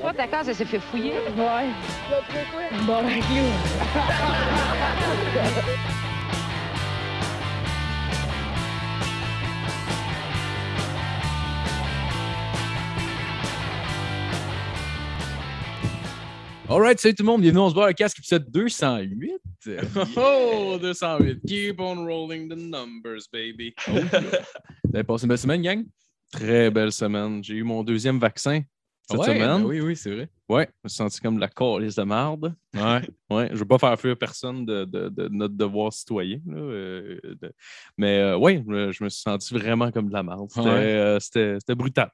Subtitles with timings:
[0.00, 1.12] Toi, ta case, elle s'est fait fouiller.
[1.36, 1.68] Ouais.
[2.86, 4.56] Bon, ben, clou.
[16.68, 19.32] Alright, salut tout le monde, bienvenue on se voit le casque épisode 208.
[20.16, 21.40] Oh, 208.
[21.46, 23.74] Keep on rolling the numbers, baby.
[23.88, 23.98] Vous
[24.94, 25.84] avez passé une belle semaine, gang?
[26.32, 27.42] Très belle semaine.
[27.42, 28.62] J'ai eu mon deuxième vaccin
[29.08, 29.40] cette Ouais, semaine.
[29.62, 30.28] ben oui, oui, c'est vrai.
[30.48, 32.54] Ouais, je me suis senti comme de la calice de marde.
[32.74, 33.00] Ouais.
[33.30, 36.40] Ouais, je veux pas faire fuir personne de, de- de notre devoir citoyen.
[36.46, 37.52] là, euh, de-
[37.98, 40.48] Mais euh, ouais, je, me suis senti vraiment comme de la marde.
[40.50, 40.70] C'était Ouais.
[40.74, 42.10] euh, c'était- c'était brutal.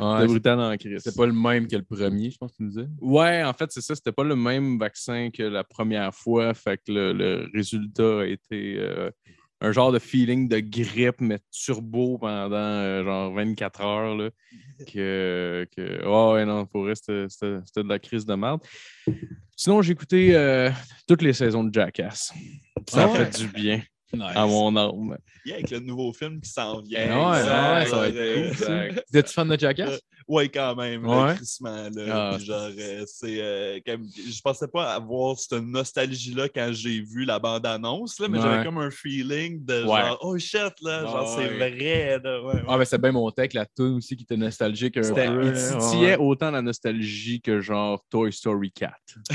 [0.00, 1.00] Ouais, C'était brutal en crise.
[1.04, 2.88] c'est pas le même que le premier, je pense que tu nous disais.
[3.00, 3.94] Ouais, en fait, c'est ça.
[3.94, 6.54] C'était pas le même vaccin que la première fois.
[6.54, 8.78] Fait que le, le résultat a été
[9.60, 14.16] un genre de feeling de grippe, mais turbo pendant euh, genre 24 heures.
[14.16, 14.30] Là,
[14.92, 16.02] que, que...
[16.04, 17.26] Oh, ouais, non, pour vrai, c'était
[17.82, 18.60] de la crise de merde.
[19.56, 20.70] Sinon, j'ai écouté euh,
[21.08, 22.32] toutes les saisons de Jackass.
[22.88, 23.24] Ça Ah a ouais?
[23.30, 24.22] fait du bien Nice.
[24.36, 25.18] à mon âme.
[25.44, 27.08] Yeah, avec le nouveau film qui s'en vient.
[27.08, 27.86] Ouais, ouais, Exact.
[27.88, 28.56] ça va être Euh, cool.
[28.56, 28.86] ça.
[28.86, 29.04] Exact.
[29.12, 30.00] T'es-tu fan de Jackass?
[30.28, 31.06] Ouais, quand même.
[31.06, 31.34] Ouais.
[31.62, 31.90] là.
[32.34, 33.40] Ah, genre, euh, c'est.
[33.40, 38.38] euh, comme- je pensais pas avoir cette nostalgie-là quand j'ai vu la bande-annonce, là, mais
[38.38, 38.44] Ouais.
[38.44, 40.00] j'avais comme un feeling de Ouais.
[40.00, 42.42] genre, oh shit, là, genre, c'est vrai, là.
[42.42, 42.62] Ouais, ouais.
[42.66, 45.44] Ah, ben c'est bien monté avec la tune aussi qui était nostalgique un C'était- peu.
[45.44, 45.76] Il là.
[45.78, 46.24] titillait Ouais.
[46.26, 48.94] autant la nostalgie que genre Toy Story 4.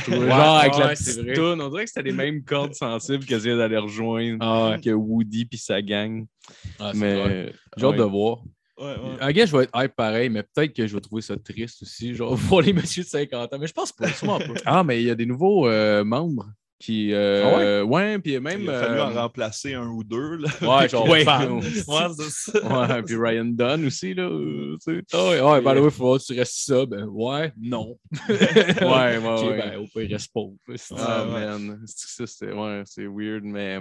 [0.09, 1.33] Ouais, genre avec ouais, la c'est petite vrai.
[1.33, 4.81] toune, on dirait que c'était les mêmes cordes sensibles que d'aller rejoindre Ah, ouais.
[4.81, 6.25] que Woody puis sa gang.
[6.79, 6.91] Ah.
[6.95, 7.97] Mais J'ai hâte ouais.
[7.97, 8.39] de voir.
[8.81, 9.29] Ouais, ouais.
[9.29, 11.83] I guess je vais être hype pareil, mais peut-être que je vais trouver ça triste
[11.83, 13.57] aussi, genre voir les messieurs de 50 ans.
[13.59, 14.53] Mais je pense pas, sûrement pas.
[14.65, 16.47] Ah, mais il y a des nouveaux euh, membres
[16.79, 17.13] qui.
[17.13, 18.17] euh, ouais?
[18.17, 18.61] puis même.
[18.61, 20.49] Il a fallu euh, en remplacer un ou deux, là.
[20.63, 21.23] Ouais, genre Ouais.
[21.23, 21.51] fan.
[21.51, 21.83] ouais, c'est
[22.51, 22.87] ça.
[22.95, 24.23] ouais, puis Ryan Dunn aussi, là.
[24.23, 25.03] euh, tu sais.
[25.13, 26.85] Ah ouais, ouais, by the way, il faudra que tu restes ça.
[26.87, 27.99] Ben ouais, non.
[28.29, 29.57] Ouais, ouais, ouais.
[29.57, 30.55] ben, au pire, il reste pauvre.
[30.97, 31.39] Ah, Ouais, ouais.
[31.45, 31.83] man.
[31.85, 33.79] C'est- ça, c'est ouais, c'est weird, mais,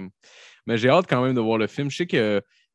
[0.67, 1.89] mais j'ai hâte quand même de voir le film.
[1.89, 2.05] Je sais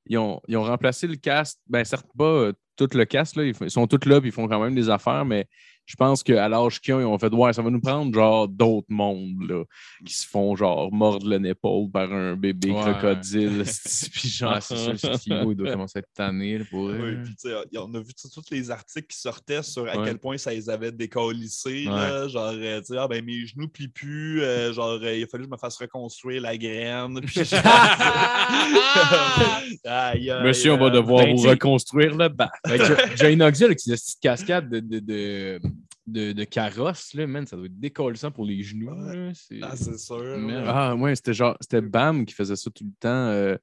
[0.07, 1.61] qu'ils ont, ils ont remplacé le cast.
[1.67, 3.45] Ben, certes pas euh, tout le cast, là.
[3.45, 5.49] Ils, ils sont tous là puis ils font quand même des affaires, mais
[5.87, 8.49] je pense qu'à l'âge qu'ils ont, ils ont fait Ouais, ça va nous prendre genre
[8.49, 9.65] d'autres mondes là,
[10.05, 12.81] qui se font genre mordre le épaule par un bébé Ouais.
[12.83, 13.63] crocodile.
[14.13, 16.99] puis genre, c'est sûr, Steve il doit commencer à être tanné là, pour eux.
[17.01, 20.05] Oui, puis tu sais, on a vu tous les articles qui sortaient sur à Ouais.
[20.07, 21.85] quel point ça les avait décollissés.
[21.85, 22.29] là.
[22.29, 24.43] Genre, euh, tu sais, ah, ben, mes genoux plient plus.
[24.43, 27.21] euh, genre, euh, il a fallu que je me fasse reconstruire la graine.
[27.21, 27.57] Puis je-
[29.85, 32.51] Aïe, aïe, Monsieur, on va devoir ben, vous reconstruire le bas.
[32.65, 32.81] Ben,
[33.17, 35.61] Johnny Knoxville avec ses petites cascades de, de, de,
[36.07, 38.91] de, de carrosse, là, man, ça doit être décollissant pour les genoux.
[38.91, 39.17] Ouais.
[39.17, 40.39] là, c'est- Ah, c'est sûr.
[40.67, 43.09] Ah ouais, c'était genre c'était Bam qui faisait ça tout le temps.
[43.29, 43.57] euh,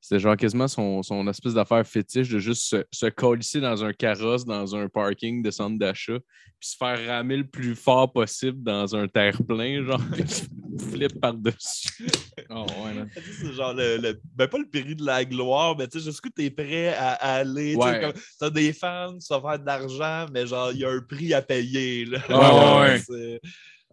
[0.00, 3.92] c'était genre quasiment son, son espèce d'affaire fétiche de juste se, se colisser dans un
[3.92, 6.18] carrosse, dans un parking de centre d'achat,
[6.58, 10.00] puis se faire ramer le plus fort possible dans un terre-plein, genre,
[10.82, 11.88] flip par-dessus.
[12.50, 13.08] Oh, ouais, man.
[13.14, 15.98] Tu sais, C'est genre le, le- ben pas le péril de la gloire, mais tu
[15.98, 17.74] sais, jusqu'où tu es prêt à, à aller.
[17.76, 18.00] Ouais.
[18.00, 21.00] comme- T'as des fans, tu vas faire de l'argent, mais genre, il y a un
[21.00, 22.04] prix à payer.
[22.06, 22.18] Là.
[22.28, 22.98] Ouais, ouais, ouais.
[23.06, 23.40] C'est-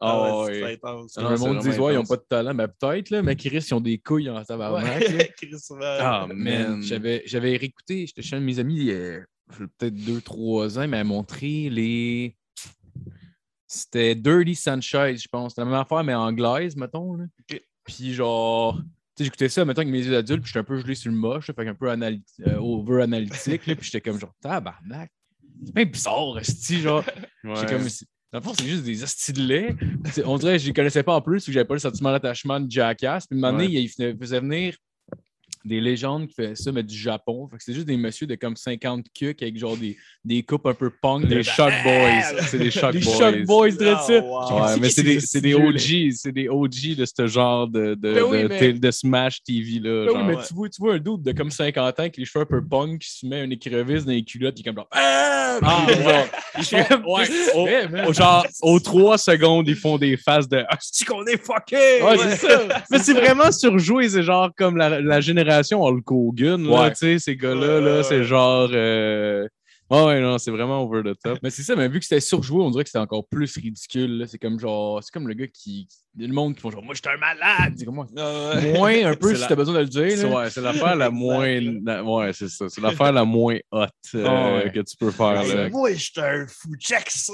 [0.01, 0.73] Ah ah ouais, ouais.
[0.75, 1.17] intense.
[1.17, 2.55] Le monde dit, ouais, ils n'ont pas de talent.
[2.55, 5.01] Ben, peut-être, là, mais Chris, ils ont des couilles en tabarnak.
[5.09, 5.79] Ouais, Chris, ouais.
[5.99, 6.81] Ah, Man, man.
[6.83, 9.19] j'avais, j'avais réécouté, j'étais chez un de mes amis, euh,
[9.77, 12.35] peut-être deux, trois ans, il m'a montré les.
[13.71, 15.51] C'était Dirty Sanchez, je pense.
[15.51, 17.13] C'était la même affaire, mais anglaise, mettons.
[17.13, 17.25] Là.
[17.85, 18.83] Puis genre, tu
[19.15, 21.17] sais, j'écoutais ça, mettons, avec mes yeux d'adulte, puis j'étais un peu gelé sur le
[21.17, 25.11] moche, là, fait qu'un peu analy- euh, over-analytique, là, puis j'étais comme genre, tabarnak.
[25.65, 27.03] C'est bien bizarre, esti, genre.
[27.43, 27.65] Ouais.
[27.67, 27.83] Comme.
[28.31, 29.75] Dans le fond, c'est juste des hosties de lait.
[30.25, 32.11] On dirait que je les connaissais pas en plus, ou que j'avais pas le sentiment
[32.11, 33.27] d'attachement de Jackass.
[33.27, 33.73] Puis, une année, Ouais.
[33.83, 34.75] il faisait- faisait venir
[35.65, 37.47] des légendes qui faisaient ça, mais du Japon.
[37.51, 40.65] Fait que c'est juste des messieurs de comme 50 cucs avec genre des, des coupes
[40.67, 41.25] un peu punk.
[41.27, 42.41] Des de- Shock Boys.
[42.47, 43.17] C'est des Shock Des Boys.
[43.17, 44.61] Shock Boys, de Ah, wow.
[44.65, 45.53] Ouais, mais qui c'est des, c'est des?
[45.53, 48.91] OG, c'est des OG de ce genre de, de, Ben oui, de, mais- té- de
[48.91, 50.05] Smash TV là.
[50.05, 50.43] Ben oui, mais Ouais.
[50.47, 52.65] tu vois, tu vois un dude de comme 50 ans avec les cheveux un peu
[52.65, 54.87] punk qui se met une écreuvisse dans les culottes, puis comme genre.
[54.91, 55.59] Ah!
[55.61, 56.63] Ah, ouais.
[58.13, 58.49] genre, Ouais.
[58.61, 62.01] Aux trois secondes, ils font des faces de Ah, c'est qu'on est fucké!
[62.01, 62.61] Ouais, c'est ça.
[62.89, 66.89] Mais c'est vraiment surjoué, c'est genre comme la, la génération Hulk Hogan, là, Ouais.
[66.91, 68.69] tu sais, ces gars-là, là, c'est genre.
[68.73, 69.47] euh,
[69.91, 71.39] Ouais, ouais, non, c'est vraiment over the top.
[71.41, 74.23] Mais c'est ça, mais vu que c'était surjoué, on dirait que c'était encore plus ridicule.
[74.27, 75.87] C'est comme genre, c'est comme le gars qui.
[76.17, 77.73] Le monde qui font genre, moi, je suis un malade.
[77.77, 78.07] C'est comme moi.
[78.17, 78.53] Ah.
[78.75, 80.17] Moins un peu si la- t'as besoin de le dire.
[80.17, 80.35] C'est là.
[80.35, 81.59] ouais, c'est l'affaire la moins.
[81.85, 82.65] la- ouais, c'est ça.
[82.67, 83.85] C'est l'affaire la moins hot
[84.15, 84.71] euh, Ah ouais.
[84.71, 85.43] que tu peux faire.
[85.43, 85.69] Là.
[85.69, 86.75] moi, je suis un fou.
[86.79, 87.33] Check ça.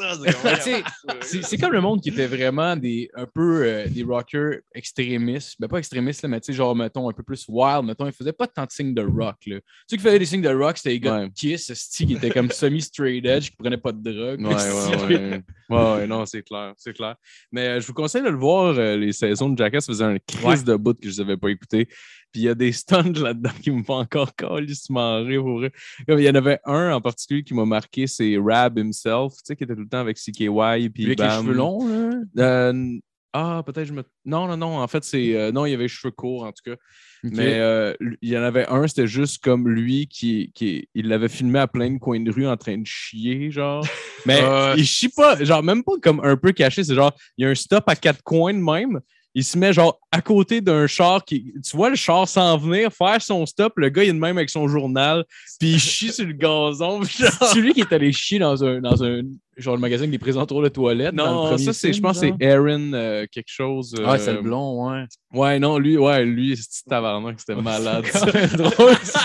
[1.22, 5.56] C'est comme- le monde qui était vraiment des, un peu euh, des rockers extrémistes.
[5.60, 7.84] Ben, pas extrémistes, là, mais tu sais, genre, mettons, un peu plus wild.
[7.86, 9.36] Mettons, ils faisaient pas tant de signes de rock.
[9.48, 9.58] Là.
[9.90, 12.50] Ceux qui faisaient des signes de rock, c'était les gars de Kiss, qui étaient comme
[12.52, 14.42] semi-straight edge, qui prenait pas de drogue.
[14.42, 15.42] Ouais, ouais, ouais.
[15.70, 17.16] ouais, ouais, non, c'est clair, c'est clair.
[17.52, 20.18] Mais euh, je vous conseille de le voir, euh, les saisons de Jackass faisaient un
[20.20, 21.86] crise de bout que je n'avais pas écouté.
[22.32, 25.42] Puis il y a des stunts là-dedans qui me font encore calissement rire.
[25.42, 25.72] Pour vrai.
[26.08, 29.56] Il y en avait un en particulier qui m'a marqué, c'est Rab himself, tu sais,
[29.56, 30.90] qui était tout le temps avec CKY.
[30.90, 32.72] Puis avec les cheveux longs, là.
[32.72, 33.00] Euh,
[33.38, 34.04] ah, peut-être je me.
[34.24, 34.80] Non, non, non.
[34.80, 35.36] En fait, c'est.
[35.36, 36.76] euh, non, il y avait les cheveux courts, en tout cas.
[37.24, 41.28] Mais euh, il y en avait un, c'était juste comme lui qui, qui il l'avait
[41.28, 43.84] filmé à plein de coins de rue en train de chier, genre.
[44.28, 44.42] Mais
[44.78, 47.50] il chie pas, genre même pas comme un peu caché, c'est genre il y a
[47.50, 49.00] un stop à quatre coins de même.
[49.38, 51.52] Il se met genre à côté d'un char qui.
[51.68, 54.38] Tu vois le char s'en venir, faire son stop, le gars il est de même
[54.38, 55.26] avec son journal,
[55.60, 57.02] puis il chie sur le gazon.
[57.04, 59.24] genre- C'est lui qui est allé chier dans un, dans un
[59.58, 61.16] genre le magasin des présentoirs de toilettes.
[61.16, 63.96] dans le Non, ça c'est, je pense, que c'est Aaron euh, quelque chose.
[64.06, 65.06] Ah, c'est euh, le blond, ouais.
[65.34, 68.06] Ouais, non, lui, ouais, lui, c'est petit tabarnak, c'était malade.
[68.12, 69.20] C'est drôle, ça.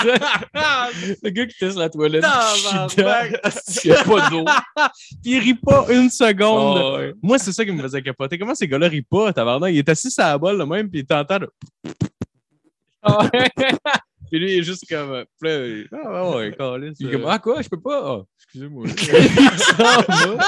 [1.23, 2.25] Le gars qui teste la toilette.
[3.85, 4.45] Il n'y a pas d'eau.
[5.23, 6.79] Puis il rit pas une seconde.
[6.81, 7.13] Ah, ouais.
[7.23, 8.39] Moi, c'est ça qui me faisait capoter.
[8.39, 9.73] Comment ces gars-là rient pas, tabarnak?
[9.73, 11.39] Il est assis sur la balle, là, même, puis il t'entend.
[11.39, 11.51] de-
[14.31, 15.11] puis lui, il est juste comme.
[15.13, 16.49] euh, puis là, Ah, ouais,
[16.99, 17.13] Il est euh.
[17.13, 18.19] comme, ah quoi, je peux pas.
[18.21, 18.87] Ah, excusez-moi.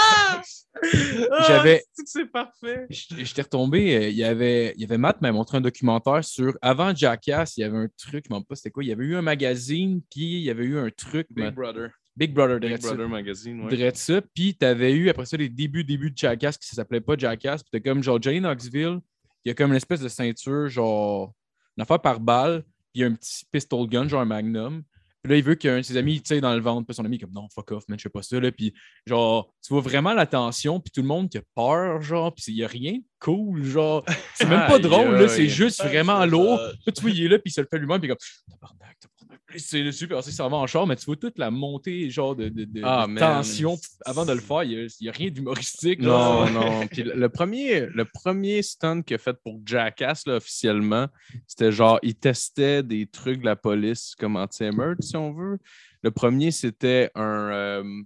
[1.31, 2.87] Ah, J'avais- c'est parfait?
[2.89, 6.57] J'étais retombé, euh, il y avait, il y avait Matt m'a montré un documentaire sur
[6.63, 8.93] avant Jackass, il y avait un truc, je ne sais pas c'était quoi, il y
[8.93, 11.91] avait eu un magazine, puis il y avait eu un truc, Big mais- Brother.
[12.17, 12.81] Big Brother, Big.
[12.81, 13.69] Brother Magazine, ouais.
[13.69, 17.01] Direct ça, puis tu avais eu après ça les débuts, débuts de Jackass qui s'appelait
[17.01, 18.99] pas Jackass, puis t'as comme genre Johnny Knoxville,
[19.45, 21.33] il y a comme une espèce de ceinture, genre
[21.77, 24.83] une affaire par balle, il y a un petit pistol gun, genre un magnum.
[25.23, 26.85] Puis là, il veut qu'un de ses amis tire dans le ventre.
[26.85, 28.41] Puis son ami est comme non, fuck off, man, je fais pas ça.
[28.41, 28.51] Là.
[28.51, 28.75] Puis
[29.07, 32.45] genre, tu vois vraiment la tension, puis tout le monde qui a peur, genre, puis
[32.49, 34.05] il y a rien de cool, genre.
[34.35, 36.59] C'est même pas drôle, là, c'est juste vraiment lourd.
[36.59, 38.19] Là, tu vois, il est là, puis il se le fait lui-même, puis comme
[38.51, 38.99] tabarnak.
[39.17, 39.22] Puis
[39.57, 42.65] C'est il s'en va en char, mais tu vois toute la montée, genre, de, de,
[42.65, 44.63] de- Ah, de tension avant de le faire.
[44.65, 46.01] Il n'y a, rien d'humoristique.
[46.01, 46.87] Non, non.
[46.87, 51.09] Puis le, premier, le premier stunt qu'il a fait pour Jackass, là, officiellement,
[51.47, 55.59] c'était genre, il testait des trucs de la police comme anti-émeute, si on veut.
[56.03, 57.51] Le premier, c'était un.
[57.53, 58.03] euh,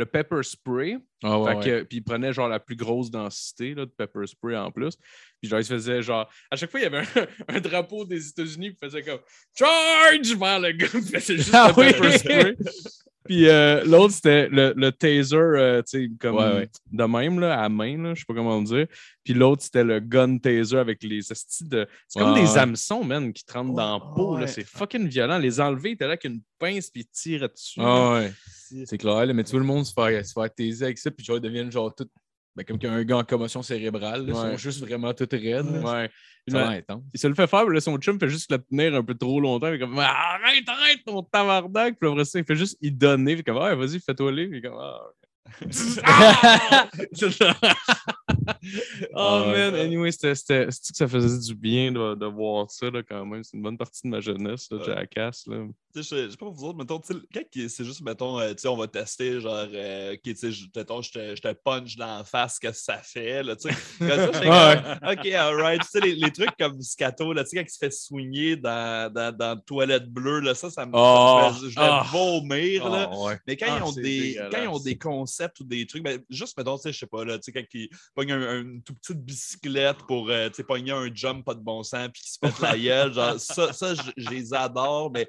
[0.00, 0.98] le pepper spray.
[1.22, 1.64] Ah, ouais, Fait ouais.
[1.64, 4.96] que- puis il prenait genre la plus grosse densité là, de pepper spray en plus.
[5.40, 6.28] Puis genre, il se faisait genre.
[6.50, 7.04] À chaque fois, il y avait un,
[7.48, 9.20] un drapeau des États-Unis, il faisait comme
[9.56, 11.92] Charge vers le gars, puis il faisait juste Ah le oui!
[11.92, 12.56] pepper spray.
[13.24, 16.70] Puis euh, l'autre, c'était le, le taser, euh, tu sais, comme Ouais, ouais.
[16.90, 18.86] de même, là, à main, là, je sais pas comment le dire.
[19.22, 21.86] Puis l'autre, c'était le gun taser avec les estis de.
[22.08, 24.46] C'est comme Ouais, des hameçons, man, qui te rentrent dans la peau, là.
[24.46, 25.38] C'est fucking violent.
[25.38, 27.80] Les enlever, t'es là avec une pince, puis ils tirent dessus.
[27.82, 28.32] Ah, ouais.
[28.86, 31.10] C'est clair, là, mais tu vois le monde se faire, se faire taiser avec ça,
[31.10, 32.08] puis genre, ils deviennent genre tout.
[32.56, 35.66] Ben, comme qu'un gars en commotion cérébrale, là, ils sont juste vraiment tout raides.
[35.84, 36.10] Ouais.
[36.48, 39.40] Il se le fait faire, là, son chum fait juste le tenir un peu trop
[39.40, 39.68] longtemps.
[39.68, 41.98] Il est comme Arrête, arrête ton tabarnak.
[41.98, 43.34] Puis après ça, il fait juste y donner.
[43.34, 44.48] Puis comme Ah, vas-y, fais-toi aller.
[44.48, 45.00] Puis comme Ah,
[49.14, 53.24] oh man, anyway, c'était, que ça faisait du bien de, de voir ça là, quand
[53.26, 53.42] même?
[53.42, 54.78] C'est une bonne partie de ma jeunesse, là.
[54.84, 55.46] Jackass.
[55.46, 55.66] Là.
[55.94, 59.40] Je sais pas pour vous autres, mettons, quand c'est juste, mettons, euh, on va tester,
[59.40, 60.16] genre, euh,
[60.76, 63.68] mettons, je te, je te punch dans la face, qu'est-ce que ça fait, là, tu
[63.68, 63.76] sais.
[65.10, 67.78] Ok, alright, tu sais, les, les trucs comme Scato, là, tu sais, quand il se
[67.78, 71.40] fait soigner dans, dans, dans toilette bleue, là, ça, ça me, Oh.
[71.42, 72.06] ça me fait- je Ah.
[72.10, 73.10] vomir, là.
[73.18, 73.38] ouais.
[73.46, 76.20] Mais quand, Ah, ils ont des, quand ils ont des concepts ou des trucs, ben,
[76.30, 78.60] juste, mettons, tu sais, je sais pas, là, tu sais, quand ils pognent un, un-
[78.60, 82.08] une toute petite bicyclette pour, euh, tu sais, pogner un jump pas de bon sens
[82.12, 85.28] puis qu'ils se pètent la gueule, genre, ça, ça je, les adore, mais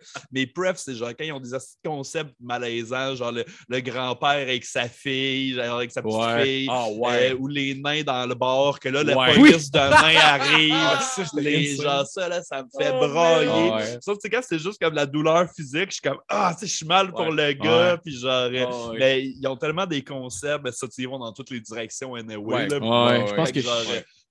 [0.53, 4.63] prefs, c'est genre, quand ils ont des de concepts malaisants, genre le, le grand-père avec
[4.65, 6.43] sa fille, genre avec sa petite Ouais.
[6.43, 9.33] fille, Ah, euh, ou les nains dans le bar, que là, la Ouais.
[9.35, 10.99] police de nains arrive, Ah,
[11.37, 13.97] les, genre, ça, là, ça me fait Oh, brailler.
[14.01, 16.67] Sauf que, quand c'est juste comme la douleur physique, je suis comme, ah, tu sais,
[16.71, 18.97] je suis mal pour le gars, puis genre, euh, ouais.
[18.99, 22.37] mais ils ont tellement des concepts, ben, ça, ils vont dans toutes les directions anyway.
[22.37, 22.67] Ouais.
[22.67, 23.83] là, Ouais, puis, ouais, fait je pense que- genre,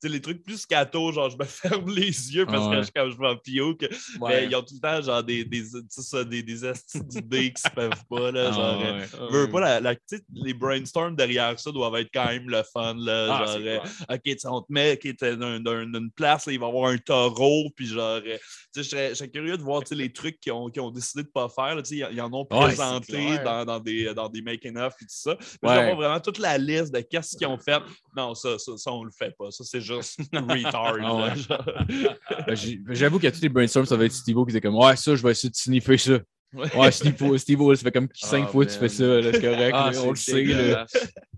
[0.09, 1.45] les trucs plus scato, genre, je me
[1.85, 3.87] ferme les yeux parce Ah, que je, comme je m'en pio, que,
[4.29, 6.61] mais ils ont tout le temps, genre, des, des, ça, des, des
[6.95, 9.95] d'idées qui se peuvent pas, là, Ah, euh, veux pas, la,
[10.35, 13.79] les brainstorms derrière ça doivent être quand même le fun, là, Ah, genre, euh.
[14.15, 16.69] OK, on te met OK, t'es dans, dans- dans une place, là, il va y
[16.69, 18.37] avoir un taureau, puis genre, euh,
[18.75, 21.33] tu sais, je serais, curieux de voir les trucs qu'ils ont, ont décidé de ne
[21.33, 21.75] pas faire.
[21.75, 23.13] là, tu sais, ils, ils en ont présenté
[23.45, 25.37] dans, dans des, dans des making-of et tout ça.
[25.63, 27.81] Mais vraiment toute la liste de qu'est-ce qu'ils ont fait.
[28.17, 29.51] Non, ça, ça, ça, on le fait pas.
[29.51, 30.97] Ça, c'est juste retard.
[31.03, 32.07] Ah ouais.
[32.47, 34.97] Ben, j'ai- J'avoue qu'à tous les brainstorms, ça va être Steve-O qui était comme Ouais,
[34.97, 36.19] ça, je vais essayer de sniffer ça.
[36.53, 39.71] Ouais, Steve-O, Steve-O, ça fait comme cinq Ah, fois que tu fais ça, c'est correct,
[39.73, 40.75] Ah, on le c'est sait.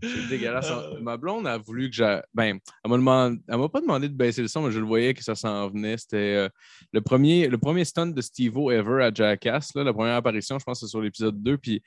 [0.02, 0.72] C'est dégueulasse.
[1.02, 2.18] Ma blonde a voulu que j'ai.
[2.32, 5.22] Ben, elle m'a m'a pas demandé de baisser le son, mais je le voyais que
[5.22, 5.98] ça s'en venait.
[5.98, 6.48] C'était euh,
[6.94, 10.64] le, premier, le premier stunt de Steve-O ever à Jackass, là, la première apparition, je
[10.64, 11.58] pense que c'est sur l'épisode 2.
[11.58, 11.82] Puis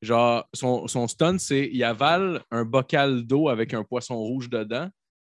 [0.00, 4.88] genre, son, son stunt, c'est il avale un bocal d'eau avec un poisson rouge dedans.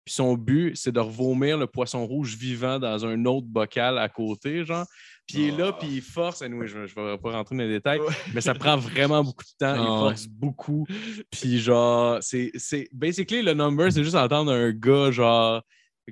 [0.08, 4.08] Puis son but, c'est de revomir le poisson rouge vivant dans un autre bocal à
[4.08, 4.86] côté, genre.
[5.26, 6.40] Puis il est là, puis il force.
[6.40, 8.00] Anyway, je ne vais pas rentrer dans les détails,
[8.32, 9.74] mais ça prend vraiment beaucoup de temps.
[9.74, 10.86] il Ah force beaucoup.
[11.30, 12.50] Puis genre, c'est.
[12.54, 15.60] c'est- Basically, le number, c'est juste entendre un gars, genre,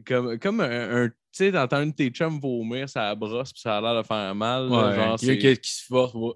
[0.06, 1.04] comme, comme un.
[1.04, 4.02] un- tu sais, d'entendre une de tes chums vomir, ça brosse, puis ça a l'air
[4.02, 4.68] de faire mal.
[4.68, 6.12] là, Ouais, genre, c'est- quelqu'un qui, qui se force.
[6.14, 6.32] ouais.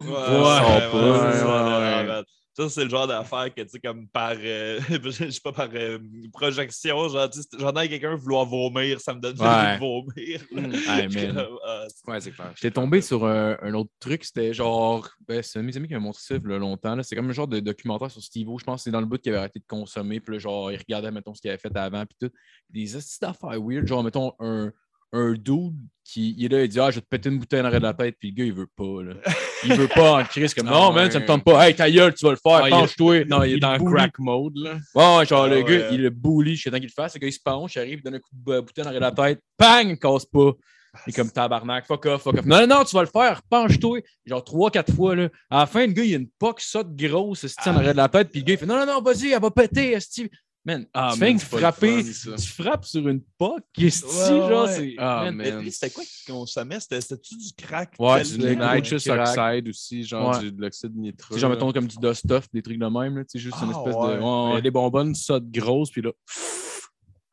[0.00, 2.22] Ouais, Ouais, ouais, ouais, ouais, ouais,
[2.64, 5.68] ça, c'est le genre d'affaire que, tu sais, comme par, euh, je sais pas, par
[5.74, 5.98] euh,
[6.32, 9.46] projection, genre, j'entends quelqu'un vouloir vomir, ça me donne Ouais.
[9.46, 10.40] envie de vomir.
[10.88, 12.52] Ah, c'est- Ouais, c'est clair.
[12.54, 15.08] J'étais tombé sur un, un autre truc, c'était genre.
[15.26, 16.94] Ben, c'est un de mes amis qui m'a montré ça il y a longtemps.
[16.94, 17.02] là.
[17.02, 18.58] C'est comme un genre de documentaire sur Steve-O.
[18.58, 20.20] Je pense que c'est dans le bout qu'il avait arrêté de consommer.
[20.20, 22.04] Puis là, genre, il regardait, mettons, ce qu'il avait fait avant.
[22.06, 22.34] Puis tout.
[22.70, 23.86] Des astuces d'affaires weird.
[23.86, 24.72] Genre, mettons, un,
[25.12, 25.74] un dude
[26.04, 27.80] qui il est là, il dit Ah, je vais te péter une bouteille en arrière
[27.80, 28.16] de la tête.
[28.18, 29.02] Puis le gars, il veut pas.
[29.02, 29.14] Là.
[29.64, 30.54] Il veut pas en crise.
[30.54, 31.66] Comme Ah non, man, ça me tente pas.
[31.66, 32.62] Hey, ta gueule, tu vas le faire.
[32.64, 33.24] Ah, Penche-toi.
[33.24, 34.74] Non, il est dans crack mode, là.
[34.94, 37.14] Ouais, genre, Ah le gars, il le bully jusqu'à temps qu'il le fasse.
[37.14, 39.10] Le gars, il se penche, il arrive, il donne un coup de bouteille en arrière
[39.12, 39.40] de la tête.
[39.58, 40.52] Bang, il casse pas.
[41.06, 42.46] Il est comme tabarnak, fuck off, fuck off.
[42.46, 44.00] Non, non, tu vas le faire, penche-toi.
[44.24, 45.14] Genre trois, quatre fois.
[45.14, 45.28] Là.
[45.50, 47.98] À la fin, le gars, il a une poque saute grosse, esti, en arrière de
[47.98, 48.30] la tête.
[48.30, 50.30] Puis le gars, il fait Non, non, non, vas-y, elle va péter, esti.
[50.64, 52.62] Man, Ah, tu fais frapper, fun, ça.
[52.62, 54.74] frappes sur une poque, esti, Ouais, genre, ouais.
[54.74, 54.94] c'est.
[54.98, 55.30] Ah,
[55.70, 56.80] c'était quoi qu'il consommait?
[56.80, 57.94] C'était- C'était-tu du crack?
[57.98, 59.38] Ouais, Du nitrous crack?
[59.38, 60.40] oxide aussi, genre Ouais.
[60.40, 61.34] du, de l'oxyde nitreux.
[61.34, 63.72] C'est genre, mettons, comme du dust-off, des trucs de même, là, tu sais, juste une
[63.72, 64.08] Ah, espèce ouais.
[64.16, 64.20] de.
[64.20, 66.10] Il y Ouais, des bonbonnes sautent grosses, puis là,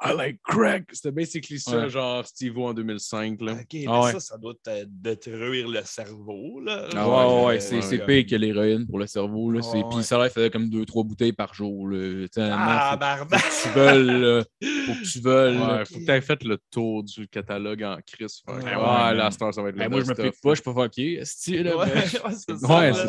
[0.06, 0.84] I like crack.
[0.92, 1.90] C'était basically ça, Ouais.
[1.90, 3.42] genre Steve-O en 2005.
[3.42, 3.54] Là.
[3.54, 4.12] Ok, mais Ah ouais.
[4.14, 6.88] ça, ça doit te détruire le cerveau, là.
[6.96, 9.52] Ah ouais, ouais, ouais, c'est pire que l'héroïne pour le cerveau.
[9.52, 9.62] Là.
[9.62, 10.04] C'est- Ouais, Puis ouais.
[10.04, 11.88] ça leur faisait comme 2-3 bouteilles par jour.
[11.90, 12.26] Là.
[12.38, 13.40] Ah, faut- barbac!
[13.42, 14.44] faut que tu veuilles, là.
[14.86, 15.58] Faut que tu veuilles.
[15.58, 15.78] là.
[15.80, 18.42] Ouais, faut que tu aies fait le tour du catalogue en crise.
[18.46, 19.32] Que, Ouais, Ouais, ouais, la man.
[19.32, 20.32] star, ça va être le Ben, moi, je me of, pas, là.
[20.46, 21.16] je suis pas fucké.
[21.64, 22.32] là, Ouais, mais- c'est ça,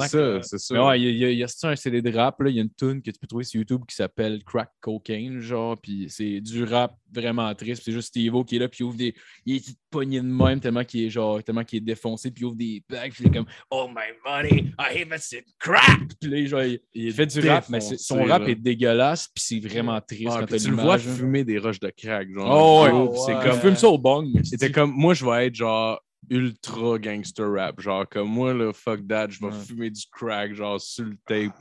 [0.09, 0.43] c'est là.
[0.43, 0.75] ça.
[0.75, 2.17] Mais ouais, il y a, il y a- il y a ça, un CD de
[2.17, 2.51] rap, là.
[2.51, 5.41] il y a une tune que tu peux trouver sur YouTube qui s'appelle Crack Cocaine,
[5.41, 8.79] genre, puis c'est du rap vraiment triste, puis c'est juste Steve-O qui est là, puis
[8.81, 9.15] il ouvre des...
[9.45, 12.47] Il est pogné de même tellement qu'il est, genre, tellement qu'il est défoncé, puis il
[12.47, 15.19] ouvre des bags, puis il est comme «Oh my money, I have a
[15.59, 18.49] crack!» Puis là, genre, il, il fait du rap, mais son rap là.
[18.49, 21.03] est dégueulasse, puis c'est vraiment triste Ouais, quand puis tu le vois là.
[21.03, 22.29] fumer des roches de crack.
[22.31, 22.91] Genre, Oh, ouais.
[22.93, 23.19] Oh, ouais.
[23.43, 24.29] c'est Comme fume ça au bong.
[24.35, 27.81] mais C'était c'est- comme moi, je vais être genre ultra gangster rap.
[27.81, 29.53] Genre, comme moi, là, fuck that, je vais Ouais.
[29.67, 31.55] fumer du crack, genre sur le tape.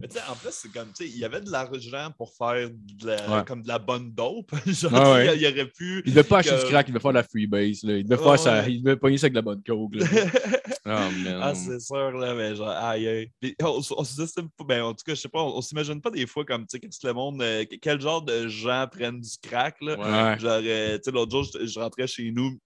[0.00, 2.32] Mais tu sais, en plus, c'est comme, tu sais, il y avait de l'argent pour
[2.32, 3.44] faire de la, Ouais.
[3.44, 4.50] comme de la bonne dope.
[4.66, 5.36] Genre, ouais.
[5.36, 6.02] il y aurait pu.
[6.06, 7.82] Il devait pas acheter du crack, il devait faire de la freebase.
[7.82, 7.96] Là.
[7.96, 8.72] Il devait Ouais, faire ça, ouais.
[8.74, 9.94] il devait pogner ça avec de la bonne coke.
[9.96, 10.06] là.
[10.90, 11.38] Oh man.
[11.42, 13.30] Ah, c'est sûr, là, mais genre, aïe, aïe.
[13.40, 16.26] Puis, on, on ben, en tout cas, je sais pas, on, on s'imagine pas des
[16.26, 19.30] fois comme, tu sais, qu'est-ce que le monde, euh, quel genre de gens prennent du
[19.42, 20.38] crack, là.
[20.38, 22.58] Genre, euh, tu sais, l'autre jour, je, je rentrais chez nous,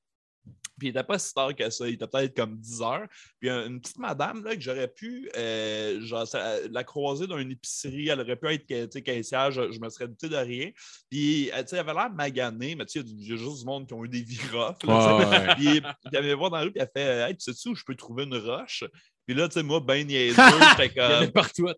[0.82, 3.06] puis il était pas si tard que ça, il était peut-être comme 10 heures.
[3.38, 6.26] Puis un- une petite madame, là, que j'aurais pu, euh, genre,
[6.72, 10.08] la croiser dans une épicerie, elle aurait pu être sais, caissière, je, je me serais
[10.08, 10.70] douté de rien.
[11.08, 13.60] Puis, euh, sais, elle avait l'air maganée, mais tu sais, il y a y, juste
[13.60, 14.22] du monde qui ont eu des
[14.52, 14.92] là, sais.
[14.92, 15.54] Ouais, ouais.
[15.54, 17.74] Puis, elle me voir dans la rue, puis elle fait euh, Hey, tu sais-tu où
[17.76, 18.82] je peux trouver une roche?
[19.24, 20.34] Puis là, tu sais, moi, ben niaiseux,
[20.76, 21.30] j'étais comme.
[21.30, 21.68] partout.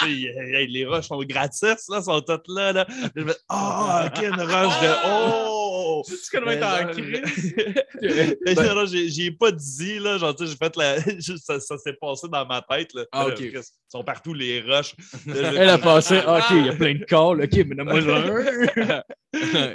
[0.00, 2.72] Sais, les roches sont gratis, là, sont toutes là.
[2.72, 2.86] là.
[3.14, 4.94] Je me dis, Ah, ok, une roche de.
[5.06, 5.55] Oh!
[6.06, 8.56] Tu connais Mais être en genre, crise.
[8.56, 11.00] Non, non, j'ai pas dit, là, genre, tu sais, j'ai fait la.
[11.38, 13.04] ça ça s'est passé dans ma tête, là.
[13.12, 13.40] Ah, ok.
[13.40, 14.94] Ils sont partout, les roches.
[15.26, 19.02] Elle a passé, OK, il y a plein de calls, OK, mais donne-moi un.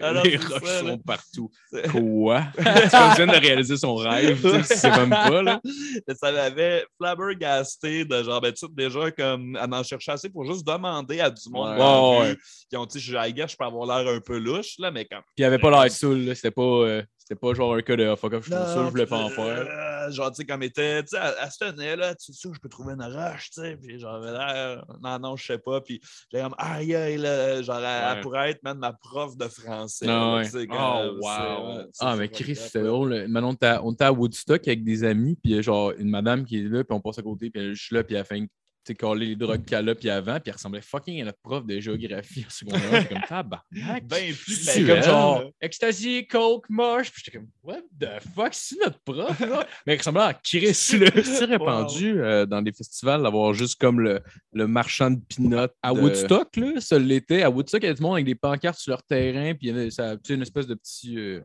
[0.01, 0.89] Alors, les roches ça, là.
[0.91, 1.49] sont partout.
[1.91, 2.43] Quoi?
[2.57, 5.61] si elle de réaliser son rêve, tu sais, c'est même pas, là.
[6.07, 10.29] Mais ça m'avait flabbergasté de genre, ben, tu sais, déjà, comme, à en chercher assez
[10.29, 12.29] pour juste demander à du monde Ouais.
[12.29, 12.37] Ouais,
[12.69, 14.91] qui ont, tu sais, je I guess, je peux avoir l'air un peu louche, là,
[14.91, 15.21] mais comme.
[15.35, 18.07] Puis il avait pas l'air saoul, C'était pas, euh, c'était pas genre un cas de
[18.07, 19.67] oh, fuck off, je suis saoul, je voulais pas en faire.
[20.07, 22.49] euh, genre, tu sais, comme était, tu sais, elle, elle se tenait, là, tu sais,
[22.53, 25.57] je peux trouver une roche, tu sais, puis genre, j'avais l'air, non, non, je sais
[25.57, 26.01] pas, puis
[26.31, 30.05] j'ai comme, aïe, aïe, là, genre, elle, pourrait être, même ma prof de français.
[30.07, 30.49] Là, ouais.
[30.69, 31.77] Oh, wow.
[31.77, 33.27] ouais, Ah, mais Chris, c'était drôle.
[33.27, 36.09] Maintenant, on était à- à Woodstock avec des amis, puis il y a genre une
[36.09, 38.25] madame qui est là, puis on passe à côté, puis je suis là, puis elle
[38.25, 38.37] fait
[38.83, 41.37] tu sais, coller les drogues qu'elle a, puis avant, puis elle ressemblait fucking à notre
[41.39, 42.81] prof de géographie en secondaire.
[43.01, 44.07] J'étais comme tabarnak.
[44.07, 47.11] Ben plus C'est belle, comme genre ecstasy, coke, moche.
[47.11, 49.67] Puis j'étais comme, what the fuck, c'est notre prof, là?
[49.85, 50.65] Mais elle ressemblait à Chris,
[50.97, 51.11] là.
[51.23, 54.19] C'est répandu euh, dans des festivals d'avoir juste comme le,
[54.53, 55.69] le marchand de peanuts.
[55.83, 57.43] À de- Woodstock, là, ça l'était.
[57.43, 59.75] À Woodstock, il y avait du monde avec des pancartes sur leur terrain, puis il
[59.75, 61.17] y avait ça, une espèce de petit.
[61.19, 61.41] euh,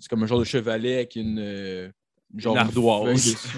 [0.00, 1.38] c'est comme un genre de chevalet avec une.
[1.40, 1.90] euh,
[2.36, 3.12] genre ardoise.
[3.14, 3.48] dessus,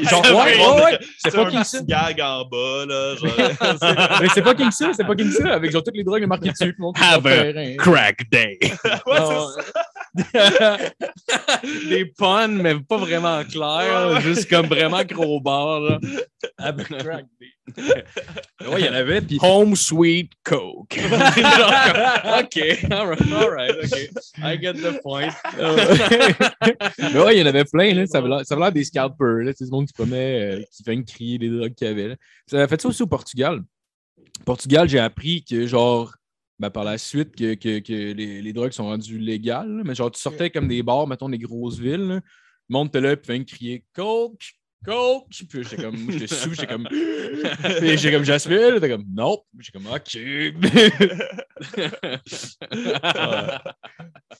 [0.10, 1.44] genre, ouais, ouais, ouais, c'est ça.
[1.44, 3.16] petit gag en bas, là.
[3.16, 6.74] Genre, Mais c'est fucking ça, c'est fucking ça, avec genre toutes les drogues marquées dessus,
[6.74, 7.76] tout le monde sur leur Have a.
[7.76, 8.58] Crack day.
[9.06, 9.82] Ouais, c'est ça.
[11.88, 14.20] des puns, mais pas vraiment clairs.
[14.20, 15.40] juste comme vraiment gros.
[18.68, 20.98] Ouais, il y en avait, Home Sweet Coke.
[20.98, 21.12] Genre,
[22.40, 22.58] OK,
[22.90, 24.10] all right, all right, OK.
[24.42, 25.30] I get the point.
[26.98, 28.06] Mais ouais, il y en avait plein, là.
[28.06, 29.52] Ça avait l'air- des scalpers, là.
[29.56, 32.14] C'est du monde qui promet, euh, qui fait crier les drogues qu'il y avait, là.
[32.46, 33.60] Ça avait fait ça aussi au Portugal.
[34.40, 36.12] Au Portugal, j'ai appris que, genre,
[36.60, 39.82] ben, par la suite, que, les, drogues sont rendues légales.
[39.84, 42.20] Mais genre, tu sortais comme des bars, mettons, des grosses villes, là.
[42.68, 44.52] Le crier Coke,
[44.84, 45.26] Coke.
[45.48, 49.38] Puis j'étais comme, moi, j'étais sous, j'étais comme, puis j'étais comme Jasmine, t'es comme, non.
[49.58, 50.18] J'étais comme, OK.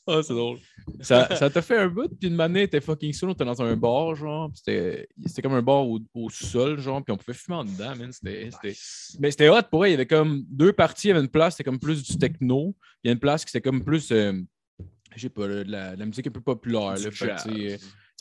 [0.06, 0.58] Ah, c'est drôle.
[1.00, 3.60] Ça, ça t'a fait un bout, puis une manée, était fucking sous, on était dans
[3.62, 7.16] un bar, genre, puis c'était c'était comme un bar au, au sol, genre, puis on
[7.16, 8.10] pouvait fumer en dedans, man.
[8.12, 8.48] C'était.
[8.50, 8.76] c'était-
[9.20, 11.28] Mais c'était hot pour elle, il y avait comme deux parties, il y avait une
[11.28, 14.10] place, c'était comme plus du techno, il y a une place qui c'était comme plus,
[14.12, 14.32] euh,
[15.16, 17.10] je sais pas, de la, de la musique un peu populaire, là.
[17.10, 17.26] Fait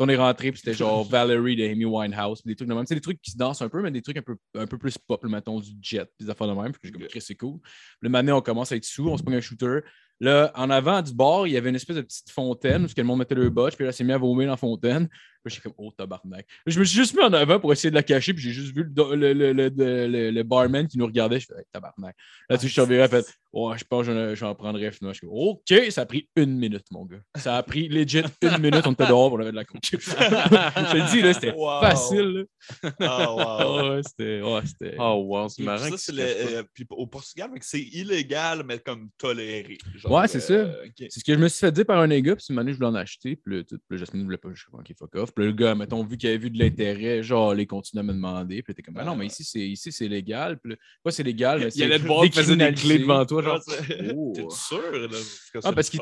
[0.01, 2.85] on est rentré, puis c'était genre Valerie de Amy Winehouse, puis des trucs de même.
[2.85, 4.77] Sais, des trucs qui se dansent un peu, mais des trucs un peu, un peu
[4.77, 6.71] plus pop, là, mettons du jet, puis des affaires de même.
[6.71, 7.59] Puis j'ai comme, Chris, c'est cool.
[8.01, 9.79] Le matin, on commence à être sous, on se prend un shooter.
[10.21, 13.03] Là, en avant du bar, il y avait une espèce de petite fontaine où le
[13.03, 15.07] monde mettait le botch, puis là, c'est mis à vomir dans la fontaine.
[15.43, 16.45] Puis j'étais comme, oh, tabarnak.
[16.65, 18.75] Je me suis juste mis en avant pour essayer de la cacher, puis j'ai juste
[18.75, 21.39] vu le, le, le, le, le- le barman qui nous regardait.
[21.39, 22.15] Je fais, Hey, tabarnak.
[22.49, 25.13] Là, je suis reviré, fait, ouais, je pense que j'en- j'en prendrais finalement.
[25.13, 27.21] Je suis comme, OK, ça a pris une minute, mon gars.
[27.37, 29.79] Ça a pris legit une minute, on était dehors, on avait de la coke.
[29.91, 31.81] je te le dis, là, c'était Wow.
[31.81, 32.47] facile.
[32.83, 32.91] là.
[32.99, 33.39] Ah, wow.
[33.99, 34.41] Ah c'était.
[34.41, 34.95] Ouais, c'était.
[34.99, 35.89] Oh, wow, c'est Puis marrant.
[35.89, 39.77] ça, c'est le- euh, puis au Portugal, c'est illégal, mais comme toléré.
[39.95, 40.91] Genre, Ouais, c'est euh, ok.
[41.09, 42.77] C'est ce que je me suis fait dire par un gars, puis une année, je
[42.77, 45.28] voulais en acheter, puis puis là, Jasmine ne voulait pas, je pas, ok, fuck off.
[45.35, 48.03] Puis là, le gars, mettons, vu qu'il avait vu de l'intérêt, genre, il continue à
[48.03, 50.75] me demander, puis il était comme, ah non, mais ici, c'est ici c'est légal, puis
[51.03, 51.83] pas c'est légal, mais Il c'est.
[51.83, 53.59] allait te voir, il faisait des clés devant toi, genre.
[54.15, 54.33] Oh.
[54.35, 55.07] T'es sûr, là?
[55.11, 55.99] Ah, c'est parce le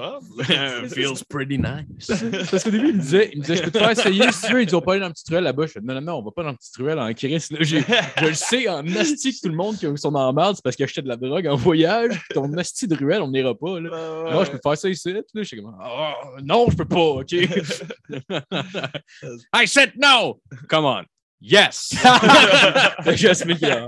[0.86, 0.89] qu'il-?
[0.89, 2.07] Feels pretty nice.
[2.51, 4.48] Parce qu'au début, il me disait, il me disait, je peux te faire essayer si
[4.48, 4.62] tu veux.
[4.63, 5.65] Ils ont pas aller dans la petite ruelle là-bas.
[5.67, 7.46] Je fais, non, non, non, on va pas dans la petite ruelle en Chris.
[7.51, 7.77] Là, je
[8.25, 10.86] le sais, en asti que tout le monde qui sont en merde, c'est parce qu'ils
[10.86, 12.12] achetaient de la drogue en voyage.
[12.29, 13.79] Puis Ton asti de ruelle, on n'ira pas.
[13.79, 13.89] Là.
[14.25, 15.12] Ouais, Non, je peux te faire ça ici.
[15.13, 16.13] Là, je suis comme, Ah,
[16.44, 17.35] non, je peux pas, OK?
[19.53, 20.40] I said no!
[20.70, 21.03] Come on.
[21.40, 21.94] Yes!
[23.16, 23.86] Jasmine qui a-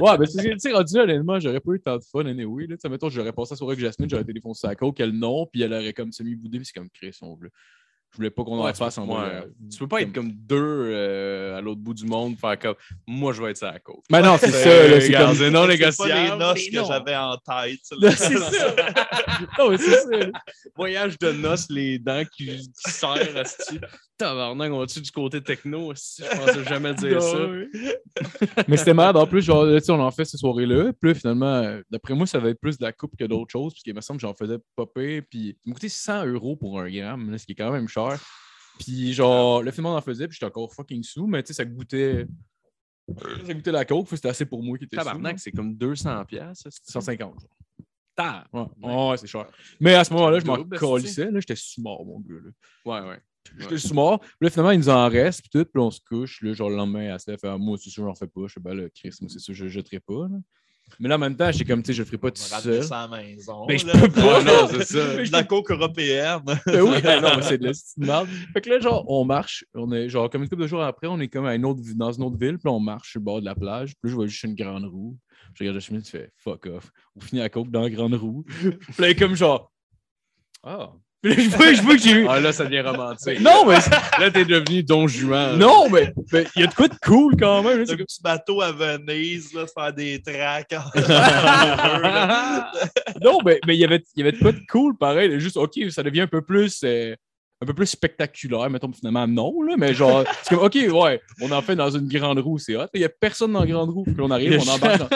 [0.00, 2.66] Ouais, mais tu sais, rendu là, honnêtement, j'aurais pas eu tant de fun, anyway.
[2.66, 2.76] Là.
[2.76, 5.12] Tu sais, mettons, j'aurais passé la soirée avec Jasmine, j'aurais été défoncé à coke, elle
[5.12, 7.50] non, puis elle aurait comme semi-boudé, puis c'est comme Chris, on veut.
[8.12, 9.44] Je voulais pas qu'on en Ouais, fasse en voyage.
[9.70, 12.74] Tu peux pas être comme deux euh, à l'autre bout du monde, faire comme
[13.06, 14.02] moi je vais être ça à côte.
[14.10, 15.34] Mais non, c'est ça, c'est comme.
[15.36, 16.30] c'est non C'est pas négociable.
[16.32, 17.80] les noces que j'avais en tête.
[18.16, 18.74] C'est ça.
[19.58, 20.08] non, mais c'est ça.
[20.76, 23.78] Voyage de noces, les dents qui, qui serrent, asti.
[24.26, 25.90] Tabarnak, on va-tu du côté techno?
[25.92, 26.22] asti?
[26.22, 27.38] Je pensais jamais dire ça?
[28.68, 29.16] mais c'était malade.
[29.16, 30.92] En plus, genre, là, tu sais, on en fait ces soirées-là.
[30.92, 33.50] Puis là, finalement, euh, d'après moi, ça va être plus de la coupe que d'autres
[33.50, 33.72] choses.
[33.72, 35.22] Parce qu'il me semble que j'en faisais popper.
[35.22, 37.88] Puis il me coûtait 100 euros pour un gramme, là, ce qui est quand même
[37.88, 38.20] cher.
[38.78, 40.28] Puis genre, le finalement, on en faisait.
[40.28, 41.26] Puis j'étais encore fucking sous.
[41.26, 42.26] Mais tu sais, ça goûtait.
[43.46, 44.06] Ça goûtait la coke.
[44.06, 44.96] puis C'était assez pour moi qui était.
[44.98, 46.64] Tabarnak, c'est comme 200 pièces.
[46.82, 47.18] 150.
[47.18, 47.34] genre.
[48.14, 48.44] Tab.
[48.52, 49.46] Ouais, ouais, c'est cher.
[49.80, 51.30] Mais à ce moment-là, je m'en colissais.
[51.30, 52.34] Là, j'étais sous mort, mon gars.
[52.34, 52.50] Là.
[52.84, 53.18] Ouais, ouais.
[53.58, 54.20] J'étais sous mort.
[54.20, 55.42] Puis là, finalement, il nous en reste.
[55.42, 55.64] Puis tout.
[55.64, 56.40] Puis on se couche.
[56.42, 58.42] Là, genre, le lendemain, elle se fait ah, Moi, c'est sûr, j'en fais pas.
[58.46, 60.28] Je sais, ben là, Chris, moi, c'est sûr, je le jetterai pas.
[60.28, 60.38] là.
[60.98, 62.82] Mais là, en même temps, j'étais comme, tu sais, je le ferai pas tout seul.
[62.82, 63.66] ça à la maison.
[63.66, 63.92] Ben, je là.
[63.92, 64.42] peux pas.
[64.42, 65.16] Non, c'est ça.
[65.16, 66.40] De la coke européenne.
[66.66, 68.28] Ben oui, ben non, mais c'est de la merde.
[68.52, 69.64] Fait que là, genre, on marche.
[69.74, 71.80] On est, genre, comme une couple de jours après, on est comme à une autre,
[71.94, 72.58] dans une autre ville.
[72.58, 73.94] Puis là, on marche sur le bord de la plage.
[73.94, 75.16] Puis là, je vois juste une grande roue.
[75.54, 76.90] Je regarde le chemin, tu fais fuck off.
[77.16, 78.44] On finit à coke dans la grande roue.
[78.46, 79.72] Puis là, comme genre.
[80.62, 80.92] Ah.
[81.24, 82.26] je vois, je vois que j'ai eu.
[82.28, 83.40] Ah là, ça devient romantique.
[83.40, 83.74] Non, mais
[84.18, 85.58] Là, t'es devenu Don Juan.
[85.58, 87.80] Non, mais mais il y a de quoi de cool quand même.
[87.80, 90.74] là, c'est Un comme- petit bateau à Venise, là, faire des tracks.
[93.22, 95.38] non, mais mais il y avait il y avait de quoi de cool, pareil.
[95.40, 96.80] Juste, OK, ça devient un peu plus.
[96.84, 97.14] euh,
[97.62, 101.50] un peu plus spectaculaire, mettons, finalement, non, là, mais genre, c'est comme, OK, ouais, on
[101.50, 102.86] en fait dans une grande roue, c'est hot.
[102.94, 104.04] Il n'y a personne dans la grande roue.
[104.04, 105.08] Puis on arrive, on embarque dans,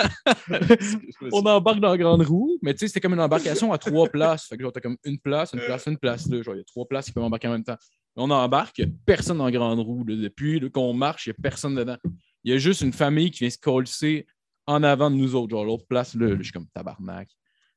[1.32, 4.08] on embarque dans la grande roue, mais tu sais, c'était comme une embarcation à trois
[4.08, 4.46] places.
[4.46, 6.42] Fait que genre, t'as comme une place, une place, une place, là.
[6.42, 7.78] Genre, il y a trois places qui peuvent embarquer en même temps.
[8.16, 10.04] On embarque, il n'y a personne dans la grande roue.
[10.04, 10.14] là.
[10.14, 11.96] Depuis qu'on marche, il n'y a personne dedans.
[12.44, 14.26] Il y a juste une famille qui vient se coller
[14.66, 15.50] en avant de nous autres.
[15.50, 17.28] Genre, l'autre place, là, là, je suis comme tabarnak.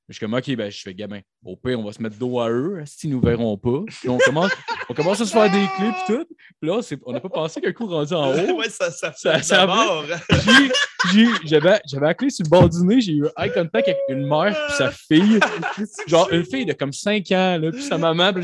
[0.10, 1.20] Je suis comme, OK, ben, je fais gamin.
[1.44, 3.82] Au pire, on va se mettre dos à eux, s'ils nous verront pas.
[3.88, 4.52] Puis on commence,
[4.88, 6.26] on commence à se faire des clips et tout.
[6.62, 9.42] Puis là, on n'a pas pensé qu'un coup rendu en haut, ouais, ça, ça Ça-
[9.42, 9.66] ça
[11.44, 14.26] j'avais j'avais la clé sur le bord du nez, j'ai eu eye contact avec une
[14.28, 15.40] mère puis sa fille.
[16.08, 18.34] Genre une fille de comme 5 ans, là, puis sa maman.
[18.34, 18.44] Puis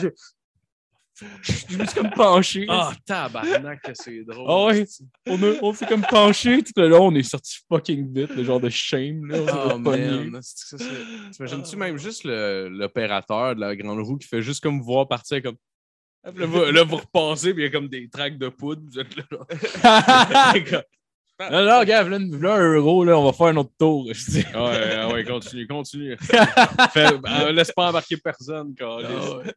[1.43, 2.65] Je me suis comme penché.
[2.67, 4.45] Ah, tabarnak, que c'est drôle.
[4.49, 4.85] Ah ouais,
[5.27, 8.43] on, a- on s'est comme penché tout le long, on est sorti fucking vite, le
[8.43, 9.25] genre de shame.
[9.27, 10.41] Là, Oh man,
[11.31, 15.57] T'imagines-tu même juste l'opérateur de la grande roue qui fait juste comme voir partir comme.
[16.23, 18.81] Là, vous, là, vous repassez, puis il y a comme des tracks de poudre.
[18.89, 20.81] Vous êtes là.
[21.39, 21.51] genre.
[21.51, 24.07] Non, non, regarde, là, un euro, là, on va faire un autre tour.
[24.13, 24.45] Je dis.
[24.53, 26.17] Ah ouais, ah ouais, continue, continue.
[26.93, 28.73] Fais- euh, laisse pas embarquer personne.
[28.81, 29.53] Ah ouais.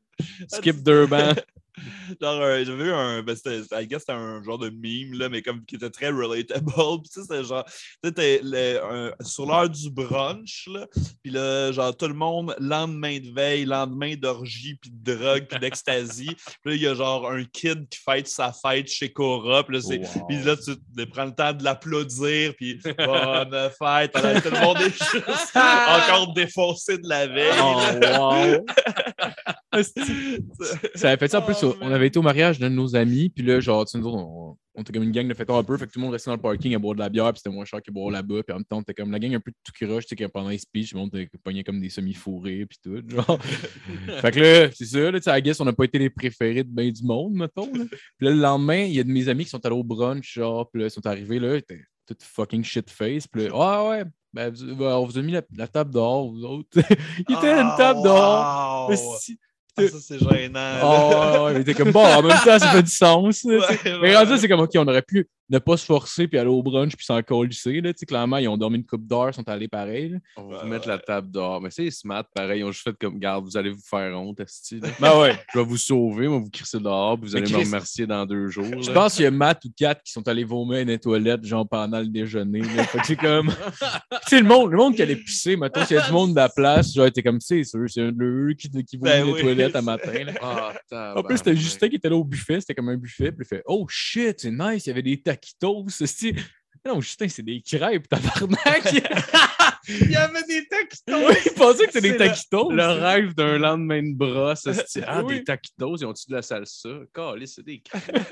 [0.49, 1.39] Skip deux bancs.
[2.21, 3.23] Genre, euh, j'avais vu un.
[3.23, 6.09] Ben, c'était, I guess c'était un genre de meme, là, mais comme qui était très
[6.09, 6.73] relatable.
[7.03, 7.65] Puis, tu sais, c'était genre.
[8.05, 10.87] Un- sur l'heure du brunch, là.
[11.23, 15.59] Puis là, genre, tout le monde, lendemain de veille, lendemain d'orgie, puis de drogue, puis
[15.59, 16.27] d'ecstasy.
[16.62, 19.65] Puis là, il y a genre un kid qui fête sa fête chez Cora.
[19.65, 19.99] Puis là, c'est.
[19.99, 20.27] Wow.
[20.29, 24.17] Puis là, tu tu prends le temps de l'applaudir, puis bonne fête.
[24.17, 27.53] Alors, tout le monde est juste encore défoncé de la veille.
[27.61, 27.81] Oh,
[28.19, 28.67] wow.
[30.95, 31.57] Ça avait fait ça en plus.
[31.62, 33.99] Oh, on avait été au mariage d'un de nos amis, puis là, genre, tu sais,
[33.99, 35.99] nous autres, on, on était comme une gang de fêteurs un peu, fait que tout
[35.99, 37.83] le monde restait dans le parking à boire de la bière, puis c'était moins cher
[37.83, 39.73] que boire là-bas, puis en même temps, on était comme la gang un peu tout
[39.73, 42.79] crush, tu sais, que pendant les speeches, le monde était pogné comme des semi-fourrés, puis
[42.83, 43.41] tout, genre.
[44.21, 46.11] fait que là, c'est ça, là, tu sais, I guess, on n'a pas été les
[46.11, 47.85] préférés de bien du monde, mettons, là.
[48.19, 50.35] Puis là, le lendemain, il y a de mes amis qui sont allés au brunch,
[50.35, 53.51] genre, puis là, ils sont arrivés, là, ils étaient tout fucking shit face, puis là,
[53.55, 54.05] ah ouais,
[54.37, 56.69] ben, ben, on vous a mis la, la table dehors, vous autres.
[57.29, 58.89] il était une table dehors.
[58.91, 59.39] Oh, Esti.
[59.79, 60.79] Ah, ça, c'est gênant.
[60.83, 63.45] Oh, ouais, ouais, il était comme bon, en même temps, ça fait du sens.
[63.45, 63.59] Ouais,
[64.03, 66.61] Mais rendu, c'est comme, OK, on aurait pu ne pas se forcer puis aller au
[66.61, 67.81] brunch puis s'en colisser.
[67.81, 67.93] Là.
[67.93, 70.09] Tu sais, clairement, ils ont dormi une coupe d'heure, ils sont allés pareil.
[70.09, 70.19] là.
[70.37, 70.95] On va Ouais, vous mettre ouais.
[70.95, 71.61] la table dehors.
[71.61, 72.61] Mais c'est smart, pareil.
[72.61, 74.89] Ils ont juste fait comme, garde, vous allez vous faire honte, esti, là.
[74.99, 75.39] Ben ouais.
[75.55, 78.27] Je vais vous sauver, moi, vous crisser dehors, puis vous Mais allez me remercier dans
[78.27, 78.65] deux jours.
[78.83, 81.45] Je pense qu'il y a Matt ou Kat qui sont allés vomir dans les toilettes,
[81.45, 82.62] genre pendant le déjeuner.
[82.62, 82.83] là.
[82.85, 83.49] Fait que c'est comme.
[84.11, 86.31] tu sais, le monde, le monde qui allait pisser, maintenant, s'il y a du monde
[86.31, 89.11] de la place, genre, était comme, c'est sûr, c'est un de eux qui, qui vomit
[89.12, 89.41] Ben dans les oui.
[89.43, 90.24] toilettes à matin.
[90.24, 90.33] là.
[90.92, 91.57] Ah, En plus, c'était.
[91.57, 94.38] Justin qui était là au buffet, c'était comme un buffet, puis il fait Oh shit,
[94.40, 95.87] c'est nice, il y avait des taquitos.
[95.88, 96.35] ceci.
[96.85, 98.92] Non, Justin, c'est des crêpes, tabarnak.
[99.88, 101.05] Il y avait des textes.
[101.09, 102.72] oui, il pensait que c'était des le- taquitos.
[102.72, 104.66] Le rêve d'un lendemain de brosse.
[105.07, 105.38] Ah, Oui.
[105.38, 106.88] des taquitos, ils ont-tu de la salsa?
[107.14, 108.26] Calé, c'est des crêpes.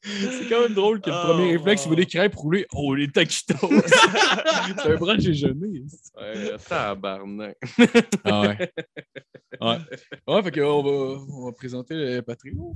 [0.04, 1.94] C'est quand même drôle que le Oh, premier réflexe, il wow.
[1.94, 2.66] voit des crêpes roulées.
[2.72, 3.56] Oh, les taquitos!
[4.82, 5.82] c'est un brunch déjeuner.
[6.16, 7.56] Ouais, tabarnak.
[8.24, 8.72] Ah ouais.
[9.60, 9.76] Ouais.
[10.28, 12.72] Ouais, fait qu'on va, on va présenter le Patreon.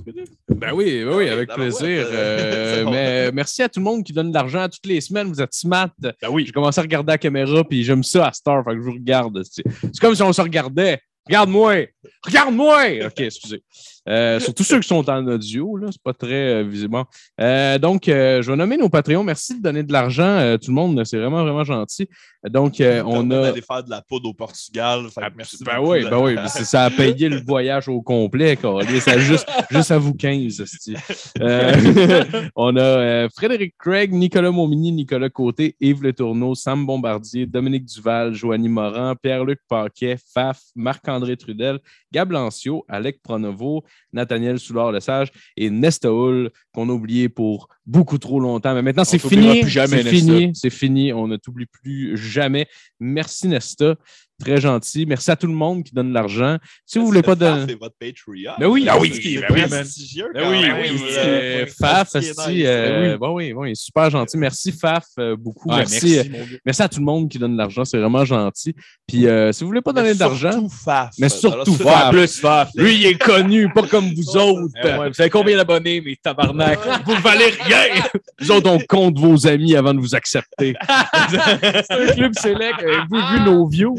[0.49, 2.07] Ben oui, ben oui, avec Ah ouais, plaisir.
[2.11, 2.91] Euh, bon.
[2.91, 5.29] mais merci à tout le monde qui donne de l'argent toutes les semaines.
[5.29, 5.91] Vous êtes smart.
[6.01, 6.45] Ben oui.
[6.47, 8.93] J'ai commencé à regarder la caméra, puis j'aime ça à Star, fait que je vous
[8.93, 9.43] regarde.
[9.45, 9.63] C'est
[10.01, 11.01] comme si on se regardait.
[11.27, 11.87] Regarde-moi!
[12.25, 13.07] Regarde-moi!
[13.07, 13.63] OK, excusez.
[14.09, 16.91] Euh, surtout ceux qui sont en audio, là, c'est pas très euh, visible.
[16.91, 17.05] Bon.
[17.41, 19.23] Euh, donc, je vais nommer nos Patreons.
[19.23, 21.03] Merci de donner de l'argent, tout le monde.
[21.05, 22.09] C'est vraiment, vraiment gentil.
[22.49, 23.43] Donc, on a.
[23.43, 25.07] d'aller faire de la poudre au Portugal.
[25.15, 29.05] Fait que merci Ben oui, ben oui, ça a payé le voyage au complet, câlisse.
[29.05, 30.61] Ça juste, juste à vous 15.
[30.61, 30.95] esti.
[31.41, 32.25] Euh,
[32.57, 38.69] on a Frédéric Craig, Nicolas Momini, Nicolas Côté, Yves Letourneau, Sam Bombardier, Dominique Duval, Joanie
[38.69, 41.79] Morin, Pierre-Luc Paquet, Faf, Marc-André Trudel,
[42.13, 48.41] Gab Lancio, Alec Pronovo, Nathaniel Soulard-Lesage et Nesta Hull, qu'on a oublié pour beaucoup trop
[48.41, 48.75] longtemps.
[48.75, 49.65] Mais maintenant, c'est fini.
[49.65, 50.51] C'est fini.
[50.55, 51.13] C'est fini.
[51.13, 52.67] On ne t'oublie plus jamais.
[53.01, 53.97] Merci, Nesta.
[54.41, 55.07] Très gentil.
[55.07, 56.57] Merci à tout le monde qui donne de l'argent.
[56.85, 57.73] Si vous voulez pas Faf de.
[57.73, 58.55] et votre Patreon.
[58.59, 61.01] Ben oui, C'est- ah oui, c'est ben prestigieux Ben oui, oui.
[61.17, 63.19] Euh, C'est Faf, euh, oui.
[63.19, 64.37] bon, oui, bon, il est super gentil.
[64.39, 65.69] Merci, Faf, euh, beaucoup.
[65.69, 66.21] Merci,
[66.65, 67.85] merci, à tout le monde qui donne de l'argent.
[67.85, 68.75] C'est vraiment gentil.
[69.07, 71.11] Puis, si vous voulez pas donner Mais d'argent, surtout Faf.
[71.19, 71.93] Mais surtout Faf.
[71.93, 72.11] Faf.
[72.11, 72.71] Plus Faf.
[72.75, 74.73] lui, il est connu, pas comme vous autres.
[74.83, 76.79] Ouais, vous savez combien d'abonnés, mes tabarnak?
[77.07, 78.03] Vous valez rien.
[78.41, 80.75] Vous autres, on compte vos amis avant de vous accepter.
[81.31, 82.81] C'est un club select.
[82.83, 83.97] Avez-vous vu nos views?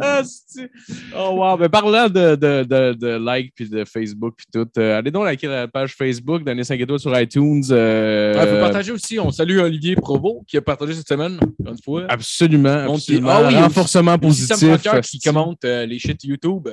[0.00, 0.22] Ah,
[1.16, 4.98] oh wow, mais parlant de, de, de, de like puis de Facebook puis tout, euh,
[4.98, 7.62] allez donc liker la page Facebook, donnez 5 étoiles sur iTunes.
[7.70, 9.18] euh, Ouais, faut partager aussi.
[9.18, 11.38] On salue Olivier Provo qui a partagé cette semaine.
[11.66, 12.06] Une fois.
[12.08, 13.30] Absolument, absolument.
[13.30, 14.56] ah oui, renforcement positif.
[15.02, 16.68] Qui commente euh, les shit YouTube.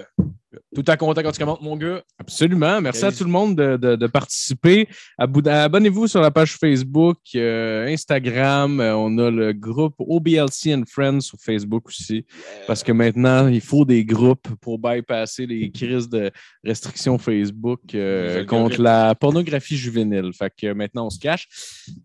[0.76, 2.02] Tout à content quand tu commentes, mon gars.
[2.20, 2.82] Absolument.
[2.82, 4.88] Merci à tout le monde de, de- de participer.
[5.18, 8.80] Abonnez-vous sur la page Facebook, euh, Instagram.
[8.82, 12.26] Euh, on a le groupe OBLC and Friends sur Facebook aussi.
[12.68, 16.32] Parce que maintenant, il faut des groupes pour bypasser les crises de
[16.66, 20.32] restrictions Facebook euh, contre la pornographie juvénile.
[20.38, 21.48] Fait que maintenant, on se cache.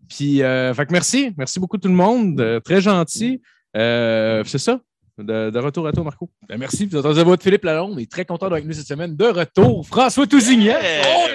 [0.09, 1.31] Puis, fait que merci.
[1.37, 2.61] Merci beaucoup tout le monde.
[2.63, 3.41] Très gentil.
[3.75, 4.79] C'est ça.
[5.17, 6.29] De, de retour à toi, Marco.
[6.47, 6.85] Ben, merci.
[6.85, 7.93] Vous entendez la voix de Philippe Lalonde.
[7.95, 9.15] On est très content d'être avec nous cette semaine.
[9.15, 10.65] De retour, François Tousignan.
[10.65, 11.01] Yeah.
[11.07, 11.27] Oh,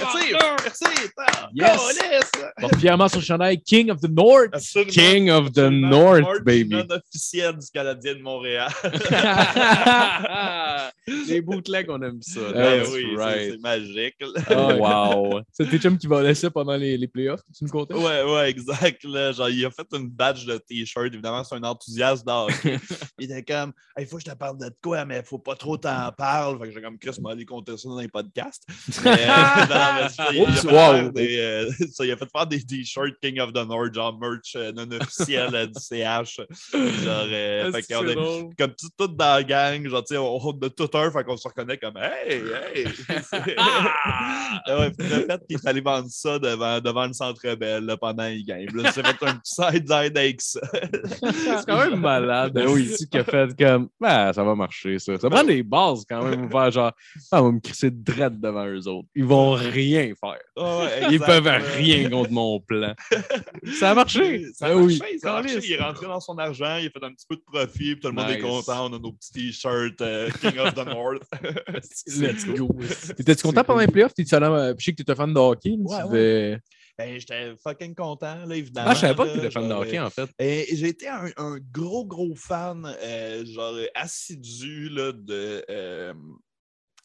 [0.00, 1.10] Merci!
[1.18, 2.30] Ah, Yes.
[2.78, 4.50] fièrement son chandail King of the North.
[4.52, 4.92] Absolument.
[4.92, 5.68] King of the.
[5.70, 6.74] North, baby.
[6.76, 8.68] Non officiel du Canadien de Montréal.
[11.28, 12.40] Les bootlegs, on aime ça.
[12.52, 13.52] Ben That's oui, c'est- right.
[13.52, 14.14] c'est magique.
[14.48, 15.40] Ah, wow.
[15.52, 17.94] C'est tes chums qui vont laisser pendant les, les playoffs, tu me comptais?
[17.94, 19.02] Ouais, ouais, exact.
[19.04, 19.32] Là.
[19.32, 21.06] Genre, il a fait une badge de t-shirt.
[21.06, 22.78] Évidemment, c'est un enthousiaste d'hockey.
[23.18, 25.56] il était comme, il faut que je te parle de quoi, mais il faut pas
[25.56, 26.58] trop t'en parler.
[26.60, 28.66] Fait que j'ai comme, Chris m'a allé compter ça dans les podcasts.
[29.04, 29.26] Mais,
[29.94, 30.52] mais ça, il, a wow.
[30.52, 34.18] faire des, euh, ça, il a fait faire des t-shirts King of the North, genre
[34.18, 36.40] merch euh, non officiel euh, du CH.
[36.72, 40.36] Genre, euh, fait qu'on est- comme tout, tout dans la gang, genre, tu sais, on,
[40.36, 42.42] on a tout un, fait qu'on se reconnaît comme Hey,
[42.74, 42.86] hey!
[44.66, 47.84] Ah ouais, puis le fait qu'il est allé vendre ça devant, devant le centre belle
[47.84, 48.68] là, pendant les games.
[48.74, 50.60] Là, j'ai fait un petit side-line avec ça.
[50.72, 52.52] C'est quand même malade.
[52.52, 55.18] Ben oui, ici qui a fait comme, ben, ça va marcher, ça.
[55.18, 56.92] Ça prend des bases quand même pour faire genre,
[57.32, 59.08] ah, on va me crisser de dread devant eux autres.
[59.14, 60.38] Ils vont rien faire.
[60.56, 62.94] Ah Ils peuvent rien contre mon plan.
[63.78, 64.46] Ça a marché.
[64.54, 64.98] Ça a Ben oui.
[64.98, 65.54] marché, ça a marché.
[65.56, 65.68] Calisse.
[65.68, 68.00] Il est rentré dans son argent, il a fait un petit peu de profit, puis
[68.00, 68.86] tout le monde est content.
[68.90, 71.22] On a nos petits t-shirts euh, King of the North.
[72.06, 72.68] Let's go.
[73.16, 74.14] T'étais-tu content pendant les playoffs?
[74.14, 75.76] T'es-tu allé à- Je sais que t'étais fan de hockey.
[75.78, 76.58] mais Ouais, tu ouais.
[76.98, 78.88] ben, j'étais fucking content, là, évidemment.
[78.90, 80.28] Ah, je savais pas que tu étais fan de hockey, euh, en fait.
[80.38, 85.64] Été un, un gros, gros fan, euh, genre assidu là, de.
[85.70, 86.12] euh,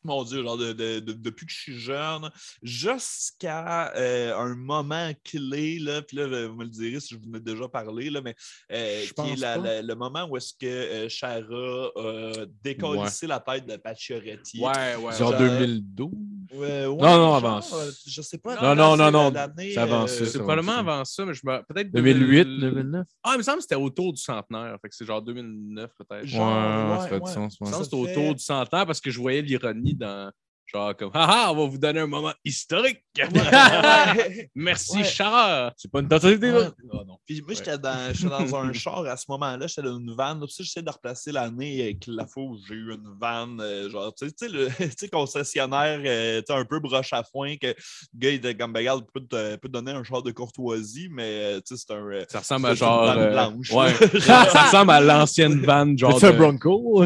[0.05, 2.29] mon Dieu, genre de, de- de- depuis que je suis jeune,
[2.63, 7.29] jusqu'à euh, un moment clé, là, puis là, vous me le direz si je vous
[7.31, 8.35] en ai déjà parlé, là, mais
[8.71, 9.61] euh, qui est la- pas.
[9.63, 14.59] la- le moment où est-ce que euh, Chara a décollissé la tête de Pacioretty.
[14.59, 15.15] Ouais, ouais.
[15.17, 16.11] Genre Genre- 2012?
[16.53, 17.57] Ouais, ouais, Non, non, genre, avant.
[17.73, 18.55] euh, Je sais pas.
[18.61, 20.39] Non, non, non, non, c'est avant euh, ça, C'est ça.
[20.39, 21.57] probablement avant ça, mais je me.
[21.67, 23.07] Peut-être 2008, 2000 2009?
[23.23, 24.77] Ah, il me semble que c'était autour du centenaire.
[24.81, 26.25] Fait que c'est genre 2009, peut-être.
[26.25, 27.53] Genre, ouais, ouais, ça fait du sens.
[27.53, 30.31] Je pense que Ça c'était autour du centenaire parce que je voyais l'ironie dans.
[30.73, 33.03] Genre comme, haha, on va vous donner un moment historique.
[34.55, 35.03] Merci, Ouais.
[35.03, 35.73] Chara.
[35.77, 36.51] C'est pas une tentative Ouais.
[36.51, 36.71] là?
[36.93, 37.17] Ah, non.
[37.25, 40.37] Puis moi, j'étais dans, un char à ce moment-là, j'étais dans une van.
[40.39, 44.13] Puis j'essaie de replacer l'année avec la fois où j'ai eu une van, euh, genre,
[44.15, 47.23] tu sais, tu sais, le tu sais, concessionnaire, euh, tu sais, un peu broche à
[47.23, 47.73] foin, que le
[48.15, 51.09] gars, il était comme, ben, regarde, peut te, peut te donner un char de courtoisie,
[51.11, 51.23] mais
[51.55, 52.05] euh, tu sais, c'est un.
[52.11, 53.05] euh, Ça ressemble à une genre.
[53.05, 53.71] vanne euh, blanche.
[53.71, 54.19] ouais.
[54.19, 56.19] ça ressemble à l'ancienne vanne, genre.
[56.19, 57.03] C'est un Bronco?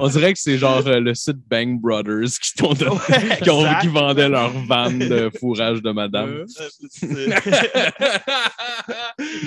[0.00, 3.50] On dirait que c'est genre euh, le site Bang Brothers qui, t'ont donné- Ouais, qui,
[3.50, 3.80] ont- exact.
[3.82, 6.44] qui vendaient leur van de fourrage de madame.
[6.46, 6.52] Je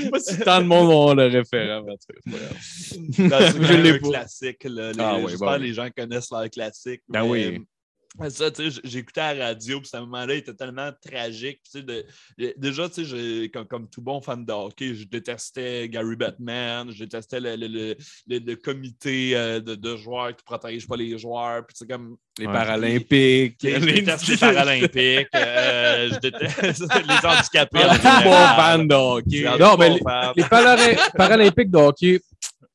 [0.04, 1.84] sais pas si tant de monde ont le référent.
[2.00, 2.16] c'est
[4.04, 4.64] classique.
[4.66, 4.92] Là.
[4.92, 7.02] Les- Ah bah les gens connaissent leur classique.
[7.10, 7.62] Ben mais, oui.
[8.30, 11.62] Ça, tu sais, j'écoutais à la radio, puis à un moment-là, il était tellement tragique.
[11.64, 12.06] tu sais, de-
[12.58, 17.06] déjà, tu sais, comme, comme tout bon fan de hockey, je détestais Gary Batman, je
[17.06, 17.96] détestais le, le- le-
[18.28, 21.66] le- le comité euh, de, de joueurs qui ne protègent pas les joueurs.
[21.66, 22.54] Puis, comme, Les Ouais.
[22.54, 23.58] Paralympiques.
[23.64, 27.80] je déteste les Paralympiques, euh, je déteste les handicapés.
[27.80, 29.46] tout bon fan de hockey.
[29.58, 30.02] Non, mais les-.
[30.36, 30.44] Les
[31.16, 32.20] Paralympiques de hockey,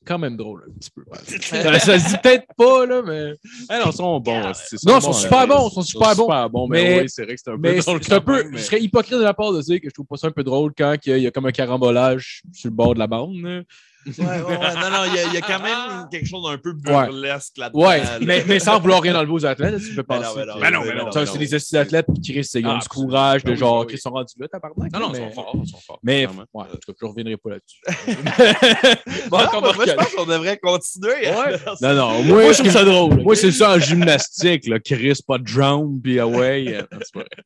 [0.06, 1.02] quand même drôle, un petit peu.
[1.42, 3.32] ça, ça se dit peut-être pas, là, mais.
[3.68, 4.52] Ah non, ils sont bons.
[4.54, 6.22] c'est- Non, ils sont bons, super bons, ils sont super bons.
[6.24, 8.46] super bons, mais, Mais- oui, c'est vrai que c'est un peu drôle.
[8.46, 10.28] un mais- Je serais hypocrite de la part de dire que je trouve pas ça
[10.28, 12.74] un peu drôle quand il y a, il y a comme un carambolage sur le
[12.76, 13.64] bord de la bande.
[14.06, 14.24] Là.
[14.24, 14.74] Ouais, ouais, ouais.
[14.74, 17.58] Non, non, il y, a- il y a quand même quelque chose d'un peu burlesque
[17.58, 17.86] là-dedans.
[17.88, 18.18] Ouais, là.
[18.20, 20.22] mais, mais sans vouloir rien enlever aux athlètes, là, tu peux penser.
[20.22, 22.78] non, ben non, Ben non, non, c'est des estis d'athlètes, puis Chris, ils ont Ah,
[22.80, 23.58] du courage de absolument.
[23.76, 24.92] genre, oui, qui sont rendus là, tabarnak.
[24.92, 25.56] Non, non, mais- ils sont forts.
[25.62, 25.98] Ils sont forts.
[26.02, 27.80] Mais, ouais, en tout cas, je reviendrai pas là-dessus.
[29.30, 31.14] Bon, on va moi, je pense qu'on devrait continuer.
[31.80, 33.22] Non, non, moi, Moi, je trouve ça drôle.
[33.22, 34.78] Moi, c'est ça en gymnastique, là.
[34.78, 36.78] Chris, pas de drown, puis away.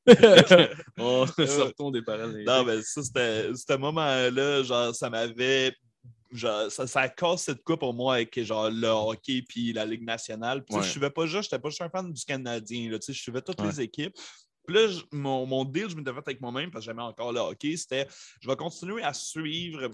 [0.09, 0.67] euh,
[1.47, 2.45] sortons des parallèles.
[2.47, 5.73] Non, mais ça, c'était ce moment-là, genre, ça m'avait.
[6.33, 10.05] Genre, ça, ça cassé de quoi pour moi avec genre, le hockey puis la Ligue
[10.05, 10.65] nationale.
[10.65, 10.83] Puis, Ouais.
[10.83, 12.91] Je suivais pas juste, j'étais pas juste un fan du Canadien.
[12.91, 13.67] Là, je suivais toutes Ouais.
[13.69, 14.15] les équipes.
[14.67, 17.33] Puis là, je- mon, mon deal, je m'étais fait avec moi-même parce que j'aimais encore
[17.33, 18.07] le hockey, c'était
[18.41, 19.91] je vais continuer à suivre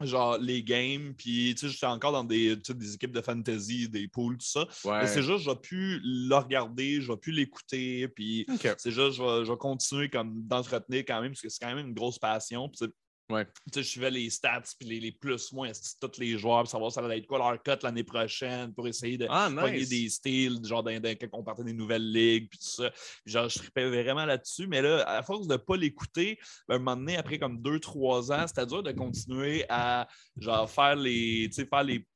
[0.00, 4.06] genre les games, puis tu sais, j'étais encore dans des, des équipes de fantasy, des
[4.06, 4.66] poules, tout ça.
[4.84, 5.00] Ouais.
[5.02, 8.46] Mais c'est juste, je vais plus le regarder, je vais plus l'écouter, puis
[8.78, 11.74] c'est juste, je vais, je vais continuer comme d'entretenir quand même, parce que c'est quand
[11.74, 12.68] même une grosse passion.
[12.68, 12.86] Puis,
[13.30, 13.46] Ouais.
[13.74, 17.04] je suivais les stats, puis les, les plus, moins, tous les joueurs, pour savoir ça
[17.04, 19.88] allait être quoi leur cote l'année prochaine, pour essayer de Ah, nice.
[19.90, 22.90] des styles, genre dans, dans- quand on partait des nouvelles ligues, puis tout ça.
[23.24, 26.38] Puis genre, je tripais vraiment là-dessus, mais là, à force de ne pas l'écouter,
[26.68, 30.08] ben, un moment donné, après comme deux, trois ans, c'était dur de continuer à
[30.40, 32.06] genre faire les, tu sais, faire les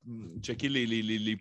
[0.40, 1.38] checker les, les, les, les,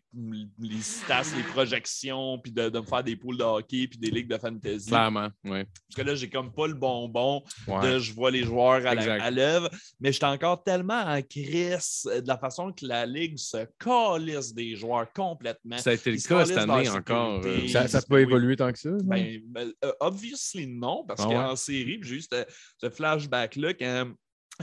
[0.59, 4.11] les stats, les projections, puis de, de me faire des poules de hockey, puis des
[4.11, 4.87] ligues de fantasy.
[4.89, 5.65] Clairement, ouais.
[5.65, 7.81] Parce que là, j'ai comme pas le bonbon Ouais.
[7.93, 9.69] de je vois les joueurs à la- L'œuvre,
[9.99, 14.75] mais j'étais encore tellement en crise de la façon que la ligue se calisse des
[14.75, 15.77] joueurs complètement.
[15.77, 17.43] Ça a été le cas cette année encore.
[17.43, 17.63] sécurité.
[17.65, 18.21] euh, Ça, ça peut Oui.
[18.21, 18.89] évoluer tant que ça.
[19.03, 21.35] Ben, ben, euh, obviously non, parce Ah ouais?
[21.35, 22.45] qu'en série, ce,
[22.77, 24.11] ce flashback-là quand.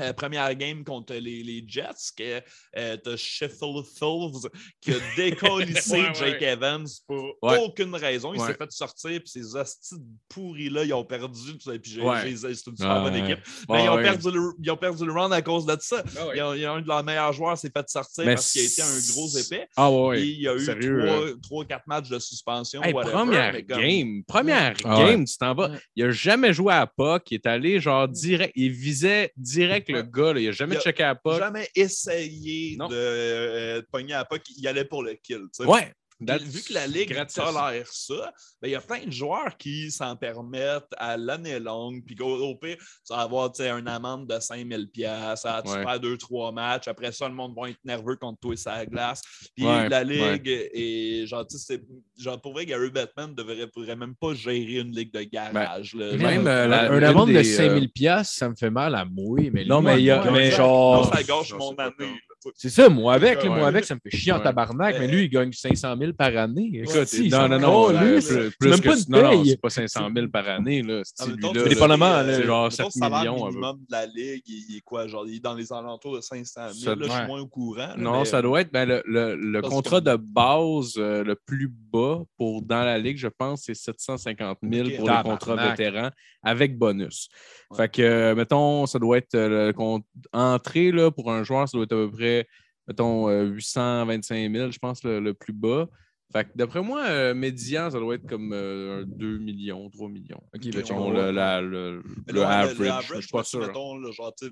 [0.00, 2.40] Euh, première game contre les, les Jets, que
[2.76, 4.46] euh, t'as Sheffield Fils
[4.80, 6.14] qui a décollissé Ouais, ouais.
[6.14, 7.58] Jake Evans pour Ouais.
[7.58, 8.32] aucune raison.
[8.34, 9.96] Il s'est fait sortir, puis ces hosties
[10.28, 11.54] pourris-là, ils ont perdu.
[11.58, 13.38] Puis j'ai, c'est une super bonne équipe.
[13.68, 16.02] Mais ils, ont perdu le, ils ont perdu le round à cause de ça.
[16.18, 19.12] Ah un de leurs meilleurs joueurs s'est fait sortir Mais parce qu'il a été un
[19.14, 19.68] gros épais.
[19.76, 22.82] Ah ouais, il y a eu Sérieux, trois, euh, trois, quatre matchs de suspension.
[22.82, 25.70] Hey, whatever, première comme- game, première Ah game, tu t'en vas.
[25.96, 30.02] Il a jamais joué à puck, il est allé genre direct, il visait direct le
[30.02, 30.40] gars, là.
[30.40, 31.38] il a jamais Il a checké à puck.
[31.38, 35.42] jamais essayé de, euh, de pogner à pas qu'il allait pour le kill.
[35.42, 35.64] tu sais.
[35.64, 35.92] Ouais.
[36.20, 37.36] Vu que la Ligue Gratis.
[37.36, 42.02] tolère ça, ben, il y a plein de joueurs qui s'en permettent à l'année longue.
[42.04, 45.84] Puis au pire, tu vas avoir tu sais, une amende de 5000 pièces Tu Ouais.
[45.84, 46.88] perds deux, trois matchs.
[46.88, 49.22] Après ça, le monde va être nerveux contre toi et sa glace.
[49.54, 53.34] Puis Ouais, la Ligue est genre, tu sais, c'est- genre, pour vrai, Gary Bettman ne
[53.34, 55.94] devrait, pourrait même pas gérer une Ligue de garage.
[55.94, 56.16] là.
[56.16, 59.04] même, Genre, euh, la- une amende de des, 5000 pièces, ça me fait mal à
[59.04, 59.50] mouiller.
[59.52, 61.04] Mais Non, lui, mais il y a- moi, mais genre.
[61.04, 62.18] non, ça gâche mon année.
[62.54, 63.48] C'est ça, moi avec, Ouais.
[63.48, 64.42] moi avec, ça me fait chier en Ouais.
[64.44, 64.96] tabarnak.
[64.98, 66.70] Mais lui, il gagne 500 000 par année.
[66.84, 69.50] Écoute, non, non, non, euh, plus, C'est même que- pas une non, non, paye.
[69.50, 71.00] c'est pas 500 000 par année, là.
[71.04, 71.36] C'est lui,
[71.68, 74.76] dépendamment, euh, là, c'est genre mettons, 7 le salaire millions, minimum de la Ligue, il,
[74.76, 75.06] est quoi?
[75.08, 76.84] Genre, il est dans les alentours de 500 000.
[76.84, 77.88] Ça- là, je suis moins au courant.
[77.96, 81.68] Non, mais- ça doit être ben, le, le- le contrat de base euh, le plus
[81.92, 84.96] bas pour dans la Ligue, je pense, c'est 750 000 Ok.
[84.96, 86.10] pour le contrat vétéran
[86.42, 87.28] avec bonus.
[87.70, 87.76] Ouais.
[87.78, 91.68] Fait que, euh, mettons, ça doit être euh, le compte entrée là, pour un joueur,
[91.68, 92.27] ça doit être à peu près,
[92.86, 95.88] mettons, euh, 825 000, je pense, le, le plus bas.
[96.32, 100.08] Fait que d'après moi, euh, médian, ça doit être comme euh, un 2 millions, 3
[100.10, 100.42] millions.
[100.54, 101.62] Ok, ben, Mettons, on le, la-
[102.60, 103.60] average, je suis pas sûr.
[103.60, 104.50] Mettons, là, genre, tu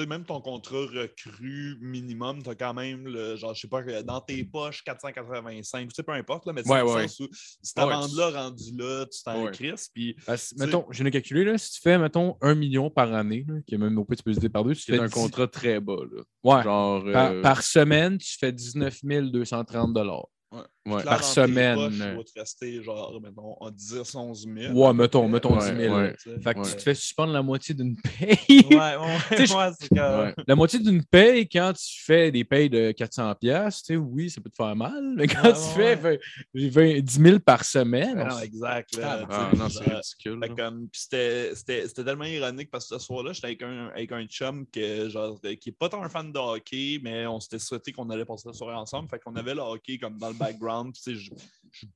[0.00, 3.68] sais, tu même ton contrat recru minimum, tu as quand même, le, genre, je sais
[3.68, 6.92] pas, dans tes poches, 485, tu sais, peu importe, là, mais c'est Ouais, dans le
[6.94, 7.08] ouais.
[7.08, 7.28] sens où,
[7.62, 9.50] cette Ouais, amende-là rendue là, tu t'en Ouais.
[9.50, 12.90] crisses, puis Parce- mettons, je viens de calculer, là, si tu fais, mettons, 1 million
[12.90, 14.98] par année, là, qui est même au plus, tu peux se par deux, tu fais
[14.98, 15.96] un 10 contrat très bas.
[16.10, 16.22] Là.
[16.44, 16.62] Ouais.
[16.62, 17.04] Genre.
[17.12, 19.96] Par, euh, par semaine, tu fais 19 230
[20.52, 20.60] ouais.
[20.84, 21.76] Par semaine.
[21.76, 24.72] poches, va te rester, genre, mettons, en 10, 11 000.
[24.74, 25.94] Ouais, mettons, mettons Ouais, 10 000.
[25.96, 26.14] ouais.
[26.16, 26.40] tu sais.
[26.40, 26.66] Fait que Ouais.
[26.68, 28.66] tu te fais suspendre la moitié d'une paye.
[28.70, 29.94] Ouais, ouais, c'est.
[30.46, 34.30] La moitié d'une paye, quand tu fais des payes de 400 pièces, tu sais, oui,
[34.30, 36.18] ça peut te faire mal, mais quand Ouais, tu ouais, fais
[36.54, 38.96] vingt- vingt- 10 000 par semaine, on non, s- exact.
[38.96, 40.40] là, Ah, non, c'est ridicule.
[40.56, 44.24] Comme, c'était, c'était, c'était tellement ironique parce que ce soir-là, j'étais avec un, avec un
[44.26, 47.58] chum que, genre, euh, qui n'est pas tant un fan de hockey, mais on s'était
[47.58, 49.08] souhaité qu'on allait passer la soirée ensemble.
[49.08, 50.69] Fait qu'on avait le hockey comme dans le background.
[50.96, 51.30] Je, je,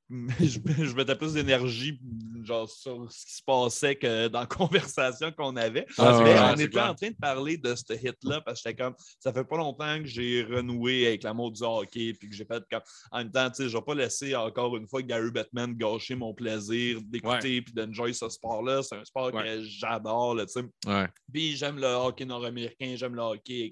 [0.41, 1.99] je, je mettais plus d'énergie
[2.45, 5.87] genre, sur ce qui se passait que dans la conversation qu'on avait.
[5.99, 6.91] Ah, mais ouais, on était clair.
[6.91, 9.99] en train de parler de ce hit-là parce que j'étais comme, ça fait pas longtemps
[9.99, 12.13] que j'ai renoué avec l'amour du hockey.
[12.19, 14.77] Puis que j'ai fait comme, en même temps, tu sais, je vais pas laisser encore
[14.77, 18.83] une fois Gary Bettman gâcher mon plaisir d'écouter puis d'enjoy ce sport-là.
[18.83, 19.43] C'est un sport Ouais.
[19.43, 20.65] que j'adore, là, tu sais.
[20.87, 21.09] Ouais.
[21.33, 23.71] Puis j'aime le hockey nord-américain, j'aime le hockey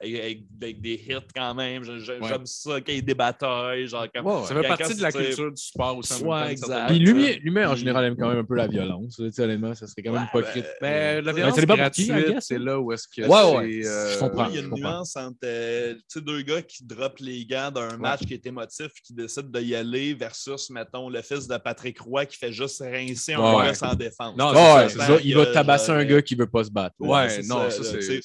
[0.00, 1.82] avec, avec- des hits quand même.
[1.84, 1.98] Ouais.
[2.00, 3.86] J'aime ça qu'il y ait des batailles.
[3.86, 6.22] Genre, comme, Ça fait partie de la culture du sport aussi.
[6.22, 6.88] Ouais, exact.
[6.88, 9.18] Puis lui en général, aime quand même un peu la violence.
[9.18, 10.66] là, tu sais, honnêtement, ça serait quand même Ouais, hypocrite.
[10.80, 12.58] Ben, la Ouais, violence gratuite, c'est hein?
[12.58, 13.86] là où est-ce que Ouais, c'est, ouais.
[13.86, 14.44] euh, Je comprends.
[14.44, 17.18] Oui, il y a je une nuance entre euh, tu sais, deux gars qui droppent
[17.20, 21.46] les gants d'un match qui est émotif qui décident d'y aller versus, mettons, le fils
[21.48, 23.66] de Patrick Roy qui fait juste rincer un Ouais.
[23.66, 24.36] gars sans défense.
[24.36, 26.46] Non, c'est ouais, ça, c'est ça, il va tabasser genre, un euh, gars qui veut
[26.46, 26.94] pas se battre.
[26.98, 28.20] Ouais, non, ça, c'est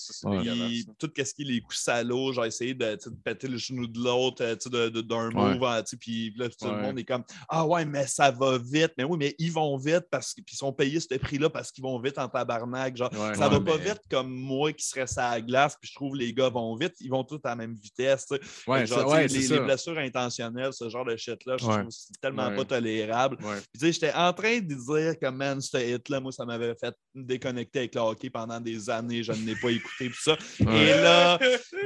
[1.00, 3.58] tout ce qui est les coups salauds, j'ai essayé de, tu sais, de péter le
[3.58, 6.50] genou de l'autre euh, tu sais, de- de- d'un move, hein, tu sais, puis là,
[6.50, 8.92] tout le monde est comme Ah ouais, mais ça va vite.
[8.98, 11.98] Mais oui, mais ils vont vite parce qu'ils sont payés ce prix-là parce qu'ils vont
[12.00, 12.98] vite en tabarnak.
[12.98, 13.36] Genre, Ouais.
[13.36, 16.16] ça va pas mais- vite comme moi qui serais à la glace, puis je trouve
[16.18, 18.28] les gars vont vite, ils vont tous à la même vitesse.
[18.68, 19.60] genre, ça- les, ça.
[19.60, 23.38] blessures intentionnelles, ce genre de shit-là, je trouve c'est tellement pas tolérable.
[23.38, 26.76] Puis, tu sais, j'étais en train de dire que, man, ce hit-là, moi, ça m'avait
[26.76, 29.24] fait déconnecter avec le hockey pendant des années.
[29.24, 30.36] Je ne l'ai pas écouté, tout ça.
[30.60, 31.40] Et là,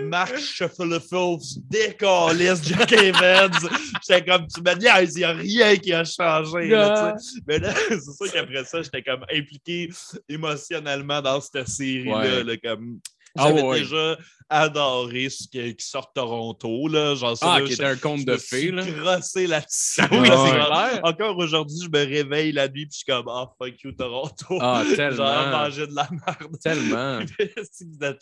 [0.06, 1.38] Marc Shuffleful
[1.70, 3.52] décalisse Jack Evans.
[4.08, 6.68] J'étais comme, tu me dis, il n'y a rien qui a changé.
[6.70, 7.16] là.
[7.48, 9.90] Mais là, c'est sûr qu'après ça, j'étais comme impliqué
[10.30, 12.18] émotionnellement dans cette série-là.
[12.18, 12.44] Ouais.
[12.44, 13.00] là, comme...
[13.36, 13.80] Ah J'avais ouais.
[13.80, 14.18] déjà
[14.50, 16.88] adoré ce qui, qui sort de Toronto.
[16.88, 17.16] Là.
[17.16, 18.82] Genre, Ah, là, qui était un conte de fées, là.
[18.86, 20.00] crossé là-dessus.
[20.02, 21.00] Ah oui, Genre, c'est clair.
[21.04, 24.58] Encore aujourd'hui, je me réveille la nuit puis je suis comme Ah, fuck you, Toronto.
[24.62, 25.48] Ah, Genre, tellement.
[25.52, 26.58] manger de la merde.
[26.64, 27.20] Tellement.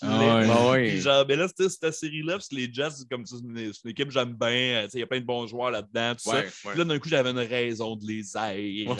[0.01, 0.69] Ah laid.
[0.71, 0.97] ouais.
[0.99, 4.13] Genre, mais là, c'était cette série-là, les Jets, c'est comme ça, c'est une, équipe que
[4.13, 4.49] j'aime bien.
[4.49, 6.13] euh, Il y a plein de bons joueurs là-dedans.
[6.15, 8.95] Puis là, d'un coup, j'avais une raison de les haïr.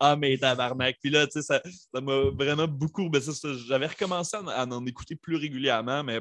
[0.00, 0.96] Ah, mais tabarnak.
[1.00, 1.60] Puis là, tu sais, ça
[2.00, 3.10] m'a vraiment beaucoup.
[3.68, 6.20] J'avais recommencé à, à en écouter plus régulièrement, mais.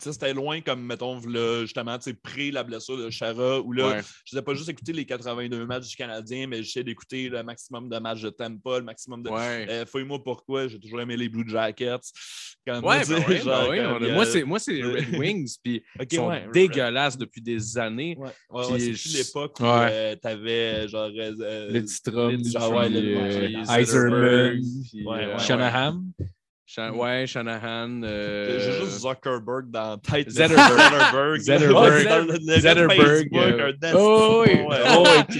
[0.00, 3.72] tu C'était loin comme, mettons, là, justement, tu sais, pré la blessure de Chara, où
[3.72, 4.00] là, Ouais.
[4.24, 7.88] je n'ai pas juste écouté les 82 matchs du Canadien, mais j'essaie d'écouter le maximum
[7.88, 9.30] de matchs de Tampa, le maximum de.
[9.30, 9.66] Ouais.
[9.68, 11.96] Euh, Fouille-moi pourquoi, j'ai toujours aimé les Blue Jackets.
[12.66, 13.78] Ouais, tu ben oui, genre, ben oui,
[14.10, 17.76] a- moi, c'est, moi, c'est les Red Wings, puis ils sont ouais, dégueulasses depuis des
[17.78, 18.16] années.
[18.68, 21.10] C'est je- l'époque où euh, t'avais genre.
[21.16, 23.16] euh, Le Strom, le- le-
[25.06, 25.38] ouais, euh, euh.
[25.38, 26.02] Shanahan.
[26.70, 28.02] Shan- ouais, Shanahan.
[28.04, 30.28] euh, J'ai juste Zuckerberg dans la tête.
[30.30, 31.40] Zetterberg.
[31.40, 32.02] Zetterberg.
[32.60, 33.28] Zetterberg.
[33.34, 34.52] euh, Oh oui,
[34.98, 35.36] oh oui,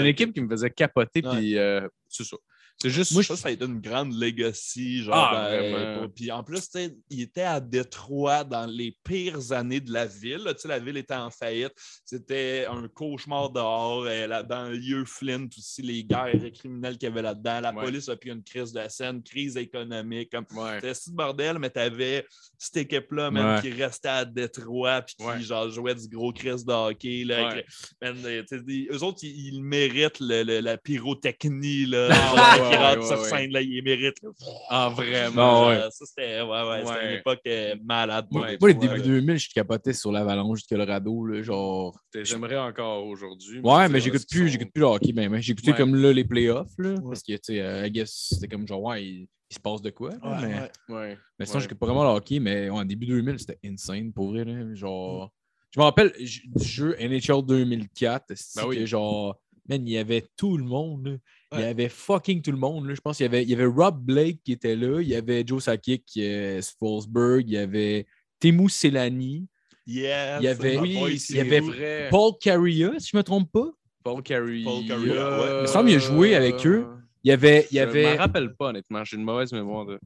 [0.00, 2.36] une- équipe qui me faisait capoter, puis euh, c'est ça.
[2.80, 3.10] C'est juste.
[3.12, 5.02] Moi, je pense que ça a été une grande legacy.
[5.02, 6.02] Genre, Ah, vraiment.
[6.02, 9.92] pour- Puis en plus, tu sais, il était à Détroit dans les pires années de
[9.92, 10.42] la ville.
[10.44, 10.54] là.
[10.54, 11.72] Tu la ville était en faillite.
[12.04, 14.04] C'était un cauchemar dehors.
[14.06, 17.60] euh, là, dans le lieu Flint aussi, les guerres criminelles qu'il y avait là-dedans.
[17.60, 17.84] La Ouais.
[17.84, 20.30] police a pris une crise de scène, crise économique.
[20.30, 20.46] Comme...
[20.54, 20.74] Ouais.
[20.76, 22.24] C'était si bordel, mais t'avais
[22.58, 23.60] cette équipe-là, même, Ouais.
[23.60, 27.24] qui restait à Détroit, puis qui genre, jouait du gros crise de hockey.
[27.24, 27.52] Là, Ouais.
[27.52, 27.66] avec
[28.02, 32.08] le- man, euh, tu eux autres, ils, ils méritent le- le- la pyrotechnie, là,
[32.62, 33.28] genre, qui ouais, rentre ouais, sur ouais.
[33.28, 34.22] scène, là, ils méritent.
[34.22, 34.30] là.
[34.68, 35.68] Ah, vraiment.
[35.68, 37.12] Ah, Ça, c'était ouais, ouais, c'était Ouais.
[37.12, 38.26] une époque euh, malade.
[38.30, 39.02] Moi, les débuts là.
[39.02, 41.98] 2000, je capotais sur l'avalanche du Colorado, genre.
[42.22, 43.60] J'aimerais encore aujourd'hui.
[43.60, 45.40] Ouais, mais j'écoute plus, j'écoute sont- plus le hockey, ben.
[45.40, 45.76] J'ai écouté Ouais.
[45.76, 48.82] comme là les playoffs, là, parce que, tu sais, euh, I guess, c'était comme genre,
[48.82, 50.46] ouais, il, il se passe de quoi, là, Ouais,
[50.88, 51.18] mais, ouais.
[51.38, 51.62] Mais sinon, Ouais.
[51.62, 55.32] j'écoute pas vraiment le hockey, mais en début 2000, c'était insane, pour vrai, là, genre...
[55.70, 58.76] Je me rappelle du jeu NHL 2004, c'est Ben oui.
[58.78, 59.38] que genre,
[59.68, 61.20] man, il y avait tout le monde,
[61.54, 62.86] Il y avait fucking tout le monde.
[62.86, 62.94] Là.
[62.94, 65.14] Je pense qu'il y avait, il y avait Rob Blake qui était là, il y
[65.14, 68.06] avait Joe Sakic, euh, Forsberg, il y avait
[68.40, 69.46] Temu Selani,
[69.86, 72.08] Yes, Il y avait- my oui, boy, il y avait vrai.
[72.10, 73.70] Paul Carrier, si je me trompe pas.
[74.04, 74.60] Paul Carey.
[74.62, 75.56] Paul Carey, ouais.
[75.56, 76.86] Il me semble qu'il a joué avec eux.
[77.24, 77.66] Il y avait.
[77.70, 78.12] Il y Je avait...
[78.12, 79.02] me rappelle pas, honnêtement.
[79.04, 79.98] J'ai une mauvaise mémoire de.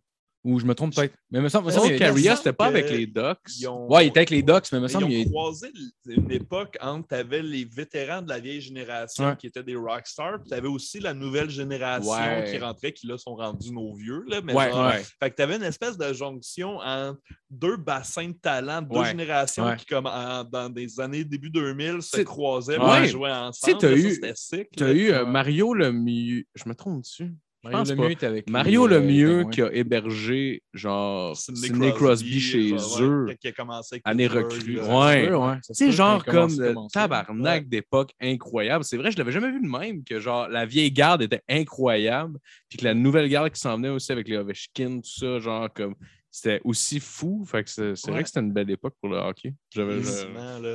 [0.45, 1.15] Ou je me trompe peut-être.
[1.31, 3.69] Mais il me semble, Carey, semble c'était pas que avec les Ducks.
[3.69, 5.69] Ont- Ouais, il était avec les Ducks, mais il me semble ils ont croisé
[6.07, 9.37] une époque entre t'avais les vétérans de la vieille génération Ouais.
[9.37, 12.49] qui étaient des rockstars, puis t'avais aussi la nouvelle génération Ouais.
[12.51, 14.25] qui rentrait, qui là sont rendus nos vieux.
[14.27, 14.93] Là, mais Ouais, genre.
[15.21, 19.87] Fait que t'avais une espèce de jonction entre deux bassins de talent, deux générations qui,
[19.87, 23.79] comme en- dans des années début 2000, se croisaient, et jouaient ensemble.
[23.79, 24.57] t'as là, eu- ça.
[24.77, 26.45] Tu as eu euh, Mario Lemieux.
[26.57, 27.33] Je me trompe dessus.
[27.65, 28.11] Mario pense Lemieux pas.
[28.11, 33.27] était avec Mario euh, Lemieux qui a hébergé genre Sidney Crosby chez eux.
[33.43, 34.81] il a commencé avec Année recrue.
[34.81, 35.33] Ouais.
[35.33, 38.85] Ouais, peut genre comme le tabarnak d'époque incroyable.
[38.85, 42.39] C'est vrai, je l'avais jamais vu de même, que genre la vieille garde était incroyable,
[42.69, 45.73] puis que la nouvelle garde qui s'en venait aussi avec les Ovechkin, tout ça, genre
[45.73, 45.95] comme
[46.33, 47.45] c'était aussi fou.
[47.47, 49.55] Fait que c'est c'est vrai que c'était une belle époque pour le hockey.
[49.71, 50.01] J'avais-.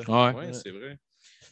[0.07, 0.33] Ouais.
[0.33, 0.97] Ouais, c'est vrai.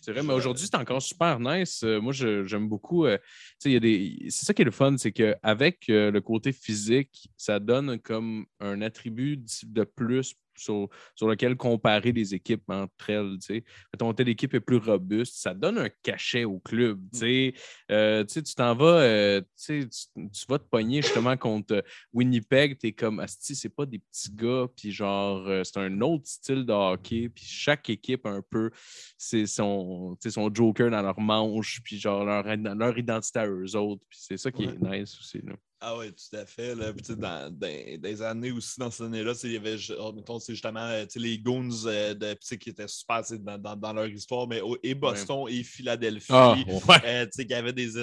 [0.08, 1.84] Mais aujourd'hui, c'est encore super nice.
[1.84, 3.06] Euh, moi, j'aime beaucoup.
[3.06, 3.18] euh,
[3.66, 4.28] y a des...
[4.30, 8.46] C'est ça qui est le fun, c'est qu'avec euh, le côté physique, ça donne comme
[8.60, 13.38] un attribut de plus sur, sur lequel comparer les équipes entre elles.
[13.94, 17.00] Mettons, telle équipe est plus robuste, ça donne un cachet au club.
[17.18, 17.54] Tu.
[17.92, 21.84] Euh, tu t'en vas, euh, tu, tu, vas te pogner justement contre
[22.14, 26.02] Winnipeg, tu es comme, Asti, c'est pas des petits gars, puis genre, euh, c'est un
[26.02, 28.72] autre style de hockey, puis chaque équipe, un peu,
[29.18, 34.04] c'est son, son joker dans leur manche, puis genre leur, leur identité à eux autres,
[34.10, 35.40] puis c'est ça qui est nice aussi.
[35.44, 35.54] Là.
[35.88, 36.74] Ah oui, tout à fait.
[36.74, 36.92] Là.
[36.94, 40.54] Puis, dans, dans- des années aussi, dans ces années-là, il y avait oh, mettons, c'est
[40.54, 44.62] justement euh, les Goons euh, de, qui étaient super dans, dans- dans leur histoire, mais
[44.82, 46.26] et Boston et Philadelphie.
[46.32, 46.96] Ah, ouais.
[47.06, 47.98] euh, tu sais, qui avaient des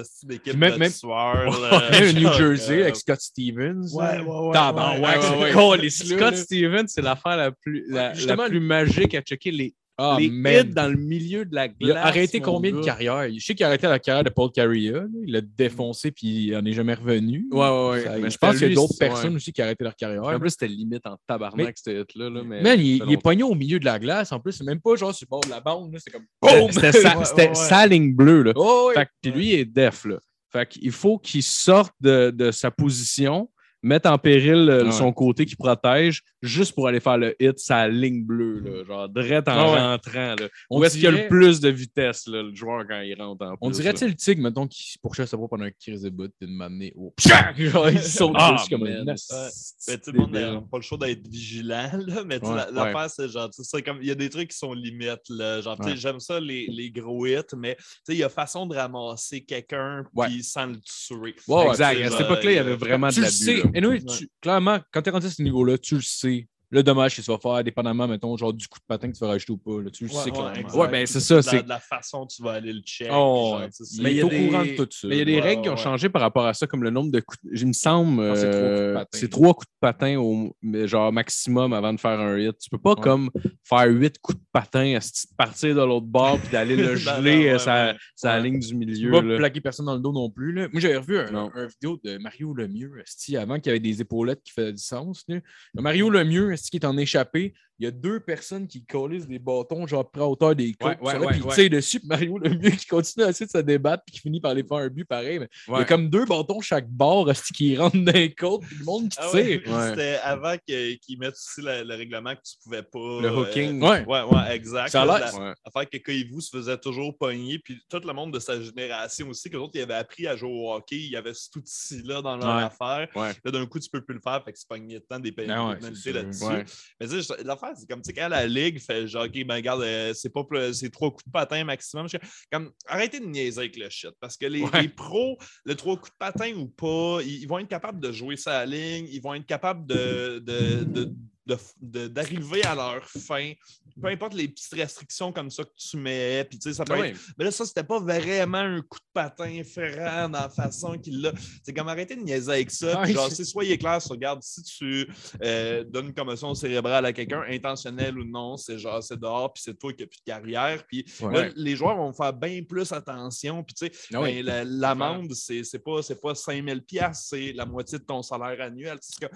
[0.54, 1.60] Même- de même- tueurs.
[1.60, 3.82] là, Même le New Jersey euh, avec Scott Stevens.
[3.94, 4.52] Ouais, ouais, ouais.
[5.00, 5.90] Ouais, ouais, ouais.
[5.90, 10.28] Scott Stevens, c'est l'affaire la plus, la, la plus magique à checker les, Ah, les
[10.30, 10.52] man.
[10.66, 11.76] hits dans le milieu de la glace.
[11.80, 13.28] Il a arrêté combien de carrières?
[13.32, 14.94] Je sais qu'il a arrêté la carrière de Paul Carrier.
[15.24, 17.46] Il l'a défoncé puis il n'en est jamais revenu.
[17.52, 18.04] Ouais, ouais, ouais.
[18.04, 19.36] Ça- Mais je pense qu'il y a d'autres personnes ouais.
[19.36, 20.24] aussi qui ont arrêté leur carrière.
[20.24, 22.30] En plus, c'était limite en tabarnak, cette hit-là.
[22.30, 24.32] Là, mais Man, il, est pogné au milieu de la glace.
[24.32, 25.96] En plus, c'est même pas genre sur le bord de la bande.
[25.98, 26.24] C'est comme
[26.70, 28.42] C'était- sa, ligne bleue.
[28.42, 28.52] Là.
[28.56, 28.94] Oh, ouais.
[28.94, 30.04] Fait que- puis lui, il est def.
[30.04, 30.18] Là.
[30.52, 33.48] Fait qu'il faut qu'il sorte de, de sa position,
[33.82, 34.92] mette en péril euh, Ouais.
[34.92, 39.08] son côté qui protège, juste pour aller faire le hit, sa ligne bleue, là, genre
[39.08, 39.78] direct en Ah ouais.
[39.80, 40.34] rentrant.
[40.40, 40.48] Là.
[40.70, 43.00] On Où est-ce qu'il y a dirait- le plus de vitesse, là, le joueur, quand
[43.00, 43.92] il rentre en On plus, dirait, là?
[43.92, 46.48] tu sais, le tigre, mettons, qui pourchasse sa proie pendant un crise de bout, puis
[46.48, 47.14] de m'amener au.
[47.56, 49.04] Genre, il saute Ah, dessus comme un.
[49.04, 52.24] Mais tu sais, le monde n'a pas le choix d'être vigilant, là.
[52.26, 54.50] Mais Ouais, la- l'affaire, c'est genre, tu sais, c'est comme, il y a des trucs
[54.50, 55.60] qui sont limites, là.
[55.60, 55.96] Genre, tu sais, Ouais.
[55.96, 59.42] j'aime ça, les, les gros hits, mais tu sais, il y a façon de ramasser
[59.42, 60.26] quelqu'un, Ouais.
[60.28, 61.34] puis sans le tuer.
[61.68, 62.00] Exact.
[62.02, 63.36] À cette époque-là, il y avait euh, vraiment de tu le l'abus.
[63.36, 63.56] sais.
[63.56, 63.62] là.
[63.74, 66.31] Anyway, tu- clairement, quand tu es rendu à ce niveau-là, tu le sais.
[66.72, 69.20] Le dommage que tu vas faire, dépendamment, mettons, genre du coup de patin que tu
[69.20, 69.82] vas rajouter ou pas.
[69.82, 70.74] là, tu le Ouais, sais ouais.
[70.80, 73.08] Ouais, ben, c'est ça, c'est- De la façon dont tu vas aller le check.
[73.10, 73.66] Oh, genre, ouais.
[73.66, 75.06] tu sais, c'est- Mais il est y a au des- courant de tout ça.
[75.08, 75.78] Mais il y a des Ouais, règles qui ont ouais.
[75.78, 77.38] changé par rapport à ça, comme le nombre de coups.
[77.44, 79.18] de- Il me semble, que c'est trois coups de euh, patin.
[79.18, 82.56] c'est trois coups de patin au mais genre maximum avant de faire un hit.
[82.58, 83.30] Tu peux pas comme
[83.62, 87.48] faire huit coups de patin, de partir de l'autre bord puis d'aller le Non, geler
[87.50, 87.96] euh, sa, ouais.
[88.16, 88.42] sa Ouais.
[88.44, 89.10] ligne du Tu milieu.
[89.10, 89.36] peux pas là.
[89.36, 90.52] plaquer personne dans le dos non plus.
[90.52, 90.68] Là.
[90.72, 92.92] Moi, j'avais revu un, un vidéo de Mario Lemieux,
[93.38, 95.24] avant qu'il y avait des épaulettes qui faisaient du sens.
[95.28, 95.36] là.
[95.74, 99.40] Mario Lemieux, esti, qui est en échappé, il y a deux personnes qui collissent des
[99.40, 100.98] bâtons, genre près hauteur des côtes.
[101.00, 104.04] Ouais, ouais, là, puis dessus, puis Mario Lemieux qui continue à essayer de se débattre,
[104.06, 105.40] puis qui finit par aller faire un but pareil.
[105.40, 108.76] Mais Il y a comme deux bâtons chaque bord qui rentrent dans les côtes, puis
[108.78, 109.40] le monde qui Ah tire.
[109.40, 109.88] ouais, Ouais.
[109.90, 113.20] C'était avant que- qu'ils mettent aussi le, le règlement que tu pouvais pas.
[113.20, 113.82] Le euh, hooking.
[113.82, 114.04] Ouais.
[114.04, 114.90] Ouais, ouais, exact.
[114.90, 115.54] Ça a Là.
[115.64, 119.50] Affaire que Koivu se faisait toujours pogner, puis tout le monde de sa génération aussi,
[119.50, 122.36] que autres, ils avaient appris à jouer au hockey, il y avait cet outil-là dans
[122.36, 122.62] leur Ouais.
[122.62, 123.08] affaire.
[123.16, 123.32] Ouais.
[123.44, 125.68] Là, d'un coup, tu peux plus le faire, fait que c'est de temps des Ah
[125.68, 126.44] ouais, pénalités là-dessus.
[126.44, 126.64] Ouais.
[127.00, 129.54] Mais tu sais, l'affaire, c'est comme, tu sais, quand la Ligue fait genre, OK, ben
[129.54, 130.42] regarde, euh, c'est pas
[130.72, 132.08] c'est trois coups de patin maximum.
[132.08, 132.16] Je
[132.50, 134.82] Comme, arrêtez de niaiser avec le shit, parce que les, Ouais.
[134.82, 138.12] les pros, le trois coups de patin ou pas, ils, ils vont être capables de
[138.12, 141.12] jouer sa ligne, ils vont être capables de- de- de
[141.46, 143.52] de- de- d'arriver à leur fin,
[144.00, 146.98] peu importe les petites restrictions comme ça que tu mets, puis tu sais, ça peut
[146.98, 147.10] Ouais.
[147.10, 150.96] être- Mais là, ça, c'était pas vraiment un coup de patin ferrant dans la façon
[150.98, 151.32] qu'il l'a.
[151.64, 152.96] C'est comme arrêter de niaiser avec ça.
[153.02, 155.08] puis Ouais, genre, c'est- soyez clair regarde, si tu
[155.42, 159.62] euh, donnes une commotion cérébrale à quelqu'un, intentionnel ou non, c'est genre, c'est dehors, puis
[159.64, 160.84] c'est toi qui n'as plus de carrière.
[160.86, 161.32] Puis Ouais.
[161.48, 163.62] là, les joueurs vont faire bien plus attention.
[163.64, 164.42] Puis tu sais, Ah oui.
[164.42, 168.60] ben, la- l'amende, c'est c'est pas, pas 5000 pièces c'est la moitié de ton salaire
[168.60, 168.98] annuel.
[169.00, 169.28] C'est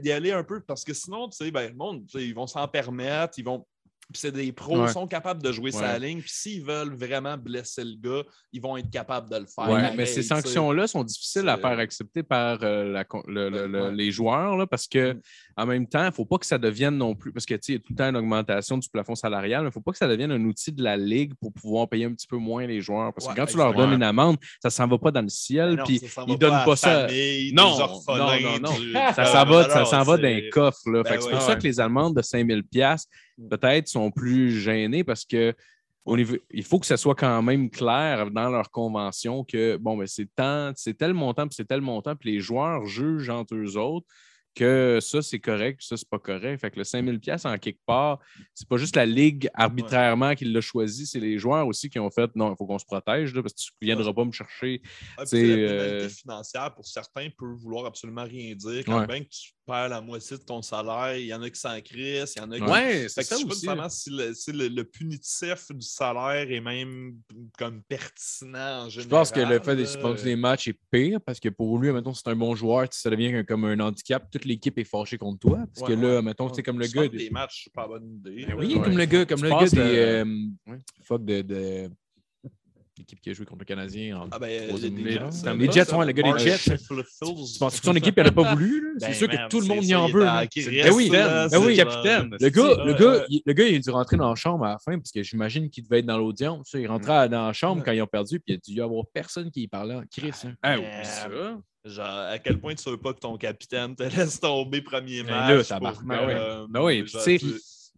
[0.00, 3.44] d'y aller un peu parce que sinon, ben, le monde, ils vont s'en permettre, ils
[3.44, 3.66] vont.
[4.12, 4.88] Puis c'est des pros, Ouais.
[4.92, 6.20] sont capables de jouer sa ligne.
[6.20, 9.68] Puis s'ils veulent vraiment blesser le gars, ils vont être capables de le faire.
[9.68, 13.66] Ouais, mais ces sanctions-là sont difficiles à faire accepter par euh, la con- le- le-
[13.66, 13.92] le- Ouais.
[13.94, 15.20] les joueurs là, parce que Mm.
[15.56, 17.60] en même temps, il ne faut pas que ça devienne non plus, parce que tu
[17.62, 19.72] sais, il y a tout le temps une augmentation du plafond salarial, mais il ne
[19.72, 22.28] faut pas que ça devienne un outil de la Ligue pour pouvoir payer un petit
[22.28, 23.12] peu moins les joueurs.
[23.12, 25.28] Parce que quand tu leur donnes une amende, ça ne s'en va pas dans le
[25.28, 27.08] ciel, Ben puis ils va donnent pas ça.
[27.08, 28.78] famille, Non, non, non, non.
[28.78, 30.78] du- Ça s'en va, ça va d'un coffre.
[30.86, 33.08] Ben c'est pour ça que les amendes de 5000 pièces
[33.50, 35.54] peut-être sont plus gênées parce que
[36.04, 39.96] au niveau, il faut que ça soit quand même clair dans leur convention que bon,
[39.96, 43.56] ben, c'est tant, c'est tel montant, puis c'est tel montant, puis les joueurs jugent entre
[43.56, 44.06] eux autres
[44.54, 46.58] que ça, c'est correct, puis ça, c'est pas correct.
[46.60, 48.20] Fait que le 5000 pièces en quelque part,
[48.54, 52.10] c'est pas juste la Ligue arbitrairement qui l'a choisi, c'est les joueurs aussi qui ont
[52.10, 54.32] fait non, il faut qu'on se protège, là, parce que tu ne viendras pas me
[54.32, 54.80] chercher.
[55.24, 58.84] Sais, la pénalité euh, financière, pour certains, peut vouloir absolument rien dire.
[58.86, 59.20] Quand Ouais.
[59.20, 62.34] que tu perds la moitié de ton salaire, il y en a qui s'en crissent,
[62.36, 62.62] il y en a qui.
[62.62, 66.60] Ouais, Fait que je sais pas si, le, si le- le punitif du salaire est
[66.60, 67.16] même
[67.58, 69.02] comme pertinent en général.
[69.04, 71.90] Je pense que le fait de suspendre les matchs est pire parce que pour lui,
[71.92, 74.30] mettons, c'est un bon joueur, ça devient comme un handicap.
[74.30, 75.58] Toute l'équipe est fâchée contre toi.
[75.74, 76.22] Parce Ouais, que là, ouais.
[76.22, 77.08] mettons, c'est comme le gars.
[77.08, 78.46] des matchs, c'est pas bonne idée.
[78.46, 79.78] Ben oui, comme le gars, comme Tu le gars des.
[79.98, 80.24] euh.
[81.02, 81.42] Fuck de.
[81.42, 81.90] de...
[82.98, 84.58] L'équipe qui a joué contre le Canadien en Ah ben, les.
[84.78, 84.86] Jets,
[85.46, 86.58] euh, les Jets, ouais, le gars des Jets.
[86.78, 88.80] Tu penses que son équipe n'aurait pas voulu?
[88.80, 88.88] là?
[89.00, 90.24] C'est Ben, sûr que tout le monde y ça, en veut.
[90.24, 90.48] Ben
[90.94, 92.34] oui, ben oui, capitaine.
[92.40, 93.24] Le gars, le, gars, ouais.
[93.28, 95.22] il, le gars, il a dû rentrer dans la chambre à la fin parce que
[95.22, 96.70] j'imagine qu'il devait être dans l'audience.
[96.74, 97.82] Il rentrait dans la chambre Ouais.
[97.84, 100.02] quand ils ont perdu puis il a dû y avoir personne qui y parlait en
[100.10, 100.32] Chris.
[100.44, 100.54] hein.
[100.62, 101.28] Ah, oublie ça.
[101.84, 105.30] Genre, à quel point tu veux pas que ton capitaine te laisse tomber premier Ben
[105.32, 105.68] match.
[105.68, 106.34] là, ouais.
[106.34, 107.38] euh, Ben oui, tu sais,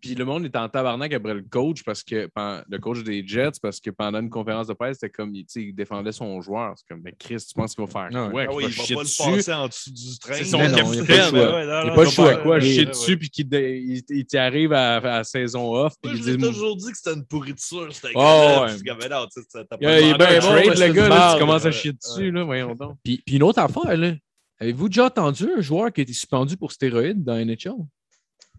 [0.00, 2.28] Puis le monde est en tabarnak après le coach parce que
[2.68, 5.52] le coach des Jets, parce que pendant une conférence de presse, c'était comme il, tu
[5.52, 6.74] sais, il défendait son joueur.
[6.76, 8.30] C'est comme, mais Chris, tu penses qu'il va faire Ouais.
[8.30, 8.42] quoi?
[8.42, 9.22] Ah Qu'il oui, va il va chier pas le dessus?
[9.22, 10.34] passer en dessous du train.
[10.34, 11.06] C'est son Non, capitaine.
[11.34, 11.40] il
[11.70, 12.24] a pas le choix.
[12.26, 13.16] Ouais, ouais, le ouais, quoi, ouais, chier ouais, dessus, ouais.
[13.16, 16.24] puis qu'il dé- il, il t'y arrive à, à la saison off, puis Moi, il
[16.24, 18.72] je dit l'ai toujours dit que c'était une pourriture, c'était Oh, ouais.
[18.74, 22.96] Il, est bien trade, le gars, tu commences à Ouais, chier dessus, là, voyons donc.
[23.04, 24.12] Puis, puis une autre affaire, là.
[24.60, 27.74] Avez-vous déjà entendu un joueur qui a été suspendu pour stéroïdes dans NHL?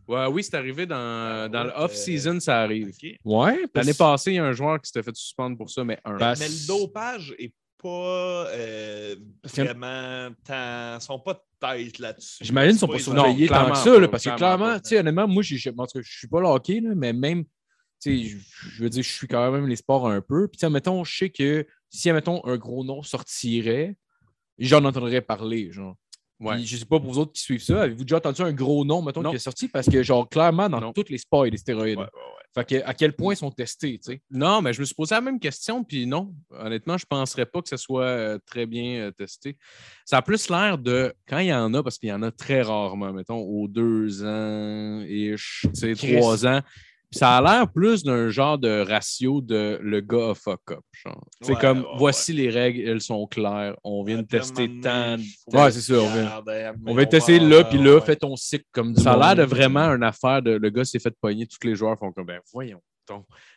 [0.09, 2.87] Ouais, oui, c'est arrivé dans, dans le ouais, off-season, ça arrive.
[2.89, 3.11] Ok.
[3.23, 3.67] Ouais.
[3.67, 5.99] parce- L'année passée, il y a un joueur qui s'était fait suspendre pour ça, mais
[6.03, 6.17] un.
[6.17, 9.15] Ben, Mais le dopage est pas euh,
[9.55, 10.95] vraiment tant.
[10.97, 12.43] Ils sont pas de tête là-dessus.
[12.43, 14.99] J'imagine qu'ils sont C'est pas surveillés tant que ça, là, parce que clairement tu sais,
[14.99, 17.49] honnêtement, moi, je ne suis pas le hockey, là, mais même, tu
[17.99, 18.37] sais, je
[18.71, 20.47] je veux dire, je suis quand même les sports un peu.
[20.47, 23.95] Puis, tu sais, mettons, je sais que si, mettons, un gros nom sortirait,
[24.57, 25.95] j'en entendrais parler, genre.
[26.39, 26.59] Ouais.
[26.63, 29.01] Je sais pas pour vous autres qui suivent ça, avez-vous déjà entendu un gros nom,
[29.01, 29.29] mettons, Non.
[29.31, 29.67] qui est sorti?
[29.67, 30.93] Parce que, genre, clairement, dans Non.
[30.93, 31.97] toutes les sports, il y a des stéroïdes.
[31.97, 32.43] Ouais, ouais, ouais.
[32.55, 34.21] Fait que, à quel point ils sont testés, tu sais?
[34.31, 37.45] Non, mais je me suis posé la même question, puis non, honnêtement, je ne penserais
[37.45, 39.57] pas que ce soit euh, très bien euh, testé.
[40.05, 42.31] Ça a plus l'air de, quand il y en a, parce qu'il y en a
[42.31, 45.35] très rarement, mettons, aux deux ans et
[45.95, 45.95] Chris.
[46.17, 46.61] trois ans,
[47.11, 50.79] ça a l'air plus d'un genre de ratio de le gars a fuck up.
[50.93, 51.27] genre.
[51.41, 55.17] C'est Ouais, comme, ouais, voici les règles, elles sont claires, on vient de tester tant.
[55.51, 56.43] Ouais, c'est ça, on vient-
[56.85, 59.85] On va tester là, puis là, fais ton cycle comme Ça a l'air de vraiment
[59.95, 62.81] une affaire de le gars s'est fait pogner, tous les joueurs font comme ben voyons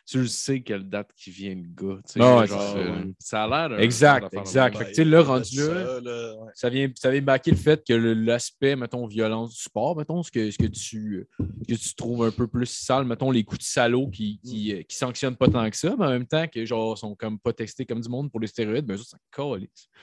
[0.05, 1.99] Tu le sais quelle date qui vient le gars.
[2.05, 3.13] tu sais, Ah genre, ça, euh, ouais.
[3.19, 4.77] ça a l'air d'un- Exact, exact.
[4.77, 6.51] Fait que, là, rendu là, ça, là, ouais.
[6.55, 10.31] Ça vient, ça vient baquer le fait que l'aspect, mettons, violence du sport, mettons, ce
[10.31, 11.27] que, ce que, tu,
[11.67, 14.81] que tu trouves un peu plus sale, mettons, les coups de salaud qui, qui, euh,
[14.83, 17.53] qui sanctionnent pas tant que ça, mais en même temps que, genre, sont comme pas
[17.53, 19.43] testés comme du monde pour les stéroïdes, ben, eux autres, ça.
[19.43, 19.59] Ouais,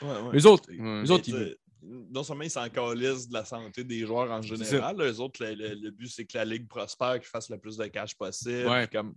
[0.07, 0.30] ouais.
[0.32, 1.03] Les autres, Ouais.
[1.03, 1.57] les autres, Mais, ils
[2.12, 5.55] Non seulement ils s'en calissent de la santé des joueurs en général, eux autres, le,
[5.55, 8.66] le- le but, c'est que la ligue prospère, qu'ils fassent le plus de cash possible.
[8.68, 8.86] Ouais.
[8.92, 9.14] comme...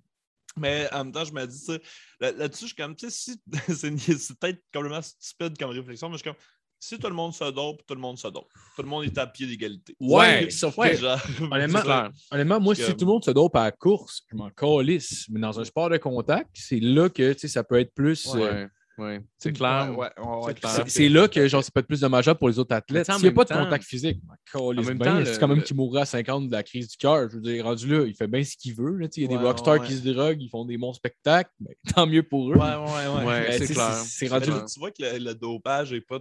[0.57, 1.79] Mais en même temps, je me dis,
[2.19, 3.41] là-dessus, je suis comme, tu sais, si...
[4.19, 6.39] c'est peut-être complètement stupide comme réflexion, mais je suis comme,
[6.79, 8.51] si tout le monde se dope, tout le monde se dope.
[8.75, 9.95] Tout le monde est à pied d'égalité.
[10.01, 10.91] Ouais, sauf ouais.
[10.95, 11.19] que genre.
[11.51, 15.27] Honnêtement, honnêtement, moi, si tout le monde se dope à la course, je m'en calisse.
[15.29, 18.27] Mais dans un sport de contact, c'est là que, tu sais, ça peut être plus...
[18.35, 18.67] euh,
[18.97, 19.21] Ouais.
[19.39, 19.89] C'est clair.
[19.97, 20.71] Ouais, ouais, ouais, C'est tout clair.
[20.85, 23.07] C'est c'est là que genre, ça peut être plus dommageable pour les autres athlètes.
[23.07, 26.01] Mais S'il n'y a pas de contact physique, ben, c'est quand même le- qu'il mourrait
[26.01, 27.27] à 50 de la crise du cœur.
[27.29, 28.95] Je veux dire, rendu là, il fait bien ce qu'il veut.
[28.97, 29.87] là, tu sais, Il y a des Ouais, rockstars ouais.
[29.87, 31.49] qui se droguent, ils font des bons spectacles.
[31.59, 32.55] ben, tant mieux pour eux.
[32.55, 33.25] Ouais, ouais, ouais.
[33.25, 33.93] Ouais, Mais c'est clair.
[33.95, 36.19] C'est Mais rendu tu- vois que le, le dopage n'est pas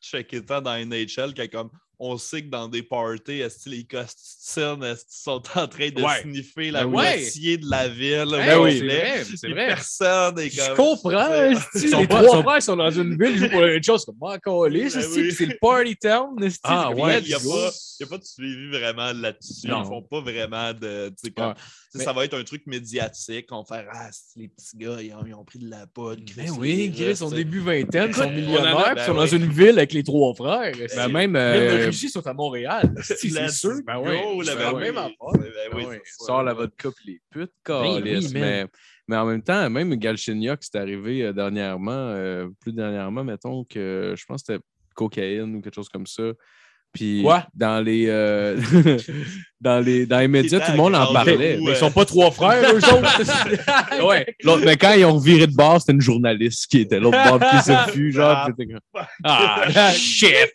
[0.00, 1.70] checké tant dans NHL que comme
[2.00, 3.84] on sait que dans des parties, est-ce que les
[5.04, 6.22] qu'ils sont en train de Ouais.
[6.22, 8.28] sniffer la Ben moitié de la ville?
[8.30, 8.78] Ben oui.
[9.36, 9.66] c'est vrai.
[9.68, 11.10] Personne est Je comprends.
[11.90, 14.04] sont les pas- trois sont- frères sont dans une ville, ils jouent pour une chose
[14.04, 15.32] comme moi, calisse, Ben oui.
[15.32, 16.36] c'est le party town.
[16.62, 17.70] Ah, ouais, Il n'y a, pas-
[18.14, 19.64] a de suivi vraiment là-dessus.
[19.64, 21.12] Ils font pas vraiment de.
[21.34, 21.54] comme- Ouais.
[21.94, 23.46] Mais- Ça va être un truc médiatique.
[23.50, 26.20] On va faire Ah, les petits gars, ils ont, ils ont pris de la poudre.
[26.36, 27.36] Ben oui, Chris, sont sais.
[27.36, 30.34] début vingtaine, ils sont Ben, millionnaires, ils sont ben dans une ville avec les trois
[30.34, 30.74] frères.
[30.94, 31.34] Ben, même.
[31.88, 32.94] Russie sont à Montréal.
[33.02, 33.80] C'est sûr.
[33.86, 34.46] Ben oui.
[34.46, 35.16] la Ben même affaire.
[35.72, 36.24] Ben ça.
[36.26, 38.02] sors la vodka les putes, man.
[38.32, 38.66] mais,
[39.08, 44.14] mais en même temps, même Galchenyuk, c'est arrivé euh, dernièrement, euh, plus dernièrement, mettons que
[44.16, 44.64] je pense que c'était
[44.94, 46.32] cocaïne ou quelque chose comme ça.
[46.92, 47.46] Puis Quoi?
[47.54, 48.60] dans les, euh,
[49.60, 51.56] dans les dans les médias, tout le monde en parlait.
[51.58, 54.04] fou, Mais euh, ils sont pas trois frères, eux autres.
[54.06, 54.26] ouais.
[54.64, 57.58] Mais quand ils ont viré de bord, c'était une journaliste qui était l'autre bord qui
[57.64, 58.48] se fut, genre.
[59.24, 59.62] Ah.
[59.74, 60.52] Ah, shit!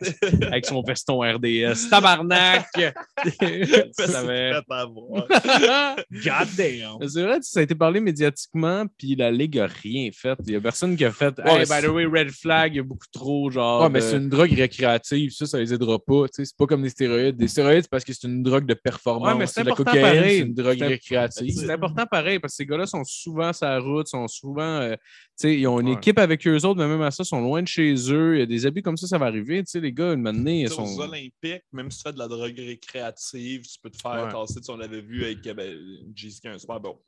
[0.47, 1.89] Avec son veston RDS.
[1.89, 2.67] Tabarnak!
[6.11, 7.07] God damn.
[7.09, 10.37] C'est vrai, ça a été parlé médiatiquement, puis la Ligue a rien fait.
[10.45, 12.77] Il y a personne qui a fait Ouais, Hey, by the way, red flag, il
[12.77, 13.83] y a beaucoup trop, genre.
[13.83, 16.25] Ouais, mais de- c'est une drogue récréative, ça, ça les aidera pas.
[16.27, 17.37] tu sais, C'est pas comme des stéroïdes.
[17.37, 19.27] Des stéroïdes, c'est parce que c'est une drogue de performance.
[19.33, 20.37] Ouais, mais c'est la important cocaïne, pareil.
[20.39, 21.51] c'est une drogue récréative.
[21.55, 24.61] C'est important pareil, parce que ces gars-là sont souvent sur la route, sont souvent.
[24.61, 24.99] euh, tu
[25.35, 25.93] sais, ils ont une Ouais.
[25.95, 28.35] équipe avec eux autres, mais même à ça, ils sont loin de chez eux.
[28.35, 29.59] Il y a des abus comme ça, ça va arriver.
[29.63, 30.99] Tu sais, les gars, une matinée, ils Aux sont.
[30.99, 34.31] Olympiques, même si tu fais de la drogue récréative, tu peux te faire Ouais.
[34.31, 34.59] tasser.
[34.69, 35.77] On l'avait vu avec euh, ben,
[36.15, 36.99] JC un super bon,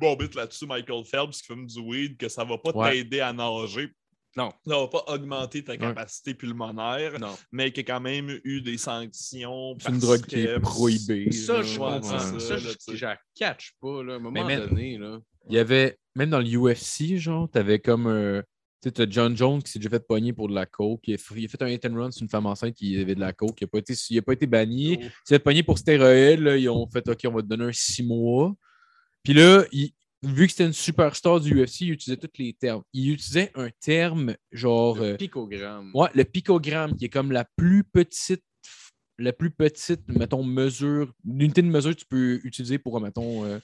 [0.00, 2.90] bon bit là-dessus, Michael Phelps qui fume du weed, que ça va pas Ouais.
[2.92, 3.88] t'aider à nager.
[4.36, 4.50] Non.
[4.66, 7.34] Ça va pas augmenter ta capacité pulmonaire, Non.
[7.52, 9.76] mais qui a quand même eu des sanctions.
[9.80, 11.32] C'est une drogue qui est prohibée.
[11.32, 11.62] Ça, là.
[11.62, 12.18] je Ouais, comprends.
[12.18, 14.98] c'est Ça, ça, je je la catch pas, là, à un moment Mais donné.
[14.98, 15.18] Là.
[15.48, 18.42] Il y avait, même dans le UFC, genre, t'avais comme un.
[18.82, 21.00] Tu sais, t'as John Jones qui s'est déjà fait pogner pour de la coke.
[21.08, 23.00] Il a, f- il a fait un hit and run sur une femme enceinte qui
[23.00, 23.58] avait de la coke.
[23.60, 24.96] Il n'a pas, été- il a pas été banni.
[24.98, 25.02] Oh.
[25.02, 26.40] Il s'est fait pogner pour stéroïdes.
[26.40, 28.54] là, ils ont fait OK, on va te donner un six mois.
[29.22, 29.92] Puis là, il-
[30.22, 32.82] vu que c'était une superstar du UFC, il utilisait tous les termes.
[32.92, 34.96] Il utilisait un terme genre.
[34.96, 35.90] Le euh, picogramme.
[35.94, 38.42] Ouais, le picogramme, qui est comme la plus petite,
[39.18, 43.58] la plus petite, mettons, mesure, l'unité de mesure que tu peux utiliser pour, mettons, euh,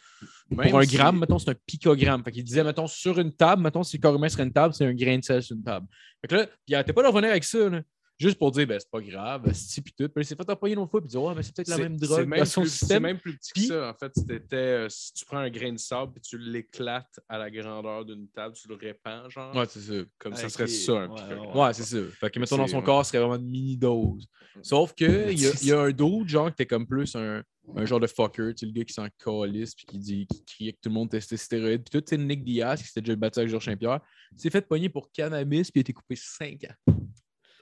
[0.49, 2.25] pour un si- gramme, mettons, c'est un picogramme.
[2.25, 4.73] Fait qu'il disait, mettons, sur une table, mettons, si le corps humain serait une table,
[4.73, 5.87] c'est un grain de sel sur une table.
[6.23, 7.83] Fait que là, il arrêtait pas de revenir avec ça, là.
[8.23, 10.09] Juste pour dire, ben, c'est pas grave, si puis tout.
[10.09, 11.69] Puis il s'est fait empoigner une autre fois, puis il dit, ouais, mais c'est peut-être
[11.69, 13.03] la C'est- même c'est drogue même dans son plus- C'est système.
[13.03, 13.91] même plus petit Puis- que ça.
[13.91, 17.39] En fait, c'était euh, si tu prends un grain de sable et tu l'éclates à
[17.39, 19.55] la grandeur d'une table, tu le répands, genre.
[19.57, 19.95] Ouais, c'est ça.
[20.19, 21.57] Comme ça serait ça, un Ouais, picogramme.
[21.59, 21.99] Ouais, c'est ça.
[22.21, 22.85] Fait que, mettons, dans C'est- son ouais.
[22.85, 24.27] corps, ce serait vraiment une mini-dose.
[24.63, 27.15] Sauf que il y, a- il y a un d'autre, genre, qui était comme plus
[27.17, 27.43] un,
[27.75, 30.45] un genre de fucker, tu sais, le gars qui s'en calisse, puis qui, dit, qui
[30.45, 31.83] criait que tout le monde testait stéroïdes.
[31.83, 34.01] Puis tout, tu sais, Nick Diaz, qui s'était déjà battu avec Georges Saint-Pierre,
[34.37, 36.95] s'est fait pogner pour cannabis, puis il a été coupé 5 ans.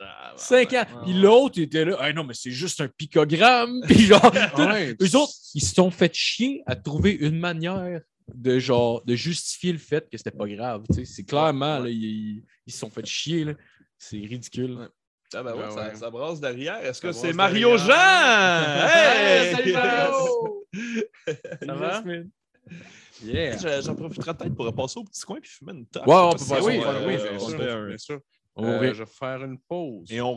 [0.01, 0.84] Ah, 5 ouais, ans.
[1.05, 1.18] Puis ouais.
[1.20, 3.80] l'autre, était là, ah non, mais c'est juste un picogramme.
[3.86, 4.96] Puis genre, Ouais.
[5.01, 8.01] eux autres, ils se sont fait chier à trouver une manière
[8.34, 10.84] de genre de justifier le fait que c'était pas grave.
[10.88, 11.05] tu sais.
[11.05, 11.84] C'est clairement, Ouais.
[11.84, 13.44] là, ils, ils se sont fait chier.
[13.44, 13.53] là.
[13.98, 14.72] C'est ridicule.
[14.78, 14.86] Ouais.
[15.34, 15.94] Ah ben ouais, Ben ça, ouais.
[15.94, 16.84] ça brasse derrière.
[16.84, 17.86] Est-ce que c'est Mario derrière.
[17.86, 18.88] Jean?
[18.88, 19.55] Hey!
[19.55, 20.66] Salut, Mario!
[21.66, 22.03] Ça va?
[23.22, 23.57] Yeah.
[23.59, 26.07] Je- J'en profiterai peut-être pour passer au petit coin puis fumer une top.
[26.07, 28.20] Ouais, on peut passer si au on- petit coin, euh, oui, bien on sûr,
[28.57, 30.11] On Euh, je vais faire une pause.
[30.11, 30.36] Et on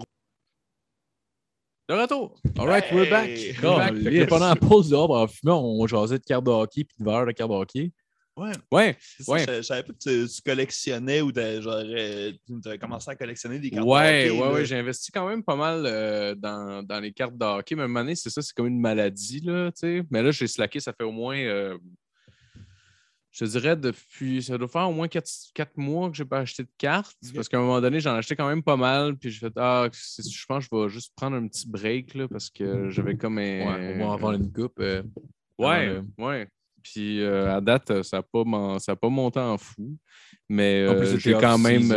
[1.90, 2.40] De retour.
[2.58, 3.28] All right, we're back.
[3.30, 3.54] Hey!
[3.62, 3.94] We're Oh, back.
[3.96, 4.30] Fait que yes.
[4.30, 7.26] pendant la pause dehors, en fumant, on jasait de cartes de hockey puis de valeurs
[7.26, 7.92] de cartes de hockey.
[8.36, 9.46] Ouais, Ouais, ça, Ouais.
[9.48, 12.32] je, je savais pas que tu, tu collectionnais ou t'as genre, euh,
[12.64, 13.86] tu as commencé à collectionner des cartes.
[13.86, 14.54] ouais, de hockey, ouais, là.
[14.54, 17.76] ouais, j'ai investi quand même pas mal euh, dans, dans les cartes de hockey.
[17.76, 20.04] Mais à un moment donné, c'est ça, c'est comme une maladie, là, tu sais.
[20.10, 21.78] Mais là, j'ai slacké, ça fait au moins, euh,
[23.34, 25.28] je te dirais, depuis, ça doit faire au moins 4,
[25.76, 27.18] mois que j'ai pas acheté de cartes.
[27.28, 27.34] Ok.
[27.36, 29.18] Parce qu'à un moment donné, j'en ai acheté quand même pas mal.
[29.18, 32.28] Puis j'ai fait, ah, je pense que je vais juste prendre un petit break, là,
[32.28, 33.42] parce que j'avais comme un.
[33.42, 34.80] Ouais, on va en vendre une coupe.
[34.80, 35.04] euh,
[35.58, 36.48] Ouais, avant ouais.
[36.84, 39.98] Puis euh, à date, euh, ça n'a pas, mon- ça a pas monté en fou.
[40.50, 41.92] Mais euh, j'ai quand même,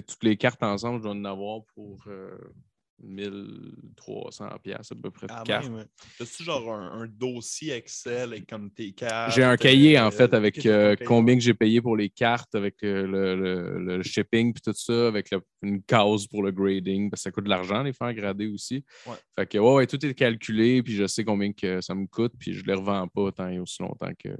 [0.00, 2.04] toutes les cartes ensemble, je dois en avoir pour
[3.04, 5.84] 1300 pièces à peu près Ah, même.
[6.20, 9.34] As-tu genre un, un dossier Excel avec comme tes cartes?
[9.34, 11.06] J'ai un cahier, en euh, fait, avec euh, un cahier.
[11.06, 14.72] combien que j'ai payé pour les cartes, avec euh, le, le- le shipping, puis tout
[14.74, 17.92] ça, avec le- une case pour le grading, parce que ça coûte de l'argent, les
[17.92, 18.84] faire grader aussi.
[19.06, 19.14] Ouais.
[19.38, 22.32] Fait que, ouais, ouais, tout est calculé, puis je sais combien que ça me coûte,
[22.38, 24.30] puis je les revends pas tant et aussi longtemps que.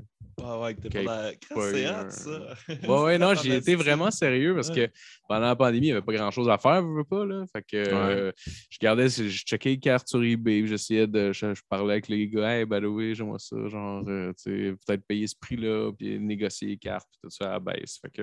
[0.43, 1.33] Ah ouais, que t'es pas
[1.71, 2.01] la...
[2.01, 2.55] Un- ça.
[2.89, 3.75] Ouais, ouais, non, étais dit.
[3.75, 4.89] vraiment sérieux parce que
[5.29, 7.45] pendant la pandémie, il n'y avait pas grand-chose à faire, veux pas, là.
[7.53, 8.33] Fait que euh,
[8.71, 12.29] je gardais, je checkais les cartes sur eBay, j'essayais de, je, je parlais avec les
[12.29, 15.93] gars, hey, by the way, j'aimerais ça, genre, euh, tu sais, peut-être payer ce prix-là,
[15.93, 17.99] puis négocier les cartes, puis tout ça à la baisse.
[18.01, 18.23] Fait que,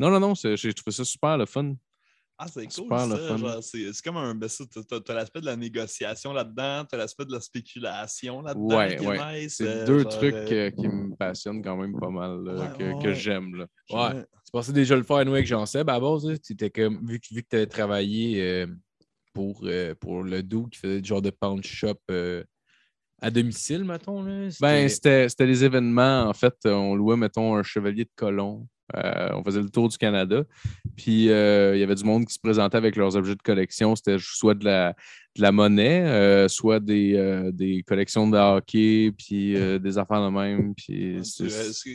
[0.00, 1.74] non, non, non, j'ai trouvé ça super le fun.
[2.38, 2.88] Ah, c'est cool,
[3.62, 4.34] C'est comme un...
[4.34, 4.48] ben,
[5.04, 8.78] t'as- l'aspect de la négociation là-dedans, t'as l'aspect de la spéculation là-dedans.
[8.78, 9.48] Ouais, ouais.
[9.48, 12.76] C'est euh, deux genre, trucs euh, qui me passionnent quand même pas mal, là, Ouais,
[12.76, 13.64] que, ouais, que j'aime.
[13.90, 14.22] Ouais.
[14.44, 17.06] Tu pensais déjà le faire nous avec Jean-Seb à la base, là, tu étais comme,
[17.06, 18.66] vu, que- vu que tu avais travaillé euh,
[19.32, 22.42] pour, euh, pour le dos qui faisait du genre de pound shop euh,
[23.20, 24.22] à domicile, mettons.
[24.22, 26.22] Là, Ben, c'était- des événements.
[26.28, 28.66] En fait, on louait, mettons, un chevalier de colon.
[28.96, 30.42] Euh, on faisait le tour du Canada.
[30.96, 33.94] Puis, il y avait du monde qui se présentait avec leurs objets de collection.
[33.96, 34.94] C'était soit de la,
[35.34, 40.22] de la monnaie, euh, soit des, euh, des collections de hockey, puis euh, des affaires
[40.26, 40.74] de même.
[40.74, 41.18] Puis,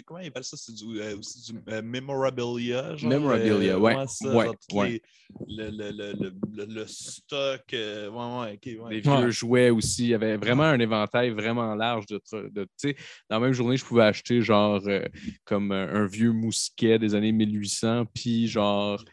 [0.05, 0.57] comment ils appellent ça?
[0.57, 2.95] C'est du, euh, aussi du euh, memorabilia.
[2.95, 4.89] Genre, Memorabilia, euh, ouais, ça, ouais, genre, tous ouais.
[4.89, 5.01] les-
[5.49, 7.61] le, le, le, le, le, le stock.
[7.73, 9.01] euh, ouais, ouais, ok, ouais.
[9.01, 10.05] des vieux jouets aussi.
[10.05, 12.17] Il y avait vraiment un éventail vraiment large de.
[12.17, 12.95] tr- de tu sais,
[13.29, 15.05] dans la même journée, je pouvais acheter genre euh,
[15.45, 19.03] comme un, un vieux mousquet des années 1800, puis genre.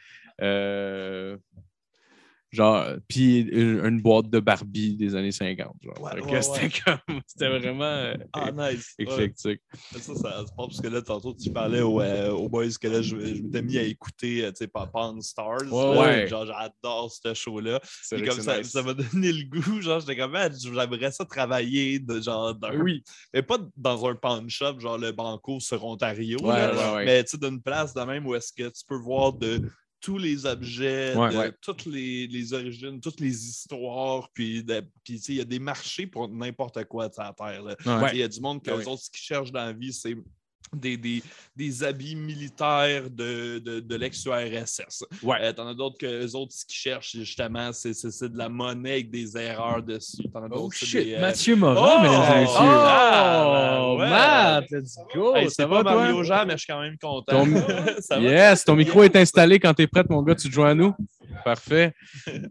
[0.41, 1.37] euh,
[2.55, 5.77] genre, puis une, boîte de Barbie des années 50.
[5.83, 5.95] Genre.
[6.01, 6.99] Ouais, ouais, c'était comme.
[7.27, 8.95] C'était vraiment euh, Ah, nice.
[8.99, 9.61] Éclectique.
[9.93, 13.03] Ça, ça se parce que là, tantôt, tu parlais aux, euh, aux boys que là,
[13.03, 15.65] je, je m'étais mis à écouter, euh, tu sais, Pawn Stars.
[15.65, 16.27] Là.
[16.27, 17.81] Genre, j'adore ce show-là.
[18.13, 18.71] Vrai comme ça, nice.
[18.71, 19.81] ça m'a donné le goût.
[19.81, 22.81] Genre, j'étais comme, j'aimerais ça travailler de genre d'un.
[22.81, 23.03] Oui.
[23.33, 26.39] Mais pas dans un pawn shop, genre le Banco sur Ontario.
[26.43, 27.05] Ouais, là, ouais, ouais.
[27.05, 29.63] Mais tu sais, d'une place de même où est-ce que tu peux voir de
[30.05, 31.31] tous les objets, Ouais.
[31.33, 31.53] de Ouais.
[31.63, 35.45] toutes les, les origines, toutes les histoires, puis de- puis, tu sais, il y a
[35.47, 37.65] des marchés pour n'importe quoi sais, à terre.
[37.65, 38.11] Ouais.
[38.13, 38.93] Il y a du monde que Ouais, les ouais.
[38.93, 40.15] autres, ce qu'ils cherchent dans la vie, c'est
[40.73, 41.23] des, des,
[41.55, 45.05] des habits militaires de, de, de l'ex-URSS.
[45.23, 45.37] Ouais.
[45.41, 48.37] Euh, T'en as d'autres que les autres, ce qu'ils cherchent, justement, c'est c'est- c'est de
[48.39, 50.29] la monnaie avec des erreurs dessus.
[50.33, 52.03] T'en as Oh shit, des, euh, Mathieu Morin, Oh!
[52.03, 52.57] mesdames et messieurs.
[52.59, 54.09] Ah, Oh, ouais.
[54.11, 55.37] Matt, let's go!
[55.37, 56.01] Hey, ça c'est va, pas toi?
[56.03, 57.45] Mario Jean, mais je suis quand même content.
[57.45, 57.47] Ton-
[58.01, 58.23] Ça va?
[58.23, 60.75] Yes, ton micro est installé quand tu es prête, mon gars, tu te joins à
[60.75, 60.93] nous.
[61.45, 61.93] Parfait.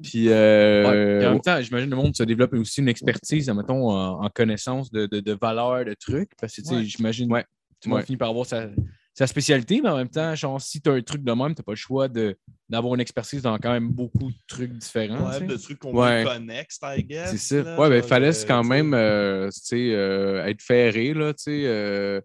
[0.01, 2.89] Puis, euh, Ouais, puis en même temps, j'imagine que le monde se développe aussi une
[2.89, 6.32] expertise, mettons, en, en connaissance de, de, de valeurs, de trucs.
[6.39, 6.84] Parce que, tu sais, Ouais.
[6.86, 7.45] j'imagine Ouais.
[7.84, 8.67] Tout le monde finit par avoir sa,
[9.13, 11.59] sa spécialité, mais en même temps, genre, si tu as un truc de même, tu
[11.61, 12.36] n'as pas le choix de-
[12.69, 15.29] d'avoir une expertise dans quand même beaucoup de trucs différents.
[15.29, 16.23] Ouais, de trucs qu'on Ouais.
[16.23, 17.29] veut connect, I guess.
[17.31, 17.63] C'est ça.
[17.63, 22.21] là, Ouais, ben, il fallait euh, quand même euh, euh, être ferré, là, tu sais.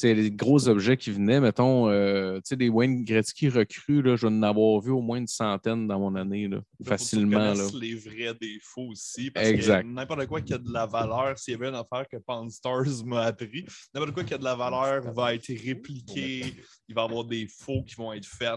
[0.00, 4.16] Sais, les gros objets qui venaient, mettons, euh, tu sais, des Wayne Gretzky recrues, là,
[4.16, 7.54] je vais en avoir vu au moins une centaine dans mon année, là, facilement.
[7.54, 7.64] Là.
[7.80, 9.30] les vrais défauts aussi.
[9.30, 9.82] Parce Exact.
[9.82, 12.16] que n'importe quoi qui a de la valeur, s'il y avait une affaire que
[12.50, 16.54] Stars m'a appris, n'importe quoi qui a de la valeur va être répliqué,
[16.88, 18.50] il va y avoir des faux qui vont être faits.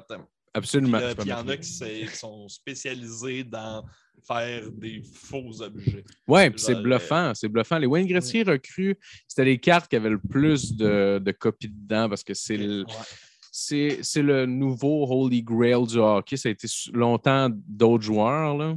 [0.53, 0.99] Absolument.
[0.99, 3.83] peux puis il y en a qui, sont spécialisés dans
[4.25, 6.03] faire des faux objets.
[6.27, 7.77] Ouais, puis c'est bluffant, c'est bluffant.
[7.77, 8.95] Les Wayne Gretzky recrues,
[9.27, 12.85] c'était les cartes qui avaient le plus de, de copies dedans parce que c'est le,
[13.51, 16.37] c'est c'est le nouveau Holy Grail du hockey.
[16.37, 18.75] Ça a été longtemps d'autres joueurs, là.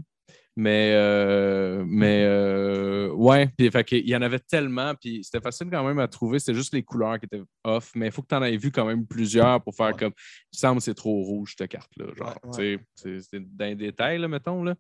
[0.59, 5.69] Mais, euh, mais euh, ouais, puis fait qu'il y en avait tellement, puis c'était facile
[5.71, 6.39] quand même à trouver.
[6.39, 8.71] C'était juste les couleurs qui étaient off, mais il faut que tu en aies vu
[8.71, 10.13] quand même plusieurs pour faire comme.
[10.53, 12.07] Il semble que c'est trop rouge, cette carte-là.
[12.17, 13.21] Genre, Ouais, c'est
[13.55, 14.65] dans les détails, là, mettons.
[14.65, 14.75] Là.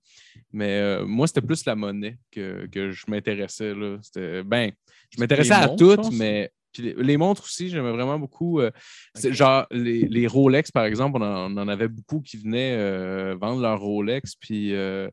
[0.50, 3.74] Mais euh, moi, c'était plus la monnaie que, que je m'intéressais.
[3.74, 3.98] là.
[4.00, 4.72] C'était Ben,
[5.10, 6.50] je m'intéressais à montres, toutes, mais.
[6.72, 8.60] Puis les, les montres aussi, j'aimais vraiment beaucoup.
[8.60, 8.70] euh,
[9.14, 13.34] Genre, les, les Rolex, par exemple, on en, on en avait beaucoup qui venaient euh,
[13.38, 14.34] vendre leurs Rolex.
[14.36, 15.08] Puis, euh,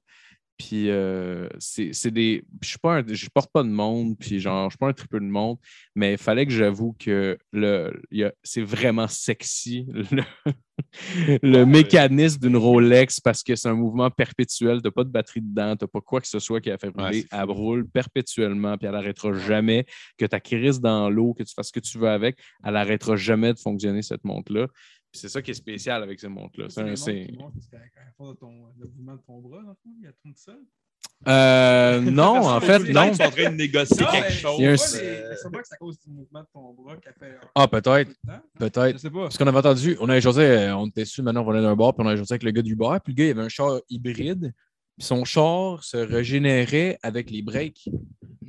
[0.58, 2.44] puis euh, c'est des.
[2.62, 2.78] Je
[3.08, 5.62] je porte pas de montre, puis genre, je suis pas un triple de montre,
[5.96, 8.02] mais il fallait que j'avoue que le,
[8.44, 10.24] c'est vraiment sexy le,
[11.42, 14.82] le mécanisme d'une Rolex parce que c'est un mouvement perpétuel.
[14.82, 16.78] Tu n'as pas de batterie dedans, tu n'as pas quoi que ce soit qui a
[16.78, 17.26] fait brûler.
[17.32, 19.86] elle roule perpétuellement, puis elle n'arrêtera jamais.
[20.18, 23.16] Que ta crise dans l'eau, que tu fasses ce que tu veux avec, elle n'arrêtera
[23.16, 24.68] jamais de fonctionner, cette montre-là.
[25.14, 26.66] Puis c'est ça qui est spécial avec ces montres-là.
[26.70, 30.60] C'est un- c'est- le mouvement de ton bras, dans le fond, il a tourné seul.
[31.28, 33.06] Euh, non, en fait, non.
[33.10, 34.60] qu'ils sont en train de négocier Non, quelque chose.
[34.60, 37.14] un- euh, C'est sûrement que c'est à cause du mouvement de ton bras qui a
[37.14, 37.36] fait.
[37.36, 38.12] un- Ah, peut-être.
[38.28, 38.34] Non?
[38.58, 38.94] Peut-être.
[38.94, 39.22] Je sais pas.
[39.24, 41.76] Parce qu'on avait entendu, on avait jasé, euh, on était dessus, maintenant on venait d'un
[41.76, 43.42] bar, puis on avait jasé avec le gars du bar, puis le gars, il avait
[43.44, 44.52] un char hybride,
[45.00, 47.90] son char se régénérait avec les breaks.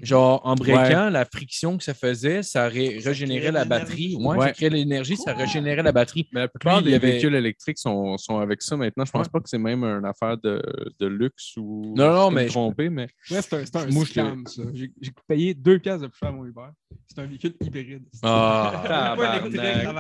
[0.03, 4.17] Genre, en breakant, la friction que ça faisait, ça ré- Ça régénérait la batterie.
[4.21, 4.47] Ouais, Ouais.
[4.49, 6.29] ça créait de l'énergie, ça régénérait la batterie.
[6.33, 9.07] Mais la plupart des avait- véhicules électriques sont, sont avec ça maintenant.
[9.07, 9.31] Je pense Ouais.
[9.33, 10.61] pas que c'est même une affaire de,
[11.01, 11.95] de luxe ou.
[11.97, 13.09] Non, non, mais- tromper, mais.
[13.31, 14.63] Ouais, c'est un, c'est un Moi, je scam, ça.
[14.75, 14.91] J'ai
[15.27, 16.67] payé 2 piastres de plus cher à mon Uber.
[17.07, 18.05] C'est un véhicule hybride.
[18.23, 18.83] Ah.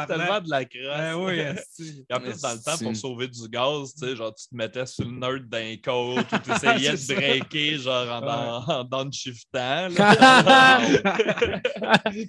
[0.07, 1.16] Tellement de la Ouais, crasse.
[1.16, 2.05] ouais, esti.
[2.11, 4.55] Et en plus, dans le temps, pour sauver du gaz, tu sais, genre, tu te
[4.55, 8.85] mettais sur le nerd d'un côte ou tu essayais de breaker, genre, en, en, en
[8.85, 10.80] downshiftant, là?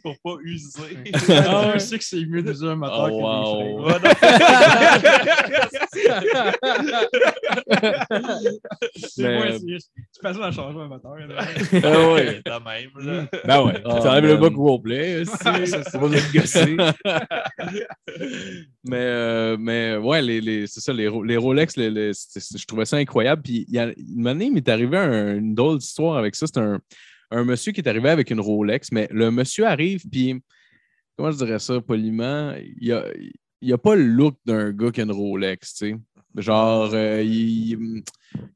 [0.04, 0.98] pour pas user.
[1.30, 4.00] Ah, Je sais que c'est mieux d'user un moteur Oh, que wow.
[4.00, 4.10] des
[8.98, 11.16] c'est- Tu fais ça à changer un moteur.
[11.84, 12.42] Ah ouais.
[12.46, 13.28] De même, là.
[13.46, 13.82] Ben ouais.
[13.86, 15.24] Ah, tu enlèves le bug roleplay.
[15.26, 15.66] C'est.
[15.66, 16.78] C'est pas de gosser.
[18.84, 22.58] mais, euh, mais ouais, les, les- c'est ça, les, les Rolex, les- les- c'est- c'est-
[22.58, 23.42] je trouvais ça incroyable.
[23.42, 26.46] Puis il y a, une année, il m'est arrivé un- une drôle d'histoire avec ça.
[26.48, 26.80] C'est un,
[27.32, 30.42] un monsieur qui est arrivé avec une Rolex, mais le monsieur arrive, puis
[31.18, 33.06] comment je dirais ça poliment, il a,
[33.66, 35.96] il a pas le look d'un gars qui a une Rolex, tu sais.
[36.38, 38.04] Genre, euh, il,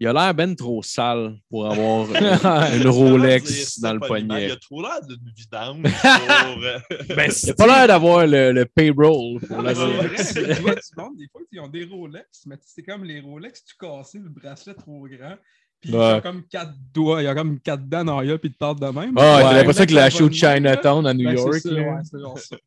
[0.02, 4.48] il a l'air ben trop sale pour avoir euh, une Rolex dans le poignet.
[4.48, 6.64] Il a trop l'air d'une vidange pour.
[6.66, 6.80] euh,
[7.16, 10.36] Ben, il a pas l'air d'avoir le, le payroll pour la C'est vrai, Rolex.
[10.36, 13.22] mais tu vois du monde, des fois, ils ont des Rolex, mais c'est comme les
[13.22, 15.36] Rolex, tu cassais le bracelet trop grand.
[15.80, 16.04] Puis il y Ouais.
[16.04, 18.58] a comme quatre doigts, il y a comme quatre dents en arrière, puis ils te
[18.58, 19.14] partent de même.
[19.18, 21.60] Ah, Ouais, t'as l'impression qu'il l'a acheté au Chinatown à New Ben, c'est York.
[21.60, 21.82] ça, là.
[21.82, 22.58] ouais, c'est genre ça.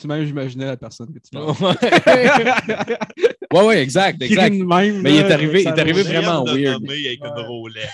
[0.00, 1.54] Tu même, j'imaginais la personne que tu parles.
[3.52, 4.52] Ouais, ouais, exact, exact.
[4.52, 6.82] même, Mais il est arrivé- il est arrivé vraiment weird.
[6.90, 7.42] avec une Ouais.
[7.46, 7.88] Rolex.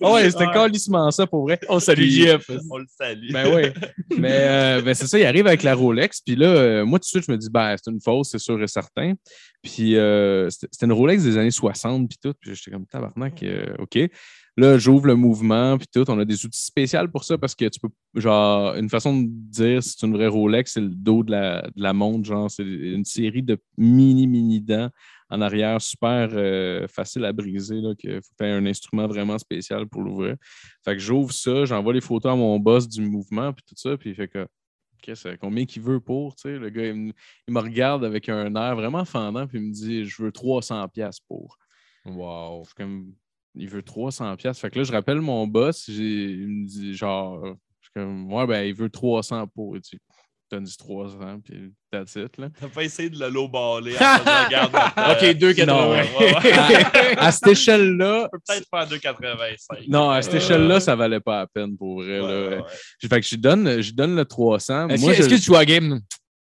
[0.00, 0.52] Ah ouais, c'était Ouais.
[0.54, 1.58] calissement ça pour vrai.
[1.68, 2.48] On salue Jeff.
[2.70, 3.30] On le salue.
[3.32, 3.70] Ben oui.
[4.16, 6.20] Mais euh, ben, c'est ça, il arrive avec la Rolex.
[6.22, 8.38] Puis là, euh, moi, tout de suite, je me dis, ben, c'est une fausse, c'est
[8.38, 9.14] sûr et certain.
[9.62, 12.32] Puis euh, c'était c'était une Rolex des années 60, puis tout.
[12.40, 13.98] Puis j'étais comme, tabarnak, euh, OK.
[14.58, 16.04] Là, j'ouvre le mouvement, puis tout.
[16.10, 17.90] On a des outils spéciaux pour ça parce que tu peux,
[18.20, 21.62] genre, une façon de dire si c'est une vraie Rolex, c'est le dos de la,
[21.62, 22.24] de la montre.
[22.26, 24.90] Genre, c'est une série de mini, mini dents
[25.30, 27.80] en arrière, super euh, facile à briser.
[27.80, 30.34] Là, qu'il faut faire un instrument vraiment spécial pour l'ouvrir.
[30.84, 33.96] Fait que j'ouvre ça, j'envoie les photos à mon boss du mouvement, puis tout ça,
[33.96, 34.44] puis il fait que.
[35.00, 37.12] Qu'est-ce que- combien qu'il veut pour, tu sais, le gars, il me,
[37.46, 40.88] il me regarde avec un air vraiment fendant, puis il me dit, je veux 300
[40.88, 41.56] pièces pour.
[42.04, 42.62] Wow.
[42.64, 43.12] Je suis comme,
[43.58, 44.58] il veut 300 pièces.
[44.58, 47.50] Fait que là, je rappelle mon boss, il me dit, genre, je
[47.86, 49.76] suis comme, ouais, ben, il veut 300 pour.
[49.76, 49.98] Il dit,
[50.50, 52.48] donne 300, puis that's it, là.
[52.58, 54.74] T'as pas essayé de le lowballer regarde.
[54.74, 55.66] Ok, 2,80.
[55.66, 55.90] Non.
[55.90, 56.52] Ouais, ouais.
[57.18, 59.84] À cette échelle-là, peut peut-être faire 2,85.
[59.88, 62.20] non, à cette Euh, échelle-là, ça valait pas la peine pour vrai.
[62.20, 62.48] ouais, là.
[62.48, 63.08] ouais, ouais.
[63.10, 64.88] Fait que je lui donne, je lui donne le 300.
[64.88, 66.00] Est-ce Moi, que, est-ce que tu joues à la game?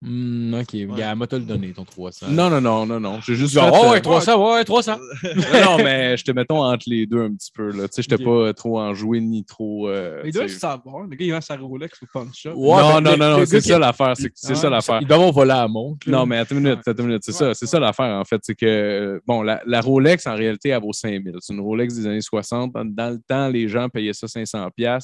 [0.07, 2.26] Hmm, ok, gars, moi, te le donné, ton 300.
[2.28, 3.20] Non, non, non, non, non.
[3.22, 4.96] J'ai juste Genre, fait, oh, ouais, 300, ouais, 300.
[5.64, 7.68] non, mais je te mettons entre les deux un petit peu.
[7.72, 7.88] Là.
[7.88, 8.44] Tu sais, j'étais Ok.
[8.46, 9.88] pas trop enjoué ni trop.
[9.88, 10.55] euh, Il doit tu sais.
[10.57, 11.05] le savoir.
[11.05, 12.50] Le gars, il vend sa Rolex au pawn shop.
[12.55, 14.12] Ouais, non, non, non, non, c'est ça l'affaire.
[14.14, 14.98] C'est c'est Ah, ça l'affaire.
[15.00, 16.07] Il doit avoir volé à la montre.
[16.07, 17.22] Non, mais attends une minute, attends une minute.
[17.24, 17.55] C'est ça, Ouais.
[17.55, 18.40] c'est ça l'affaire, en fait.
[18.42, 21.32] C'est que, bon, la, la Rolex, en réalité, elle vaut 5000.
[21.40, 22.72] C'est une Rolex des années 60.
[22.74, 24.98] Dans, dans le temps, les gens payaient ça 500$.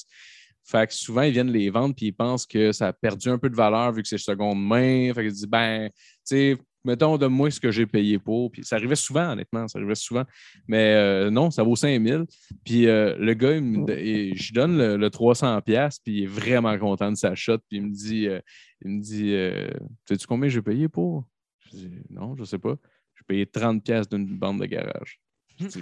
[0.70, 3.38] Fait que souvent, ils viennent les vendre puis ils pensent que ça a perdu un
[3.38, 5.12] peu de valeur vu que c'est seconde main.
[5.14, 5.94] Fait qu'ils disent, ben, tu
[6.24, 8.52] sais, mettons, donne-moi ce que j'ai payé pour.
[8.52, 10.24] Puis ça arrivait souvent, honnêtement, ça arrivait souvent.
[10.68, 12.24] Mais euh, non, ça vaut 5000.
[12.64, 16.18] Puis euh, le gars, il me- il- je lui donne le, le 300$, piastres, puis
[16.18, 17.58] il est vraiment content de sa shot.
[17.68, 18.40] Puis il me dit, euh,
[18.84, 19.68] il me dit euh,
[20.08, 21.24] Sais-tu combien j'ai payé pour
[21.66, 22.76] Je dis Non, je sais pas.
[23.16, 25.20] J'ai payé 30$ piastres d'une bande de garage.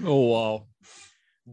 [0.05, 0.63] Oh, wow.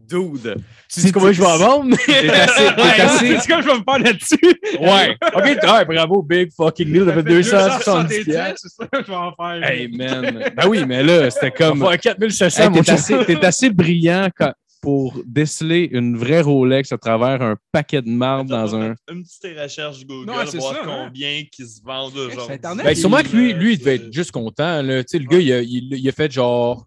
[0.08, 0.62] Dude.
[0.92, 1.96] Tu sais comment je vais en vendre?
[2.06, 3.38] T'es assez.
[3.40, 4.60] C'est comme je vais me faire là-dessus?
[4.80, 5.16] Ouais.
[5.34, 7.04] OK, ouais, bravo, big fucking deal.
[7.06, 8.60] Ça fait 270 piastres.
[8.62, 9.68] c'est ça que je vais en faire.
[9.68, 10.44] Hey, man.
[10.56, 11.80] Ben oui, mais là, c'était comme.
[11.80, 16.98] va faire 4700, Hey, t'es, assez, assez brillant quand- pour déceler une vraie Rolex à
[16.98, 18.94] travers un paquet de marbre dans un.
[19.10, 21.04] Une petite recherche Google, Non, c'est voir ça, hein.
[21.06, 22.54] combien qui se vendent aujourd'hui.
[22.54, 24.82] Internet, Ben, sûrement que lui, Euh, lui, il devait c'est- être juste content.
[24.82, 25.02] Là.
[25.02, 26.84] Tu sais, Le gars, il a, il, il a fait genre.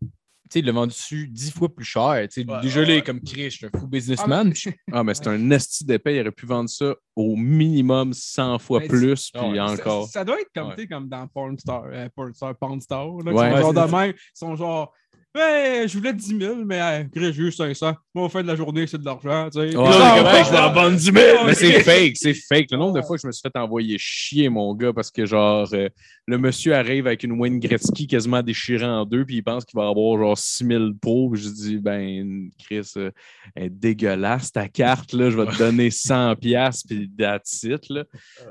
[0.50, 2.28] Tu sais, il l'a vendu dessus 10 fois plus cher.
[2.32, 3.02] Tu sais, Ouais, Déjà, là, ouais.
[3.04, 4.52] comme Chris, je suis un fou businessman.
[4.91, 6.16] Ah, mais c'est un esti d'épais.
[6.16, 10.06] Il aurait pu vendre ça au minimum 100 fois Mais plus, Ah puis ouais, encore.
[10.06, 10.76] Ça, ça doit être comme, Ouais.
[10.76, 13.06] tu sais, comme dans Porn Star, euh, Porn Star, Porn Star.
[13.24, 13.52] Là, Ouais.
[13.52, 14.14] sont genre de même.
[14.16, 14.93] Ils sont genre,
[15.36, 17.93] je voulais 10 000, mais Chris, j'ai eu 500.
[18.16, 19.47] Moi, au fin de la journée, c'est de l'argent.
[19.52, 19.78] tu sais.
[19.78, 22.72] Ouais, là, ouais, je vais en vendre 10 Mais c'est fake, c'est fake.
[22.72, 25.26] Le nombre de fois que je me suis fait envoyer chier, mon gars, parce que
[25.28, 25.88] genre, euh,
[26.30, 29.80] le monsieur arrive avec une Wayne Gretzky quasiment déchirée en deux, puis il pense qu'il
[29.80, 31.32] va avoir genre 6000 pots.
[31.34, 33.09] Je dis, ben, Chris, euh,
[33.55, 38.03] est dégueulasse ta carte, là, je vais te donner 100 piastres, puis that's it, là.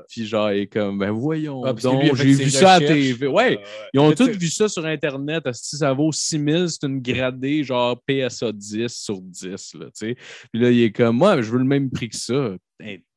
[0.09, 2.79] Puis genre, il est comme, ben voyons Ah, donc, j'ai vu ça à.
[2.79, 3.27] TV.
[3.27, 5.43] Ouais, Euh, ils ont tous vu ça sur Internet.
[5.53, 9.75] Si ça vaut 6000, c'est une gradée genre PSA 10 sur 10.
[9.75, 10.15] Là, tu sais.
[10.51, 12.55] Puis là, il est comme, moi, je veux le même prix que ça.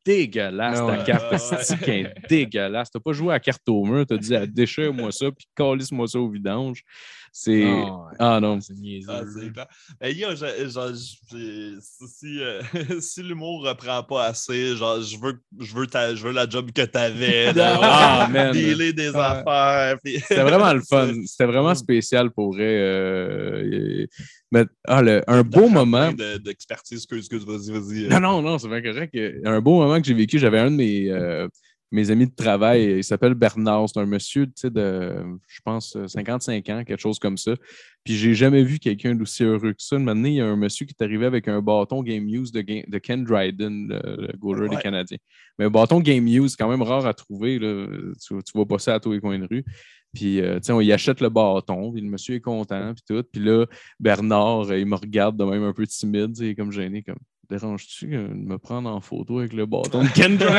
[0.04, 1.38] Dégueulasse Ah ta carte.
[1.62, 2.90] C'est est dégueulasse.
[2.90, 4.04] T'as pas joué à carte au mur.
[4.06, 6.82] T'as dit, ah, déchire-moi ça, puis calisse-moi ça au vidange.
[7.34, 7.64] C'est.
[8.18, 8.60] Ah non.
[8.60, 9.08] C'est niaiseux.
[9.10, 9.22] Ah,
[9.54, 9.66] clair.
[10.02, 12.60] Mais yo, je- genre, je- si, euh,
[13.00, 16.70] si l'humour reprend pas assez, genre, je veux, je veux, ta- je veux la job
[16.72, 17.52] que t'avais.
[17.54, 18.52] de Ah, man.
[18.52, 19.96] Dealer des affaires.
[20.04, 21.10] puis- C'était vraiment le fun.
[21.26, 22.66] C'était vraiment spécial pour vrai.
[22.80, 24.06] euh,
[24.50, 26.12] Mais ah, le- un beau moment.
[26.12, 28.08] de- D'expertise, excuse, excuse, vas-y, vas-y.
[28.08, 29.16] Non, non, non, c'est bien correct.
[29.44, 31.48] Un beau moment que j'ai vécu, j'avais un de mes, euh,
[31.92, 35.14] mes amis de travail, il s'appelle Bernard, c'est un monsieur, tu sais, de,
[35.46, 37.52] je pense, euh, 55 ans, quelque chose comme ça.
[38.02, 39.96] Puis j'ai jamais vu quelqu'un d'aussi heureux que ça.
[39.96, 42.50] Une année, il y a un monsieur qui est arrivé avec un bâton Game Use
[42.50, 44.76] de, Ga- de Ken Dryden, le, le goaler des.
[44.76, 45.18] Canadiens.
[45.58, 47.58] Mais un bâton Game Use, c'est quand même rare à trouver.
[47.58, 47.86] Là.
[48.20, 49.64] Tu, tu vas passer à tous les coins de rue.
[50.14, 53.02] Puis, euh, tu sais, on y achète le bâton, puis le monsieur est content, puis
[53.06, 53.22] tout.
[53.32, 53.64] Puis là,
[53.98, 57.18] Bernard, euh, il me regarde de même un peu timide, il est comme gêné, comme
[57.52, 60.56] déranges-tu euh, de me prendre en photo avec le bâton de Ken Dryden?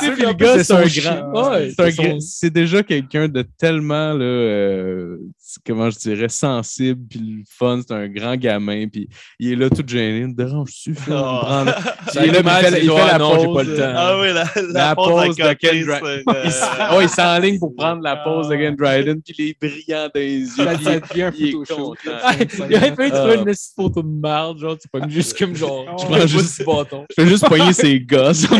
[0.00, 1.50] Puis le gars, c'est un grand.
[1.50, 5.18] Ouais, c'est un c'est son- grand- C'est déjà quelqu'un de tellement, là, euh,
[5.66, 7.80] comment je dirais, sensible, puis le fun.
[7.86, 10.26] C'est un grand gamin, puis il est là tout gêné.
[10.26, 10.64] Me Oh.
[11.08, 11.74] prendre-
[12.08, 13.46] Ça Il est là, mal, puis il fait, c'est il fait la ah non, j'ai
[13.46, 13.56] pause.
[13.56, 13.92] pas le temps.
[13.96, 16.62] Ah oui, la, la, La pause, de Ken Dry- c'est, Il s-
[16.92, 20.20] euh, il s'enligne pour prendre la pause de Ken Dryden, puis il est brillant dans
[20.20, 20.48] les yeux.
[20.56, 21.94] Ça devient un il content.
[21.98, 22.90] Il Ah.
[22.90, 26.26] trouver une petite photo de merde, genre, tu pognes juste comme genre, tu je prends
[26.26, 27.06] juste du bâton.
[27.16, 28.46] Je fais juste poigner ses gosses.
[28.52, 28.56] Tu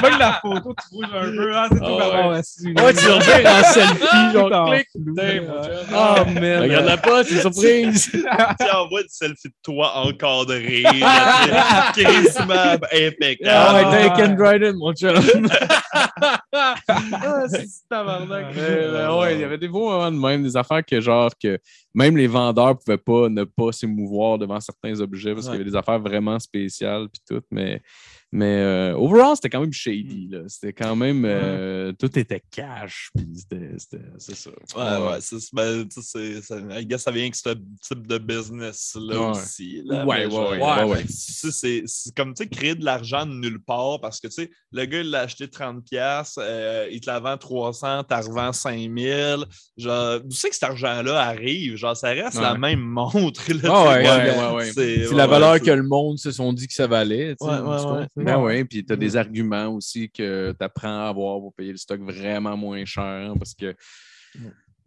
[0.00, 2.36] vois la photo, tu bouges un peu, hein, c'est tout Ah ouais.
[2.38, 2.66] assis.
[2.68, 4.86] Ouais, tu revires en selfie, genre, en clic.
[4.96, 6.62] Oh, man.
[6.62, 8.10] Regarde-la pas, c'est une surprise.
[8.12, 13.50] Tu envoies une selfie de toi encadré, là, tu sais, charisme impeccable.
[13.50, 13.90] Ah ouais, Ah.
[13.90, 15.14] t'as Ken Dryden, mon chum.
[16.52, 16.74] Ah,
[17.48, 18.54] c'est tabarnak.
[18.56, 21.58] Ouais, il y avait des beaux moments de même, des affaires que genre que
[21.94, 25.70] même les vendeurs pouvaient pas ne pas s'émouvoir devant certains objets parce qu'il y avait
[25.70, 27.82] des affaires vraiment spéciales puis tout, mais
[28.32, 30.40] mais euh, overall c'était quand même shady là.
[30.48, 33.10] C'était quand même euh, tout était cash
[34.18, 34.50] c'est ça.
[34.76, 37.50] Ouais, ouais, c'est, ben, c'est, ça, I guess ça vient avec ce
[37.82, 39.30] type de business-là Ouais.
[39.30, 39.82] aussi.
[39.84, 41.04] Là, Ouais, genre, ouais, ouais, ouais.
[41.08, 44.50] Sais, c'est, comme, tu sais, créer de l'argent de nulle part parce que, tu sais,
[44.72, 48.50] le gars, il l'a acheté 30$, piastres, euh, il te la vend 300$, t'as revends
[48.52, 49.44] 5000$.
[49.76, 51.76] Genre, tu sais que cet argent-là arrive?
[51.76, 52.42] Genre, ça reste Ouais.
[52.42, 53.42] la même montre.
[53.52, 54.72] Là, ouais, ouais, ouais, ouais.
[54.72, 57.34] C'est, la ouais, valeur que le monde se sont dit que ça valait.
[57.40, 58.19] Ouais, ouais, ouais.
[58.24, 61.72] Ben oui, puis tu as des arguments aussi que tu apprends à avoir pour payer
[61.72, 63.74] le stock vraiment moins cher parce que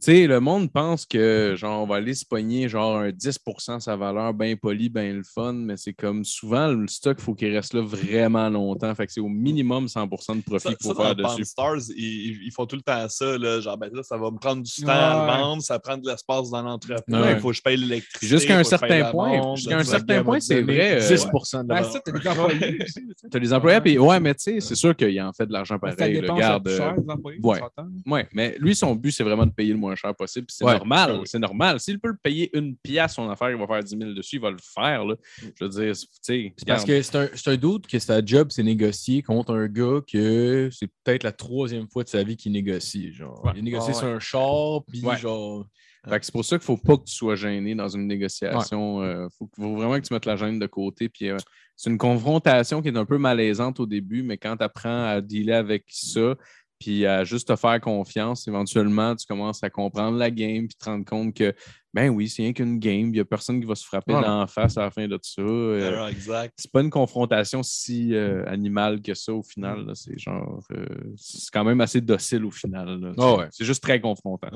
[0.05, 3.95] sais, le monde pense que genre on va aller se pogner genre un 10% sa
[3.95, 7.53] valeur bien poli, bien le fun, mais c'est comme souvent le stock, il faut qu'il
[7.55, 8.93] reste là vraiment longtemps.
[8.95, 11.45] Fait que c'est au minimum 100% de profit Ça, qu'il faut ça, faire dessus.
[11.45, 13.37] Stars, ils, ils font tout le temps ça.
[13.37, 14.91] Là, genre, ben là, ça va me prendre du temps Ouais.
[14.93, 17.33] à le vendre, ça prend de l'espace dans l'entreprise, Ouais.
[17.33, 18.27] il faut que je paye l'électricité.
[18.27, 21.63] Jusqu'à un faut certain point, jusqu'à un ça, certain ça point, c'est vrai, euh, 10%
[21.63, 21.91] de la valeur.
[21.91, 23.01] ça, t'as des employés aussi.
[23.31, 25.53] tu as des employés, puis ouais, mais tu sais, c'est sûr qu'il en fait de
[25.53, 26.13] l'argent Ça pareil.
[26.19, 27.59] dépense Regarde, plus euh, cher, les employés, ouais.
[28.05, 30.47] Ouais, mais lui, son but, c'est vraiment de payer le moins cher possible.
[30.49, 30.73] C'est Ouais.
[30.77, 31.17] normal.
[31.19, 31.21] Oui.
[31.25, 31.79] C'est normal.
[31.79, 34.41] S'il peut le payer une pièce, son affaire, il va faire 10 000 dessus, il
[34.41, 35.05] va le faire.
[35.05, 35.15] Là.
[35.41, 36.53] Je veux dire, tu sais.
[36.57, 39.67] C'est parce que c'est un, c'est un doute que sa job, c'est négocier contre un
[39.67, 43.13] gars que c'est peut-être la troisième fois de sa vie qu'il négocie.
[43.13, 43.43] Genre.
[43.45, 43.51] Ouais.
[43.55, 43.99] Il a négocié Ah ouais.
[44.01, 45.17] sur un char, puis Ouais.
[45.17, 45.65] genre.
[46.09, 48.07] Fait que c'est pour ça qu'il ne faut pas que tu sois gêné dans une
[48.07, 49.01] négociation.
[49.03, 51.07] Il faut, faut vraiment que tu mettes la gêne de côté.
[51.07, 51.37] Puis, euh,
[51.77, 55.21] c'est une confrontation qui est un peu malaisante au début, mais quand tu apprends à
[55.21, 56.35] dealer avec ça,
[56.83, 58.45] puis à juste te faire confiance.
[58.47, 61.53] Éventuellement, tu commences à comprendre la game, puis te rendre compte que,
[61.93, 64.27] ben oui, c'est rien qu'une game, il n'y a personne qui va se frapper Voilà.
[64.27, 65.41] dans la face à la fin de ça.
[65.41, 66.53] Euh, Alors, exact.
[66.57, 69.85] c'est pas une confrontation si euh, animale que ça au final.
[69.85, 69.93] là.
[69.95, 70.59] C'est genre.
[70.71, 70.85] euh,
[71.17, 73.13] c'est quand même assez docile au final.
[73.17, 73.47] Ah ouais.
[73.51, 74.47] C'est juste très confrontant.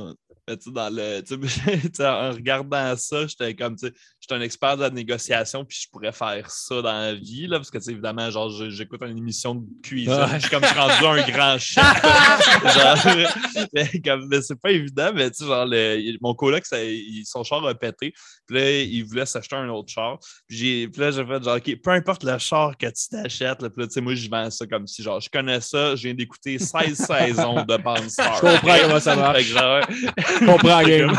[0.49, 1.21] Mais dans le,
[1.99, 5.89] en regardant ça, j'étais comme, tu sais, j'étais un expert de la négociation, puis je
[5.91, 9.65] pourrais faire ça dans la vie, là, parce que, évidemment, genre, j'écoute une émission de
[9.83, 10.35] cuisine, Ouais.
[10.35, 11.83] je suis comme, je suis rendu un grand chef.
[11.83, 17.25] genre, mais comme, mais c'est pas évident, mais tu genre, le- mon coloc, ça- il-
[17.27, 18.13] son char a pété,
[18.45, 21.81] puis là, il voulait s'acheter un autre char, puis, puis là, j'ai fait, genre, OK,
[21.83, 24.49] peu importe le char que tu t'achètes, là, puis là, tu sais, moi, je vends
[24.49, 28.35] ça comme si, genre, je connais ça, je viens d'écouter 16 saisons de Panstar.
[28.35, 29.43] Je comprends comment ça marche.
[29.43, 31.13] Je comprends game.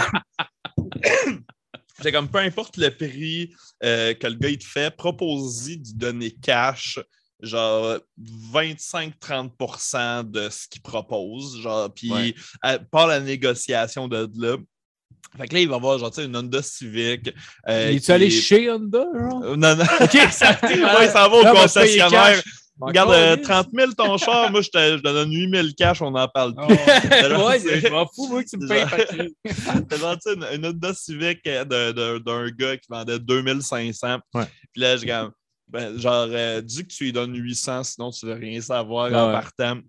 [2.01, 3.55] c'est comme peu importe le prix
[3.85, 6.99] euh, que le gars il te fait, propose-y de donner cash,
[7.41, 7.99] genre
[8.53, 12.35] 25-30% de ce qu'il propose, genre, puis Ouais.
[12.67, 14.57] euh, par la négociation de là.
[15.37, 17.33] Fait que là, il va avoir genre, tu sais, une Honda Civic.
[17.69, 19.43] euh, Es-tu qui allé est- chez Honda, genre?
[19.45, 19.85] Euh, Non, non.
[20.01, 20.69] OK, ça ouais,
[21.05, 22.43] il s'en va au concessionnaire.
[22.81, 25.69] Regarde, euh, Encore, 30 000 ton char, moi, je te, je te donne 8 000
[25.77, 26.77] cash, on n'en parle Oh, plus.
[26.77, 29.35] Ouais, je m'en fous, moi, que tu me payes.
[29.89, 33.19] T'as genre, tu sais, une, une Honda Civic euh, de- de- d'un gars qui vendait
[33.19, 34.19] 2500.
[34.35, 34.45] Ouais.
[34.73, 35.05] Puis là, je
[35.71, 39.25] ben, genre, euh, dis que tu lui donnes 800, sinon tu veux rien savoir Ah
[39.25, 39.33] en ouais.
[39.33, 39.81] partant.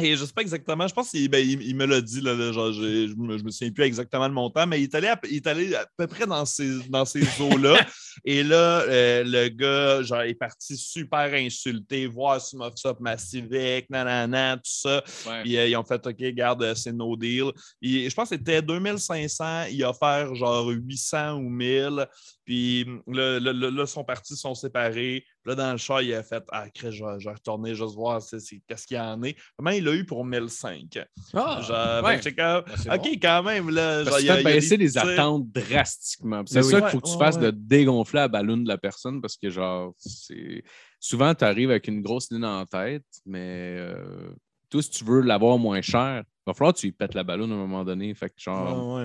[0.00, 2.34] Et je sais pas exactement, je pense qu'il ben, il, il me l'a dit, là,
[2.34, 5.06] là, genre, je, me, je me souviens plus exactement le montant, mais il est allé
[5.06, 7.76] à, il est allé à peu près dans ces, dans ces eaux-là.
[8.24, 13.02] Et là, euh, le gars, genre, est parti super insulté, voir si m'offre ça pour
[13.02, 15.02] ma Civic, nanana, tout ça.
[15.26, 15.42] Ouais.
[15.42, 17.52] Puis euh, ils ont fait OK, garde, euh, c'est no deal.
[17.80, 22.06] Puis, je pense que c'était 2500, il a offert genre 800 ou 1000.
[22.44, 25.24] Puis là, là, là, là, son parti sont séparés.
[25.42, 27.74] Puis Là, dans le char, il a fait Ah, crée, je vais, je vais retourner
[27.74, 29.36] juste voir c'est- c'est- qu'est-ce qu'il y en est.
[29.56, 30.98] Comment il l'a eu pour 1005.
[31.34, 32.20] Ah, Genre, ouais.
[32.22, 33.18] c'est OK, bon.
[33.22, 33.70] quand même.
[33.70, 36.44] Là, genre, il a- baisser les attentes drastiquement.
[36.44, 36.82] Puis C'est Ben ça oui.
[36.82, 37.42] qu'il faut que tu Ouais, fasses ouais.
[37.42, 40.62] de dégonfler la ballon de la personne parce que, genre, c'est.
[41.00, 44.32] Souvent, tu arrives avec une grosse ligne en tête, mais euh,
[44.70, 47.22] toi, si tu veux l'avoir moins cher, il va falloir que tu lui pètes la
[47.24, 48.14] ballon à un moment donné.
[48.14, 48.98] Fait que, genre.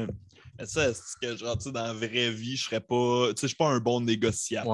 [0.60, 3.28] Mais ça, c'est que genre, dans la vraie vie, je serais pas.
[3.30, 4.74] Tu sais, je suis pas un bon négociateur,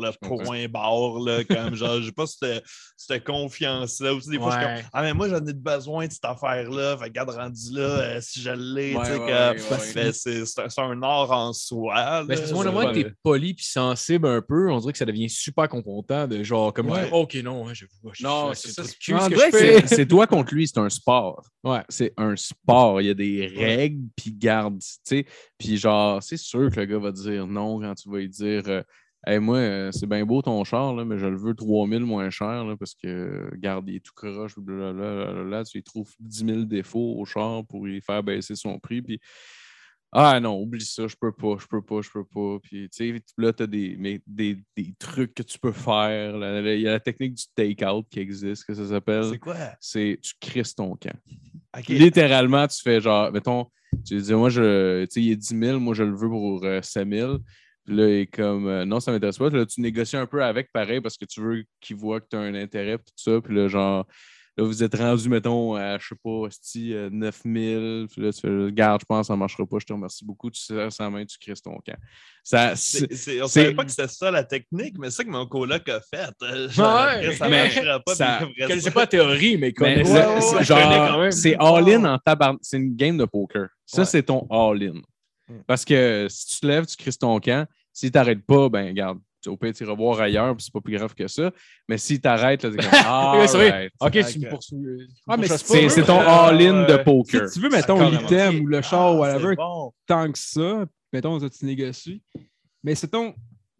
[0.00, 2.64] là, point barre, là, comme genre, j'ai pas cette,
[2.96, 4.14] cette confiance-là.
[4.14, 4.80] Ou, des fois, je suis Ouais.
[4.80, 6.96] comme, ah, mais moi, j'en ai besoin de cette affaire-là.
[6.96, 10.12] Fait que, regarde, rendu là, euh, si je l'ai, tu sais, ouais, que- ouais, ouais.
[10.12, 11.94] c'est c'est un, art en soi.
[11.94, 12.24] là.
[12.24, 15.28] Ben, c'est moment que t'es poli puis sensible un peu, on dirait que ça devient
[15.28, 17.04] super confrontant de genre comme Ouais.
[17.04, 18.12] dire, OK, non, je vois.
[18.20, 18.82] Non, ça.
[18.84, 21.44] c'est- c'est toi contre lui, c'est un sport.
[21.62, 21.82] Ouais.
[21.88, 23.00] C'est un sport.
[23.00, 25.25] Il y a des règles, puis garde, tu sais.
[25.58, 28.62] Puis genre, c'est sûr que le gars va dire non quand tu vas lui dire
[28.68, 28.82] euh,
[29.28, 32.30] Hey, moi, euh, c'est bien beau ton char, là, mais je le veux 3000 moins
[32.30, 36.60] cher là, parce que, garde, il est tout croche, blablabla, tu lui trouves 10 000
[36.62, 39.02] défauts au char pour lui faire baisser son prix.
[39.02, 39.20] Puis,
[40.12, 42.58] ah non, oublie ça, je peux pas, je peux pas, je peux pas.
[42.62, 46.36] Puis, tu sais, là, tu as des, mais des, des trucs que tu peux faire.
[46.36, 49.24] Il y a la technique du take-out qui existe, que ça s'appelle.
[49.24, 49.56] C'est quoi?
[49.80, 51.18] C'est tu crisses ton camp.
[51.88, 53.66] Littéralement, tu fais genre, mettons,
[54.04, 57.08] tu dis, moi, je, il est 10 000, moi, je le veux pour euh, 5
[57.08, 57.38] 000.
[57.84, 59.48] Puis là, il est comme, euh, non, ça m'intéresse pas.
[59.50, 62.36] Là, tu négocies un peu avec, pareil, parce que tu veux qu'il voit que tu
[62.36, 63.40] as un intérêt, puis tout ça.
[63.40, 64.06] Puis là, genre,
[64.56, 68.06] là, vous êtes rendu, mettons, à, je sais pas, esti, euh, 9 000.
[68.06, 70.50] Puis là, tu fais, garde, je pense que ça marchera pas, je te remercie beaucoup.
[70.50, 71.96] Tu serres sa main, tu crisses ton camp.
[72.42, 75.16] Ça, c'est- C'est- c'est- on c'est- savait pas que c'était ça la technique, mais c'est
[75.18, 76.30] ça que mon coloc a fait.
[76.42, 78.14] Euh, genre, Ouais, après, ça mais marchera pas.
[78.14, 82.60] ça- Je connaissais ça- pas la théorie, mais Mais ouais, c'est ouais, all-in en tabarnak.
[82.62, 83.68] C'est une game de poker.
[83.84, 84.04] Ça, Ouais.
[84.06, 85.00] c'est ton all-in.
[85.48, 85.62] Mm.
[85.66, 87.66] Parce que si tu te lèves, tu crisses ton camp.
[87.92, 90.80] Si tu t'arrêtes pas, ben regarde, au pire, tu iras voir ailleurs, puis c'est pas
[90.80, 91.50] plus grave que ça.
[91.88, 93.92] Mais si t'arrêtes, là, t'es comme Ah, right.
[94.00, 94.76] OK, tu me poursuis.
[94.76, 97.50] euh, Ah, mais pourchasses c'est- ton Euh, all-in de Si poker.
[97.52, 99.92] tu veux, mettons, l'item ou le char ou Ah, whatever, c'est bon.
[100.06, 102.22] tant que ça, mettons, tu négocies.
[102.82, 103.34] Mais c'est ton.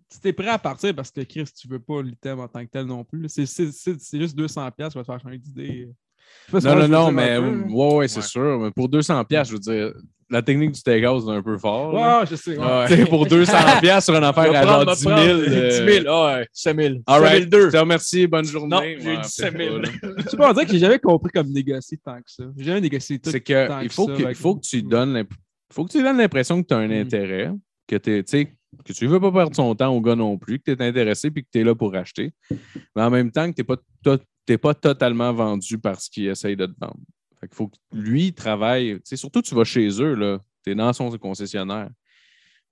[0.08, 2.70] Si t'es prêt à partir parce que Chris, tu veux pas l'item en tant que
[2.70, 3.28] tel non plus.
[3.28, 5.88] C'est c'est- c'est- c'est juste 200$ qui va te faire changer d'idée.
[6.53, 8.22] Non, tu non, non, mais dire peu, ouais, ouais, c'est Ouais.
[8.27, 8.61] sûr.
[8.61, 9.93] Mais pour 200$, piastres, je veux dire,
[10.31, 11.93] la technique du take-out, c'est un peu fort.
[11.95, 12.57] Ouais, je sais.
[12.57, 12.64] ouais.
[12.64, 12.87] Ouais.
[12.89, 13.47] Tu sais, pour 200$
[13.81, 15.14] piastres sur une affaire à genre 10 000.
[15.18, 16.95] euh, 10 000, ah ouais, 5 000.
[17.07, 17.43] All right.
[17.45, 17.66] 5 002.
[17.66, 18.68] Je te remercie, bonne journée.
[18.77, 19.74] Non, j'ai Ouais, dit 5 000.
[19.81, 20.14] peut-être pas, là.
[20.24, 22.45] Je sais pas, on dirait que j'ai jamais compris comme négocier tant que ça.
[22.57, 23.31] J'ai jamais négocié tout.
[23.31, 25.24] C'est que tant il que faut ça que, faut que tu lui donnes
[25.72, 26.93] faut que tu donnes l'impression que tu as un Mm.
[26.93, 27.51] intérêt,
[27.89, 28.53] que tu sais
[28.85, 31.31] que tu veux pas perdre son temps au gars non plus, que tu es intéressé
[31.31, 32.33] puis que tu es là pour acheter.
[32.95, 33.77] Mais en même temps que tu n'es pas,
[34.47, 37.01] t'es pas totalement vendu par ce qu'il essaye de te vendre.
[37.40, 38.99] Fait qu'il faut que lui il travaille.
[39.05, 40.40] Surtout, tu vas chez eux, là.
[40.64, 41.90] Tu es dans son concessionnaire.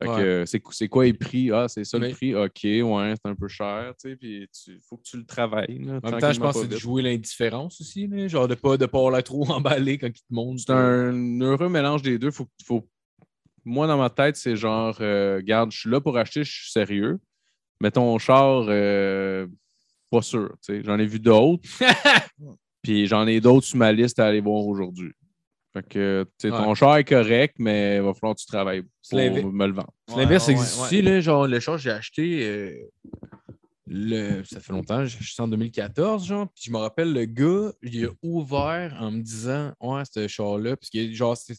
[0.03, 0.61] Fait que Ouais.
[0.73, 1.51] c'est, quoi les prix?
[1.53, 2.35] Ah, c'est ça le prix?
[2.35, 5.79] OK, ouais, c'est un peu cher, tu sais, puis il faut que tu le travailles.
[5.79, 8.57] là, En même temps, je pense que c'est de jouer l'indifférence aussi, là, genre de
[8.57, 10.61] pas de pas l'air trop emballé quand il te montre.
[10.67, 12.31] C'est un heureux mélange des deux.
[12.33, 12.89] Faut.
[13.65, 16.71] Moi, dans ma tête, c'est genre, euh, garde, je suis là pour acheter, je suis
[16.73, 17.19] sérieux.
[17.81, 19.47] Mais ton char, euh,
[20.17, 20.51] pas sûr.
[20.65, 20.83] tu sais.
[20.85, 21.63] J'en ai vu d'autres.
[22.83, 25.13] Puis j'en ai d'autres sur ma liste à aller voir aujourd'hui.
[25.73, 26.75] Fait que, tu sais, ton Ouais.
[26.77, 29.93] char est correct, mais il va falloir que tu travailles pour me le vendre.
[30.09, 30.85] C'est L'inverse existe ouais.
[30.85, 32.77] aussi, là, genre le char que j'ai acheté, euh,
[33.87, 37.73] le, ça fait longtemps, j'ai acheté en 2014, genre, puis je me rappelle, le gars,
[37.83, 41.57] il a ouvert en me disant, ouais, ce char-là, parce que genre, c'est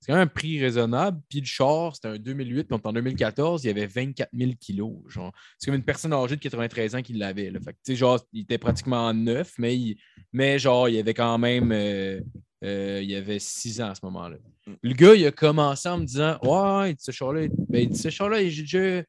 [0.00, 3.64] c'est quand même un prix raisonnable, puis le char, c'était un 2008, puis en 2014,
[3.64, 5.32] il y avait 24 000 kilos, genre.
[5.58, 7.58] C'est comme une personne âgée de 93 ans qui l'avait, là.
[7.60, 9.96] Fait que, genre, il était pratiquement neuf, mais, il-
[10.32, 12.20] mais genre, il avait quand même, euh,
[12.64, 14.36] euh, il avait 6 ans à ce moment-là.
[14.82, 18.62] Le gars, il a commencé en me disant Ouais, ce char-là, ben, ce char-là, j'ai
[18.62, 19.02] déjà.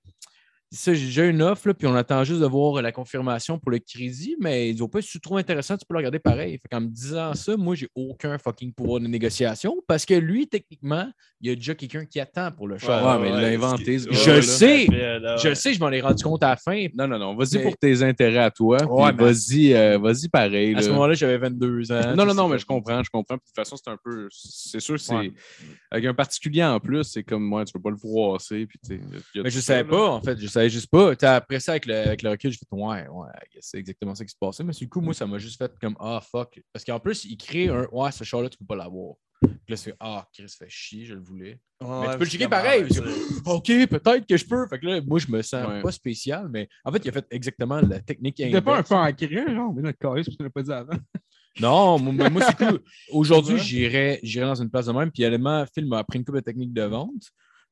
[0.72, 3.80] J'ai déjà une offre, là, puis on attend juste de voir la confirmation pour le
[3.80, 6.60] crédit, mais il dit, pas si tu trouves intéressant, tu peux le regarder pareil.
[6.60, 10.48] Fait qu'en me disant ça, moi, j'ai aucun fucking pouvoir de négociation parce que lui,
[10.48, 13.20] techniquement, il y a déjà quelqu'un qui attend pour le char.
[13.20, 14.86] Ouais, mais il l'a inventé, ce Je le sais.
[15.42, 16.86] Je sais, je m'en ai rendu compte à la fin.
[16.94, 17.36] Non, non, non.
[17.36, 18.78] Vas-y Mais- pour tes intérêts à toi.
[18.84, 20.76] Ouais, puis mais- vas-y, euh, vas-y pareil.
[20.76, 20.94] À ce là.
[20.94, 22.16] moment-là, j'avais 22 ans.
[22.16, 23.38] Non, non, non, mais je comprends, je comprends.
[23.38, 24.28] Puis de toute façon, c'est un peu.
[24.32, 25.16] C'est sûr, c'est.
[25.16, 25.34] Ouais.
[25.90, 27.96] Avec un particulier en plus, c'est comme moi, tu peux pas le.
[27.96, 28.80] Puis,
[29.36, 30.40] y a Mais je savais pas, en fait.
[30.40, 31.16] Je savais juste pas.
[31.16, 33.30] Tu sais, après ça, avec le, avec le recul, j'ai fait Ouais, ouais,
[33.62, 34.64] c'est exactement ça qui se passait.
[34.64, 36.60] Mais du coup, moi, ça m'a juste fait comme Ah, fuck.
[36.74, 39.16] Parce qu'en plus, il crée un Ouais, ce char-là, tu peux pas l'avoir.
[39.42, 41.60] Puis là, c'est Ah, Chris, fait chier, je le voulais.
[41.82, 42.82] mais tu peux le checker pareil.
[42.82, 44.68] parce que, ok, peut-être que je peux.
[44.68, 45.82] Fait que là, moi, je me sens Ouais.
[45.82, 48.96] pas spécial, mais en fait, il a fait exactement la technique T'es pas un peu
[48.96, 50.92] ancré, genre, mais notre carré, je te l'ai pas dit avant.
[51.60, 52.80] Non, moi, moi, c'est cool.
[53.12, 55.12] Aujourd'hui, j'irais dans une place de même.
[55.12, 57.24] Puis, honnêtement, Phil m'a appris une couple de techniques de vente.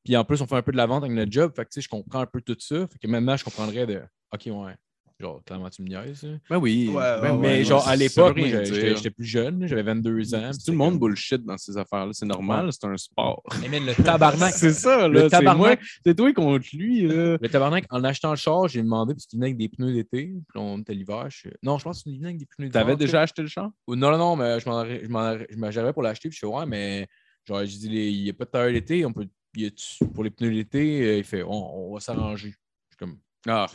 [0.07, 1.51] Puis, en plus, on fait un peu de la vente avec notre job.
[1.53, 2.87] Fait que, tu sais, je comprends un peu tout ça.
[2.87, 4.01] Fait que maintenant, je comprendrais de
[4.33, 4.73] OK, ouais.
[5.19, 6.25] Genre, clairement, tu me niaises.
[6.49, 6.87] Ben oui.
[6.89, 7.37] Ouais, ben ouais, oui.
[7.41, 8.75] Mais ouais, genre, à l'époque, moi, rien j'étais- dire.
[8.75, 10.51] j'étais j'étais plus jeune, j'avais 22 ans.
[10.51, 12.11] Tout le monde bullshit dans ces affaires-là.
[12.13, 13.43] C'est normal, c'est un sport.
[13.61, 15.21] Mais man, le tabarnak, c'est ça, Le là.
[15.23, 15.81] C'est tabarnak.
[16.05, 17.37] c'est toi contre lui, là.
[17.41, 20.27] le tabarnak, en achetant le char, j'ai demandé, parce qu'il venait avec des pneus d'été.
[20.47, 21.25] Puis on était l'hiver.
[21.29, 22.81] je- Non, je pense qu'il venait avec des pneus d'hiver.
[22.83, 23.71] T'avais tu déjà acheté le char?
[23.87, 26.03] Ou Non, non, non, mais je m'en arrêt- je m'en arrêt- je m'en- j'arrivais pour
[26.03, 26.29] l'acheter.
[26.29, 27.07] Puis je fais, ouais, mais
[27.47, 29.03] genre, je dis, il n'y a pas de tailleur d'été.
[29.03, 29.25] On peut,
[29.61, 32.49] y a-tu- pour les pneus d'été, euh, il fait, on, on va s'arranger.
[32.49, 32.53] Je
[32.95, 33.17] suis comme,
[33.47, 33.67] Ah,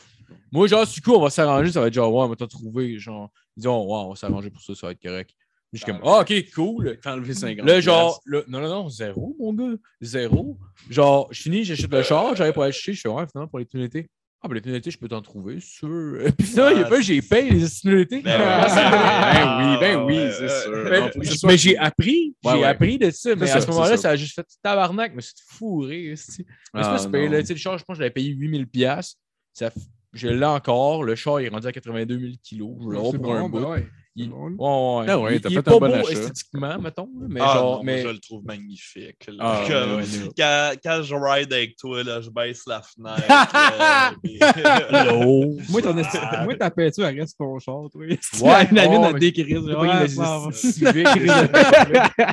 [0.51, 1.73] moi, genre, du coup, on va s'arranger.
[1.73, 2.99] Ça va être genre, ouais, mais t'as trouvé.
[2.99, 5.31] Genre, ils disent, oh, ouais, on va s'arranger pour ça, ça va être correct.
[5.73, 6.99] Je suis comme, ah, ok, cool.
[7.03, 9.75] t'as enlevé 50 Là, genre, là, non, non, non, zéro, mon gars.
[10.03, 10.59] Zéro.
[10.91, 13.65] Genre, je finis, j'achète le char, j'arrive pour acheter, je fais, ouais, finalement, pour les
[13.65, 13.89] pneus.
[14.45, 16.25] Ah, ben les d'été, je peux t'en trouver, veux.
[16.37, 18.23] Puis finalement, il y a Ah, pas, j'ai payé les d'été.
[18.23, 19.79] Ben Ah.
[19.79, 20.85] Ben oui, ben oui, Ouais, c'est sûr.
[20.91, 24.35] Mais, soit- j'ai appris, j'ai appris de ça, mais à ce moment-là, ça a juste
[24.35, 26.09] fait tabarnak, mais c'est fourré.
[26.09, 26.45] Mais c'est
[26.75, 27.31] Ah, pas non.
[27.31, 29.17] là, tu sais, le char, je pense que je l'avais payé 8000 pièces.
[29.53, 29.77] Ça, f-
[30.13, 32.71] je l'ai encore, le char il est rendu à 82 000 kilos.
[32.81, 32.87] Je
[33.19, 33.67] pour un bon, bout.
[34.17, 34.23] Ouais.
[34.25, 34.31] Il-.
[34.31, 34.39] Ouais,
[34.99, 35.07] ouais.
[35.09, 36.13] Ah ouais, il, t'as il fait est pas un bon beau achat.
[36.13, 38.03] esthétiquement, mettons, mais ah, genre, non, mais...
[38.03, 39.17] je le trouve magnifique.
[39.39, 40.29] Ah, Comme- ouais, ouais.
[40.37, 43.25] quand, quand je ride avec toi, là, je baisse la fenêtre.
[43.29, 44.39] là, puis-
[44.91, 45.57] L'eau.
[45.71, 48.03] Moi, ton esti- moi, ta peinture, elle reste ton char, toi.
[48.03, 48.17] Ouais,
[48.73, 49.55] la elle mais- décrit.
[50.19, 50.49] Ah.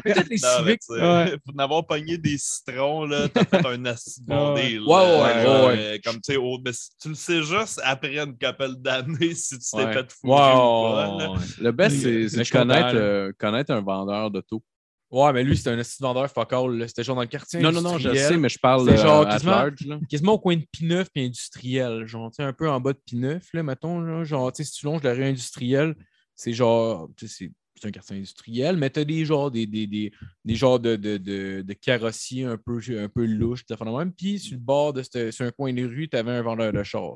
[0.04, 1.42] Peut-être les Non, mais civiques.
[1.46, 4.80] Pour n'avoir pogné des citrons, t'as fait un acide bondé.
[4.80, 8.76] Ouais, ouais, ouais, euh, Comme tu sais, mais tu le sais juste après une couple
[8.78, 11.69] d'années si tu t'es fait foutre ou pas.
[11.70, 13.00] Le best, c'est de content, connaître, là.
[13.02, 14.64] euh, connaître un vendeur d'auto.
[15.12, 16.88] Ouais, mais lui, c'était un de vendeur fuck all.
[16.88, 17.60] C'était genre dans le quartier.
[17.62, 20.00] Non, non, non, je sais, mais je parle euh, genre at quasiment- large, là.
[20.08, 23.42] quasiment au coin de P9 puis industriel, genre, tu un peu en bas de P9,
[23.54, 25.96] là, mettons, là, genre, tu sais, si tu longes la rue industrielle,
[26.36, 27.52] c'est genre, c'est-
[27.82, 30.12] un quartier industriel, mais t'as des genres, des, des, des,
[30.44, 34.12] des genres de, de, de, de carrossiers un peu, un peu louches, de même.
[34.12, 36.84] Puis sur le bord de ce- sur un coin de rue, t'avais un vendeur de
[36.84, 37.14] char.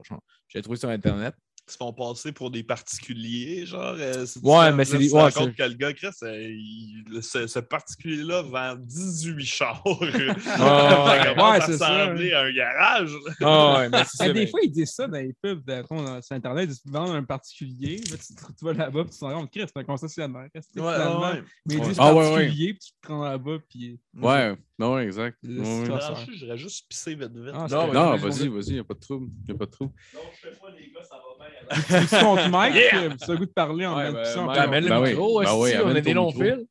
[0.48, 1.36] J'ai trouvé sur Internet.
[1.66, 3.96] Ils se font passer pour des particuliers, genre.
[3.98, 7.24] euh, c'est- Ouais, tu mais c'est des- rends ouais, que le gars, Chris, euh, il-
[7.24, 9.82] ce, ce particulier-là vend 18 chars.
[9.86, 11.34] ça ouais.
[11.36, 11.88] commence Ouais, c'est ça.
[12.04, 13.12] ressembler à un garage.
[13.40, 14.34] Ah ouais, mais c'est ça.
[14.34, 15.84] Des fois, ils disent ça dans les pubs de-
[16.22, 17.96] sur Internet, ils se vendent un particulier.
[18.12, 20.50] là, tu, tu vas là-bas, puis tu te rends compte, Chris, c'est un concessionnaire.
[20.54, 21.32] c'est, finalement?
[21.66, 21.88] Mais ils Ouais.
[21.88, 24.00] disent Ah, ouais, particulier, puis tu te prends là-bas, puis.
[24.18, 25.38] Ouais, non, ouais, exact.
[25.44, 26.00] Ouais, ouais.
[26.34, 27.54] J'irais juste pisser vite vite.
[27.54, 29.30] Ah, Non, Ouais, vas-y, vas-y, il n'y a pas de trouble.
[29.48, 29.94] Y a pas de trouble.
[30.14, 31.53] Non, je fais pas, les gars, ça va bien.
[32.50, 33.10] Mike, Yeah!
[33.28, 34.46] le goût de parler en Ouais, même ben, temps.
[34.46, 35.10] Mike, Ben, amène le Ben oui.
[35.10, 36.68] micro, Ben esti, oui, on a des longs fils.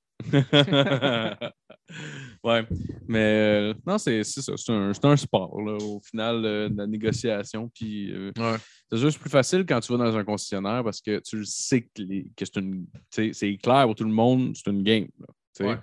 [2.45, 2.65] ouais,
[3.09, 4.53] mais euh, non, c'est c'est ça.
[4.57, 7.71] C'est un, c'est un sport, là, au final, euh, de la négociation.
[7.75, 8.57] Puis, euh, Ouais.
[8.91, 11.89] c'est juste plus facile quand tu vas dans un concessionnaire parce que tu sais que,
[12.03, 12.87] les- que c'est une.
[13.11, 15.09] C'est clair pour tout le monde, c'est une game.
[15.21, 15.67] là.
[15.67, 15.77] Ouais.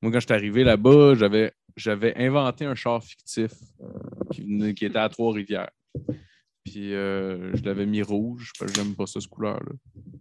[0.00, 3.52] Moi, quand je suis arrivé là-bas, j'avais j'avais inventé un char fictif
[4.32, 5.70] qui, qui était à Trois-Rivières.
[6.68, 9.72] Puis euh, je l'avais mis rouge, parce que j'aime pas ça, cette couleur-là.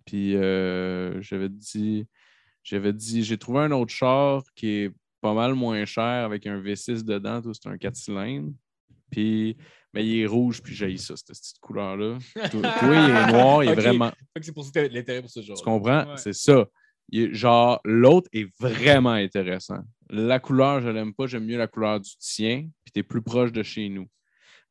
[0.05, 2.07] Puis euh, j'avais dit,
[2.63, 6.61] j'avais dit, j'ai trouvé un autre char qui est pas mal moins cher avec un
[6.61, 8.53] V6 dedans, tout, c'est un 4 cylindres.
[9.11, 9.57] Puis,
[9.93, 12.17] mais il est rouge, puis j'ai ça, cette petite couleur-là.
[12.33, 14.11] Toi, toi, il est noir, il est vraiment.
[14.41, 15.57] C'est pour ça que l'intérêt pour ce genre.
[15.57, 16.05] Tu comprends?
[16.05, 16.17] Ouais.
[16.17, 16.65] C'est ça.
[17.09, 19.79] Il genre, l'autre est vraiment intéressant.
[20.09, 21.25] La couleur, je l'aime pas.
[21.25, 22.69] J'aime mieux la couleur du tien.
[22.83, 24.07] Puis tu es plus proche de chez nous.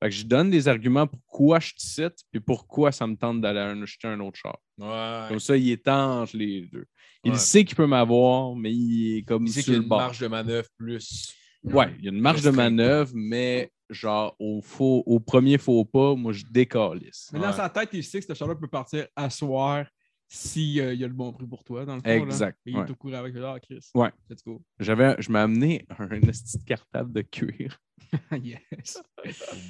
[0.02, 3.40] Fait que je donne des arguments pourquoi je te cite, puis pourquoi ça me tente
[3.40, 4.58] d'aller en acheter un autre char.
[4.78, 5.28] Ouais.
[5.28, 6.84] Comme ça, il étanche les deux.
[7.24, 7.38] Il Ouais.
[7.38, 9.88] sait qu'il peut m'avoir, mais il est comme Il sait sur y a le une
[9.88, 9.98] bord.
[10.00, 11.34] marge de manœuvre plus.
[11.64, 15.84] Ouais, il y a une marge de manœuvre, mais genre, au, faux, au premier faux
[15.84, 17.30] pas, moi, je décalisse.
[17.32, 17.52] Mais dans Ouais.
[17.54, 19.86] sa tête, il sait que ce char-là peut partir à soir
[20.28, 22.08] s'il y a le bon prix pour toi, dans le fond.
[22.08, 22.16] là.
[22.16, 23.90] Exact, Et il est au courant avec le ah, Chris.
[23.94, 24.10] Ouais.
[24.28, 24.62] Let's go.
[24.80, 27.80] J'avais, je m'ai amené un petit cartable de cuir.
[28.42, 29.02] yes.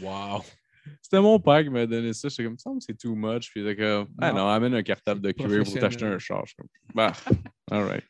[0.01, 0.43] Wow.
[1.03, 2.29] C'était mon père qui m'a donné ça.
[2.29, 3.51] J'étais comme, ça me c'est too much.
[3.51, 4.49] Puis il était comme, ah Non.
[4.49, 6.43] amène un cartable de cuir pour t'acheter un char.
[6.45, 7.13] Je suis comme, bah,
[7.71, 8.05] all right.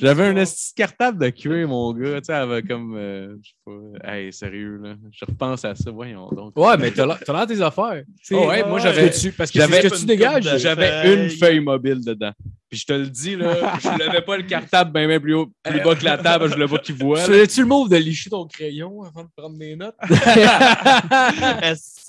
[0.00, 2.20] J'avais un petit cartable de cuir, mon gars.
[2.20, 4.94] Tu sais, avec comme, euh, je sais pas, hey, sérieux, là.
[5.12, 6.56] Je repense à ça, voyons donc.
[6.56, 8.02] Ouais, mais t'as l'air tes affaires.
[8.32, 10.58] Oh, ouais, moi, j'avais- parce que j'avais que tu une dégages.
[10.58, 11.24] J'avais feuille.
[11.24, 12.32] une feuille mobile dedans.
[12.68, 15.52] Puis je te le dis, là, je levais pas le cartable bien, bien plus haut,
[15.62, 17.20] plus bas que la table, je voulais pas qu'il voit.
[17.20, 19.94] Faisais-tu le move de licher ton crayon avant de prendre des notes?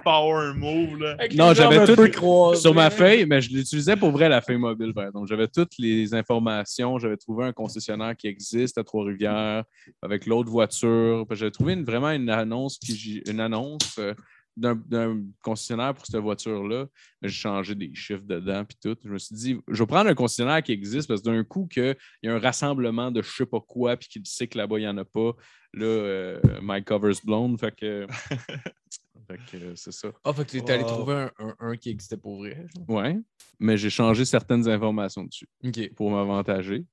[0.04, 1.16] Power move, là?
[1.20, 2.56] Avec Non, j'avais tout.
[2.56, 5.28] Sur ma feuille, mais je l'utilisais pour vrai la feuille mobile, par exemple.
[5.28, 6.77] J'avais toutes les informations.
[7.00, 9.64] J'avais trouvé un concessionnaire qui existe à Trois-Rivières
[10.02, 11.26] avec l'autre voiture.
[11.32, 12.80] J'avais trouvé vraiment une annonce,
[13.26, 14.14] une annonce euh,
[14.56, 16.88] d'un concessionnaire pour cette voiture-là.
[17.22, 18.98] J'ai changé des chiffres dedans puis tout.
[19.04, 21.68] Je me suis dit, je vais prendre un concessionnaire qui existe parce que d'un coup,
[21.68, 24.80] qu'il y a un rassemblement de je sais pas quoi puis qu'il sait que là-bas,
[24.80, 25.34] il n'y en a pas.
[25.74, 27.58] Là, euh, my cover's blown.
[27.58, 28.08] Fait que
[29.32, 30.10] euh, c'est ça.
[30.24, 30.88] Ah, fait que t'es allé Wow.
[30.90, 32.66] trouver un, un- un qui existait pour vrai.
[32.76, 32.90] genre.
[32.90, 33.18] Ouais,
[33.60, 35.94] mais j'ai changé certaines informations dessus OK.
[35.96, 36.86] pour m'avantager.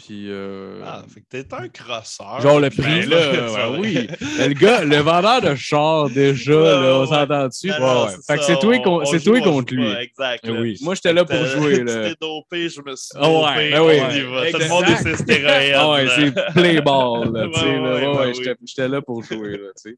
[0.00, 2.40] Puis, euh, Ah, fait que t'es un crosseur.
[2.40, 4.08] genre le Ben prix, là, là, ouais, oui.
[4.20, 7.68] Le gars, le vendeur de char, déjà, là, on ouais, s'entend dessus.
[7.80, 9.90] Non, Ouais, Fait que c'est toi, on- con- toi contre lui.
[9.90, 10.46] Exact.
[10.48, 10.78] Oui.
[10.82, 12.08] Moi, j'étais là pour jouer, Tu là.
[12.10, 13.70] t'es dopé, je me suis Ah ouais, dopé.
[13.72, 13.94] ben oui.
[13.96, 14.50] y va.
[14.52, 15.16] Tout le monde est Exact.
[15.16, 15.74] ses stéroïdes.
[15.76, 17.94] Ah ouais, c'est play ball, là, tu sais, Ouais, là.
[17.94, 18.00] ouais,
[18.32, 18.56] ben oui.
[18.66, 19.96] j'étais- là pour jouer, là, tu sais.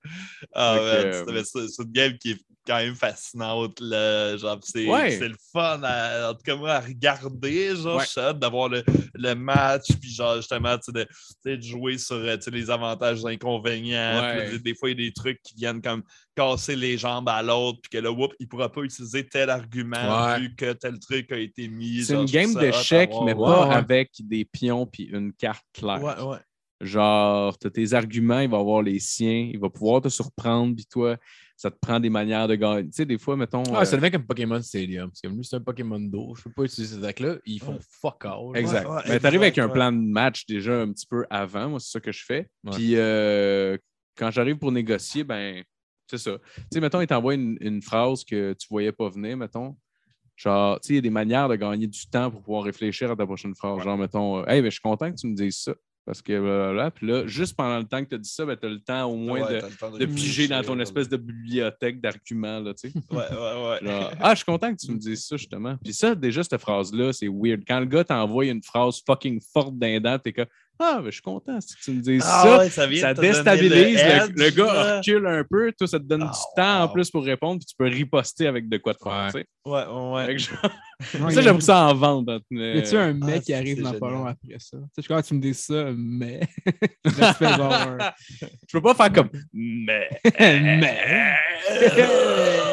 [0.55, 2.37] Ah, euh, mais c'est c'est une game qui est
[2.67, 3.81] quand même fascinante.
[3.81, 4.37] Là.
[4.37, 5.11] Genre, c'est Ouais.
[5.13, 7.75] c'est le fun, à, en tout cas, moi, à regarder.
[7.77, 8.05] Genre, Ouais.
[8.15, 8.83] j'ai hâte d'avoir le,
[9.15, 11.11] le match, puis genre, justement, tu sais, de, tu
[11.45, 14.21] sais, de jouer sur euh, tu sais, les avantages, les inconvénients.
[14.21, 14.49] Ouais.
[14.51, 16.03] Puis, des, fois, il y a des trucs qui viennent comme
[16.37, 19.51] casser les jambes à l'autre, puis que là, whoop, il ne pourra pas utiliser tel
[19.51, 22.03] argument vu que tel truc a été mis.
[22.05, 26.03] C'est Genre, une game d'échecs, mais pas avec des pions puis une carte claire.
[26.03, 26.39] Ouais, ouais.
[26.81, 30.87] Genre, tu tes arguments, il va avoir les siens, il va pouvoir te surprendre, puis
[30.87, 31.17] toi,
[31.61, 32.85] ça te prend des manières de gagner.
[32.85, 33.63] Tu sais, des fois, mettons.
[33.75, 35.11] Ah, euh, ça devient comme Pokémon Stadium.
[35.13, 36.35] C'est comme lui, c'est un Pokémon d'eau.
[36.35, 37.37] Je peux pas utiliser ces decks-là.
[37.45, 38.57] Ils font fuck all.
[38.57, 38.89] Exact.
[38.89, 41.69] Ouais, ouais, mais tu arrives avec un plan de match déjà un petit peu avant.
[41.69, 42.49] Moi, c'est ça que je fais.
[42.65, 42.71] Ouais.
[42.73, 43.77] Puis euh,
[44.17, 45.63] quand j'arrive pour négocier, ben,
[46.07, 46.39] c'est ça.
[46.57, 49.77] Tu sais, mettons, il t'envoie une, une phrase que tu voyais pas venir, mettons.
[50.37, 53.11] Genre, tu sais, il y a des manières de gagner du temps pour pouvoir réfléchir
[53.11, 53.83] à ta prochaine phrase.
[53.83, 55.75] Genre, mettons, euh, hey, ben, je suis content que tu me dises ça.
[56.07, 56.91] Parce que blablabla.
[56.91, 58.81] Puis là, juste pendant le temps que tu as dit ça, ben, tu as le
[58.81, 59.61] temps au moins Ouais,
[59.99, 62.99] de, piger dans ton espèce de bibliothèque d'arguments, là, tu sais.
[63.11, 64.09] Ouais, ouais, ouais.
[64.21, 65.77] Ah, je suis content que tu me dises ça, justement.
[65.83, 67.63] Puis ça, déjà, cette phrase-là, c'est weird.
[67.67, 70.47] Quand le gars t'envoie une phrase fucking forte d'un dent, t'es comme
[70.79, 72.59] Ah, ben, je suis content si tu me dises Ah ça.
[72.59, 73.73] ouais, ça te déstabilise.
[73.73, 75.73] Le, edge, le gars recule un peu.
[75.77, 78.47] Toi, ça te donne Ah, du temps en plus pour répondre, puis tu peux riposter
[78.47, 79.31] avec de quoi de faire.
[79.35, 79.47] Ouais.
[79.67, 80.37] Ouais, ouais,
[81.15, 81.21] ouais.
[81.21, 82.27] Ouais, ça, y a- j'aime ça en vente.
[82.27, 84.77] dans une- Y a-tu un mec Ah, qui arrive dans pas long après ça?
[84.79, 86.41] Tu sais, je crois que tu me dis ça, mais.
[87.05, 90.09] Je peux pas faire comme Mais.
[90.39, 91.35] mais.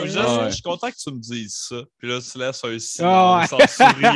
[0.06, 0.52] Je, Ouais.
[0.52, 1.76] suis content que tu me dises ça.
[2.00, 4.14] Puis là, tu laisses un silence en souriant.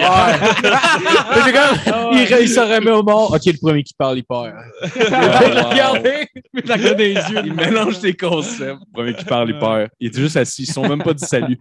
[1.30, 3.32] Mais c'est comme, il, il se remet au mort.
[3.34, 4.54] Ok, le premier qui parle, il perd.
[4.84, 6.28] Regardez!
[6.66, 7.42] Dans les yeux.
[7.46, 8.80] Il mélange tes concepts.
[8.80, 9.90] Le premier qui parle, il perd.
[10.00, 10.64] Il est juste assis.
[10.64, 11.58] Ils sont même pas dit salut.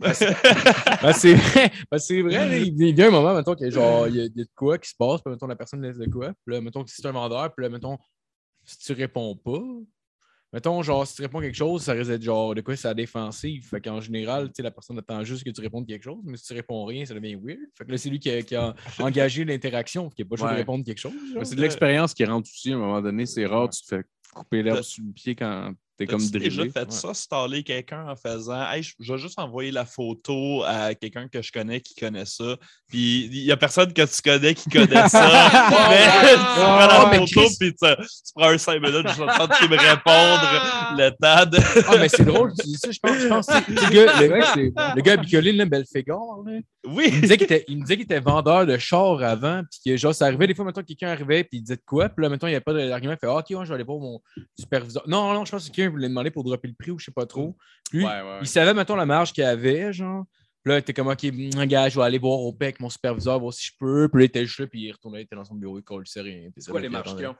[0.00, 0.12] Ben,
[1.12, 1.70] c'est vrai.
[1.90, 4.18] Ben, c'est vrai, là, il, il y a un moment, mettons, que genre, il y,
[4.18, 6.32] y a de quoi qui se passe, puis mettons, la personne laisse de quoi.
[6.44, 7.98] Puis là, mettons que c'est un vendeur, puis là, mettons,
[8.64, 9.60] si tu réponds pas,
[10.52, 13.66] mettons, genre, si tu réponds quelque chose, ça risque d'être genre de quoi c'est défensive.
[13.68, 16.36] Fait qu'en général, tu sais, la personne attend juste que tu répondes quelque chose, mais
[16.36, 17.58] si tu réponds rien, ça devient weird.
[17.76, 20.38] Fait que là, c'est lui qui a, qui a engagé l'interaction, qui n'a pas le
[20.38, 20.60] choix de Ouais.
[20.60, 21.12] répondre quelque chose.
[21.42, 23.26] C'est de l'expérience qui rentre aussi à un moment donné.
[23.26, 24.02] C'est rare, tu te fais
[24.32, 26.70] couper l'herbe sous le pied quand T'es comme drillé.
[26.70, 26.90] fait Ouais.
[26.90, 31.42] ça, staller quelqu'un en faisant Hey, je vais juste envoyer la photo à quelqu'un que
[31.42, 32.56] je connais qui connaît ça.
[32.88, 35.28] Puis il n'y a personne que tu connais qui connaît ça.
[35.90, 39.22] mais tu prends la Oh, photo, Chris- puis tu, tu prends un 5 minutes, je
[39.24, 41.58] attends qu'il me répondre le temps de.
[41.88, 43.18] Ah, mais c'est drôle, tu dis ça, je pense.
[43.18, 45.16] Je pense que le gars, le, le gars
[45.52, 46.52] là, Belfegor, là,
[46.90, 47.10] il Oui!
[47.12, 49.96] me disait qu'il était, il me disait qu'il était vendeur de chars avant, puis que
[49.96, 52.28] genre, ça arrivait des fois, maintenant quelqu'un arrivait, puis il disait de quoi, puis là,
[52.28, 53.98] maintenant il n'y avait pas d'argument, il fait Ah, Ok, ouais, je vais aller voir
[53.98, 54.20] mon
[54.58, 55.02] superviseur.
[55.08, 57.12] Non, non, je pense que quelqu'un voulait demander pour dropper le prix ou je sais
[57.12, 57.56] pas trop.
[57.90, 58.38] Puis, Ouais, ouais.
[58.42, 60.24] il savait, mettons, la marge qu'il avait, genre.
[60.64, 62.90] Puis là, il était comme, OK, mm, gars, je vais aller voir au PEC mon
[62.90, 64.08] superviseur, voir si je peux.
[64.08, 65.82] Puis là, il était juste là, puis il retournait, il était dans son bureau, il
[65.84, 66.48] collait rien.
[66.56, 67.36] C'est quoi les marches qu'ils ont?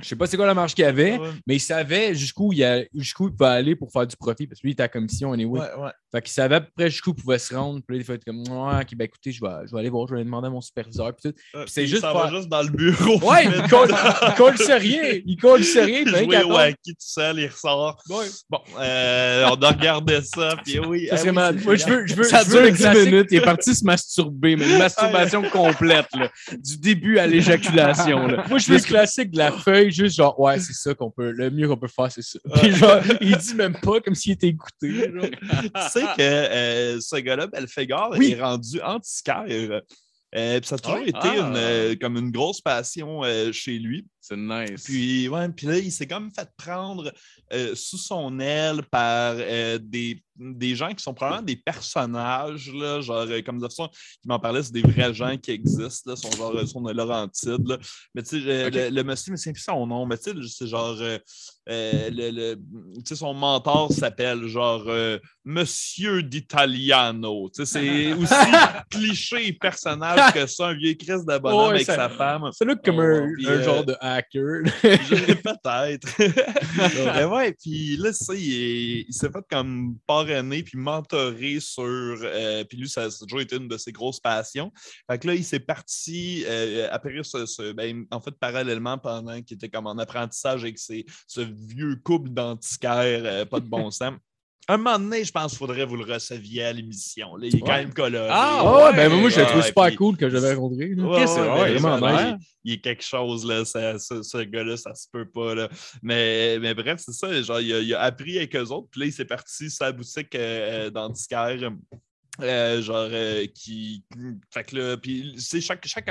[0.00, 2.62] Je sais pas c'est quoi la marge qu'il avait, Ouais, mais il savait jusqu'où il,
[2.62, 4.88] a- jusqu'où il pouvait aller pour faire du profit, parce que lui, il était à
[4.88, 5.60] commission, anyway.
[5.60, 5.90] ouais, ouais.
[6.12, 7.80] Fait qu'il savait à peu près jusqu'où il pouvait se rendre.
[7.86, 10.08] Puis là, il fait comme, ouais, ok, ben écoutez, je vais, je vais aller voir,
[10.08, 11.14] je vais aller demander à mon superviseur.
[11.14, 11.38] Puis tout.
[11.54, 13.18] Euh, c'est juste s'en va juste dans le bureau.
[13.20, 13.94] Ouais, il colle,
[14.26, 15.20] il colle sur rien.
[15.24, 16.04] Il colle sur rien.
[16.04, 18.02] Jouer au hockey tout seul, il ressort.
[18.08, 21.06] Bon, euh, on a regardé ça, puis oui.
[21.08, 23.04] Ça ah oui, Moi, je veux, je veux, Ça je veux dure le 10 classique.
[23.04, 23.28] minutes.
[23.30, 26.28] Il est parti se masturber, mais une masturbation complète, là.
[26.58, 28.44] Du début à l'éjaculation, là.
[28.48, 31.30] Moi, je veux le classique de la feuille, juste genre, ouais, c'est ça qu'on peut,
[31.30, 32.40] le mieux qu'on peut faire, c'est ça.
[32.56, 35.12] Puis genre, il dit même pas comme s'il était écouté.
[35.12, 35.24] genre.
[36.00, 38.32] Sais que euh, ce gars-là, Belfegor, Oui.
[38.32, 39.80] est rendu antiquaire.
[40.36, 41.36] Euh, ça a toujours été Ah.
[41.36, 44.06] une, euh, comme une grosse passion euh, chez lui.
[44.30, 44.84] C'est nice.
[44.84, 47.12] Puis, ouais, puis là, il s'est comme fait prendre
[47.52, 53.00] euh, sous son aile par euh, des, des gens qui sont probablement des personnages, là,
[53.00, 53.88] genre, euh, comme de façon,
[54.24, 57.66] il m'en parlait, c'est des vrais gens qui existent, là, sont genre, sont de Laurentide,
[57.66, 57.76] là.
[58.14, 60.66] Mais tu sais, le, le monsieur, mais c'est plus son nom, mais tu sais, c'est
[60.68, 61.20] genre, le,
[61.66, 64.84] le- tu sais, son mentor s'appelle genre
[65.44, 67.50] Monsieur d'Italiano.
[67.54, 68.34] Tu sais, c'est aussi
[68.90, 72.50] cliché et personnage que ça, un vieux Christ de bonhomme Ouais, avec ça- sa femme.
[72.52, 74.62] Ça look comme un, Puis, un euh, genre de hacker.
[74.82, 76.08] Peut-être.
[77.16, 81.84] Mais ouais, puis là, sais, il, est- il s'est fait comme parrainer puis mentorer sur.
[81.84, 84.72] euh, puis lui, ça, ça a toujours été une de ses grosses passions.
[85.10, 86.88] Fait que là, il s'est parti euh,
[87.24, 91.40] ce, ce- ben, en fait, parallèlement, pendant qu'il était comme en apprentissage avec ses, ce
[91.40, 94.14] vieux couple d'antiquaires, euh, pas de bon sens.
[94.72, 97.36] Un moment donné, je pense qu'il faudrait que vous le receviez à l'émission.
[97.42, 98.28] Il est quand même coloré.
[98.30, 100.92] Ah, ouais, ben moi, je le trouve super puis- cool que j'avais rencontré.
[100.94, 102.46] c'est vrai, ben, vraiment ça, nice.
[102.64, 105.54] il, il est quelque chose, là, ça- ça- ce gars-là, ça se peut pas.
[105.56, 105.68] Là.
[106.02, 107.42] Mais, mais bref, c'est ça.
[107.42, 109.84] Genre, il, a, il a appris avec eux autres, puis là, il s'est parti sur
[109.84, 111.56] la boutique euh, d'antiquaire.
[112.42, 114.04] Euh, genre, euh, qui.
[114.52, 116.08] Fait que là, puis, sais, chaque, chaque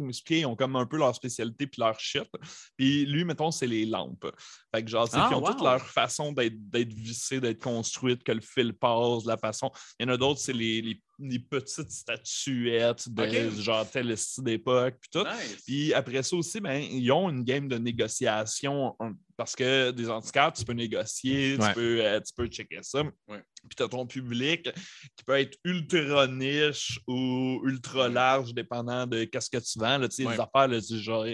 [0.00, 2.28] m'expliquait, ils ont comme un peu leur spécialité puis leur shit.
[2.76, 4.26] Puis lui, mettons, c'est les lampes.
[4.74, 5.52] Fait que, genre, sais, Ah, ils ont wow.
[5.52, 9.70] toute leur façon d'être d'être vissées, d'être construites, que le fil passe, la façon.
[9.98, 13.60] Il y en a d'autres, c'est les, les, les petites statuettes de Ok.
[13.60, 15.24] genre tel style d'époque, puis tout.
[15.26, 15.62] Nice.
[15.66, 20.08] Puis après ça aussi, ben, ils ont une game de négociation un- parce que des
[20.10, 21.68] antiquaires, tu peux négocier, Ouais.
[21.68, 23.02] tu, peux, euh, tu peux checker ça.
[23.02, 23.42] Ouais.
[23.68, 24.68] Puis tu as ton public
[25.16, 29.98] qui peut être ultra niche ou ultra large, dépendant de qu'est-ce que tu vends.
[29.98, 30.34] Là, tu sais, Ouais.
[30.34, 31.24] Des affaires, là, genre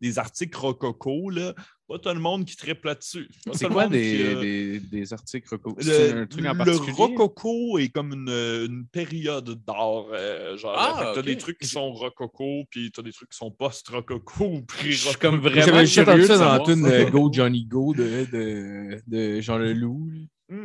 [0.00, 1.54] des articles rococo, là,
[1.86, 3.28] pas tout le monde qui triple là-dessus.
[3.52, 5.76] C'est le quoi monde des, qui, euh, des, des articles rococo?
[5.78, 6.92] le, C'est un truc en le particulier?
[6.96, 10.06] rococo est comme une, une période d'art.
[10.12, 13.50] euh, genre, Ah, t'as des trucs qui sont rococo, puis t'as des trucs qui sont
[13.50, 15.18] post-rococo ou Je suis pré-rococo.
[15.20, 19.58] comme vraiment J'avais juste entendu ça dans euh, Go Johnny Go de, de, de Jean
[19.58, 20.10] Leloup.
[20.50, 20.56] là.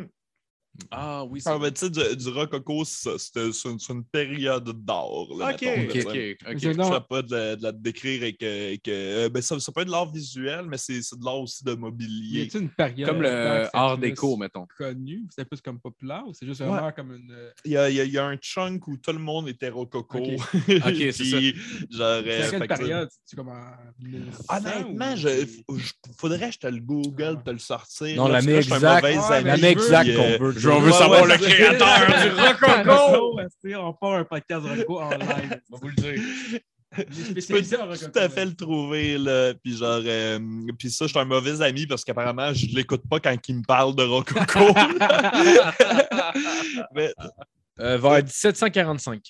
[0.92, 3.80] Ah oui, c'est Ah, ben, tu sais, du, du rococo, c'est ça, c'est c'est une,
[3.80, 5.06] c'est une période d'art.
[5.38, 6.56] là, Ok, mettons, là, ok, ok.
[6.60, 6.90] C'est non.
[6.94, 8.42] ne pas de, la- de la décrire avec.
[8.44, 11.40] avec, euh, ben, ça, ça peut être de l'art visuel, mais c'est c'est de l'art
[11.40, 12.42] aussi de Y mobilier.
[12.44, 13.30] a-t-il une période Comme que le
[13.66, 14.66] c'est art déco, mettons.
[14.78, 16.68] connu, c'est plus comme populaire ou c'est juste Ouais.
[16.68, 17.32] vraiment comme une.
[17.32, 19.20] euh, Il y a, il y a- il y a un chunk où tout le
[19.20, 20.18] monde était rococo.
[20.20, 20.40] Ok.
[21.12, 21.56] C'est Puis,
[21.90, 23.10] Genre, euh, C'est fait quelle que ça- période?
[23.26, 23.62] C'est comme en
[24.00, 25.30] 1900 Honnêtement, ou- je,
[25.78, 28.16] je- faudrait que je te le Google, te le sortir.
[28.16, 29.04] Non, l'année que exacte.
[29.04, 30.60] Ouais, mais L'année exacte qu'on euh, veut.
[30.76, 33.40] Je veux Ouais, savoir ouais, le créateur du rococo!
[33.82, 35.60] On part un podcast rococo en live.
[35.72, 36.22] On va vous le dire.
[36.98, 39.54] Tu peux tout à fait le trouver, là.
[39.64, 40.40] Puis genre, euh,
[40.78, 43.64] puis ça, je suis un mauvais ami parce qu'apparemment, je l'écoute pas quand il me
[43.64, 44.60] parle de rococo.
[46.96, 47.14] Mais
[47.80, 49.22] Euh, vers 1745.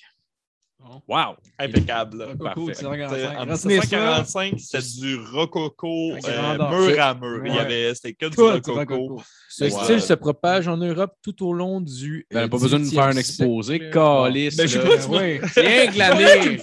[1.08, 1.36] Wow!
[1.58, 2.18] impeccable.
[2.18, 2.26] là.
[2.26, 2.60] Rococo, Parfait.
[2.60, 3.36] 1745.
[3.36, 3.68] En Retenez ça.
[3.68, 7.42] 1745, c'était du rococo euh, mur à mur.
[7.46, 7.60] Il y Ouais.
[7.60, 8.74] avait, c'était que du rococo.
[8.74, 9.22] rococo.
[9.48, 9.70] Ce Ouais.
[9.70, 12.26] style se propage en Europe tout au long du.
[12.30, 13.90] Ben, euh, pas besoin de nous faire un 18e exposé.
[13.90, 14.56] Calice.
[14.56, 15.40] Ben, je sais pas, Ben ouais.
[15.56, 16.40] Rien que l'année.
[16.40, 16.62] Décris tu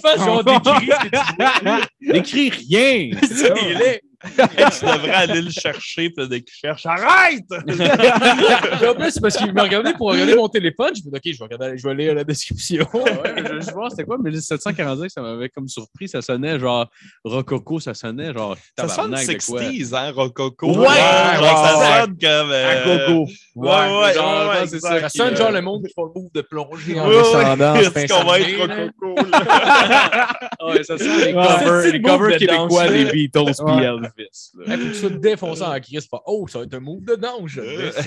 [1.60, 1.80] vois.
[2.00, 3.10] N'écris rien.
[3.22, 7.44] C'est tu devrais aller le chercher, puis dès qu'il cherche, arrête!
[7.52, 10.90] En plus, c'est parce qu'il m'a regardé pour regarder mon téléphone.
[10.94, 12.86] J'ai fait, OK, je vais, regarder, je vais lire la description.
[12.94, 16.08] Ouais, mais je, je vois, c'était quoi, 1745, ça m'avait comme surpris.
[16.08, 16.88] Ça sonnait genre
[17.24, 18.56] Rococo, ça sonnait genre.
[18.76, 19.62] Ça sonne tabarnak de quoi.
[19.62, 20.78] 60s, hein, Rococo?
[20.78, 22.00] Ouais, ça ouais.
[22.00, 22.50] sonne comme.
[22.50, 23.26] euh, À gogo.
[23.54, 25.00] Ouais, ouais, genre, ouais, c'est ça.
[25.00, 27.74] Ça sonne genre le monde qui font le move de plonger en descendant.
[27.76, 30.28] Est-ce qu'on va être Rococo, là?
[30.60, 33.04] Ouais, ça sent les covers, les le covers québécois des.
[33.06, 34.50] Beatles puis Elvis.
[34.54, 34.74] là.
[34.74, 37.14] Hey, puis tu te défoncer en crise, pas Oh, ça va être un move de
[37.16, 38.00] danse, je descends.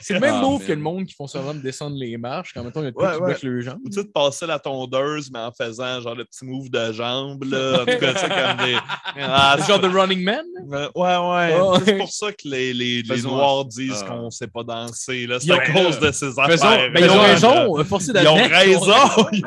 [0.00, 2.64] C'est le même Ah, move que le monde qui font seulement descendre les marches quand
[2.64, 3.26] mettons il y a de Ouais, qui ouais.
[3.26, 3.78] bloque le jambes.
[3.84, 7.44] Ou tu de passer la tondeuse, mais en faisant genre le petit move de jambe,
[7.44, 7.82] là?
[7.82, 8.76] En tout cas, tu sais, comme des.
[9.20, 10.44] Ah, C'est genre de Running Man.
[10.72, 11.60] Euh, Ouais, ouais.
[11.60, 11.78] Ouais.
[11.84, 14.08] C'est pour ça que les, les, les Noirs disent Ah.
[14.10, 15.26] qu'on sait pas danser.
[15.26, 15.38] là.
[15.40, 16.90] C'est Ils à ont- cause de ces Faisons, affaires.
[16.92, 18.86] ben, ils ont raison, euh, forcé Ils ont raison.
[18.86, 19.44] Ils ont fucking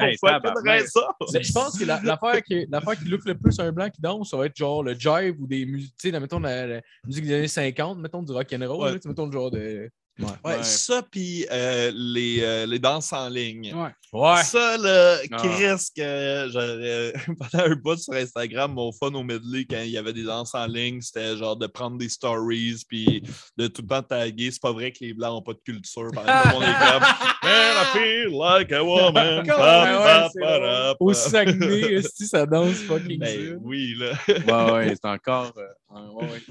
[0.66, 1.02] raison.
[1.34, 4.02] Mais Je pense que la- l'affaire qui, l'affaire qui look le plus un blanc qui
[4.02, 6.82] danse, ça va être genre le jive ou des musiques, tu sais, mettons la, la
[7.06, 8.94] musique des années 50, mettons du rock and roll, Ouais.
[8.94, 9.90] là, mettons le genre de.
[10.20, 10.64] Ouais, Ouais.
[10.64, 13.74] ça, puis euh, les, euh, les danses en ligne.
[13.74, 13.90] Ouais.
[14.14, 14.44] Ouais.
[14.44, 15.38] Ça, là, Ah.
[15.38, 19.98] Chris, que j'aurais pendant un bout sur Instagram, mon fun au medley, quand il y
[19.98, 23.24] avait des danses en ligne, c'était genre de prendre des stories, puis
[23.58, 24.52] de tout le temps taguer.
[24.52, 26.12] C'est pas vrai que les Blancs n'ont pas de culture.
[26.14, 27.04] Par exemple, monde est comme
[27.44, 29.46] Man, I feel like a woman.
[29.48, 31.12] Pa, pa, pa, Au.
[31.14, 34.14] Saguenay, esti, ça danse fucking Ben oui, là.
[34.28, 35.52] Ouais, ouais, c'est encore.
[35.58, 36.42] euh, ouais, ouais.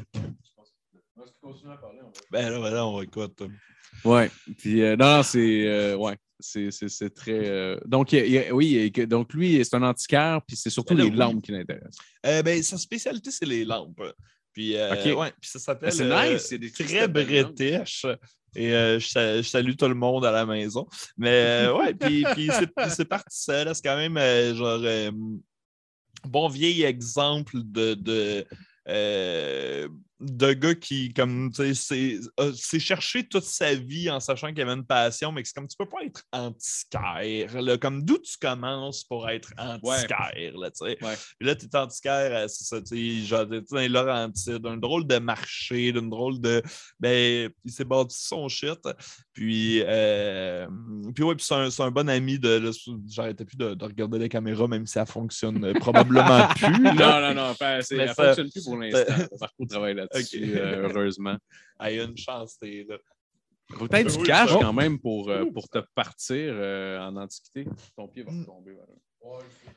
[2.30, 3.42] Ben là, ben là, on écoute.
[4.04, 4.30] Ouais.
[4.58, 5.66] Puis, euh, non, c'est.
[5.66, 6.16] euh, ouais.
[6.40, 7.48] C'est, c'est, c'est très.
[7.48, 11.04] euh, Donc, il il oui, donc lui, c'est un antiquaire, puis c'est surtout Ben là,
[11.04, 11.16] les oui.
[11.16, 11.98] lampes qui l'intéressent.
[12.26, 14.02] Euh, ben, sa spécialité, c'est les lampes.
[14.52, 15.18] Puis, euh, Ok.
[15.18, 18.04] ouais, puis ça s'appelle Ben, c'est euh, nice, c'est des très british.
[18.56, 20.86] Et euh, je, sa- je salue tout le monde à la maison.
[21.16, 21.30] Mais
[21.68, 22.50] euh, ouais, puis, puis
[22.90, 23.64] c'est, parti ça.
[23.64, 23.72] là.
[23.72, 25.10] C'est quand même euh, genre euh,
[26.24, 28.44] bon vieil exemple de, de,
[28.88, 29.88] euh,
[30.22, 32.18] de gars qui, comme, tu sais,
[32.54, 35.68] c'est, cherché toute sa vie en sachant qu'il avait une passion, mais que c'est comme
[35.68, 37.60] tu peux pas être antiquaire.
[37.60, 41.04] Là, comme d'où tu commences pour être antiquaire, là, tu sais?
[41.04, 41.14] Ouais.
[41.38, 45.06] Puis là, tu es antiquaire, euh, c'est ça, tu sais, genre, les Laurentides, d'un drôle
[45.06, 46.62] de marché, d'une drôle de.
[47.00, 48.78] Ben, il s'est bâti son shit.
[49.32, 50.66] Puis, euh,
[51.14, 52.48] puis ouais, puis c'est un, un bon ami de.
[52.58, 52.70] là,
[53.08, 56.82] J'arrêtais plus de, de regarder la caméra, même si elle fonctionne probablement plus.
[56.82, 56.94] là.
[56.94, 59.14] Non, non, non, elle ça- fonctionne plus pour l'instant.
[59.40, 60.56] Marco travaille là-dessus, Ok.
[60.56, 61.36] euh, heureusement.
[61.80, 62.98] Elle a une chance, t'es là.
[63.72, 67.16] Faut peut-être du Oui, cash ça- quand même pour, euh, pour te partir euh, en
[67.16, 67.66] antiquité.
[67.96, 68.72] Ton pied va tomber.
[68.72, 68.92] voilà.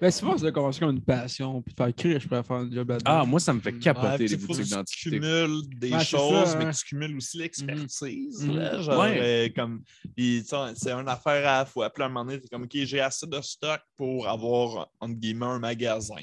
[0.02, 2.58] Ben, souvent, c'est de commencer comme une passion, puis de faire écrire, je préfère faire
[2.58, 3.12] un job là-dedans.
[3.22, 5.10] Ah, moi, ça me fait Ouais, capoter puis les boutiques tu d'antiquité.
[5.20, 6.72] cumules des Ouais, c'est choses, ça, mais hein.
[6.72, 8.46] que tu cumules aussi l'expertise.
[8.46, 8.58] Mhm.
[8.58, 9.20] là, genre, Ouais.
[9.22, 9.84] euh, comme,
[10.16, 11.90] puis, tu c'est une affaire à la fois.
[11.90, 15.14] Puis à un moment donné, tu comme, OK, j'ai assez de stock pour avoir, entre
[15.16, 16.16] guillemets, un magasin.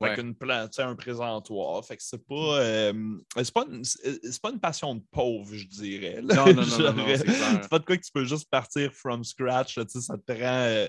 [0.00, 0.08] Ouais.
[0.10, 1.84] Fait qu'une plan- tu sais, un présentoir.
[1.84, 2.92] Fait que c'est pas, euh,
[3.36, 6.20] c'est pas, une, c'est c'est pas une passion de pauvre, je dirais.
[6.22, 6.34] là.
[6.34, 8.92] Non, non, non, non, non, c'est c'est pas de quoi que tu peux juste partir
[8.92, 9.76] from scratch.
[9.78, 10.36] là, tu ça te prend.
[10.42, 10.88] euh,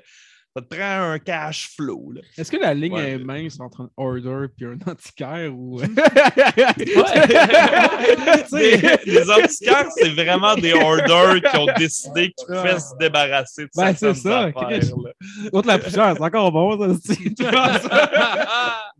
[0.55, 2.13] ça te prend un cash flow.
[2.37, 3.11] Est-ce que la ligne Ouais.
[3.11, 5.79] est mince entre un order et un antiquaire ou.
[8.51, 13.69] les, les antiquaires, c'est vraiment des orders qui ont décidé qu'ils pouvaient se débarrasser de
[13.75, 15.53] Ben, c'est certaines ça, affaires.
[15.53, 17.13] Autre la poussière, c'est encore bon, ça.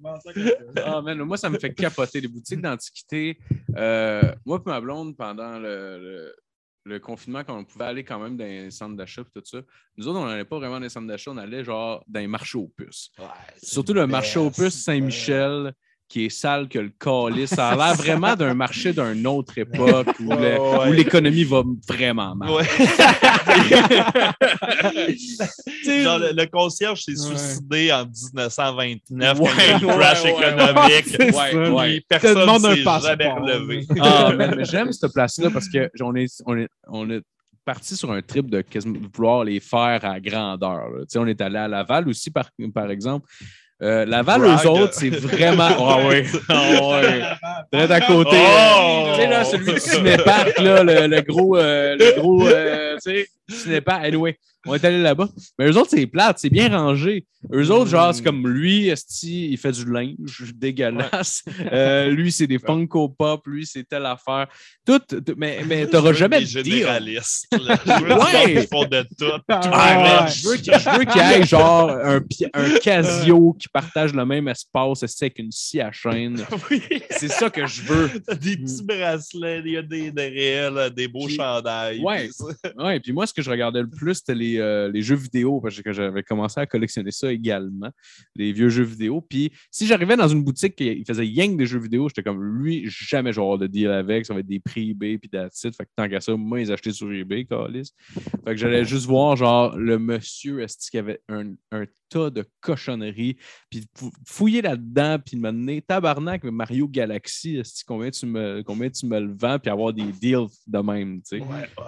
[0.84, 2.22] Ah, man, moi, ça me fait capoter.
[2.22, 3.38] Les boutiques d'antiquité.
[3.78, 6.36] Euh, moi et ma blonde, pendant le, le-
[6.84, 9.60] le confinement, quand on pouvait aller quand même dans les centres d'achat et tout ça,
[9.98, 12.28] nous autres, on n'allait pas vraiment dans les centres d'achat, on allait genre dans les
[12.28, 13.12] marchés aux puces.
[13.20, 13.26] Ouais,
[13.62, 15.74] Surtout le marché aux puces Saint-Michel,
[16.12, 17.52] qui est sale que le calice.
[17.52, 20.92] Ça a l'air vraiment d'un marché d'une autre époque où ouais.
[20.92, 22.50] l'économie va vraiment mal.
[22.52, 22.66] Ouais.
[26.04, 27.38] Genre, le, le concierge s'est Ouais.
[27.38, 32.06] suicidé en 1929 Ouais, quand il y a eu le ouais, crash économique.
[32.10, 33.86] Personne ne s'est jamais relevé.
[34.02, 34.32] Ah,
[34.64, 37.22] j'aime cette place-là parce que on est, on, est, on est
[37.64, 40.90] parti sur un trip de quasiment vouloir les faire à grandeur.
[40.90, 41.00] là.
[41.02, 43.28] Tu sais, On est allé à Laval aussi, par, par exemple.
[43.84, 44.66] Euh, Laval, Brag.
[44.66, 45.70] eux autres, c'est vraiment.
[45.80, 47.22] Ah oui, ah ouais.
[47.72, 48.38] Très à côté.
[48.38, 49.08] Oh!
[49.16, 53.12] Tu sais, là, celui du cinéparc, là, le, le gros, euh, le gros, euh, tu
[53.12, 54.06] sais, cinéparc.
[54.06, 55.30] Anyway, on est allé là-bas.
[55.58, 57.26] Mais eux autres, c'est plate, c'est bien rangé.
[57.52, 61.44] Eux autres, genre, c'est comme lui, esti, il fait du linge dégueulasse.
[61.72, 63.48] Euh, lui, c'est des Funko Pop.
[63.48, 64.48] Lui, c'est telle affaire.
[64.86, 67.80] Tout, tout- mais, mais t'auras jamais de là.
[67.86, 68.68] Je veux Ouais.
[68.68, 69.26] font de tout.
[69.50, 70.32] Ah, ouais.
[70.32, 72.20] je veux qu'il je veux qu'il y ait genre un,
[72.84, 76.46] Casio qui partage le même espace esti, avec une scie à chaîne.
[76.70, 76.82] Oui.
[77.10, 78.10] C'est ça que je veux.
[78.40, 82.00] Des petits bracelets, il y a des, des réels, des beaux chandails.
[82.02, 82.30] Ouais.
[82.78, 85.16] Ouais, puis moi, ce que je regardais le plus, c'était les, les, euh, les jeux
[85.16, 87.90] vidéo, parce que j'avais commencé à collectionner ça également,
[88.36, 89.22] les vieux jeux vidéo.
[89.22, 92.86] Puis si j'arrivais dans une boutique qui faisait que des jeux vidéo, j'étais comme lui,
[92.88, 95.76] jamais j'aurai de deal avec, ça va être des prix eBay puis it.
[95.76, 97.94] Fait que tant qu'à ça, moi, ils achetaient sur eBay, Calis.
[98.44, 102.30] Fait que j'allais juste voir, genre, le monsieur, est-ce qu'il y avait un, un tas
[102.30, 103.38] de cochonneries,
[103.70, 108.62] puis fou- fouiller là-dedans, puis me donner tabarnak avec Mario Galaxy, est-ce combien tu me
[108.64, 111.40] combien tu me le vends, puis avoir des deals de même, tu sais?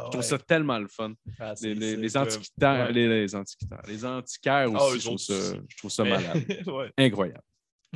[0.06, 1.14] Je trouve ça tellement le fun.
[1.40, 2.30] Ah, Les, les, comme-
[2.62, 2.94] antiquitaires, ouais.
[2.94, 5.34] les, les antiquitaires, les antiquaires Ah, aussi, je, trouve ça,
[5.68, 6.44] je trouve ça Mais- malade.
[6.68, 6.92] ouais.
[6.98, 7.42] Incroyable.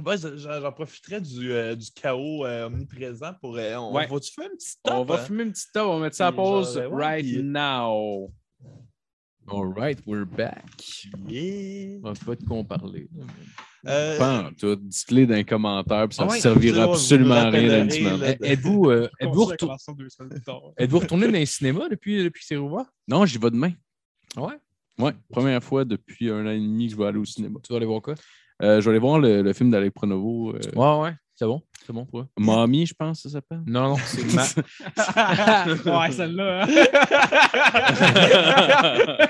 [0.06, 3.58] Ouais, j'en profiterais du, euh, du chaos euh, omniprésent pour.
[3.58, 4.06] euh, on Ouais.
[4.06, 4.94] va-tu faire un petit top?
[4.96, 5.26] On va hein?
[5.26, 7.44] fumer une petite top, on va mettre ça à genre, pause euh, ouais, right puis-
[7.44, 8.32] now.
[9.50, 10.66] All right, we're back.
[11.28, 12.00] Yeah.
[12.04, 13.08] On va pas de quoi en parler.
[13.88, 14.76] Euh, Pas tout.
[14.76, 18.22] Dites-les dans les commentaires, puis ça Ah ne ouais, servira absolument à rien dans.
[18.44, 18.82] Eh, Êtes-vous
[21.00, 22.86] retourné dans les cinémas depuis, depuis c'est rouvert?
[23.08, 23.72] Non, j'y vais demain.
[24.36, 24.54] Ouais.
[25.00, 27.60] Ouais, première fois depuis un an et demi que je vais aller au cinéma.
[27.64, 28.16] Tu vas aller voir quoi?
[28.64, 30.56] Euh, je vais aller voir le, le film d'Alec Pronovo.
[30.56, 31.16] euh, Ouais, ouais.
[31.40, 31.62] C'est bon?
[31.86, 32.28] C'est bon pour eux?
[32.40, 33.62] Mommy, je pense que ça s'appelle.
[33.68, 36.00] Non, non, c'est ma...
[36.00, 36.64] ouais, celle-là.
[36.64, 36.68] hein.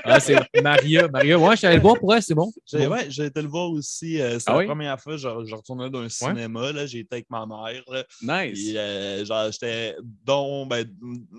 [0.04, 1.06] ah, c'est Maria.
[1.08, 2.50] Maria, ouais, je suis allé le voir pour elle, c'est bon.
[2.66, 4.20] J'ai ouais, j'ai été le voir aussi.
[4.20, 4.66] euh, c'est Ah la oui?
[4.66, 6.72] première fois que je, je retournais d'un cinéma.
[6.72, 7.82] là, J'ai été avec ma mère.
[7.90, 8.04] là,
[8.46, 8.52] nice.
[8.54, 10.84] puis, euh, genre, j'étais donc, ben,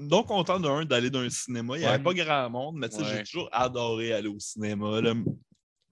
[0.08, 1.78] donc content d'un d'aller dans un cinéma.
[1.78, 2.04] Il n'y avait Ouais.
[2.04, 3.08] pas grand monde, mais tu sais, Ouais.
[3.18, 5.02] j'ai toujours adoré aller au cinéma.
[5.02, 5.14] là.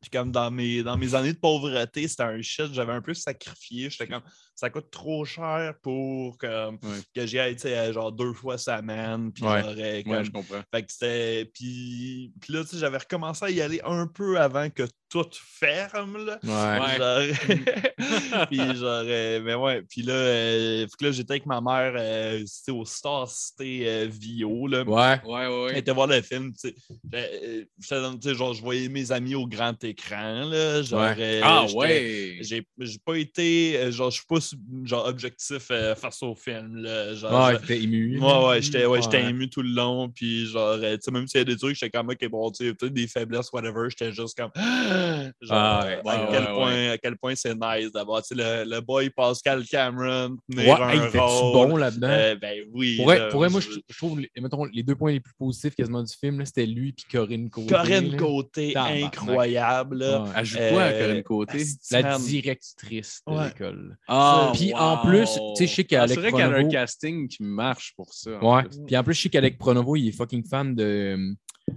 [0.02, 3.14] Puis comme dans mes, dans mes années de pauvreté, c'était un shit, j'avais un peu
[3.16, 3.90] sacrifié.
[3.90, 4.22] J'étais comme,
[4.54, 7.00] ça coûte trop cher pour que, Ouais.
[7.16, 9.32] que j'y aille, tu sais, genre deux fois semaine.
[9.34, 9.62] Puis Ouais.
[9.64, 10.62] j'aurais Ouais, je comprends.
[10.72, 11.46] fait que c'était.
[11.54, 15.26] Puis, puis là, tu sais, j'avais recommencé à y aller un peu avant que tout
[15.34, 16.26] ferme.
[16.26, 16.40] Là.
[16.44, 16.98] Ouais.
[16.98, 22.44] Genre- puis genre, euh, mais ouais, puis là, euh, là j'étais avec ma mère euh,
[22.46, 24.68] c'était au Star City euh, Vio.
[24.68, 24.84] Là.
[24.84, 25.22] Ouais.
[25.26, 26.76] Ouais, ouais, Elle était voir le film, tu sais.
[27.14, 30.82] Euh, j'étais dans- tu sais, genre, je voyais mes amis au grand écran, là.
[30.82, 31.16] Genre, Ouais.
[31.20, 32.38] euh, Ah, j'étais- ouais.
[32.42, 34.40] J'ai j'ai pas été, euh, genre, je suis pas
[34.84, 37.14] genre, objectif euh, face au film, là.
[37.14, 38.20] Genre, Ouais, t'étais ému.
[38.20, 39.30] Ouais, ouais, j'étais ouais, j'étais Ouais.
[39.30, 40.10] ému tout le long.
[40.10, 42.52] Puis, genre, euh, tu sais, même s'il y a des trucs, j'étais comme, ok, bon,
[42.52, 44.52] tu sais, peut-être des faiblesses, whatever, j'étais juste comme,
[45.42, 48.64] genre, Ah, ouais, à, ouais, quel ouais, point, à quel point c'est nice d'avoir, le,
[48.70, 51.70] le boy Pascal Cameron Ouais, un il rôle.
[51.70, 52.08] bon là-dedans?
[52.10, 52.98] Euh, ben oui.
[52.98, 56.14] Pour là, moi, je- trouve, les- mettons, les deux points les plus positifs quasiment du
[56.14, 57.68] film, c'était lui et Corinne Côté.
[57.74, 58.18] Corinne là.
[58.18, 60.06] Côté, incroyable.
[60.36, 61.64] Elle joue quoi, Euh, Corinne Côté?
[61.92, 63.46] La directrice de Ouais.
[63.48, 63.98] l'école.
[64.08, 64.80] Ah, Puis wow.
[64.80, 67.94] en plus, tu sais, je sais qu'Alec C'est vrai qu'elle a un casting qui marche
[67.96, 68.32] pour ça.
[68.42, 68.64] en Ouais.
[68.86, 71.18] Puis en plus, je sais qu'Alec Pronovo, il est fucking fan de,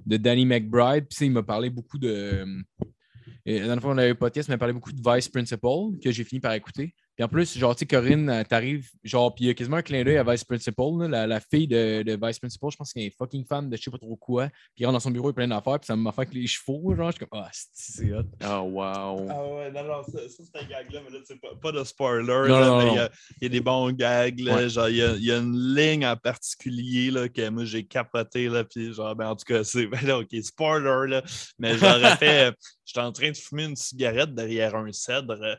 [0.07, 1.07] de Danny McBride.
[1.09, 2.45] Puis il m'a parlé beaucoup de.
[3.47, 6.41] Et on avait eu un podcast, m'a parlé beaucoup de Vice Principal, que j'ai fini
[6.41, 6.95] par écouter.
[7.17, 9.77] Puis en plus, genre, tu sais, Corinne, euh, t'arrives, genre, puis il y a quasiment
[9.79, 12.77] un clin d'œil à Vice Principal, là, la, la fille de, de Vice Principal, je
[12.77, 14.49] pense qu'elle est fucking fan de je sais pas trop quoi.
[14.49, 16.35] Puis il rentre dans son bureau, il a plein d'affaires, puis ça m'a fait avec
[16.35, 18.23] les chevaux, genre, je suis comme, ah, c'est c'est hot.
[18.41, 19.27] Ah, wow.
[19.29, 21.73] Ah ouais, non, non, ça, ça, c'est un gag-là, mais là, tu sais, pas, pas
[21.73, 23.11] de spoiler, Non, là, non, mais il y a,
[23.43, 24.69] y des bons gags, là, Ouais.
[24.71, 28.65] genre, il y y a une ligne en particulier, là, que moi, j'ai capoté, là,
[28.65, 31.23] puis genre, ben, en tout cas, c'est, ben là, OK, spoiler, là,
[31.59, 32.53] mais j'aurais fait, euh,
[32.87, 35.55] j'étais en train de fumer une cigarette derrière un cèdre, euh,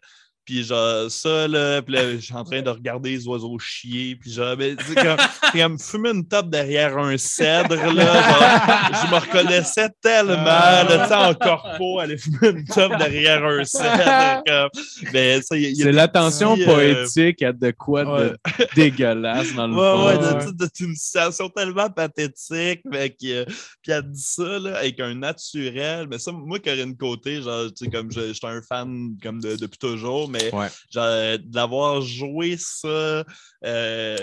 [0.46, 4.16] puis genre, ça, là, puis là, je suis en train de regarder les oiseaux chier,
[4.16, 5.18] puis genre, ben, comme,
[5.54, 11.08] comme fumer une top derrière un cèdre, là, genre, je me reconnaissais tellement, là, tu
[11.08, 14.70] sais, en corpo, aller fumer une top derrière un cèdre, comme,
[15.14, 17.72] ben, ça, il y a- il y a C'est l'attention petits, euh, poétique à de
[17.72, 18.38] quoi de
[18.76, 20.06] dégueulasse dans le Ouais, fond.
[20.08, 23.46] ouais, de- de- de- une situation tellement pathétique, mais qui, euh,
[23.82, 26.08] puis elle dit ça là, avec un naturel.
[26.10, 29.56] Mais ça, moi, Corinne Côté, genre, tu sais, comme je- j'étais un fan comme de-
[29.56, 30.68] depuis toujours, mais Ouais.
[30.90, 33.24] genre, d'avoir joué ça, euh,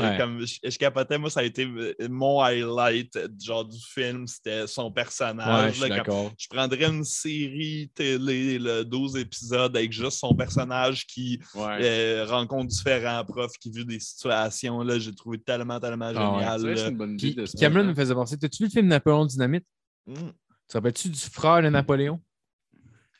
[0.00, 0.16] Ouais.
[0.18, 4.66] comme je, je capotais, moi, ça a été euh, mon highlight genre, du film, c'était
[4.66, 5.76] son personnage.
[5.76, 6.04] je là,
[6.50, 11.78] prendrais une série télé, le 12 épisodes, avec juste son personnage qui Ouais.
[11.82, 14.82] euh, rencontre différents profs qui vivent des situations.
[14.82, 16.38] Là, j'ai trouvé tellement, tellement Ah ouais.
[16.40, 16.60] génial.
[16.62, 17.36] Vrai, une bonne Puis.
[17.58, 19.64] Cameron me faisait penser, t'as-tu vu le film Napoléon Dynamite?
[20.06, 20.14] Mm.
[20.14, 22.20] Tu te rappelles-tu du frère de Napoléon?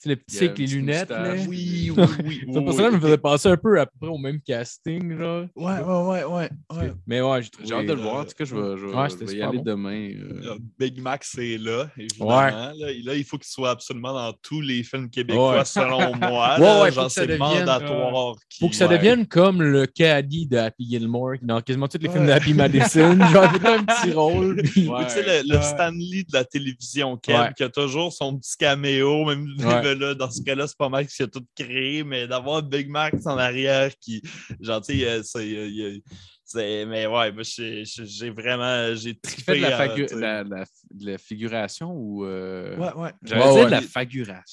[0.00, 1.30] C'est le petit Il avec les lunettes, là?
[1.34, 1.48] moustache.
[1.48, 2.40] Oui, oui, oui.
[2.54, 5.46] Ce personnage me faisait penser un peu à peu près au même casting, genre.
[5.56, 6.50] Ouais, ouais, ouais, ouais.
[6.76, 6.92] ouais.
[7.06, 7.68] Mais ouais, j'ai trouvé...
[7.68, 8.16] J'ai hâte de le voir.
[8.18, 9.64] euh, En tout cas, je vais, je vais- ouais, je c'était vais y aller bon.
[9.64, 10.10] demain.
[10.10, 10.52] euh.
[10.52, 12.38] Euh, Big Mac, c'est là, évidemment.
[12.38, 12.50] Ouais.
[12.52, 15.64] Là, Et là, il faut qu'il soit absolument dans tous les films québécois, Ouais.
[15.64, 16.54] selon moi.
[16.58, 16.82] Ouais, là.
[16.82, 18.36] ouais, faut genre, que ça c'est devienne, mandatoire.
[18.48, 18.96] qu'il- Faut que ça Ouais.
[18.96, 22.28] devienne comme le caddie de Happy Gilmore, dans quasiment tous les films Ouais.
[22.28, 23.18] de Happy Madison.
[23.32, 24.62] Genre, il un petit rôle.
[24.62, 25.04] puis- Ou Ouais.
[25.06, 25.60] tu sais, le, le.
[25.60, 29.46] Stanley de la télévision qui a toujours son petit caméo, même
[29.94, 33.14] Là, dans ce cas-là, c'est pas mal qu'il a tout créé, mais d'avoir Big Mac
[33.24, 34.22] en arrière qui,
[34.60, 35.98] genre, tu sais, euh, c'est, euh,
[36.50, 38.94] C'est- Mais ouais, moi, j'ai vraiment.
[38.94, 39.18] J'ai de
[39.60, 42.24] la, trippé, la- la- de la figuration ou.
[42.24, 43.10] euh, Ouais, ouais.
[43.22, 43.64] J'allais Ouais, dire ouais.
[43.66, 43.80] de la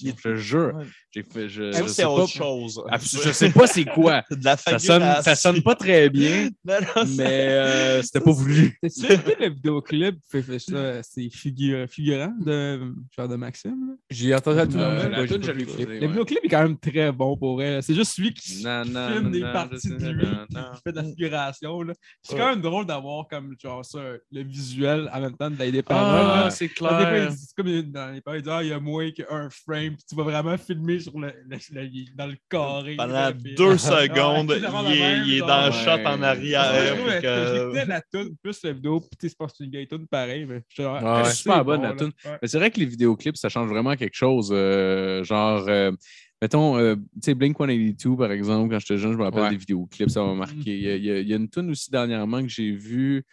[0.02, 0.74] il- je te jure.
[0.76, 0.86] Ouais.
[1.12, 2.84] J'ai fait, je, je c'est autre pas, chose.
[3.24, 4.24] je sais pas c'est quoi.
[4.32, 5.36] De la Ça sonne, ça figuration.
[5.53, 8.78] sonne pas très bien, Non, non, c'est- mais euh, c'était pas voulu.
[8.84, 10.16] T'as-tu écouté le vidéoclip?
[10.30, 13.95] Fait, fait ça, c'est figure, figurant de, genre de Maxime.
[14.10, 15.12] J'ai entendu à tout le Euh, monde.
[15.12, 17.82] la vu le vidéoclip est quand même très bon pour elle.
[17.82, 20.91] C'est juste lui qui, Non, qui non, filme des non, parties de lui, qui fait
[20.91, 21.82] de la figuration.
[21.82, 21.94] là.
[22.22, 23.99] C'est quand même drôle d'avoir comme genre ça,
[24.32, 26.24] le visuel en même temps de des paroles.
[26.27, 27.30] Ah, c'est Des fois, il clair.
[27.31, 30.03] dit- C'est comme dans les il dit Ah, il y a moins qu'un frame, puis
[30.10, 32.95] tu vas vraiment filmer sur le, le- le- dans le carré.
[32.97, 34.52] Pendant deux secondes,
[34.89, 35.84] il est, il dans le Ouais.
[35.84, 36.95] shot en arrière.
[36.97, 39.88] fait que J'écoutais la tune plus la vidéo, puis tu sais, c'est pas une gay
[39.88, 41.26] tune pareil, mais Ouais.
[41.31, 42.11] super bonne, bon, la tune.
[42.26, 42.38] Ouais.
[42.41, 44.49] Mais c'est vrai que les vidéoclips, ça change vraiment quelque chose.
[44.52, 45.91] euh, genre, euh,
[46.41, 49.49] mettons, euh, tu sais, Blink 182, par exemple, quand j'étais jeune, je me rappelle Ouais.
[49.52, 50.56] des vidéoclips, ça m'a marqué.
[50.65, 52.72] Il y, a- il y a- il y a une tune aussi dernièrement que j'ai
[52.72, 53.23] vue,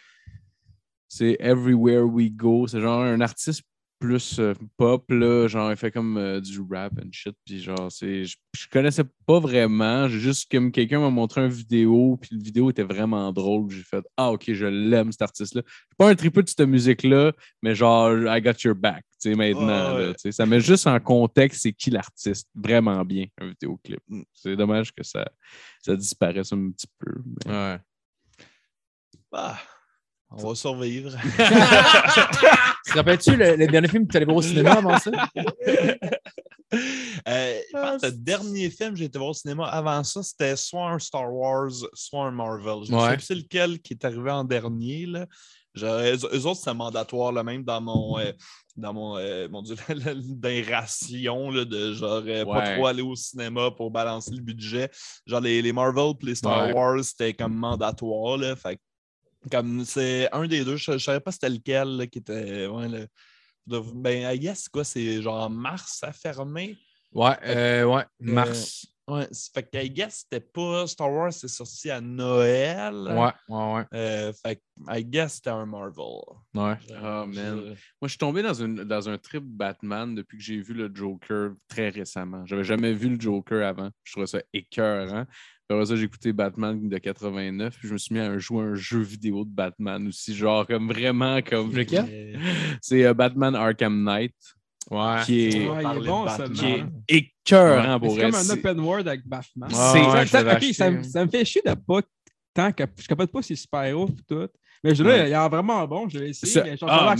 [1.14, 2.66] c'est Everywhere We Go.
[2.66, 3.62] C'est genre un artiste
[4.00, 7.36] plus euh, pop, là, genre, il fait comme euh, du rap and shit.
[7.44, 10.08] Puis genre, c'est, je, je connaissais pas vraiment.
[10.08, 13.70] J'ai juste comme quelqu'un m'a montré une vidéo, puis la vidéo était vraiment drôle.
[13.70, 15.62] J'ai fait Ah, ok, je l'aime, cet artiste-là.
[15.66, 17.32] Je suis pas un tripeux de cette musique-là,
[17.62, 19.94] mais genre, I got your back, tu sais, maintenant.
[19.96, 22.48] Ouais, là, ça met juste en contexte c'est qui l'artiste.
[22.54, 24.00] Vraiment bien, un vidéoclip.
[24.08, 24.22] Mm.
[24.32, 25.30] C'est dommage que ça,
[25.82, 27.12] ça disparaisse un petit peu.
[27.46, 27.78] mais- Ouais.
[29.32, 29.58] Ah,
[30.36, 31.12] on va survivre.
[32.86, 35.10] Te rappelles-tu le, le dernier film que tu allais voir au cinéma avant ça?
[37.28, 40.22] Euh, je pense que le dernier film que j'ai été voir au cinéma avant ça,
[40.22, 42.86] c'était soit un Star Wars, soit un Marvel.
[42.86, 45.04] Je ne sais plus c'est lequel qui est arrivé en dernier.
[45.04, 45.26] Là.
[45.74, 48.32] Genre, eux, eux autres, c'est mandatoire, là, même dans mon, euh,
[48.76, 53.02] dans mon, euh, mon Dieu, dans les rations là, de genre euh, pas trop aller
[53.02, 54.90] au cinéma pour balancer le budget.
[55.26, 56.72] Genre, les, les Marvel et les Star Ouais.
[56.72, 58.36] Wars, c'était comme mandatoire.
[58.36, 58.78] Là, fait
[59.50, 62.66] comme c'est un des deux, je ne savais pas c'était lequel là, qui était.
[62.66, 63.06] Ouais, le-
[63.66, 66.76] de- ben, I guess, quoi, c'est genre mars à fermer.
[67.12, 68.86] Ouais, euh, ouais, mars.
[69.08, 72.94] Ouais, c'est- fait que I guess c'était pas Star Wars, c'est sorti à Noël.
[72.94, 73.84] Ouais, ouais, ouais.
[73.94, 74.62] Euh, fait que
[74.96, 76.04] I guess c'était un Marvel.
[76.54, 76.76] ouais.
[76.88, 77.56] Je- man.
[77.66, 80.90] Moi, je suis tombé dans, une, dans un trip Batman depuis que j'ai vu le
[80.94, 82.46] Joker très récemment.
[82.46, 83.90] J'avais jamais vu le Joker avant.
[84.04, 85.26] Je trouvais ça écœurant.
[85.72, 87.76] Après ça, j'ai écouté Batman de 89.
[87.78, 90.34] Puis je me suis mis à jouer un jeu vidéo de Batman aussi.
[90.34, 91.74] Genre, comme vraiment comme.
[91.74, 92.38] Lequel?
[92.80, 94.34] C'est euh, Batman Arkham Knight.
[94.90, 95.16] Ouais.
[95.24, 98.50] Qui est, Ouais, il est bon, ça, qui est écœurant Mais pour C'est comme un
[98.50, 99.70] open world avec Batman.
[99.70, 100.72] C'est- Ça- ouais, ça, me- acheté.
[101.08, 102.00] ça me fait chier de pas
[102.52, 104.48] tant que je capote pas ces super-héros et tout.
[104.84, 105.30] Mais je là, Ouais.
[105.30, 106.52] il a vraiment bon, je l'ai essayé.
[106.52, 107.14] Ça- mais je ah,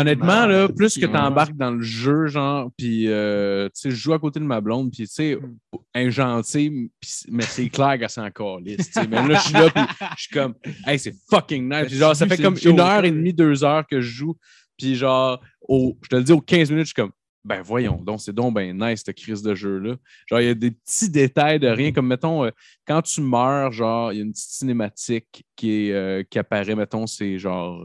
[0.00, 3.96] Honnêtement, là, plus que tu embarques dans le jeu, genre, puis euh, tu sais, je
[3.96, 5.56] joue à côté de ma blonde, puis tu sais, Hmm.
[5.94, 8.90] un gentil, puis c- mais c'est clair qu'elle s'en calisse.
[9.10, 9.82] Mais là, je suis là, puis
[10.16, 10.54] je suis comme,
[10.86, 11.86] hey, c'est fucking nice.
[11.88, 14.36] Puis genre, ça fait comme une heure et demie, deux heures que je joue,
[14.78, 17.12] puis genre, au, je te le dis, aux 15 minutes, je suis comme,
[17.44, 19.96] ben voyons donc, c'est donc ben nice, cette crise de jeu-là.
[20.28, 22.50] Genre, il y a des petits détails de rien, comme mettons, euh,
[22.86, 27.06] quand tu meurs, genre, il y a une petite cinématique qui, euh, qui apparaît, mettons,
[27.06, 27.82] c'est genre.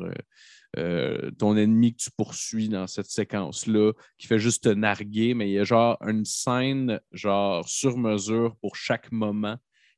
[0.78, 5.50] euh, ton ennemi que tu poursuis dans cette séquence-là, qui fait juste te narguer, mais
[5.50, 9.58] il y a genre une scène genre sur mesure pour chaque moment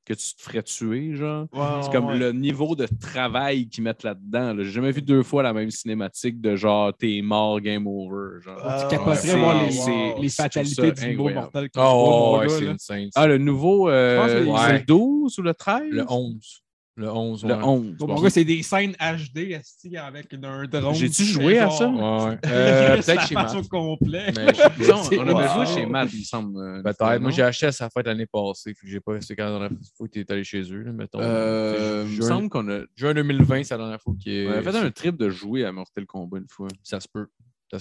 [0.09, 1.45] que tu te ferais tuer, genre.
[1.83, 4.53] C'est comme le niveau de travail qu'ils mettent là-dedans.
[4.55, 4.63] là.
[4.63, 8.41] J'ai jamais vu deux fois la même cinématique de genre t'es mort, game over.
[8.41, 8.57] Genre.
[8.63, 11.29] Ah, Tu capoterais c'est- voir les, les fatalités du nouveau.
[11.29, 12.71] Mortal Oh, Kombat, ouais, là.
[12.71, 13.09] insane.
[13.15, 14.79] Ah, le nouveau, euh, c'est ouais.
[14.79, 15.83] le 12 ou le 13?
[15.91, 16.63] Le 11.
[16.99, 17.63] Le 11, Le ouais.
[17.63, 17.95] 11.
[17.97, 19.55] Bon, c'est des scènes HD
[19.95, 20.93] avec un drone.
[20.93, 21.87] J'ai-tu joué à ça?
[21.87, 23.67] Ouais, Euh, Peut-être chez Matt.
[23.69, 24.33] complet.
[24.35, 25.65] Mais je- on, Wow.
[25.65, 26.59] joué chez Matt, il me semble.
[26.59, 27.21] euh, Peut-être.
[27.21, 28.73] Moi, j'ai acheté à sa fête l'année passée.
[28.83, 29.21] J'ai pas.
[29.21, 31.19] C'est quand la dernière fois que tu es allé chez eux, là, mettons.
[31.21, 34.47] Euh, il me semble qu'on a, juin 2020, c'est la dernière fois qu'il est.
[34.47, 36.67] on a fait un trip de jouer à Mortal Kombat une fois.
[36.83, 37.27] Ça se peut.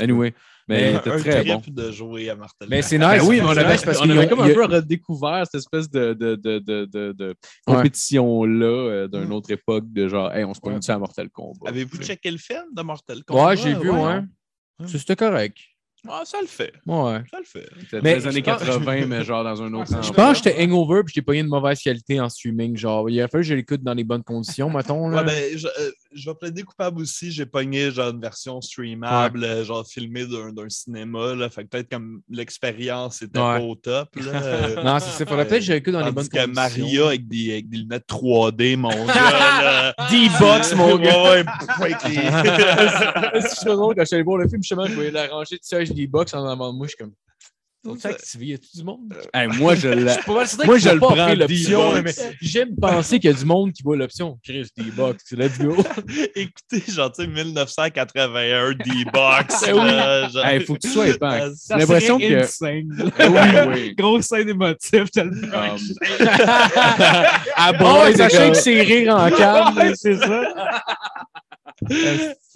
[0.00, 0.34] Anyway,
[0.68, 1.62] mais il un était très bon.
[1.66, 2.68] de jouer à Martel.
[2.68, 3.22] Mais c'est Ben nice.
[3.26, 6.34] oui, mais on avait, parce on avait comme un peu redécouvert cette espèce de, de,
[6.36, 7.34] de, de, de, de
[7.66, 11.68] compétition-là euh, d'une autre époque de genre, hey, on se pointe à Mortal Kombat?
[11.68, 13.46] Avez-vous checké le film de Mortel Kombat?
[13.46, 14.20] Ouais, j'ai vu, ouais.
[14.86, 15.56] Ça, C'était correct.
[16.08, 16.72] Ah, ça le fait.
[16.86, 17.20] Ouais.
[17.30, 17.68] Ça le fait.
[17.80, 20.44] C'était Mais les années je pense- 80, mais genre dans un autre Je pense que
[20.50, 22.76] j'étais hangover puis j'ai pogné une mauvaise qualité en streaming.
[22.76, 25.08] Genre, il a fallu que je l'écoute dans les bonnes conditions, mettons.
[25.08, 25.18] Là.
[25.18, 27.32] Ouais, ben, je, euh, je vais plaider coupable aussi.
[27.32, 31.34] J'ai pogné genre une version streamable, euh, genre filmée d'un d'un cinéma.
[31.34, 33.58] Là, fait que peut-être comme l'expérience était Ouais.
[33.58, 34.08] pas au top.
[34.16, 35.26] Là, euh, Non, c'est ça.
[35.26, 36.54] Faudrait peut-être que je l'écoute dans les bonnes que conditions.
[36.54, 39.94] Maria avec des, avec des lunettes 3D, mon gars.
[40.10, 41.22] D-Box, mon gars.
[41.32, 41.44] Ouais,
[41.80, 41.94] ouais,
[43.40, 45.58] C'est drôle quand je suis allé voir le film, justement, je voyais la rangée
[45.88, 46.86] de sièges D-Box en avant de moi.
[46.86, 47.12] Je suis comme.
[47.86, 48.46] Faut-tu activer?
[48.46, 49.14] Y a-tu du monde?
[49.32, 50.12] Hey, moi, je l'ai.
[50.26, 52.12] Moi, je le pas prends l'option, mais
[52.42, 54.36] j'aime penser qu'il y a du monde qui voit l'option.
[54.44, 55.76] Chris, D-Box, let's go.
[56.34, 59.64] Écoutez, genre, tu sais, 1981 D-Box.
[59.64, 61.18] Genre- Hey, faut que tu sois épais.
[61.22, 62.88] Ah, Ça l'impression que- insane,
[63.20, 63.94] oui, oui.
[63.96, 65.46] Grosse scène émotive, tellement.
[65.46, 65.78] Um,
[67.78, 69.94] bord, bord, c'est sachez que c'est rire en calme.
[69.94, 70.42] C'est ça.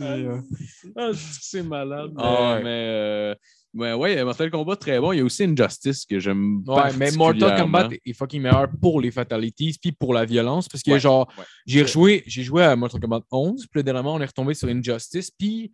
[0.03, 0.93] Esti, euh.
[0.97, 1.11] Ah,
[1.41, 2.12] c'est malade.
[2.19, 2.62] Ah ouais.
[2.62, 3.35] Mais, euh,
[3.74, 5.12] mais ouais, Mortal Kombat, très bon.
[5.12, 9.01] Il y a aussi Injustice que j'aime Ouais, mais Mortal Kombat est fucking meilleur pour
[9.01, 11.45] les fatalities puis pour la violence parce que Ouais, genre ouais.
[11.66, 15.31] j'ai rejoué j'ai joué à Mortal Kombat 11 puis dernièrement on est retombé sur Injustice
[15.31, 15.73] puis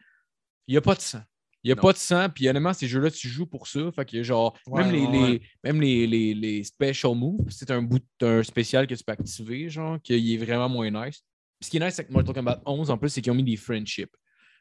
[0.68, 1.20] il n'y a pas de sang.
[1.64, 1.82] Il n'y a Non.
[1.82, 4.84] pas de sang puis honnêtement ces jeux-là tu joues pour ça fait que genre Ouais,
[4.84, 5.40] même les, ouais, les- ouais.
[5.64, 9.68] même les, les, les special moves c'est un bout un spécial que tu peux activer
[9.68, 11.20] genre qui est vraiment moins nice.
[11.60, 13.56] Ce qui est nice avec Mortal Kombat 11 en plus c'est qu'ils ont mis des
[13.56, 14.14] friendships.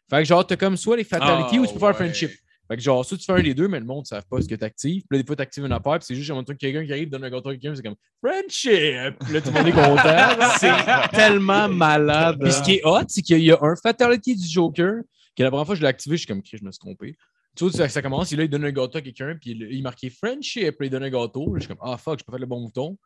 [0.10, 2.32] Fait que genre t'as comme soit les fatalities Ah, ou tu peux faire friendship.
[2.68, 4.42] Fait que genre, soit tu fais un des deux, mais le monde ne savent pas
[4.42, 5.04] ce que tu actives.
[5.08, 6.92] Puis là, des fois, tu actives une affaire, puis c'est juste un truc, quelqu'un qui
[6.92, 9.18] arrive, donne un gâteau à quelqu'un, c'est comme Friendship!
[9.24, 10.48] Puis là, tout le monde est content.
[10.60, 12.38] C'est tellement malade.
[12.42, 14.96] Puis ce qui est hot, c'est qu'il y a un Fatality du Joker,
[15.36, 17.16] que la première fois que je l'ai activé, je suis comme, je me suis trompé.
[17.56, 19.82] Tu vois, ça, commence, et là, il donne un gâteau à quelqu'un, puis il, il
[19.82, 21.54] marquait Friendship, puis il donne un gâteau.
[21.54, 22.98] Là, je suis comme, ah fuck, je peux faire le bon bouton.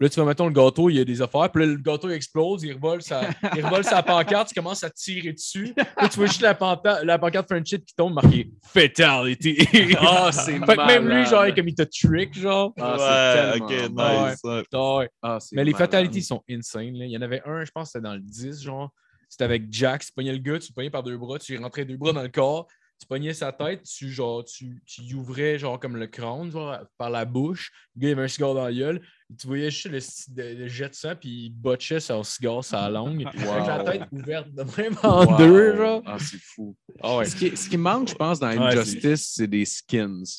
[0.00, 1.48] Là, tu vas, mettons, le gâteau, il y a des affaires.
[1.52, 4.82] Puis là, le gâteau il explose, il revole sa, il revole sa pancarte, tu commences
[4.82, 5.72] à tirer dessus.
[5.76, 9.56] Là, tu vois juste la, panta- la pancarte Friendship qui tombe, marqué Fatality.
[10.00, 12.72] Ah, c'est Fait que même lui, genre, comme il te trick, genre.
[12.78, 14.40] Ah, c'est ouais, ok, nice.
[14.42, 14.62] ouais.
[14.72, 15.10] Ah ouais.
[15.22, 15.86] Ah, Mais les malade.
[15.86, 16.94] fatalities sont insane.
[16.98, 17.04] là.
[17.04, 18.90] Il y en avait un, je pense que c'était dans le 10, genre.
[19.28, 21.62] C'était avec Jack, tu pognais le gars, tu le pognais par deux bras, tu lui
[21.62, 22.66] rentrais deux bras dans le corps,
[23.00, 26.78] tu pognais sa tête, tu, genre, tu, tu y ouvrais genre comme le crâne, genre,
[26.98, 27.72] par la bouche.
[27.96, 29.00] Le gars, il avait un cigare dans la gueule.
[29.38, 32.88] Tu voyais juste le, le- le jet de sang, puis il botchait son cigare, sa
[32.90, 33.24] langue.
[33.36, 35.36] Avec la tête ouverte de même en Wow.
[35.38, 36.02] deux, genre.
[36.06, 36.76] Ah, c'est fou.
[37.00, 37.24] Ah ouais.
[37.24, 40.22] Ce, qui, ce qui manque, je pense, dans Ouais, Injustice, c'est des skins.
[40.24, 40.34] Tu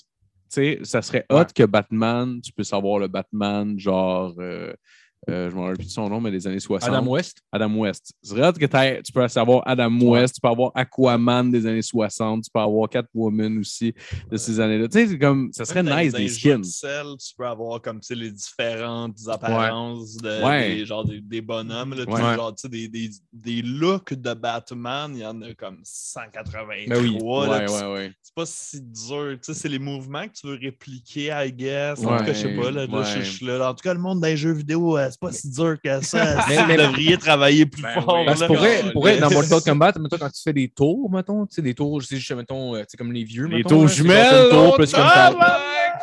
[0.50, 4.72] sais, ça serait hot que Batman, tu peux savoir le Batman, genre, euh,
[5.30, 6.90] euh, je me rappelle plus de son nom, mais des années 60.
[6.90, 7.42] Adam West?
[7.52, 8.14] Adam West.
[8.22, 11.82] Ce serait hot que tu peux savoir Adam West, tu peux avoir Aquaman des années
[11.82, 13.94] 60, tu peux avoir Catwoman aussi
[14.32, 14.88] de ces années-là.
[14.88, 16.64] Tu sais, c'est comme, ça serait nice des skins.
[16.64, 20.76] sel, tu peux avoir comme tu sais, les différentes apparences de, Ouais.
[20.76, 21.94] des, genre, des, des bonhommes.
[21.94, 22.36] Là, Ouais.
[22.36, 26.66] genre, tu sais, des, des, des looks de Batman, il y en a comme 183.
[26.88, 27.18] Ben oui.
[27.22, 28.12] Ouais, puis ouais, ouais.
[28.22, 29.38] C'est pas si dur.
[29.38, 32.00] Tu sais, c'est les mouvements que tu veux répliquer, I guess.
[32.06, 32.72] En tout cas, je sais pas.
[32.72, 33.06] Là, là, ouais.
[33.06, 33.70] je, je suis là.
[33.70, 36.46] En tout cas, le monde des jeux vidéo, euh, c'est pas si dur que ça.
[36.50, 38.18] Mais- Vous mais- devriez travailler plus Ben fort.
[38.20, 38.26] oui.
[38.26, 39.32] Parce pour vrai, pour vrai, dans.
[39.32, 42.18] Mortal Kombat, mettons, quand tu fais des tours, mettons, tu sais, des tours, je sais,
[42.18, 43.46] juste, mettons, euh, tu sais, comme les vieux.
[43.48, 45.34] Les mettons, tours là, jumelles, tour, plus comme Ah,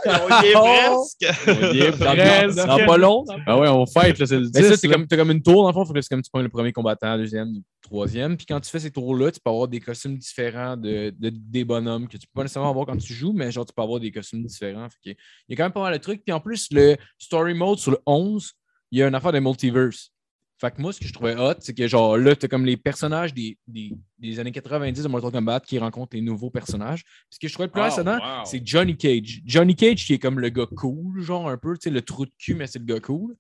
[0.05, 1.49] on y est presque.
[1.49, 2.57] On y est presque.
[2.57, 3.25] dans- dans pas long.
[3.47, 4.53] Ah ouais, on fight, là, c'est le 10.
[4.55, 6.23] Mais ça, c'est comme, t'as comme une tour, dans le fond, faut que c'est comme
[6.23, 8.37] tu prends le premier combattant, le deuxième, le troisième.
[8.37, 11.65] Puis quand tu fais ces tours-là, tu peux avoir des costumes différents de, de- des
[11.65, 14.01] bonhommes que tu peux pas nécessairement avoir quand tu joues, mais genre, tu peux avoir
[14.01, 14.89] des costumes différents.
[14.89, 15.17] Fait que
[15.49, 16.25] il y a quand même pas mal de trucs.
[16.25, 18.53] Puis en plus, le story mode sur le 11,
[18.93, 20.13] il y a une affaire de multiverse.
[20.61, 22.77] Fait que moi, ce que je trouvais hot, c'est que genre là, t'as comme les
[22.77, 23.91] personnages des, des,
[24.21, 27.03] des années 90 de Mortal Kombat qui rencontrent les nouveaux personnages.
[27.03, 27.83] Puis ce que je trouvais le plus
[28.23, 28.45] Oh, wow.
[28.45, 29.41] c'est Johnny Cage.
[29.45, 32.27] Johnny Cage qui est comme le gars cool, genre un peu, tu sais, le trou
[32.27, 33.35] de cul, mais c'est le gars cool.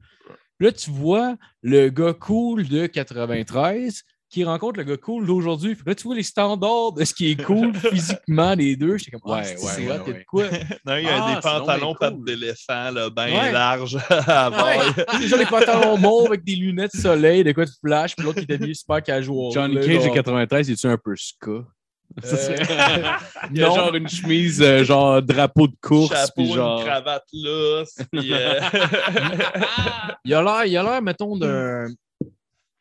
[0.58, 4.02] Là, tu vois le gars cool de 93
[4.32, 5.76] qui rencontre le gars cool d'aujourd'hui.
[5.86, 8.96] Là, tu vois les standards de ce qui est cool physiquement, les deux.
[8.96, 10.44] J'étais comme, ah, Ouais, ouais, c'est ouais, de quoi?
[10.86, 12.24] Non, il y a Ah, des pantalons pattes cool.
[12.24, 13.52] d'éléphant, là, bien Ouais.
[13.52, 13.96] larges.
[14.10, 15.04] Ouais.
[15.20, 18.24] C'est genre les pantalons mauves avec des lunettes de soleil, de quoi tu flashes, puis
[18.24, 19.52] l'autre qui est habillé super casual.
[19.52, 20.14] Johnny là, Cage de genre.
[20.14, 21.50] 93, il est-tu un peu ska?
[21.50, 22.56] Euh,
[23.52, 23.74] il y a non.
[23.74, 26.84] genre une chemise, euh, genre drapeau de course, Chapeau, puis une genre.
[26.84, 28.60] cravate lousse, puis, euh,
[30.24, 31.86] Il a l'air, il a l'air, mettons, d'un.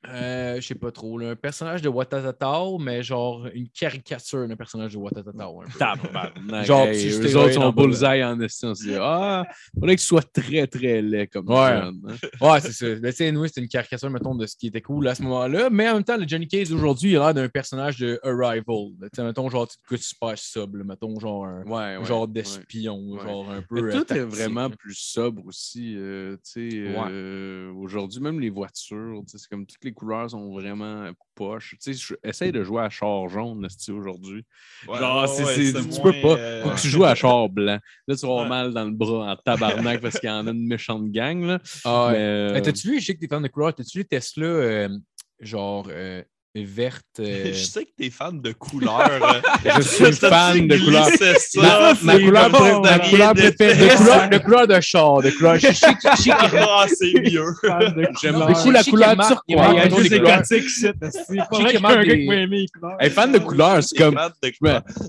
[0.10, 4.56] Euh, je sais pas trop, là, un personnage de Watatatao, mais genre une caricature d'un
[4.56, 5.62] personnage de Watatatao.
[6.64, 8.70] Genre, tu eux stéroïdes autres sont bullseye en estime.
[8.70, 9.44] On se dit, ah,
[9.76, 11.70] faudrait qu'il soit très, très laid comme Ouais.
[11.70, 12.02] jeune.
[12.08, 12.16] hein.
[12.42, 12.86] Ouais, c'est ça.
[13.02, 13.18] Mais tu
[13.48, 15.70] c'était une caricature, mettons, de ce qui était cool à ce moment-là.
[15.70, 18.64] Mais en même temps, le Johnny Cage d'aujourd'hui, il a l'air d'un personnage de Arrival.
[18.66, 20.36] Tu sais, mettons, genre, tu te super
[20.78, 22.06] là, mettons, genre un Ouais, ouais.
[22.06, 23.82] genre d'espion, genre un peu.
[23.84, 25.96] Mais tout est vraiment plus sobre aussi.
[25.96, 30.52] euh, tu sais, euh, Aujourd'hui, même les voitures, tu c'est comme toutes les couleurs sont
[30.54, 31.76] vraiment poches.
[31.82, 34.44] Tu sais, essaye de jouer à char jaune aujourd'hui.
[34.88, 36.36] ouais, Genre, ouais, ouais, tu peux pas.
[36.40, 37.80] euh, Faut que tu joues à char blanc.
[38.08, 40.68] Là, tu vas mal dans le bras en tabarnak parce qu'il y en a une
[40.68, 41.44] méchante gang.
[41.44, 41.60] Là.
[41.86, 44.46] Ah, euh, Euh, T'as-tu vu, je sais que t'es fan de couleurs, t'as-tu vu Tesla,
[44.46, 44.90] euh,
[45.40, 46.22] genre, euh,
[46.56, 47.06] verte.
[47.20, 49.10] euh, Je sais que t'es fan de couleurs.
[49.10, 49.70] euh.
[49.78, 51.08] Je suis fan de couleurs.
[51.18, 51.62] C'est ça.
[51.62, 53.88] Ma, ma c'est couleur, bon, pré- ma Damien couleur préférée.
[53.90, 55.22] De couleur, de couleur de char.
[55.22, 55.58] De couleur.
[55.58, 55.68] Je
[56.32, 57.46] Ah, c'est mieux.
[58.22, 59.16] J'aime beaucoup je la couleur
[59.46, 60.06] qu'il y a turquoise.
[60.08, 60.96] Il y a juste shit.
[61.12, 61.72] C'est pas un gars
[62.16, 62.98] qui m'a aimé les couleurs.
[63.00, 64.20] Hey, fan de couleurs, c'est comme.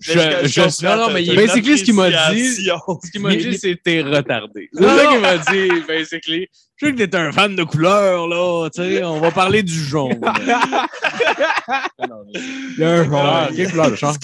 [0.01, 2.55] Je, non, non, mais basically, ce qu'il m'a dit-.
[2.55, 4.69] Ce qu'il m'a dit, c'est que t'es retardé.
[4.73, 6.48] C'est ça qu'il m'a dit, basically.
[6.82, 8.68] Je sais que t'es un fan de couleurs, là.
[8.74, 10.20] Tu sais, on va parler du jaune.
[11.98, 13.48] Il y a un Ah, genre.
[13.54, 14.14] quelle couleur de char?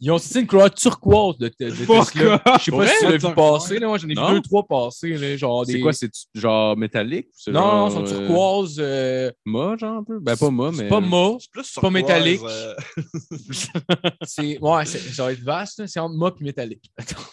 [0.00, 1.70] Ils ont sorti une couleur turquoise de, de, de?
[1.70, 2.42] Tesla.
[2.58, 3.78] Je sais pas si tu l'as vu passer.
[3.80, 3.88] Là.
[3.88, 4.30] Moi, j'en ai vu Non.
[4.32, 5.14] deux, trois passer.
[5.14, 5.80] Là, genre C'est des...
[5.80, 7.26] quoi, c'est genre métallique?
[7.26, 8.76] ou c'est Non, non, genre, ils sont euh, turquoise.
[8.78, 10.20] euh, Mât, genre un peu?
[10.20, 10.76] Ben, pas mât, mais.
[10.78, 11.36] C'est pas mât.
[11.40, 12.40] C'est plus pas turquoise, métallique.
[12.44, 12.74] euh,
[14.22, 14.58] C'est...
[14.60, 14.98] Ouais, c'est...
[14.98, 15.80] ça va être vaste.
[15.80, 15.86] là.
[15.88, 16.90] C'est entre mât et métallique.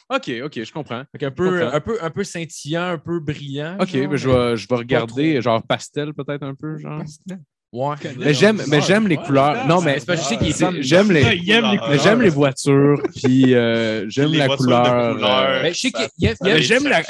[0.10, 1.04] Ok, ok, je comprends.
[1.20, 1.76] Je peu, comprends.
[1.76, 3.78] un, peu, un peu scintillant, un peu brillant.
[3.80, 7.02] Ok, genre, ben, je vais, je vais regarder, genre pastel peut-être un peu, genre.
[7.74, 7.96] Ouais.
[8.18, 9.68] Mais j'aime, mais j'aime les couleurs.
[9.68, 10.00] Non, mais
[10.54, 11.24] fan- j'aime les,
[12.00, 15.18] j'aime les voitures, puis euh, j'aime Les la couleur.
[15.24, 15.62] euh,
[16.42, 16.62] mais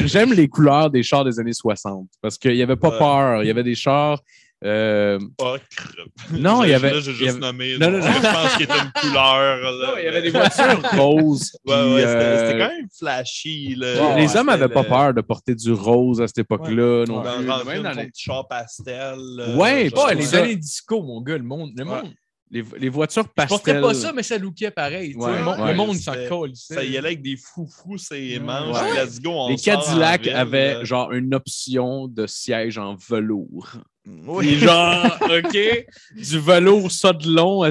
[0.08, 3.44] j'aime les couleurs des chars des années 60 parce qu'il n'y avait pas peur.
[3.44, 4.22] Il y avait des chars.
[4.66, 5.96] Euh, ocre.
[6.32, 7.78] Non, il y avait- Là, j'ai il y juste avait- nommé.
[7.78, 8.06] Non, non, non.
[8.06, 9.58] Je pense qu'il était une couleur.
[9.72, 9.94] là.
[10.00, 11.56] il y avait des voitures roses.
[11.66, 13.76] Ouais, ouais, c'était euh, c'était quand même flashy.
[13.76, 13.94] Là.
[14.16, 17.06] Ouais, les hommes n'avaient pas peur de porter du rose à cette époque-là.
[17.08, 17.46] non Dans, plus.
[17.46, 19.16] dans Même dans les- char pastel.
[19.18, 21.72] là, Ouais, genre, Ouais, c'est les années disco, mon gars, le monde.
[21.78, 22.12] Le monde.
[22.52, 23.58] les, les voitures Je pastel.
[23.58, 25.16] porterais pas ça, mais ça lookait pareil.
[25.16, 25.72] Ouais, le monde, ouais.
[25.72, 26.52] le monde s'en colle.
[26.56, 28.82] Ça y allait avec des foufous, c'est manches.
[28.82, 29.04] Ouais.
[29.04, 33.78] Let's go, on Les ville, avaient genre une option de siège en velours.
[34.06, 34.60] Oui.
[34.60, 35.58] Genre, OK,
[36.16, 37.64] du velours ça de long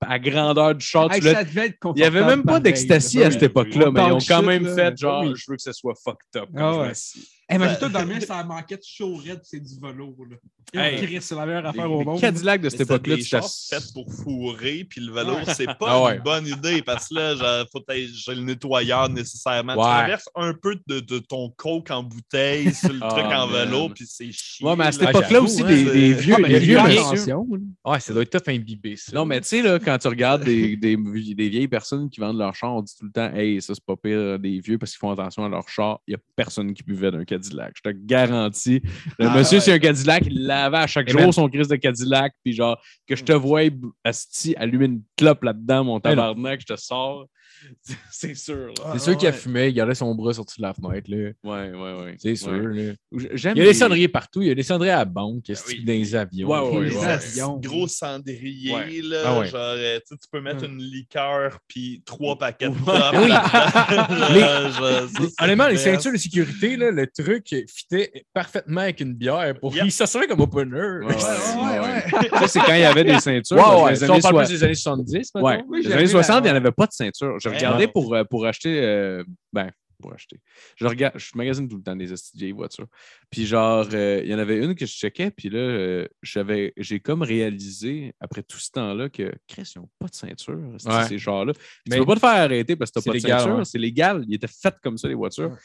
[0.00, 1.10] à grandeur du char.
[1.12, 4.12] Hey, ça devait être Il n'y avait même pas d'ecstasy à cette époque-là, mais ils
[4.12, 6.48] ont quand même fait genre, je veux que ça soit fucked up.
[6.54, 6.86] Ah je ouais.
[6.88, 7.28] m'assis.
[7.52, 10.24] Eh, mais toi, dans le mien, ça manquait de chaud c'est du velours.
[10.30, 10.36] Là.
[10.74, 11.18] Hey.
[11.20, 12.20] C'est la meilleure Les, affaire au monde.
[12.20, 16.02] Cadillacs de cette époque-là, tu t'assis- faits pour fourrer, puis le velours, c'est pas Ah
[16.04, 16.16] ouais.
[16.16, 19.74] une bonne idée parce que là, genre, faut que j'ai le nettoyeur nécessairement.
[19.74, 19.82] Ouais.
[19.82, 23.46] Tu traverses un peu de, de ton coke en bouteille sur le Ah, truc en
[23.46, 24.68] velours, puis c'est chiant.
[24.70, 26.66] Ouais, mais à cette Ah, époque-là j'avoue, aussi, hein, des, vieux, Ah, des il y
[26.66, 27.46] vieux a eu monsieur- attention,
[27.84, 27.92] là.
[27.92, 29.12] Ouais, ça doit être tough ça.
[29.14, 32.38] Non, mais tu sais, là, quand tu regardes des, des, des vieilles personnes qui vendent
[32.38, 34.92] leur char, on dit tout le temps, hey, ça, c'est pas pire des vieux parce
[34.92, 36.00] qu'ils font attention à leur char.
[36.06, 37.72] Il n'y a personne qui buvait d'un Cadillac.
[37.76, 38.80] Je te garantis.
[39.18, 39.64] Le Ah, monsieur, ouais.
[39.64, 42.52] c'est un Cadillac, il lavait à chaque Et jour même- son crise de Cadillac, puis
[42.52, 43.62] genre, que je te vois,
[44.04, 47.26] asti, allumer une clope là-dedans, mon tabarnak, je te sors.
[48.10, 48.68] C'est sûr.
[48.78, 48.92] là.
[48.94, 51.10] C'est sûr qu'il a fumé, il gardait son bras sorti de la fenêtre.
[51.10, 51.30] Là.
[51.44, 52.14] Ouais, ouais, ouais.
[52.18, 52.52] C'est sûr.
[52.52, 52.84] Ouais.
[52.86, 52.92] là.
[53.34, 54.40] J'aime Il y a des cendriers partout.
[54.40, 55.84] Il y a des cendriers à la banque, il y a oui.
[55.84, 56.48] dans les avions.
[56.48, 57.04] Ouais, ouais, Les ouais.
[57.04, 57.58] avions.
[57.58, 59.22] Gros cendrier, là.
[59.26, 59.44] Ah.
[59.44, 60.68] Genre, euh, tu peux mettre Ouais.
[60.68, 62.74] une liqueur puis trois paquets de.
[63.20, 63.30] Oui.
[65.36, 69.54] ça, Honnêtement, les ceintures de sécurité, là, le truc fitait parfaitement avec une bière.
[69.60, 69.74] Pour...
[69.74, 69.84] Yep.
[69.84, 71.04] Il s'assurait comme opener.
[71.04, 72.28] Ouais, Ouais, ouais, ouais.
[72.40, 73.56] Ça, c'est quand il y avait des ceintures.
[73.56, 75.48] Ouais, les Si années on parle soi- plus des années 70, maintenant.
[75.48, 77.38] Ouais, Oui, les années la- 60, il n'y en avait pas de ceinture.
[77.40, 78.80] Je regardais pour, euh, pour acheter.
[78.80, 79.70] euh, ben,
[80.02, 80.40] pour acheter.
[80.76, 82.86] Je regarde, je magasine tout le temps des vieilles voitures.
[83.30, 86.72] Puis genre, euh, il y en avait une que je checkais, puis là, euh, j'avais,
[86.78, 91.04] j'ai comme réalisé, après tout ce temps-là, que Chris, ils n'ont pas de ceinture, Ouais.
[91.06, 91.52] ces genres-là.
[91.52, 93.58] Puis Mais- Tu peux pas te faire arrêter parce que tu n'as pas de ceinture.
[93.58, 93.64] ouais.
[93.66, 94.24] C'est légal.
[94.26, 95.50] Ils étaient faits comme ça, les voitures.
[95.50, 95.56] Ouais.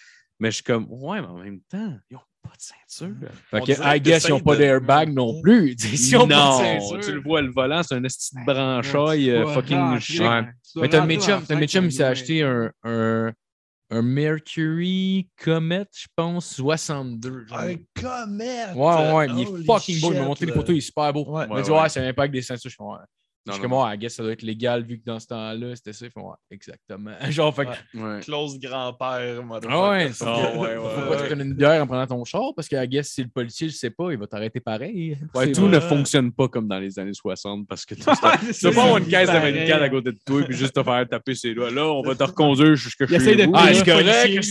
[0.42, 3.16] Mais je suis comme, ouais, mais en même temps, ils n'ont pas de ceinture.
[3.52, 5.76] Fait que, I guess, ils n'ont pas d'airbag non plus.
[5.80, 7.00] Si ils ont pas de non, ceinture.
[7.06, 10.46] tu le vois, le volant, c'est un esti de branchaille Ouais, euh, fucking tu dois
[10.76, 13.34] Mais t'as Mitchum, la t'as Mitchum, il s'est acheté un, un,
[13.90, 17.46] un Mercury Comet, je pense, 62.
[17.48, 17.60] genre.
[17.60, 18.76] Un comète!
[18.76, 20.14] Ouais, ouais, il est fucking beau.
[20.14, 21.26] Il m'a montré les photos, il est super beau.
[21.30, 21.46] Ouais.
[21.50, 21.82] il m'a dit, ouais.
[21.82, 22.70] ouais, c'est un impact des ceintures.
[22.70, 22.98] Je fais, ouais.
[23.48, 25.76] Non, Je suis comme, I guess ça doit être légal vu que dans ce temps-là,
[25.76, 26.06] c'était ça.
[26.16, 27.12] Ouais, exactement.
[27.30, 28.20] Genre, fait que, Ouais.
[28.22, 31.10] Close grand-père, ah ouais, ça Ah, que- ouais, ouais, faut ouais.
[31.10, 33.30] pas te prendre une bière en prenant ton char parce que, I guess, si le
[33.30, 35.18] policier le sait pas, il va t'arrêter pareil.
[35.36, 35.76] Ouais, tout vrai.
[35.76, 38.02] ne fonctionne pas comme dans les années 60 parce que tu
[38.52, 40.82] C'est peux pas avoir une caisse américaine à côté de toi et puis juste te
[40.84, 41.70] faire taper ses doigts.
[41.70, 43.52] Là, on va te reconduire jusqu'à chez essaie de vous.
[43.54, 44.44] Ah, c'est le correct.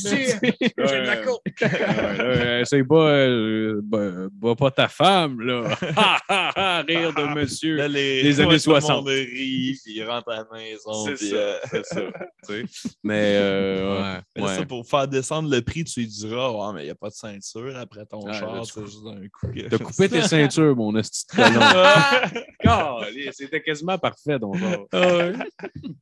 [0.79, 2.61] J'ai de la coke.
[2.61, 5.65] Essaye pas, euh, bah, bah, pas ta femme, là.
[5.97, 7.77] Ha, ha, ha, Rire de monsieur.
[7.77, 8.84] Là, les, Des années ouais, tout le 60.
[8.93, 11.05] Monde rit, puis il rentre à la maison.
[11.06, 12.01] C'est ça, euh, c'est ça.
[12.48, 12.93] tu sais.
[13.02, 14.20] Mais, euh, ouais.
[14.36, 14.56] mais là, ouais.
[14.56, 17.09] ça, pour faire descendre le prix, tu lui diras Ouais, mais il n'y a pas
[17.09, 19.52] de ceinture après ton Ouais, char, tu c'est juste un coup.
[19.55, 21.43] que- T'as coupé tes ceintures, mon esti de.
[22.62, 24.56] Calé, C'était quasiment parfait, donc.
[24.59, 24.86] genre.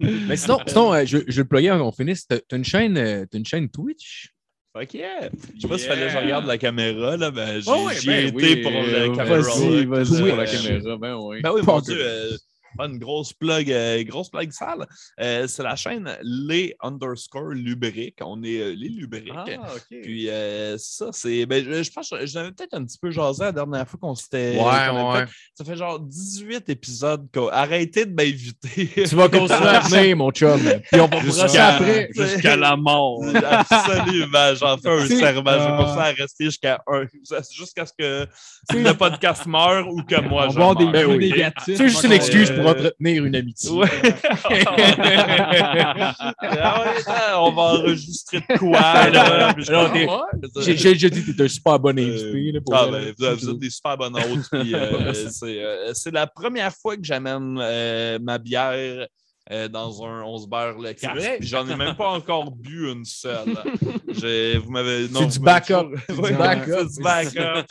[0.01, 2.27] Mais sinon, sinon euh, je, je vais le plugger avant qu'on finisse.
[2.27, 4.31] T'as t'as une chaîne, euh, t'as une chaîne Twitch?
[4.75, 5.29] Fuck yeah!
[5.55, 5.95] Je sais pas s'il Yeah.
[5.95, 8.63] fallait que je regarde la caméra, là, ben j'ai Oh, ouais, ben ai oui, été
[8.63, 9.37] pour euh, la caméra.
[9.41, 10.97] Vas-y, vas-y pour la euh, caméra.
[10.97, 11.41] Ben oui.
[11.43, 11.81] Ben oui, mon.
[11.81, 11.97] Dieu.
[12.01, 12.31] euh,
[12.81, 14.87] une grosse plug, euh, grosse plug sale.
[15.21, 18.19] Euh, c'est la chaîne Les underscore Lubrique.
[18.23, 19.33] On est euh, les Lubriques.
[19.35, 19.45] Ah,
[19.77, 19.99] OK.
[20.03, 21.47] Puis euh, ça, c'est.
[21.47, 24.15] Ben, je, je pense que j'avais peut-être un petit peu jasé la dernière fois qu'on
[24.15, 24.57] s'était.
[24.57, 24.63] Ouais,
[25.13, 25.27] ouais.
[25.27, 25.33] fait.
[25.55, 27.27] Ça fait genre 18 épisodes.
[27.33, 28.89] qu'on- Arrêtez de m'inviter.
[28.95, 30.61] Tu vas continuer à venir, mon chum.
[30.91, 32.09] Puis on va vous brosser Jusqu'à après.
[32.15, 33.21] jusqu'à la mort.
[33.71, 35.53] Absolument, j'en fais un serment.
[35.53, 37.05] Je vais pour ça rester jusqu'à un.
[37.57, 38.27] Jusqu'à ce que
[38.75, 41.09] le podcast meure ou que moi on je va avoir des meure.
[41.09, 41.77] Ben négatifs.
[41.77, 43.71] C'est juste une excuse euh, pour entretenir une amitié.
[43.71, 43.89] Ouais.
[47.35, 49.55] On va enregistrer de quoi, là?
[50.61, 52.53] J'ai déjà dit que t'es un super bon invité.
[52.57, 54.49] Euh, pour ah, ben, vous, vous êtes des super bonnes hôtes.
[54.51, 59.07] puis, euh, c'est euh, c'est la première fois que j'amène euh, ma bière
[59.51, 61.39] euh, dans un 11 beurre le casque.
[61.41, 63.57] J'en ai même pas encore bu une seule.
[64.09, 65.09] J'ai- Vous m'avez.
[65.09, 65.89] non, C'est du backup.
[66.09, 66.87] C'est du backup.
[66.89, 67.67] C'est du backup.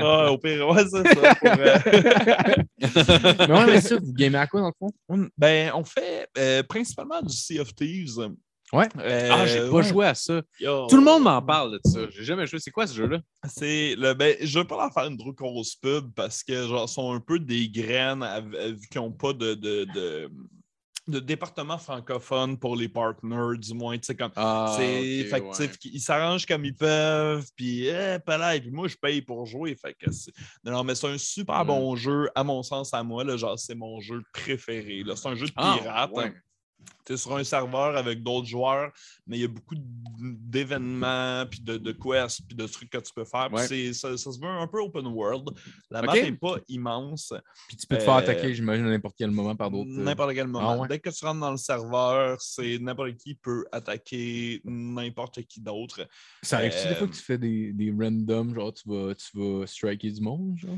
[0.00, 1.34] Ah, au pire, ouais, c'est ça.
[1.34, 1.78] pour, euh,
[3.48, 4.90] Mais ouais, mais ça, vous gamez à quoi dans le fond?
[5.08, 8.30] on- ben, on fait euh, principalement du Sea of Thieves.
[8.72, 8.88] Ouais.
[8.98, 9.82] Euh, Ah, j'ai pas ouais.
[9.82, 10.40] joué à ça.
[10.58, 10.86] Yo.
[10.88, 12.00] Tout le monde m'en parle de ça.
[12.10, 12.58] J'ai jamais joué.
[12.58, 13.18] C'est quoi ce jeu-là?
[13.46, 16.88] C'est le ben, je veux pas leur faire une trop grosse pub parce que genre
[16.88, 20.30] sont un peu des graines à- à- vu qu'ils n'ont pas de, de, de,
[21.08, 25.40] de département francophone pour les partners, du moins, tu sais, comme Ah, c'est ok, fait
[25.40, 25.90] que, tu sais, ouais.
[25.92, 29.74] ils s'arrangent comme ils peuvent, puis eh, pas là, puis moi je paye pour jouer,
[29.74, 30.32] fait que c'est
[30.64, 31.66] non, non, mais c'est un super Mm.
[31.66, 35.14] bon jeu à mon sens à moi là, genre c'est mon jeu préféré là.
[35.16, 36.10] c'est un jeu de Ah, pirate.
[36.14, 36.32] ouais.
[37.04, 38.92] Tu es sur un serveur avec d'autres joueurs,
[39.26, 43.12] mais il y a beaucoup d'événements, puis de, de quests, puis de trucs que tu
[43.12, 43.52] peux faire.
[43.52, 43.92] Ouais.
[43.92, 45.50] ça, ça se veut un peu open world.
[45.90, 46.06] La Ok.
[46.06, 47.32] map n'est pas immense.
[47.68, 49.90] Puis tu peux te faire Euh, attaquer, j'imagine, à n'importe quel moment par d'autres.
[49.90, 50.72] euh, N'importe quel moment.
[50.74, 50.88] Ah ouais?
[50.88, 56.06] Dès que tu rentres dans le serveur, c'est n'importe qui peut attaquer n'importe qui d'autre.
[56.42, 59.30] Ça arrive-tu des fois Euh, que tu fais des, des random, genre tu vas, tu
[59.38, 60.56] vas striker du monde?
[60.56, 60.76] Genre,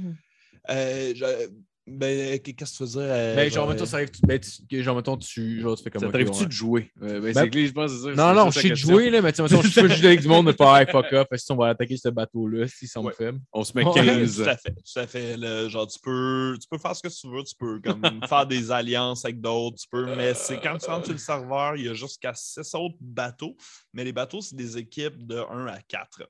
[0.70, 1.50] Euh, je-
[1.86, 3.00] ben, qu'est-ce que tu veux dire?
[3.02, 5.82] euh, ben, genre, genre, mettons, ça arrive, tu, ben, tu- genre, mettons, tu, genre, tu
[5.82, 6.24] fais comme Ça ouais.
[6.46, 6.90] de jouer?
[7.02, 8.14] Euh, ben, Ben, c'est que je pense c'est ça.
[8.14, 9.88] Non, non, ça je sa sais de jouer, là, mais tu sais, mettons, je peux
[9.88, 12.66] juste avec du monde de faire hey, fuck off, si on va attaquer ce bateau-là,
[12.68, 13.14] s'il semble Ouais.
[13.14, 13.40] faible.
[13.52, 13.92] On se met Ouais.
[13.94, 14.36] 15.
[14.42, 15.36] Tout à fait, tout à fait.
[15.36, 15.68] là.
[15.68, 18.70] genre, tu peux, tu peux faire ce que tu veux, tu peux comme, faire des
[18.70, 21.88] alliances avec d'autres, tu peux, mais c'est quand tu rentres sur le serveur, il y
[21.88, 23.56] a jusqu'à six autres bateaux,
[23.92, 26.22] mais les bateaux, c'est des équipes de 1 à 4.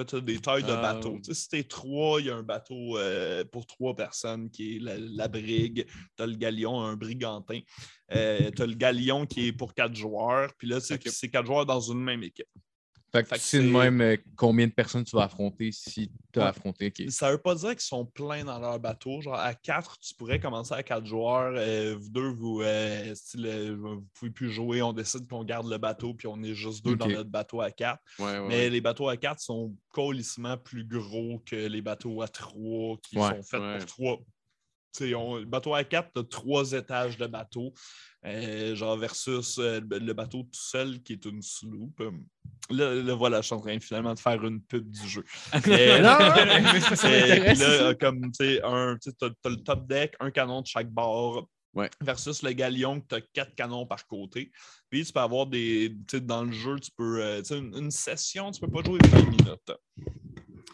[0.00, 0.80] Là, tu as des tailles de Ah.
[0.94, 1.18] bateaux.
[1.18, 4.76] Tu sais, si t'es trois, il y a un bateau euh, pour trois personnes qui
[4.76, 5.86] est la, la brigue.
[6.16, 7.60] Tu as le galion, un brigantin.
[8.14, 10.54] Euh, tu as le galion qui est pour quatre joueurs.
[10.56, 12.48] Puis là, c'est quatre joueurs dans une même équipe.
[13.12, 15.72] Fait que Fait que tu sais de même euh, combien de personnes tu vas affronter
[15.72, 16.48] si tu as Ouais.
[16.48, 16.86] affronté.
[16.96, 17.10] ok.
[17.10, 19.20] Ça veut pas dire qu'ils sont pleins dans leur bateau.
[19.20, 21.52] Genre, à 4, tu pourrais commencer à 4 joueurs.
[21.56, 24.80] euh, vous deux, vous, euh, style, euh, vous pouvez plus jouer.
[24.82, 27.70] On décide qu'on garde le bateau, puis on est juste deux dans notre bateau à
[27.72, 28.00] 4.
[28.20, 28.70] Ouais, ouais, Mais ouais.
[28.70, 33.28] les bateaux à 4 sont colissement plus gros que les bateaux à 3 qui Ouais,
[33.28, 33.78] sont faits ouais.
[33.78, 34.18] pour 3.
[35.14, 37.72] On- le bateau à 4, tu as trois étages de bateau,
[38.26, 42.02] euh, genre versus euh, le bateau tout seul qui est une sloop.
[42.70, 45.24] Là, là, voilà, je suis en train finalement de faire une pub du jeu.
[45.66, 47.58] Mais- Non, mais ça, ça Euh, m'intéresse.
[47.58, 50.90] puis là, comme tu sais, un- tu as, le top deck, un canon de chaque
[50.90, 51.48] bord.
[51.72, 51.88] Ouais.
[52.00, 54.50] Versus le galion, que tu as quatre canons par côté.
[54.90, 55.94] Puis tu peux avoir des.
[56.08, 57.22] Tu sais, dans le jeu, tu peux.
[57.38, 59.72] tu sais, une, une session, tu peux pas jouer 20 minutes.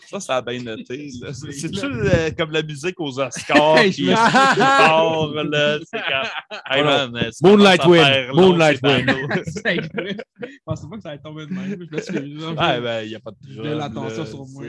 [0.11, 1.11] Ça, ça a bien noté.
[1.33, 5.79] C'est-tu euh, comme la musique aux Oscars qui part, là?
[5.91, 6.61] C'est comme.
[6.71, 9.11] Hey, man, Moonlight Wind, Moonlight Wind.
[9.11, 11.87] Je pensais pas que ça allait tomber de même.
[11.91, 14.65] Je me suis genre, Ouais, ben, il n'y a pas de J'ai l'attention sur moi,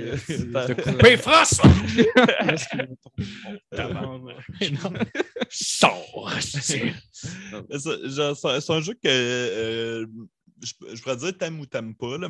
[0.53, 0.67] t'as-
[4.71, 4.97] me tombe?
[5.49, 6.31] Sors!
[6.41, 6.93] C'est
[8.69, 10.05] un jeu que euh,
[10.61, 12.17] je, je pourrais dire t'aimes ou t'aimes pas.
[12.17, 12.29] là.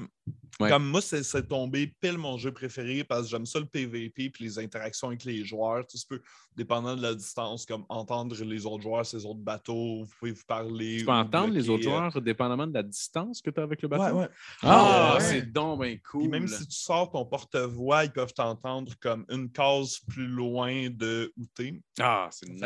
[0.60, 0.70] Ouais.
[0.70, 4.32] Comme moi, c'est c'est tombé pile mon jeu préféré parce que j'aime ça le PVP
[4.32, 5.86] puis les interactions avec les joueurs.
[5.86, 6.20] Tu, peux,
[6.56, 10.46] dépendant de la distance, comme entendre les autres joueurs, ces autres bateaux, vous pouvez vous
[10.48, 10.98] parler.
[10.98, 13.82] Tu peux entendre les autres euh, joueurs dépendamment de la distance que tu as avec
[13.84, 14.16] le bateau?
[14.16, 14.30] Ouais, ouais.
[14.64, 15.24] Ah, ouais.
[15.24, 16.22] c'est donc bien cool.
[16.22, 20.90] Puis même si tu sors ton porte-voix, ils peuvent t'entendre comme une case plus loin
[20.90, 21.80] de où t'es.
[22.00, 22.62] Ah, c'est nice.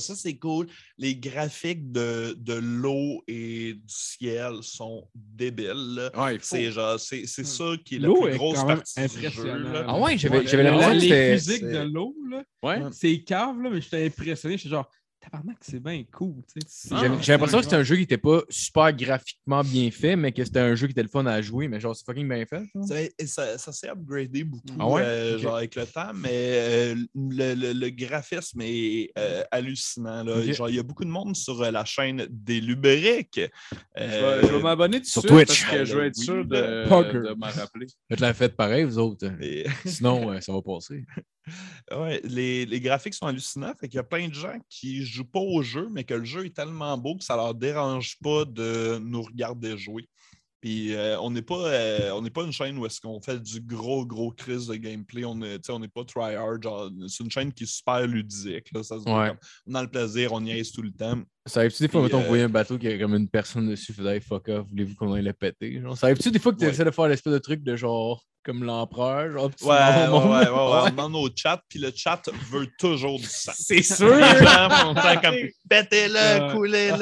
[0.00, 0.66] ça, c'est cool.
[0.96, 5.94] Les graphiques de, de l'eau et du ciel sont débiles.
[5.96, 6.10] là.
[6.24, 6.44] Ouais, faut.
[6.44, 8.94] C'est genre, c'est, c'est ça qui est la L'eau plus est grosse quand même partie
[9.00, 9.26] du jeu.
[9.28, 9.72] impressionnante.
[9.72, 9.84] là.
[9.88, 11.32] Ah ouais, j'avais Ouais, j'avais la- l'impression que les c'était.
[11.38, 12.80] physiques c'est- de l'eau, là, Ouais.
[12.92, 14.56] c'est cave, là, mais j'étais impressionné.
[14.56, 14.90] J'étais genre,
[15.30, 16.34] tabarnak, c'est bien cool.
[16.90, 20.32] Ah, j'avais l'impression que c'était un jeu qui était pas super graphiquement bien fait, mais
[20.32, 22.44] que c'était un jeu qui était le fun à jouer, mais genre c'est fucking bien
[22.46, 22.62] fait.
[22.86, 25.02] Ça, et ça, ça s'est upgradé beaucoup Ah ouais?
[25.02, 30.22] euh, genre avec le temps, mais euh, le, le- le graphisme est euh, hallucinant.
[30.24, 30.40] là.
[30.52, 33.40] Genre, il y a beaucoup de monde sur euh, la chaîne des Lubriques.
[33.96, 35.64] Je Euh, vais, je vais m'abonner de sur suite Twitch.
[35.66, 37.22] parce que je vais être Oui, sûr de, Poker.
[37.22, 37.86] de m'en rappeler.
[38.08, 39.30] Faites la fête pareil, vous autres.
[39.40, 41.04] et- Sinon, euh, ça va passer.
[41.90, 43.74] Ouais, les, les graphiques sont hallucinants.
[43.80, 46.24] Fait qu'il y a plein de gens qui jouent pas au jeu, mais que le
[46.24, 50.08] jeu est tellement beau que ça leur dérange pas de nous regarder jouer.
[50.60, 53.60] Puis euh, on n'est pas, euh, on pas une chaîne où est-ce qu'on fait du
[53.60, 55.24] gros, gros crise de gameplay.
[55.24, 56.58] On est- n'est pas tryhard.
[57.06, 58.72] C'est une chaîne qui est super ludique.
[58.72, 59.28] là, ça se Ouais.
[59.28, 59.38] comme-
[59.68, 61.22] on a le plaisir, on niaise tout le temps.
[61.48, 63.68] Ça arrive-tu des fois, mettons, euh, vous voyez un bateau qui a comme une personne
[63.68, 65.80] dessus, fait hey, fuck off, voulez-vous qu'on aille le péter?
[65.80, 66.70] Genre, ça arrive-tu des fois que tu Ouais.
[66.70, 69.30] essaies de faire l'espèce de truc de genre comme l'empereur?
[69.32, 73.18] Genre, Ouais, ouais, ouais, ouais, ouais, On demande au chat, puis le chat veut toujours
[73.18, 73.52] du sang.
[73.58, 74.14] C'est sûr!
[74.16, 75.34] Les gens font faire comme
[75.68, 76.52] pétez-le, Ouais.
[76.54, 76.96] coulez-le.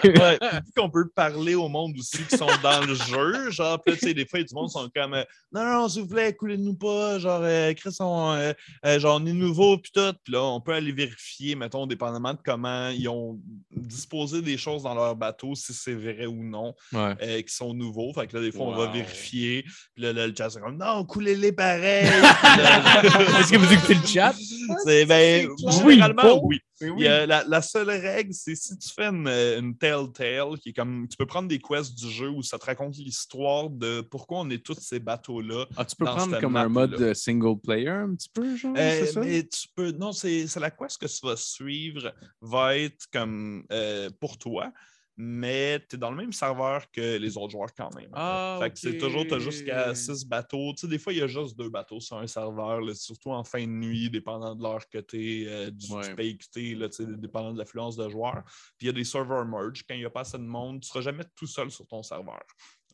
[0.00, 0.38] Puis ouais.
[0.42, 4.12] vu qu'on peut parler au monde aussi qui sont dans le jeu, genre, tu sais,
[4.14, 7.40] des fois, du monde sont comme euh, non, non, s'il vous plaît, coulez-nous pas, genre,
[7.42, 8.52] euh, Chris, on, euh,
[8.84, 12.34] euh, genre, on est nouveau, puis tout, puis là, on peut aller vérifier, mettons, dépendamment
[12.34, 13.38] de comment ils ont
[13.74, 17.14] disposé des choses dans leur bateau, si c'est vrai ou non, Ouais.
[17.22, 18.12] euh, qui sont nouveaux.
[18.12, 19.62] Fait que là, des fois, on va vérifier,
[19.94, 22.06] puis là, là, le chat, c'est comme non, coulez-les pareil.
[23.40, 24.34] Est-ce que vous écoutez le chat?
[24.84, 25.48] c'est, ben,
[25.84, 26.60] Oui, généralement, oui.
[26.80, 30.72] Y a la, la seule règle, c'est si tu fais une, une telltale, qui est
[30.74, 34.40] comme tu peux prendre des quests du jeu où ça te raconte l'histoire de pourquoi
[34.40, 35.64] on est tous ces bateaux-là.
[35.74, 38.90] Ah, tu peux Dans prendre comme un mode single player un petit peu, genre, Euh,
[39.00, 39.20] c'est ça?
[39.20, 39.90] mais tu peux.
[39.92, 41.95] Non, c'est c'est la quest que tu vas suivre
[42.40, 44.72] va être comme euh, pour toi,
[45.16, 48.10] mais tu es dans le même serveur que les autres joueurs quand même.
[48.12, 50.74] Ah, Fait que c'est toujours, tu as jusqu'à 6 bateaux.
[50.74, 53.30] Tu sais, des fois, il y a juste deux bateaux sur un serveur, là, surtout
[53.30, 56.08] en fin de nuit, dépendant de l'heure que tu es, du, Ouais.
[56.08, 58.42] du pays que tu dépendant de l'affluence de joueurs.
[58.76, 59.82] Puis il y a des servers merge.
[59.88, 61.86] Quand il n'y a pas assez de monde, tu ne seras jamais tout seul sur
[61.86, 62.42] ton serveur.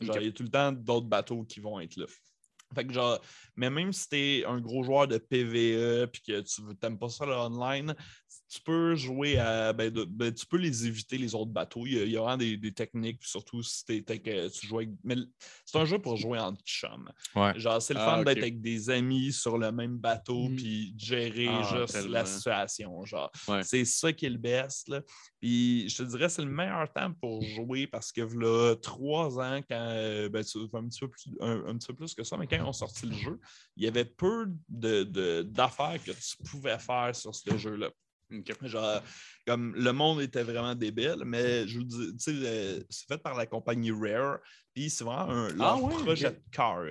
[0.01, 2.07] Genre, il y a tout le temps d'autres bateaux qui vont être là.
[2.75, 3.21] Fait que genre,
[3.55, 7.09] mais même si tu es un gros joueur de PVE puis que tu n'aimes pas
[7.11, 7.95] ça le online,
[8.49, 9.73] tu peux jouer à.
[9.73, 11.87] Ben, de- ben, tu peux les éviter, les autres bateaux.
[11.87, 14.49] Il y a, il y a vraiment des, des techniques, surtout si t'es- t'es que
[14.49, 14.91] tu joues avec.
[15.05, 15.17] Mais
[15.65, 17.11] c'est un jeu pour jouer en chum.
[17.35, 17.59] Ouais.
[17.59, 20.57] Genre, c'est le Ah, fun d'être avec des amis sur le même bateau Mm.
[20.57, 22.11] puis de gérer Ah, juste tellement.
[22.13, 23.05] la situation.
[23.05, 23.63] Genre, Ouais.
[23.65, 24.89] c'est ça qui est le best.
[24.89, 25.01] Là.
[25.41, 29.61] Puis je te dirais, c'est le meilleur temps pour jouer parce que là, trois ans,
[29.69, 32.37] quand euh, ben, tu- un, petit peu plus, un, un petit peu plus que ça,
[32.37, 33.41] mais quand ils ont sorti le jeu,
[33.77, 37.91] il y avait peu de- de- d'affaires que tu pouvais faire sur ce jeu-là.
[38.63, 39.03] Genre,
[39.47, 43.47] comme le monde était vraiment débile, mais je vous dis, euh, c'est fait par la
[43.47, 44.39] compagnie Rare,
[44.75, 46.85] puis c'est vraiment un leur Ah ouais, projet de cœur.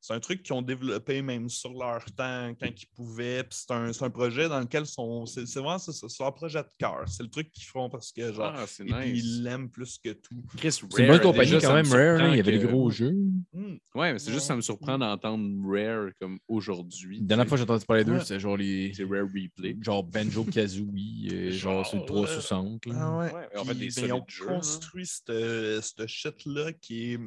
[0.00, 3.72] C'est un truc qu'ils ont développé même sur leur temps quand ils pouvaient, puis c'est
[3.72, 6.62] un, c'est un projet dans lequel sont, c'est c'est vraiment ça, ça, c'est leur projet
[6.62, 7.04] de cœur.
[7.08, 9.98] C'est le truc qu'ils feront parce que genre, Ah, c'est et puis ils l'aiment plus
[9.98, 10.34] que tout.
[10.56, 12.18] Chris, C'est une bonne compagnie déjà, quand même, Rare.
[12.18, 12.18] là.
[12.18, 13.14] surprend Il y avait des que- gros jeux.
[13.52, 13.76] Hmm.
[13.94, 17.18] Ouais, mais c'est juste ça me surprend d'entendre Rare comme aujourd'hui.
[17.20, 18.20] La dernière fois que j'ai entendu parler d'eux, Ouais.
[18.20, 18.92] c'était genre les.
[18.94, 19.76] c'est Rare Replay.
[19.80, 22.86] Genre Banjo Kazooie, euh, genre sur le Genre, 360.
[22.86, 22.94] là.
[22.98, 23.32] Ah ouais.
[23.32, 24.46] Ouais, en fait, des ben, ils ont hein.
[24.54, 27.18] construit ce ce shit-là qui est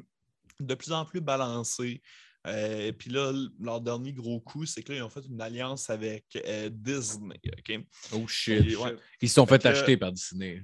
[0.59, 2.01] de plus en plus balancé.
[2.49, 3.31] Euh, puis là,
[3.61, 7.39] leur dernier gros coup, c'est que là, ils ont fait une alliance avec euh, Disney.
[7.45, 7.79] OK?
[8.13, 8.65] Oh shit.
[8.65, 10.63] Et, ouais, Ils se sont fait acheter par Disney.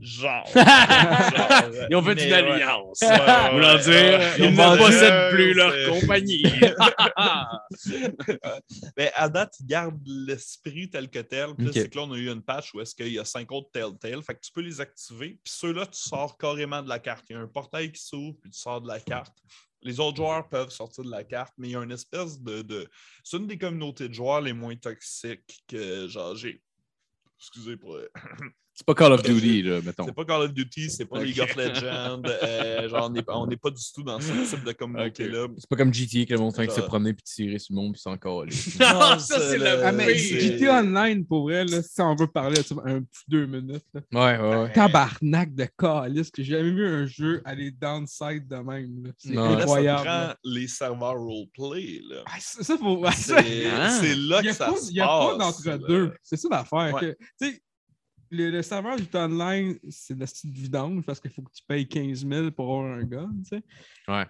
[0.00, 0.46] genre.
[0.54, 3.00] genre, Ils ont fait mais une alliance.
[3.02, 6.42] Ouais, ouais, dire, ils ne possèdent plus leur compagnie.
[8.96, 11.54] Ben, à date, ils gardent l'esprit tel que tel.
[11.56, 13.52] Puis c'est que là, on a eu une patch où est-ce qu'il y a cinq
[13.52, 14.22] autres Telltale.
[14.22, 15.38] Fait que tu peux les activer.
[15.44, 17.24] Puis ceux-là, tu sors carrément de la carte.
[17.28, 19.36] Il y a un portail qui s'ouvre, puis tu sors de la carte.
[19.86, 22.62] Les autres joueurs peuvent sortir de la carte, mais il y a une espèce de.
[22.62, 22.90] de...
[23.22, 26.60] C'est une des communautés de joueurs les moins toxiques que j'ai.
[27.38, 27.96] Excusez pour.
[28.78, 30.04] C'est pas Call of Duty, là, mettons.
[30.04, 31.24] C'est pas Call of Duty, c'est pas.
[31.24, 32.20] League of Legends.
[32.42, 35.46] euh, genre, on n'est pas du tout dans ce type de communauté-là.
[35.56, 37.80] C'est pas comme GTA que le monde fait que se promener puis tirer sur le
[37.80, 38.52] monde puis s'en coller.
[38.80, 42.14] Non, ça, c'est la le- Ah, mais c'est- GTA Online, pour vrai, là, si on
[42.16, 43.82] veut parler ça, un petit deux minutes.
[43.94, 44.00] là.
[44.12, 44.72] Ouais, ouais, ouais.
[44.72, 49.10] Tabarnak de calice, que j'ai jamais vu un jeu aller downside de même.
[49.16, 49.30] C'est.
[49.30, 49.98] Mais là, incroyable.
[50.04, 52.00] ça prend les serveurs roleplay.
[52.10, 52.24] Là.
[52.26, 53.02] Ah, ça, ça, faut.
[53.16, 54.00] C'est Ah.
[54.16, 56.12] là n'y que ça pas, se il y a pas passe, d'entre-deux.
[56.22, 56.98] C'est ça l'affaire.
[57.00, 57.62] Tu sais,
[58.30, 62.26] Le, serveur du online, c'est le style vidange parce qu'il faut que tu payes 15
[62.26, 63.30] 000 pour avoir un gun.
[63.44, 63.62] tu sais.
[64.08, 64.26] Ouais.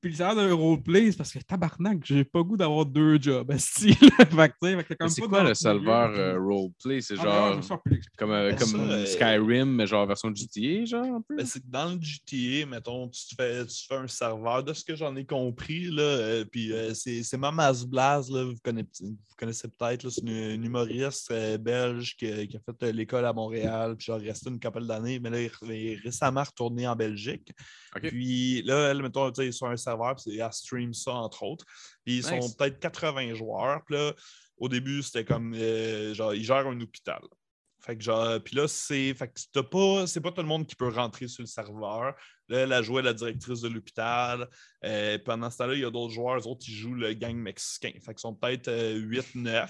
[0.00, 3.52] Puis le serveur d'un roleplay, c'est parce que tabarnak, j'ai pas goût d'avoir deux jobs.
[3.58, 7.00] C'est quoi le serveur euh, roleplay?
[7.02, 7.22] C'est Ah,
[7.60, 7.82] genre
[8.16, 11.36] comme, euh, Ben, comme ça, euh, Skyrim, mais genre version GTA, genre un peu?
[11.36, 14.72] Ben, c'est que dans le GTA, mettons, tu te fais, tu fais un serveur, de
[14.72, 18.54] ce que j'en ai compris, là, euh, puis euh, c'est c'est Mamas Blaz, là, vous,
[18.62, 22.60] connaissez, vous connaissez peut-être, là, c'est une, une humoriste euh, belge qui, a- qui a
[22.60, 25.98] fait euh, l'école à Montréal, puis genre resté une couple d'années, mais là, il est
[26.02, 27.52] récemment retourné en Belgique.
[28.08, 31.64] Puis là, elle, mettons, tu sais, sur un serveur, puis elle stream ça, entre autres.
[32.04, 34.12] Puis ils sont peut-être 80 joueurs, puis là,
[34.58, 37.20] au début, c'était comme, euh, genre, ils gèrent un hôpital.
[37.80, 39.14] Fait que genre, puis là, c'est.
[39.14, 40.06] Fait que t'as pas.
[40.06, 42.14] C'est pas tout le monde qui peut rentrer sur le serveur.
[42.50, 44.48] Là, elle a joué la directrice de l'hôpital.
[44.84, 47.34] Euh, pendant ce temps-là, il y a d'autres joueurs, eux autres, ils jouent le gang
[47.36, 47.92] mexicain.
[48.04, 49.68] Fait qu'ils sont peut-être euh, 8-9.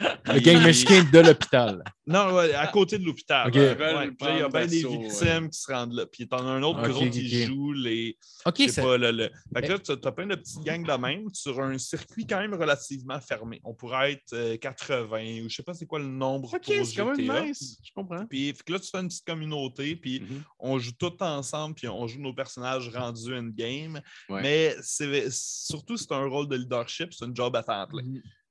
[0.26, 1.82] Le gang mexicain de l'hôpital.
[2.06, 3.48] Non, ouais, à côté de l'hôpital.
[3.48, 3.54] Ok.
[3.56, 4.10] Ouais, Veulent ouais.
[4.12, 6.06] Puis là, il y a bien des d'assaut, victimes qui se rendent là.
[6.06, 8.16] Puis t'en as un autre Ok, groupe ok, qui joue les.
[8.46, 10.92] Ok, ça- pas, le, le- Fait que là, tu as plein de petites gangs de
[10.92, 13.60] même sur un circuit quand même relativement fermé.
[13.64, 16.94] On pourrait être euh, 80 ou je sais pas c'est quoi le nombre Ok, c'est
[16.96, 17.78] quand même nice.
[17.84, 18.24] Je comprends.
[18.26, 20.42] Puis fait que là, tu fais une petite communauté, puis Mhm.
[20.60, 24.00] on joue tous ensemble, puis on joue nos personnages rendus in-game.
[24.28, 24.42] Ouais.
[24.42, 28.02] Mais c'est surtout, c'est un rôle de leadership, c'est une job à temps plein.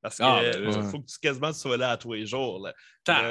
[0.01, 0.89] Parce qu'il Ah, ben, ouais.
[0.89, 2.59] faut que tu quasiment tu sois là à tous les jours.
[2.65, 2.73] Là.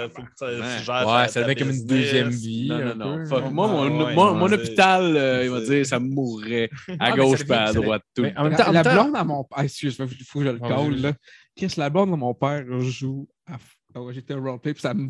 [0.08, 0.78] Faut que tu, Ouais.
[0.78, 2.68] tu gères Ouais, ça devient comme une deuxième vie.
[2.68, 3.26] Non, non, non.
[3.26, 3.50] Fuck.
[3.50, 4.52] Moi, mon, ouais, mon- mon ouais.
[4.54, 8.02] hôpital, euh, il va dire, ça mourrait à Ah, gauche pas à droite.
[8.14, 8.22] Tout.
[8.22, 9.58] Mais en même La, temps, la blonde à mon père.
[9.58, 11.00] Ah, excuse, il faut que je le vas-y.
[11.00, 11.12] là.
[11.56, 13.56] Chris, la blonde de mon père joue à.
[13.92, 15.08] Ah ouais, j'étais roleplay, puis ça me.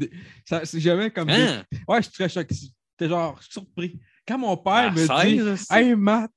[0.49, 1.27] Ça, c'est jamais comme.
[1.29, 1.65] des- Hein?
[1.87, 2.55] Ouais, je suis très choqué.
[2.55, 4.01] J'étais genre surpris.
[4.31, 5.67] Quand mon père me 16, dit?
[5.75, 6.31] Hey Matt,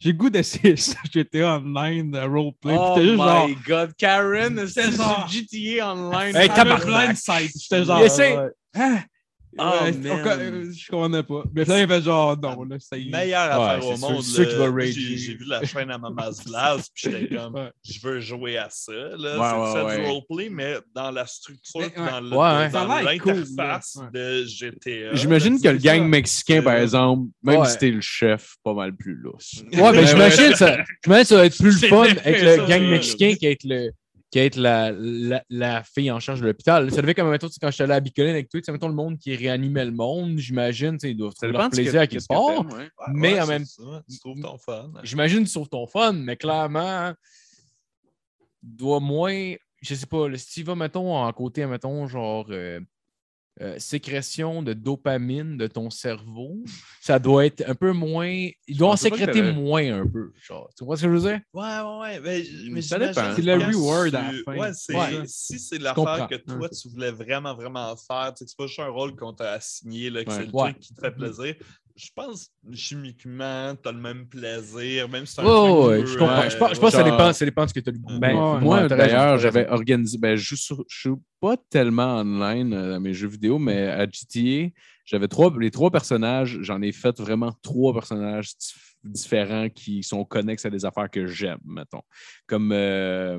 [0.00, 2.74] j'ai le goût d'essayer ça, j'étais online de roleplay.
[2.78, 3.46] Oh genre.
[3.46, 6.34] my god, Karen, c'est genre- GTA Online.
[6.34, 7.50] Hey, blindside.
[7.54, 8.00] J'étais genre.
[9.58, 9.78] Ah!
[9.80, 11.42] Oh, Ouais, euh, je comprenais pas.
[11.54, 13.10] Mais là, il fait genre, non, là, ça y est.
[13.10, 14.82] Meilleure Ouais, affaire c'est au sûr- monde.
[14.82, 17.70] J'ai j'ai vu la chaîne à Mama's Blast, puis j'étais comme, Ouais.
[17.84, 18.92] je veux jouer à ça.
[18.92, 19.08] Là.
[19.12, 23.34] Ouais, c'est ouais, ça du roleplay, mais dans la structure, Mais, dans le- dans cool,
[23.44, 25.14] l'interface de GTA.
[25.14, 26.04] J'imagine que le gang ça.
[26.08, 27.68] mexicain, par C'est- exemple, même Ouais.
[27.68, 29.62] si t'es le chef, pas mal plus lousse.
[29.72, 33.34] Ouais, mais j'imagine ça, j'imagine ça va être plus le fun avec le gang mexicain
[33.40, 33.90] qu'être le
[34.36, 36.90] qu'être la, la, la fille en charge de l'hôpital.
[36.92, 38.94] Ça devait comme, mettons, tu sais, quand j'étais allé à Bicoline avec toi, mettons, le
[38.94, 42.06] monde qui réanimait le monde, j'imagine, tu sais, ils doivent Ça trouver leur plaisir à
[42.06, 42.46] quelque que part.
[42.46, 42.84] t'aimes, ouais.
[42.84, 43.82] Ouais, mais ouais, en même- ça.
[44.10, 44.92] Tu trouves ton fun.
[45.02, 47.12] J'imagine que tu sauves ton fun, mais clairement,
[48.62, 49.54] doit moins.
[49.82, 52.80] Je sais pas, le- si tu vas, mettons, en côté, mettons, genre euh,
[53.62, 56.58] euh, sécrétion de dopamine de ton cerveau,
[57.00, 58.48] ça doit être un peu moins.
[58.66, 60.32] Il doit en sécréter moins un peu.
[60.46, 60.68] Genre.
[60.76, 61.40] Tu vois ce que je veux dire?
[61.54, 62.20] Ouais, ouais, ouais.
[62.20, 63.34] Mais, mais Ça dépend.
[63.34, 64.56] C'est le reward à la fin.
[64.56, 65.22] Ouais, c'est- Ouais.
[65.26, 68.66] Si c'est l'affaire que toi, tu voulais vraiment, vraiment faire, tu sais, que c'est pas
[68.66, 70.36] juste un rôle qu'on t'a assigné, là, que Ouais.
[70.36, 70.70] c'est le Ouais.
[70.72, 71.54] truc qui te fait plaisir.
[71.96, 76.06] Je pense chimiquement, tu as le même plaisir, même si c'est un Ouais, truc ouais,
[76.06, 76.42] qui je comprends.
[76.42, 77.92] euh, je pense, je pense que ça dépend, ça dépend de ce que tu as
[77.92, 78.18] le goût.
[78.18, 80.18] Ben, Ouais, moi, t'as d'ailleurs, t'as j'avais organisé.
[80.18, 81.10] Ben, je ne suis
[81.40, 85.90] pas tellement online euh, dans mes jeux vidéo, mais à GTA, j'avais trois, les trois
[85.90, 86.58] personnages.
[86.60, 91.26] J'en ai fait vraiment trois personnages dif- différents qui sont connexes à des affaires que
[91.26, 92.02] j'aime, mettons.
[92.46, 92.72] Comme.
[92.72, 93.38] euh,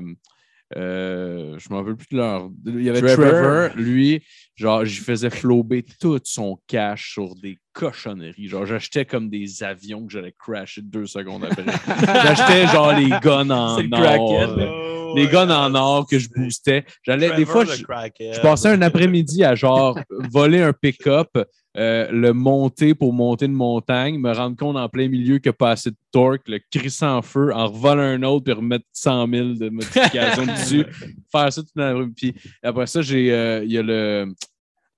[0.76, 2.50] euh, je m'en veux plus de leur.
[2.66, 3.32] Il y avait Trevor.
[3.34, 4.22] Trevor, lui,
[4.54, 8.48] genre, j'y faisais flober tout son cash sur des cochonneries.
[8.48, 11.64] Genre, j'achetais comme des avions que j'allais crasher deux secondes après.
[12.06, 14.58] j'achetais genre les guns en le or.
[14.58, 16.84] euh, Oh, les ouais, guns en or que je boostais.
[17.02, 19.98] J'allais, des fois, je, je passais un après-midi à genre
[20.30, 21.30] voler un pick-up,
[21.76, 25.54] euh, le monter pour monter une montagne, me rendre compte en plein milieu qu'il n'y
[25.54, 28.84] a pas assez de torque, le crisser en feu, en revoler un autre, puis remettre
[28.92, 30.84] 100 000 de modifications dessus,
[31.32, 32.12] faire ça tout dans la rue.
[32.12, 34.26] Puis après ça, j'ai, euh, il y a le,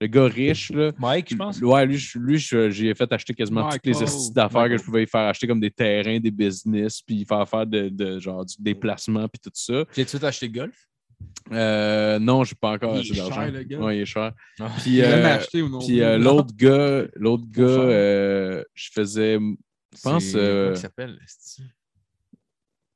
[0.00, 0.92] le gars riche, là.
[0.98, 1.60] Mike, je pense?
[1.60, 4.82] Ouais, lui, je- lui je- j'ai fait acheter quasiment toutes les astuces d'affaires que je
[4.82, 8.44] pouvais y faire acheter comme des terrains, des business, puis faire faire de, de- genre
[8.44, 9.84] du déplacement, puis tout ça.
[9.94, 10.74] J'ai tout de suite acheté golf?
[11.52, 13.34] Euh, non, j'ai pas encore Il assez est d'argent.
[13.42, 13.78] cher, le gars.
[13.78, 14.32] Ouais, il est cher.
[14.58, 14.70] Ah.
[14.82, 15.78] Puis, euh, acheté ou non.
[15.80, 20.80] puis euh, l'autre gars, l'autre gars, euh, je faisais, je pense, C'est- euh, Comment il
[20.80, 21.18] s'appelle?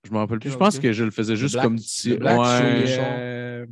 [0.05, 0.51] je m'en rappelle plus.
[0.51, 2.11] Je pense que je le faisais juste Black- comme petit.
[2.11, 2.57] le Black ouais.
[2.57, 3.67] sur les Puis, chars.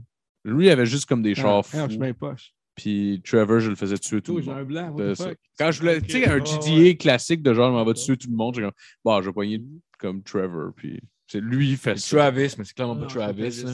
[0.44, 2.14] Lui, il avait juste comme des ah, chars ah, je fous.
[2.14, 2.52] poche.
[2.74, 4.90] Puis Trevor, je le faisais tuer tout le j'ai un blanc.
[4.90, 5.28] what C'était the ça.
[5.28, 5.38] fuck?
[5.58, 6.06] Quand je voulais, Ok.
[6.06, 6.96] tu sais, un GTA ouais.
[6.96, 8.72] classique de genre, je m'en vais tuer tout le monde, j'ai comme,
[9.04, 9.62] bon, je vais poigner
[9.98, 10.72] comme Trevor.
[10.74, 12.16] Puis c'est lui, il fait C'est ça.
[12.30, 13.64] Travis, mais c'est clairement pas Non, Travis.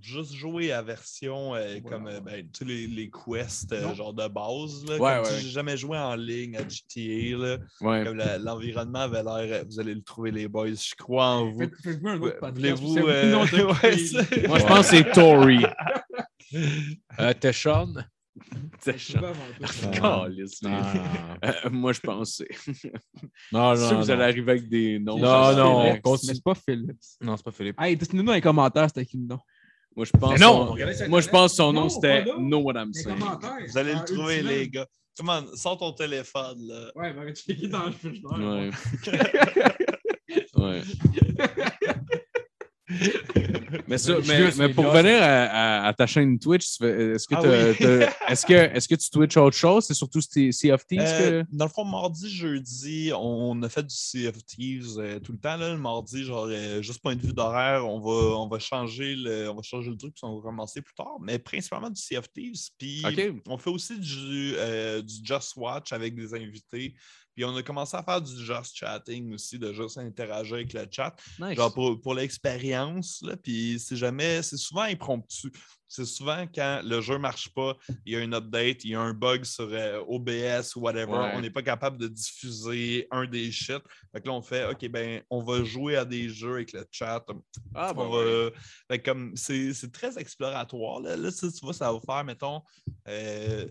[0.00, 4.12] juste jouer à version euh, comme euh, ben, tu sais, les, les quests euh, genre
[4.12, 4.84] de base.
[4.88, 5.40] Là, Ouais, ouais.
[5.40, 7.36] J'ai jamais joué en ligne à GTA.
[7.38, 8.04] Là, Ouais.
[8.04, 9.60] comme la- l'environnement avait l'air.
[9.60, 10.70] euh, Vous allez le trouver, les boys.
[10.70, 11.60] Je crois en vous.
[11.60, 12.82] Faites- Faites-moi un autre podcast.
[12.82, 12.94] Voulez-vous.
[14.48, 15.64] Moi, je pense que c'est Tory.
[17.20, 17.32] Euh,
[20.02, 20.26] Non,
[21.44, 22.48] Euh, moi, je c'est.
[23.52, 24.10] non, C'est sûr que vous non.
[24.10, 25.18] allez arriver avec des noms.
[25.18, 25.92] Non, non, vrai.
[25.92, 26.30] on continue.
[26.30, 26.96] Mais c'est pas Philips.
[27.20, 27.80] Non, c'est pas Philippe.
[27.80, 29.38] Hey, dites-nous dans les commentaires c'était qui le nom?
[29.96, 30.32] Moi, je pense.
[30.32, 31.08] Mais non, son-.
[31.08, 32.24] Moi, je pense que son nom, Non, c'était.
[32.24, 33.16] Know What I'm saying.
[33.68, 34.86] Vous allez le trouver, les gars.
[35.16, 36.58] Comment, sors ton téléphone.
[36.66, 36.90] Là.
[36.96, 38.38] Ouais, mais checker dans le frigidaire.
[38.38, 38.70] Ouais.
[40.56, 40.82] ouais.
[43.88, 44.14] Mais, ça,
[44.74, 48.06] pour revenir à, à- à ta chaîne Twitch, est-ce que, Ah oui.
[48.28, 49.84] est-ce que, est-ce que tu Twitch autre chose?
[49.86, 51.48] C'est surtout Sea Sea of Thieves Euh, que...
[51.52, 55.38] Dans le fond, mardi, jeudi, on a fait du Sea of Thieves euh, tout le
[55.38, 55.56] temps.
[55.56, 55.72] Là.
[55.72, 59.50] Le mardi, genre, euh, juste point de vue d'horaire, on va, on, va changer le,
[59.50, 61.16] on va changer le truc, puis on va commencer plus tard.
[61.20, 62.68] Mais principalement du Sea of Thieves.
[62.78, 63.02] Puis
[63.46, 64.52] on fait aussi du,
[65.02, 66.94] du Just Watch avec des invités.
[67.34, 70.86] Puis on a commencé à faire du Just Chatting aussi, de juste interagir avec le
[70.90, 71.14] chat.
[71.38, 71.56] Nice.
[71.56, 75.50] Genre pour, pour l'expérience, puis c'est jamais, c'est souvent impromptu.
[75.86, 78.94] C'est souvent quand le jeu ne marche pas, il y a une update, il y
[78.96, 81.32] a un bug sur euh, OBS ou whatever, Ouais.
[81.34, 83.80] on n'est pas capable de diffuser un des shit.
[84.12, 86.84] Fait que là, on fait OK, ben, on va jouer à des jeux avec le
[86.90, 87.24] chat.
[87.74, 88.50] Ah, On bon, va-
[88.90, 91.00] fait que comme c'est très exploratoire.
[91.00, 92.60] Là, Là, tu tu vois, ça va faire, mettons,
[93.06, 93.68] euh,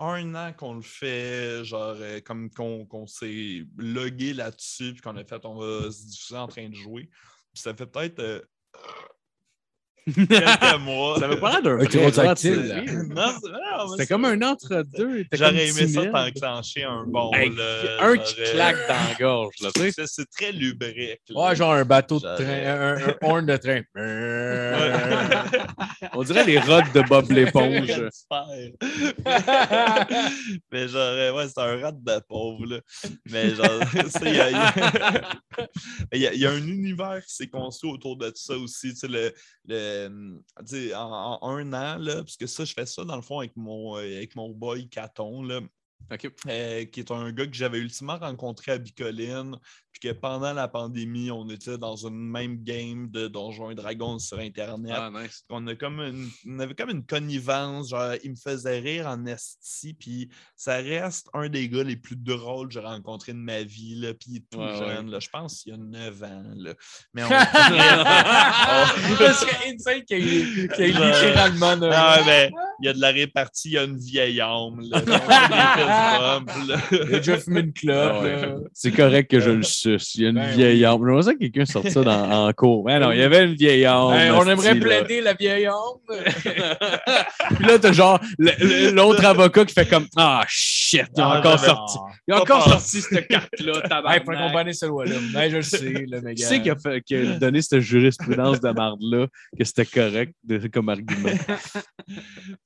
[0.00, 5.24] un an qu'on le fait, genre, euh, comme qu'on s'est logué là-dessus, puis qu'on a
[5.24, 7.10] fait, on va se diffuser en train de jouer.
[7.52, 8.40] Puis ça fait peut-être euh,
[10.06, 11.18] quelques mois.
[11.18, 11.86] Ça avait pas l'air d'un vrai
[13.92, 15.24] C'était comme un entre-deux.
[15.32, 17.30] J'aurais aimé ça t'enclencher un bon.
[17.34, 19.54] Hey, là, un qui claque dans la gorge.
[19.76, 21.20] C'est c'est très lubrique.
[21.28, 21.48] là.
[21.48, 23.82] Ouais, genre un bateau de J'aurais- train, un, un horn de train.
[26.14, 27.90] On dirait les rods de Bob l'éponge.
[30.72, 32.80] Mais genre, ouais, c'est un rat de pauvre, là.
[33.30, 33.66] Mais genre,
[34.22, 34.50] y a,
[36.12, 38.90] y a- il y a un univers qui s'est construit autour de ça aussi.
[38.90, 39.32] Tu sais, le,
[39.66, 39.89] le,
[40.66, 43.38] sais, en, en un an, là, parce que ça, je fais ça dans le fond
[43.38, 45.60] avec mon, euh, avec mon boy Caton, là.
[46.12, 49.56] Euh, qui est un gars que j'avais ultimement rencontré à Bicoline,
[49.92, 54.18] puis que pendant la pandémie, on était dans une même game de Donjons et Dragons
[54.18, 54.94] sur Internet.
[54.94, 55.44] Ah, nice.
[55.50, 59.26] On, a comme une- on avait comme une connivence, genre, il me faisait rire en
[59.26, 63.62] esti, puis ça reste un des gars les plus drôles que j'ai rencontré de ma
[63.62, 66.22] vie, là, puis il est tout Ouais, jeune, là, je pense qu'il y a 9
[66.22, 66.74] ans, là.
[67.14, 67.28] Mais on...
[69.20, 72.50] Ce serait insane qu'il y ait littéralement Ah, ben,
[72.80, 75.00] il y a de la répartie, il y a une vieille âme, là.
[76.92, 78.24] Il a déjà fumé une clope.
[78.72, 80.14] C'est correct que je le suce.
[80.14, 81.00] Il y a une Ben vieille âme.
[81.04, 82.84] J'aimerais ça que quelqu'un sorte ça dans, en cours.
[82.84, 84.12] Mais non, il y avait une vieille âme.
[84.12, 85.74] Hey, on aimerait plaider la vieille âme.
[87.56, 91.56] Puis là, t'as genre l'autre avocat qui fait comme Ah shit, il a Ah, encore
[91.58, 91.98] j'avais- sorti.
[92.28, 95.16] Il a Pas encore sorti cette carte-là, qu'on bannisse ce loi-là.
[95.36, 96.34] Hey, je le sais, le méga.
[96.34, 99.26] Qui c'est qui a, fait- qui a donné cette jurisprudence de marde-là
[99.58, 101.30] que c'était correct de- comme argument?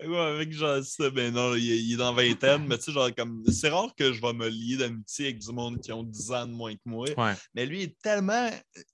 [0.06, 2.92] Ouais, avec genre ça, ben non, il est, il est dans vingtaine, mais tu sais,
[2.92, 6.02] genre comme c'est rare que je vais me lier d'amitié avec du monde qui ont
[6.02, 7.03] 10 ans de moins que moi.
[7.16, 7.32] Ouais.
[7.54, 8.48] Mais lui il est tellement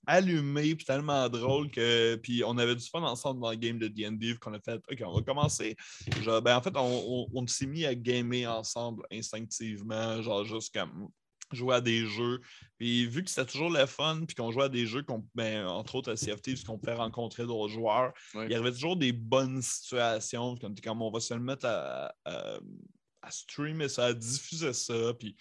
[0.07, 3.87] allumé puis tellement drôle que puis on avait du fun ensemble dans le game de
[3.87, 5.75] D&D qu'on a fait OK, on va commencer.
[6.21, 10.73] Genre, ben en fait, on, on- on s'est mis à gamer ensemble instinctivement, genre juste
[10.73, 11.07] comme
[11.51, 12.39] jouer à des jeux.
[12.77, 15.03] Puis vu que c'était toujours le fun, puis qu'on jouait à des jeux,
[15.35, 18.13] ben, entre autres à CFT, puisqu'on pouvait rencontrer d'autres joueurs,
[18.45, 20.55] il y avait toujours des bonnes situations.
[20.55, 22.57] Comme, comme on va se le mettre à, à,
[23.21, 25.35] à streamer ça, à diffuser ça, puis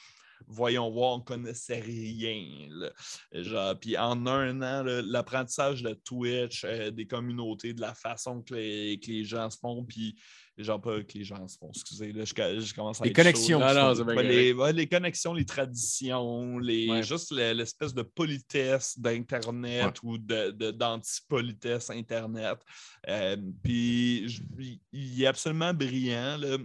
[0.47, 2.69] voyons voir, on connaissait rien.
[2.71, 2.91] là.
[3.33, 8.55] Genre, puis en un an, l'apprentissage de Twitch, euh, des communautés, de la façon que
[8.55, 10.17] les, que les gens se font, puis
[10.59, 13.17] genre pas que les gens se font, excusez, là, je, je commence à Les être
[13.17, 17.03] connexions non, Ouais, les, ouais, les connexions, les traditions, les, Ouais.
[17.03, 22.59] juste le- l'espèce de politesse d'Internet ou de, de- d'anti-politesse Internet.
[23.09, 24.27] Euh, puis
[24.59, 26.37] il- il est absolument brillant.
[26.37, 26.59] Là.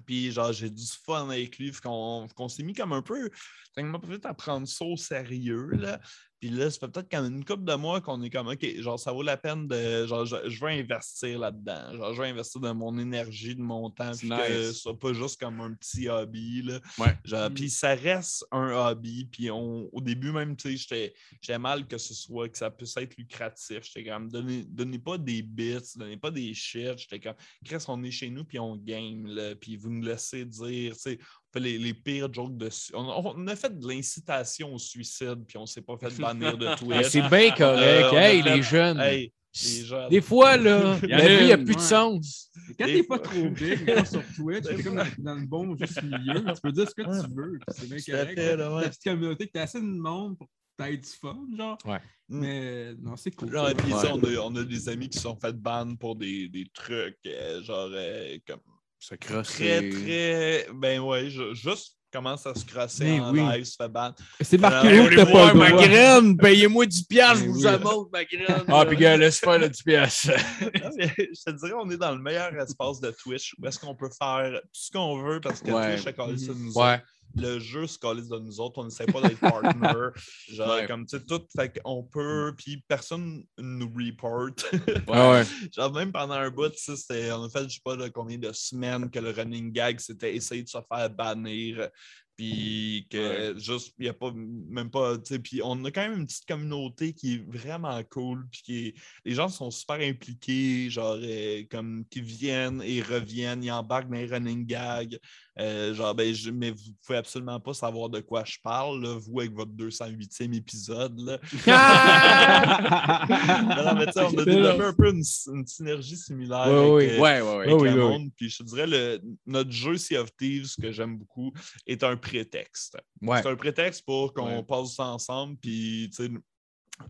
[0.00, 3.30] Puis genre, j'ai du fun avec lui, qu'on, s'est mis comme un peu,
[3.76, 5.70] m'a fait à prendre ça au sérieux.
[5.72, 6.00] Là.
[6.40, 8.98] Puis là, ça fait peut-être comme une couple de mois qu'on est comme, OK, genre,
[8.98, 11.96] ça vaut la peine de, genre, je, je veux investir là-dedans.
[11.96, 15.12] Genre, je veux investir de mon énergie, de mon temps, puis que ce soit pas
[15.12, 16.62] juste comme un petit hobby.
[16.62, 16.80] Là.
[16.98, 17.14] Ouais.
[17.24, 17.54] Genre, Mm.
[17.54, 19.26] Puis ça reste un hobby.
[19.30, 21.12] Puis on, au début, même, tu sais,
[21.42, 23.80] j'étais- mal que ce soit, que ça puisse être lucratif.
[23.82, 26.96] J'étais comme, donnez, donnez pas des bits, donnez pas des shit.
[26.96, 27.34] J'étais comme,
[27.64, 31.00] Chris, on est chez nous, puis on game, là, puis vous nous laissez dire, tu
[31.00, 31.18] sais,
[31.52, 32.68] fait les, les pires jokes de.
[32.94, 36.66] On, on a fait de l'incitation au suicide, puis on s'est pas fait bannir de
[36.70, 37.08] Ah, Twitch.
[37.08, 37.60] C'est bien correct.
[37.62, 39.00] Euh, a hey, fait- les jeunes.
[39.00, 39.32] Hey,
[39.64, 40.08] les gens.
[40.08, 42.50] Des fois, là, la a vie, il n'y a une, plus de sens.
[42.78, 46.02] Quand t'es pas trop big, là, sur Twitch, t'es comme dans, dans le bon juste
[46.02, 48.34] milieu, tu peux dire ce que tu veux, c'est bien correct.
[48.38, 48.82] fait, là, ouais.
[48.82, 50.48] La petite communauté, que t'as assez de monde pour
[50.78, 51.76] t'aies du fun, genre.
[51.84, 51.98] Ouais.
[52.28, 53.50] Mais non, c'est cool.
[53.52, 54.00] Genre, puis Ouais.
[54.00, 56.66] ça, on, a, on a des amis qui se sont fait ban pour des, des
[56.72, 58.60] trucs, euh, genre, euh, comme
[59.00, 59.48] Ça crosse.
[59.54, 60.66] très, très.
[60.74, 63.40] Ben ouais, ju- juste commence à se crosser Mais en oui.
[63.40, 64.12] live, se fait ban.
[64.40, 67.66] C'est marqué où t'as pas ma graine, payez-moi 10 piastres, je Mais vous oui.
[67.68, 68.64] amende ma graine.
[68.68, 70.30] Ah, puis gars, laisse faire le 10 piastres.
[70.60, 74.10] Je te dirais, on est dans le meilleur espace de Twitch où est-ce qu'on peut
[74.18, 75.94] faire tout ce qu'on veut parce que Ouais.
[75.94, 77.00] Twitch a collé ça nous Ouais.
[77.36, 80.10] Le jeu se calisse de nous autres, on n'essaie pas d'être partner.
[80.48, 80.86] genre, Ouais.
[80.86, 84.50] comme, tu sais, tout, fait qu'on peut, puis personne nous report.
[85.08, 85.44] Ouais.
[85.74, 88.10] Genre, même pendant un bout, tu sais, c'était- on a fait, je sais pas, là,
[88.10, 91.88] combien de semaines que le running gag, c'était essayer de se faire bannir.
[92.36, 96.00] Puis que juste, il n'y a pas, même pas, tu sais, puis on a quand
[96.08, 98.46] même une petite communauté qui est vraiment cool.
[98.50, 98.94] Puis qui est-
[99.26, 104.16] les gens sont super impliqués, genre, euh, comme, qui viennent et reviennent, ils embarquent dans
[104.16, 105.18] les running gags.
[105.58, 109.18] Euh, genre, ben, je- mais vous pouvez absolument pas savoir de quoi je parle, là,
[109.18, 111.18] vous, avec votre 208e épisode.
[111.20, 111.38] Là.
[113.84, 115.22] Non, mais sais, on a développé un peu une,
[115.52, 117.66] une synergie similaire Ouais, avec, ouais, euh, ouais, ouais, ouais.
[117.72, 118.08] avec Oui, le oui, oui.
[118.18, 118.30] monde.
[118.36, 121.52] Puis je te dirais, le, notre jeu Sea of Thieves, que j'aime beaucoup,
[121.86, 122.96] est un prétexte.
[123.22, 123.42] Ouais.
[123.42, 124.62] C'est un prétexte pour qu'on Ouais.
[124.62, 125.56] passe ça ensemble.
[125.60, 126.30] Puis, tu sais,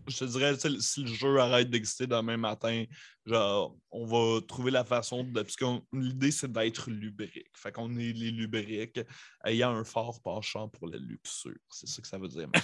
[0.07, 2.85] je te dirais, si le jeu arrête d'exister demain matin,
[3.25, 5.41] genre, on va trouver la façon de.
[5.41, 7.45] Parce que l'idée, c'est d'être lubrique.
[7.53, 8.99] Fait qu'on est les lubriques
[9.45, 11.51] ayant un fort penchant pour la luxure.
[11.69, 12.47] C'est ça que ça veut dire.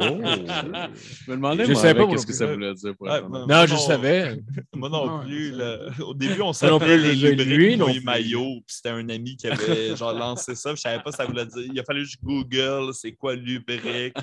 [0.00, 2.96] Je me demandais, Je moi, savais pas, qu'est-ce que non ça voulait dire.
[2.96, 3.78] Pour Ouais, Non, je Non.
[3.78, 4.40] savais.
[4.74, 5.50] Moi non plus.
[5.52, 5.78] c'est là.
[6.00, 8.60] Au début, on non s'appelait plus, les lubriques lui maillot.
[8.66, 10.70] Puis c'était un ami qui avait genre lancé ça.
[10.70, 11.64] puis Je savais pas ça voulait dire.
[11.72, 14.14] Il a fallu que je Google c'est quoi lubrique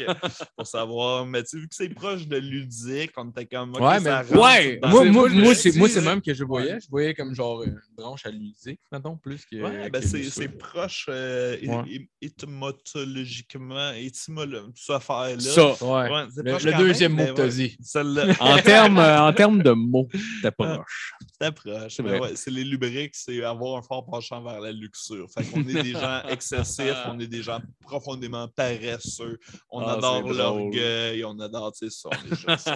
[0.58, 1.26] pour savoir.
[1.26, 3.72] Mais tu sais, vu que c'est proche de ludique, on était comme.
[3.76, 6.44] ok, Ouais, mais ouais, moi, c'est- moi, moi, me c'est moi, c'est même que je
[6.44, 6.74] voyais.
[6.74, 6.80] Ouais.
[6.82, 9.58] Je voyais comme genre une branche à ludique, mettons, plus que.
[9.62, 12.08] Ouais, ben c'est c'est proche euh, Ouais.
[12.22, 15.40] étymologiquement, étymolo- cette affaire-là.
[15.40, 16.10] Ça, ouais.
[16.12, 17.78] Ouais, c'est Le, proche le deuxième même, mot que t'as ouais, dit.
[17.82, 18.26] Celle-là.
[18.40, 20.08] En termes euh, en termes de mots,
[20.42, 21.14] t'es proche.
[21.40, 21.94] C'est proche.
[22.36, 25.28] C'est les lubriques, c'est avoir un fort penchant vers la luxure.
[25.34, 29.38] Fait qu'on est des gens excessifs, on est des gens profondément paresseux.
[29.70, 32.10] On Ah, adore l'orgueil, on adore, tu sais, ça.
[32.12, 32.68] On est juste,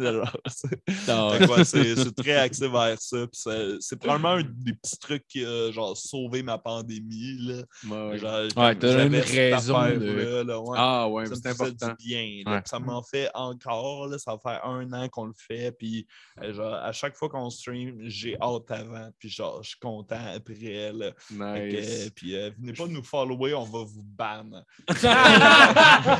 [0.00, 1.32] euh, c'est- Ah,
[2.32, 3.16] que très axé vers ça.
[3.80, 7.36] c'est- probablement un des petits trucs qui a genre, sauvé ma pandémie.
[7.40, 7.62] Là.
[7.90, 8.18] Ouais.
[8.18, 11.94] Genre, t'as une raison de- là, ouais Ah ouais, ça me c'est important.
[11.98, 12.42] du bien.
[12.46, 12.52] là.
[12.52, 12.60] Ouais.
[12.60, 14.06] Puis Ça m'en fait encore.
[14.08, 15.72] Là, ça va faire un an qu'on le fait.
[15.72, 16.06] Puis
[16.42, 19.08] euh, genre, à chaque fois qu'on stream, j'ai hâte avant.
[19.18, 20.92] Puis genre, je suis content après.
[20.92, 21.10] Là.
[21.28, 22.06] Que, Nice.
[22.06, 24.44] euh, puis euh, venez pas nous follower, on va vous ban.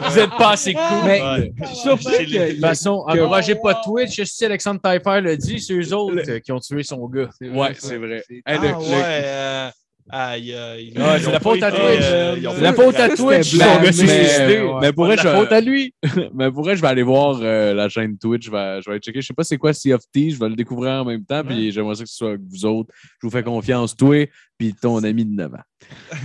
[0.09, 0.83] Vous êtes pas assez cool.
[1.05, 1.53] Mais Ouais.
[1.61, 4.23] je suis surpris Chez les- que- De toute façon, encouragez pas Twitch.
[4.25, 7.31] Si Alexandre Taillefer le dit, c'est eux autres euh, qui ont tué son gars.
[7.41, 8.23] Ouais, c'est vrai.
[8.29, 9.23] Hey, Ah le- ouais.
[9.25, 9.71] euh,
[10.11, 10.93] Aïe, aïe.
[10.97, 12.01] Ouais, c'est la faute à Twitch.
[12.03, 13.09] euh, C'est la faute à.
[13.15, 13.51] Twitch.
[13.53, 14.05] C'était son blanc, gars s'est
[14.49, 14.81] mais- ouais.
[14.81, 15.95] Mais pour vrai, je la faute à lui.
[16.35, 18.47] mais pour vrai, je vais aller voir euh, la chaîne Twitch.
[18.47, 19.21] Je vais, je vais aller checker.
[19.23, 20.03] Je sais pas c'est quoi Sea of.
[20.13, 21.45] Je vais le découvrir en même temps.
[21.45, 22.93] Puis j'aimerais ça que ce soit avec vous autres.
[23.23, 24.27] Je vous fais confiance, toi,
[24.59, 25.57] puis ton ami de 9 ans.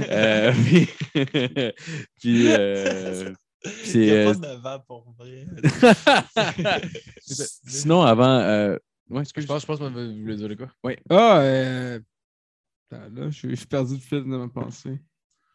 [0.09, 0.87] Euh, puis,
[2.19, 2.45] puis,
[3.93, 5.45] Il y a pas de vent pour vrai.
[7.67, 8.75] sinon, avant.
[9.09, 10.71] Ouais, que Je pense, je pense que vous voulez dire quoi?
[11.09, 11.99] Ah, euh...
[12.91, 14.99] attends, là, je suis perdu le fil de ma pensée.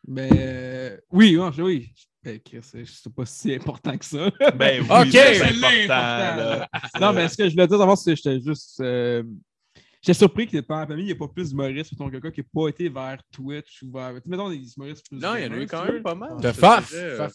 [0.07, 1.93] Mais euh, oui, oui.
[2.25, 4.31] Ben, Chris, c'est pas si important que ça.
[4.57, 5.61] Ben oui, Ok, c'est c'est important.
[5.61, 6.69] l'important, là.
[7.01, 8.81] non, mais ce que je voulais dire d'abord, c'est que j'étais juste.
[8.81, 9.23] euh,
[10.05, 12.41] J'étais surpris que dans la famille, il n'y ait pas plus d'humoristes, mettons, quelqu'un qui
[12.41, 14.13] n'a pas été vers Twitch ou vers.
[14.21, 15.21] tu Mettons des humoristes plus.
[15.21, 16.41] Non, il y en a eu quand même pas mal.
[16.41, 16.93] De Faf.
[16.93, 17.29] euh,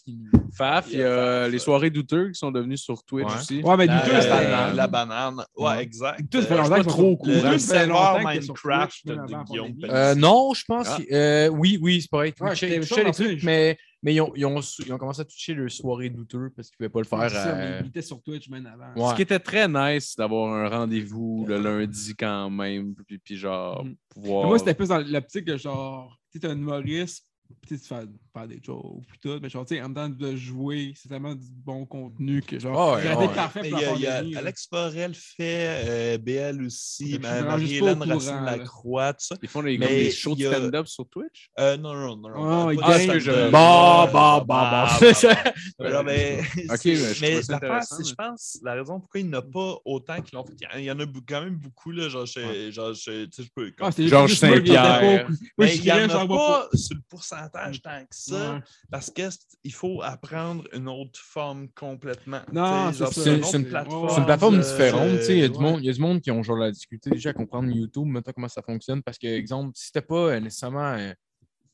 [0.54, 3.62] Faf il y a euh, les soirées douteux qui sont devenues sur Twitch aussi.
[3.64, 5.44] Ouais, mais douteux, Euh, c'est la banane.
[5.56, 6.20] Ouais, exact.
[6.20, 7.20] Douteux, ça fait Euh, longtemps trop.
[7.24, 7.44] Twitch.
[7.44, 9.74] Le serveur Minecraft de Guillaume.
[9.86, 10.88] Euh, non, je pense.
[10.90, 10.98] Ah.
[11.00, 12.34] que- euh, oui, oui, c'est pareil.
[12.34, 16.52] Twitch, mais, mais ils, ont, ils, ont, ils ont commencé à toucher le soirée douteux
[16.56, 17.32] parce qu'ils ne pouvaient pas le faire.
[17.32, 18.94] ça, euh, il était sur Twitch même avant.
[19.02, 19.10] Ouais.
[19.12, 23.84] Ce qui était très nice, d'avoir un rendez-vous le lundi quand même, puis, puis genre
[23.84, 23.96] Mhm.
[24.10, 24.44] pouvoir.
[24.44, 27.27] Mais Moi, c'était plus dans l'optique de genre, tu sais, t'es un humoriste,
[27.68, 27.86] tu fais
[28.34, 31.10] faire des jokes, puis tout, mais genre, tu sais, en même temps de jouer, c'est
[31.10, 33.34] tellement du bon contenu que genre, Ah ouais, aurait ouais.
[33.36, 34.36] parfait Mais pour il y la a, y.
[34.36, 38.58] Alex Forel fait, euh, BL aussi, Marie-Hélène pas au courant, Racine là.
[38.58, 39.36] Lacroix, tout ça.
[39.42, 41.50] Ils font des, Mais comme des shows de a- stand-up sur Twitch?
[41.60, 42.30] Euh, non, non, non.
[42.36, 43.20] Ah, non il pas de gagne.
[43.22, 43.52] stand-up.
[43.52, 46.04] Bon, bon, bon, bon.
[46.08, 50.54] Mais, je pense, la raison pourquoi il n'y en a pas autant qui l'ont fait,
[50.78, 53.50] il y en a quand même beaucoup, là, genre, je, genre, je, tu sais, je
[53.54, 53.72] peux...
[53.80, 55.28] Ah, Georges Saint-Pierre.
[55.58, 58.62] mais je il n'y en a genre, pas sur le pourcentage tant que ça, Ouais.
[58.92, 62.42] parce qu'il faut apprendre une autre forme complètement.
[62.52, 64.10] Non, c'est une plateforme.
[64.10, 65.18] C'est une plateforme différente.
[65.20, 65.64] tu sais, Il y, a du ouais.
[65.64, 68.06] monde- il y a du monde qui ont genre la difficulté déjà à comprendre YouTube,
[68.08, 69.02] maintenant comment ça fonctionne.
[69.04, 70.94] Parce que, exemple, si c'était pas euh, nécessairement.
[70.98, 71.14] euh,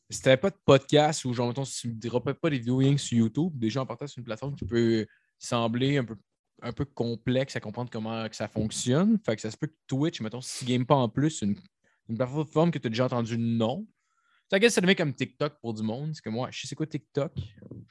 [0.10, 3.18] si t'avais pas de podcast ou genre, mettons, si tu ne pas des vidéos sur
[3.18, 5.08] YouTube, déjà en partant sur une plateforme qui peut
[5.40, 6.16] sembler un peu,
[6.62, 9.18] un peu complexe à comprendre comment que ça fonctionne.
[9.26, 11.42] Fait que ça se peut que Twitch, mettons, si tu ne games pas en plus,
[11.42, 11.56] une,
[12.10, 13.88] une plateforme que tu as déjà entendu le nom,
[14.54, 16.12] Ça guess, ça devient comme TikTok pour du monde.
[16.14, 17.32] C'est que moi, je sais c'est quoi TikTok.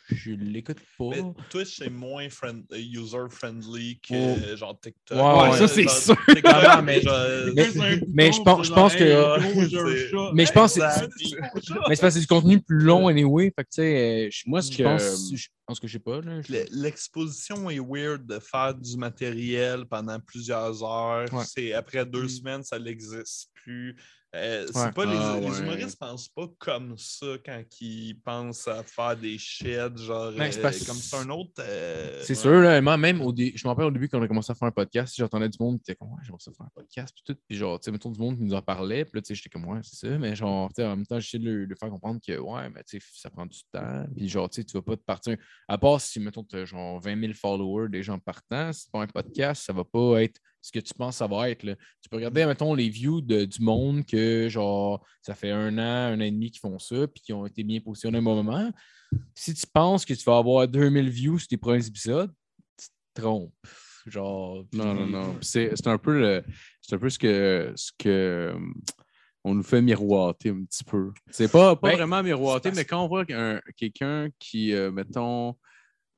[0.09, 1.07] Je l'écoute pas.
[1.11, 4.15] Mais Twitch, c'est moins friend- user-friendly que
[4.53, 4.57] Oh.
[4.57, 5.19] genre TikTok.
[5.19, 6.17] Ouais, ouais, ça, c'est sûr.
[6.25, 7.19] TikTok, non, mais- genre,
[7.57, 9.03] mais- mais je pense- je pense que-
[10.35, 10.81] Mais je pense que
[11.19, 13.53] c'est parce que c'est du contenu plus long anyway.
[13.57, 15.93] Fait que tu sais, euh, je- Moi, je ce que- pense, je pense que je
[15.95, 16.21] sais pas.
[16.23, 21.33] Je- L'exposition est weird de faire du matériel pendant plusieurs heures.
[21.35, 21.45] Ouais.
[21.45, 23.97] C'est après deux semaines, ça n'existe plus.
[24.35, 24.91] Euh, Ouais.
[24.93, 25.59] pas les, Ah, les ouais.
[25.61, 30.59] humoristes pensent pas comme ça quand ils pensent à faire des shit, genre Ben, c'est
[30.61, 31.51] euh, parce- comme c'est un autre.
[31.59, 32.41] euh, C'est ouais.
[32.41, 34.51] sûr, là, moi, même au dé- je me rappelle au début quand on a commencé
[34.51, 36.71] à faire un podcast, j'entendais du monde qui était comme, ouais, j'aimerais ça faire un
[36.75, 37.39] podcast, puis tout.
[37.47, 39.35] Puis genre, tu sais, mettons du monde qui nous en parlait, puis là, tu sais,
[39.35, 41.65] j'étais comme, ouais, c'est ça, mais genre, tu sais, en même temps, j'essayais de le,
[41.67, 44.63] le faire comprendre que, ouais, mais tu sais, ça prend du temps, puis genre, tu
[44.63, 45.37] sais, tu vas pas te partir,
[45.69, 48.91] à part si, mettons, tu as genre 20 000 followers des gens partant, si c'est
[48.93, 51.65] pas un podcast, ça va pas être ce que tu penses que ça va être,
[51.65, 51.75] là.
[52.01, 56.13] Tu peux regarder, mettons, les views de- du monde que, genre, ça fait un an,
[56.13, 58.25] un an et demi qu'ils font ça, puis qui ont été bien positionnés à un
[58.25, 58.71] bon moment.
[59.35, 62.33] Si tu penses que tu vas avoir 2000 views sur tes premiers épisodes,
[62.79, 63.53] tu te trompes.
[64.07, 64.65] Genre.
[64.73, 65.37] Non, non, non.
[65.43, 66.43] C'est un peu le.
[66.81, 68.75] C'est un peu ce que, ce que hum,
[69.45, 71.13] on nous fait miroiter un petit peu.
[71.31, 75.57] C'est pas, pas Ben, vraiment miroiter, mais quand on voit qu'un- quelqu'un qui, euh, mettons,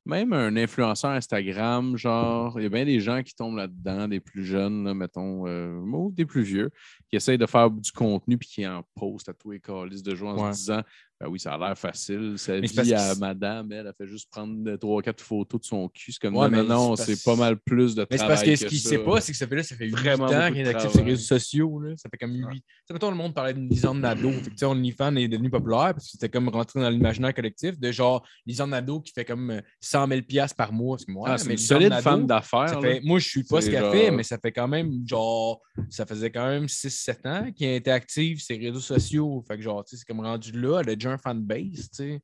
[0.05, 4.19] même un influenceur Instagram, genre, il y a bien des gens qui tombent là-dedans, des
[4.19, 6.69] plus jeunes, là, mettons, euh, ou des plus vieux,
[7.09, 10.13] qui essayent de faire du contenu puis qui en postent à tous les calices de
[10.15, 10.53] jours en Ouais.
[10.53, 10.81] se disant
[11.19, 12.33] ben oui, ça a l'air facile.
[12.37, 15.61] Sa Mais c'est vie à c'est- madame, elle, elle fait juste prendre trois, quatre photos
[15.61, 16.11] de son cul.
[16.11, 18.17] C'est comme Ouais, non, non, mais non, c'est c'est pas mal plus de Mais c'est
[18.17, 18.35] travail.
[18.35, 20.25] parce que ce qu'il sait pas, c'est que ça fait là, ça fait 8 Vraiment
[20.25, 21.79] ans beaucoup qu'il est actif sur les réseaux sociaux.
[21.79, 21.93] Là.
[21.95, 22.43] Ça fait comme 8.
[22.57, 24.31] Tu sais, mettons, le monde parlait de Lisanne Nadeau.
[24.31, 27.91] Fait que, OnlyFans est devenu populaire parce que c'était comme rentré dans l'imaginaire collectif de
[27.91, 30.97] genre Lisanne Nadeau qui fait comme euh, 100 000 piastres par mois.
[30.97, 32.81] Parce que moi, Ah, c'est mais une solide Nadeau, femme d'affaires.
[32.81, 34.91] fait- moi, je suis pas ce C'est qu'elle genre- fait, mais ça fait quand même
[35.07, 35.61] genre.
[35.89, 39.43] Ça faisait quand même 6-7 ans qu'elle était active sur les réseaux sociaux.
[39.47, 42.21] Fait que genre, c'est comme rendu là, elle a déjà un fanbase, tu sais.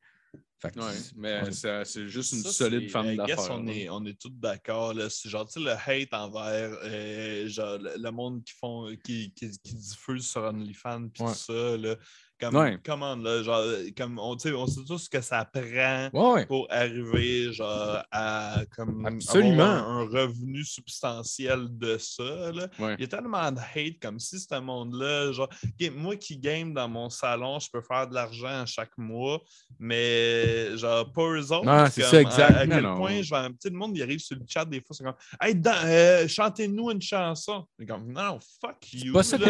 [0.60, 1.84] Fait que, Ouais, mais Ouais.
[1.86, 3.52] c'est juste une Ça, solide guess d'affaires.
[3.52, 4.94] On est, on est tous d'accord.
[4.94, 5.10] là.
[5.10, 9.32] C'est genre, tu sais, le hate envers euh, genre, le, le monde qui font qui,
[9.34, 11.32] qui, qui diffuse sur OnlyFans puis Ouais.
[11.32, 11.78] tout ça.
[11.78, 11.96] Là.
[12.42, 12.80] Comme, Ouais.
[12.84, 13.64] comment, là, genre,
[13.96, 19.06] comme on, on sait tous ce que ça prend Ouais, pour arriver genre, à comme,
[19.06, 19.64] Absolument.
[19.64, 22.24] avoir un, un revenu substantiel de ça.
[22.52, 22.68] Là.
[22.80, 22.96] Ouais.
[22.98, 25.50] Il y a tellement de hate comme si ce monde-là, genre,
[25.96, 29.40] moi qui game dans mon salon, je peux faire de l'argent à chaque mois,
[29.80, 31.66] mais genre, pas eux autres.
[31.66, 32.56] Non, c'est ça, exact.
[32.58, 32.98] À, quel non.
[32.98, 35.62] point, genre, sais, le monde, il arrive sur le chat des fois, c'est comme, hey,
[35.86, 37.66] euh, chantez-nous une chanson.
[37.88, 39.14] Comme, non, fuck you.
[39.14, 39.48] pas ça là.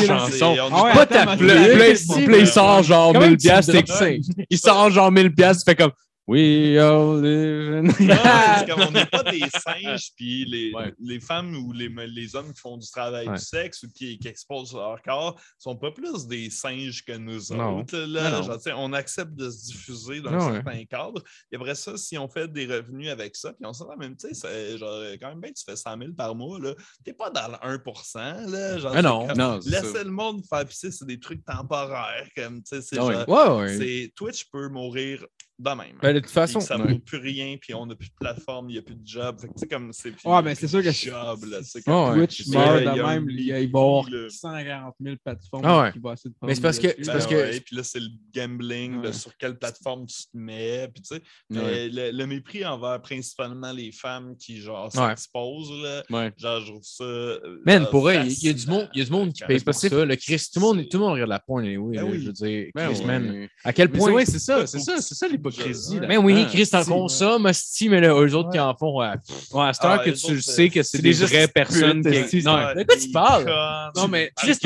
[0.00, 0.56] une chanson.
[0.72, 1.36] Ah Pas ta
[1.78, 4.20] mais- play, il sort genre Comment 1000 tu piastres, me t'es donnes-
[4.50, 5.92] Il sort genre 1000 piastres, tu fais comme
[6.28, 7.82] We all live in...
[7.84, 10.92] Non, n'est pas des singes, puis les, Ouais.
[10.98, 13.36] les femmes ou les, les hommes qui font du travail Ouais.
[13.36, 17.40] du sexe ou qui, qui exposent leur corps sont pas plus des singes que nous
[17.54, 17.78] Non.
[17.80, 17.96] autres.
[17.96, 18.42] Là.
[18.42, 21.22] Genre, on accepte de se diffuser dans Non, un certain cadre.
[21.52, 23.96] Et après ça, si on fait des revenus avec ça, puis on se dit, Ah,
[23.96, 24.76] même, tu sais,
[25.20, 26.58] quand même bien, tu fais 100 000 par mois,
[27.04, 30.90] t'es pas dans le 1 là, genre, non, comme- Non, Laissez le monde faire pisser,
[30.90, 32.26] c'est des trucs temporaires.
[32.36, 33.62] Comme, Ah genre-
[34.16, 35.24] Twitch peut mourir
[35.58, 35.96] de même.
[36.02, 36.92] Ben, de toute Puis façon, ça ouais.
[36.92, 39.40] vaut plus rien, puis on n'a plus de plateforme, il n'y a plus de job.
[39.40, 40.12] Fait que, tu sais, comme c'est.
[40.24, 42.14] Ouais, mais c'est sûr que job, là, Ouais, comme-.
[42.18, 43.30] Twitch c'est meurt ça, de il y a un même.
[43.30, 44.28] Il, va y avoir là.
[44.30, 45.92] 140 000 plateformes Ah ouais.
[45.92, 47.82] qui vont essayer de Mais c'est parce que- c'est Ben parce que- ouais, puis là,
[47.82, 50.88] c'est le gambling sur quelle plateforme tu te mets.
[50.92, 55.08] Puis, tu sais, mais le, le mépris envers principalement les femmes qui, genre, Ouais.
[55.08, 56.02] s'exposent, là.
[56.10, 56.32] Ouais.
[56.36, 57.04] Genre, je trouve ça.
[57.04, 59.44] euh, Man, pour vrai, il y a du monde, il y a du monde qui
[59.44, 60.04] paye pour c'est ça.
[60.04, 61.42] Le Chris, tout le monde, c'est- tout le monde regarde la.
[61.48, 62.20] Ben là, oui.
[62.20, 63.48] Je veux dire, Ben Chris, man.
[63.64, 64.08] À quel point.
[64.08, 66.00] c'est- ouais, c'est ça, c'est ça, c'est ça l'hypocrisie.
[66.06, 69.08] Mais oui, Ah, Chris, t'en consommes, hostie, mais là, eux autres qui en font, ouais.
[69.52, 72.42] Ouais, à cette heure Ah, que tu sais que c'est des des vraies personnes qui.
[72.42, 73.46] Non, De quoi tu parles?
[73.96, 74.56] Non, mais Chris,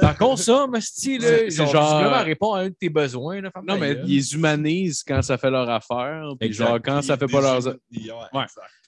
[0.00, 1.48] T'en consommes, hostie, là.
[1.48, 5.50] Genre, répond à un de tes besoins, non, mais ils les humanisent quand ça fait
[5.50, 6.24] leur affaire.
[6.40, 7.66] Puis genre, quand ça fait pas leurs.
[7.66, 8.44] Ouais.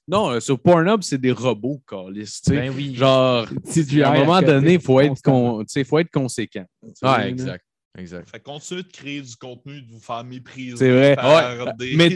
[0.07, 2.25] Non, euh, sur Pornhub, c'est des robots, Carlis.
[2.25, 2.57] tu sais.
[2.57, 2.95] Ben oui.
[2.95, 5.57] Genre, à un moment donné, il faut être, constamment.
[5.57, 5.59] con...
[5.61, 6.66] tu sais, faut être conséquent.
[7.03, 7.65] Ouais, exact.
[7.97, 8.29] Exact.
[8.29, 10.77] Fait continuez de créer du contenu, de vous faire mépriser.
[10.77, 11.16] C'est vrai.
[11.79, 12.09] des- Mais-.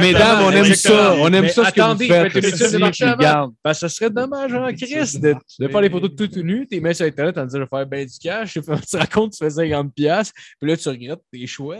[0.00, 0.96] Mesdames, on aime Exactement.
[0.96, 1.14] ça.
[1.18, 3.02] On aime Mais ça ce que attendez, vous faites.
[3.02, 3.16] avant.
[3.16, 3.52] regarde.
[3.64, 6.80] Ben, ça serait dommage, hein, Chris, de, de faire les photos de tout nu, les
[6.80, 9.50] mets sur Internet en disant je vais faire ben du cash, tu racontes, tu fais
[9.50, 11.78] 50$, puis là, tu regrettes tes choix.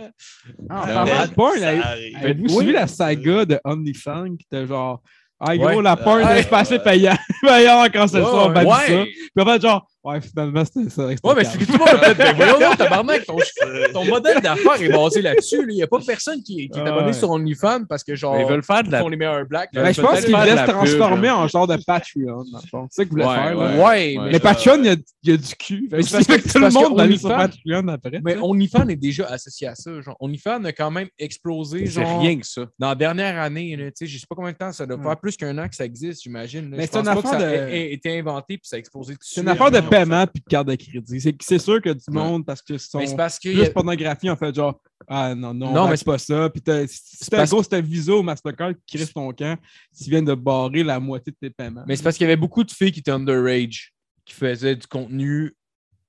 [0.68, 2.16] Ah, de porn, Ça avez- arrive.
[2.16, 2.54] avez-vous Oui.
[2.56, 5.00] suivi la saga de OnlyFans qui était genre.
[5.38, 5.82] Ah, gros, Ouais.
[5.82, 6.40] la porn Ouais.
[6.40, 8.64] est passée payant, payant quand c'est ça, on Ouais.
[8.64, 9.04] ça.
[9.04, 11.06] Puis en fait, genre, Ouais, finalement, c'était ça.
[11.06, 12.14] Ouais, mais c'est que tout le monde a fait.
[12.14, 13.36] Ben voyons donc, tabarnak, ton,
[13.94, 15.56] ton modèle d'affaires est basé là-dessus.
[15.64, 15.66] là.
[15.70, 17.12] Il n'y a pas personne qui, qui est Ah, abonné ouais.
[17.14, 19.70] sur OnlyFans parce que, genre, ils veulent faire de la ils font les meilleurs blacks.
[19.72, 19.82] là.
[19.84, 22.44] Mais je pense peut-être qu'il faire de voulait la se transformer en genre de Patreon,
[22.52, 22.86] dans le fond.
[22.90, 23.54] C'est ça qu'il voulait Ouais, faire.
[23.56, 23.76] là.
[23.76, 24.16] Ouais, Ouais.
[24.24, 25.88] mais, Mais Patreon, il y a, a du cul.
[25.90, 28.20] Fait que C'est que- que tout le monde va sur Patreon après.
[28.22, 28.36] mais.
[28.36, 30.00] OnlyFans est déjà associé à ça.
[30.02, 31.86] Genre, OnlyFans a quand même explosé.
[31.86, 32.66] C'est Genre, rien que ça.
[32.78, 34.98] Dans la dernière année, là, tu sais, je sais pas combien de temps, ça doit
[34.98, 35.02] Ouais.
[35.02, 36.68] faire plus qu'un an que ça existe, j'imagine.
[36.68, 39.18] Mais c'est une pas que affaire ça ait été inventé puis ça a explosé tout
[39.20, 39.60] de C'est une suite.
[39.62, 41.20] affaire de paiement puis de carte de crédit.
[41.20, 43.48] C'est c'est sûr que du monde, parce que c'est parce que.
[43.50, 46.48] plus pornographie, on fait genre Ah non, non, Non, mais c'est pas ça.
[46.50, 49.58] Puis t'as- si c'est t'as gros, c'était Visa ou Mastercard qui crée ton camp,
[49.96, 51.84] tu viens de barrer la moitié de tes paiements.
[51.86, 53.92] Mais c'est parce qu'il y avait beaucoup de filles qui étaient underage,
[54.24, 55.52] qui faisaient du contenu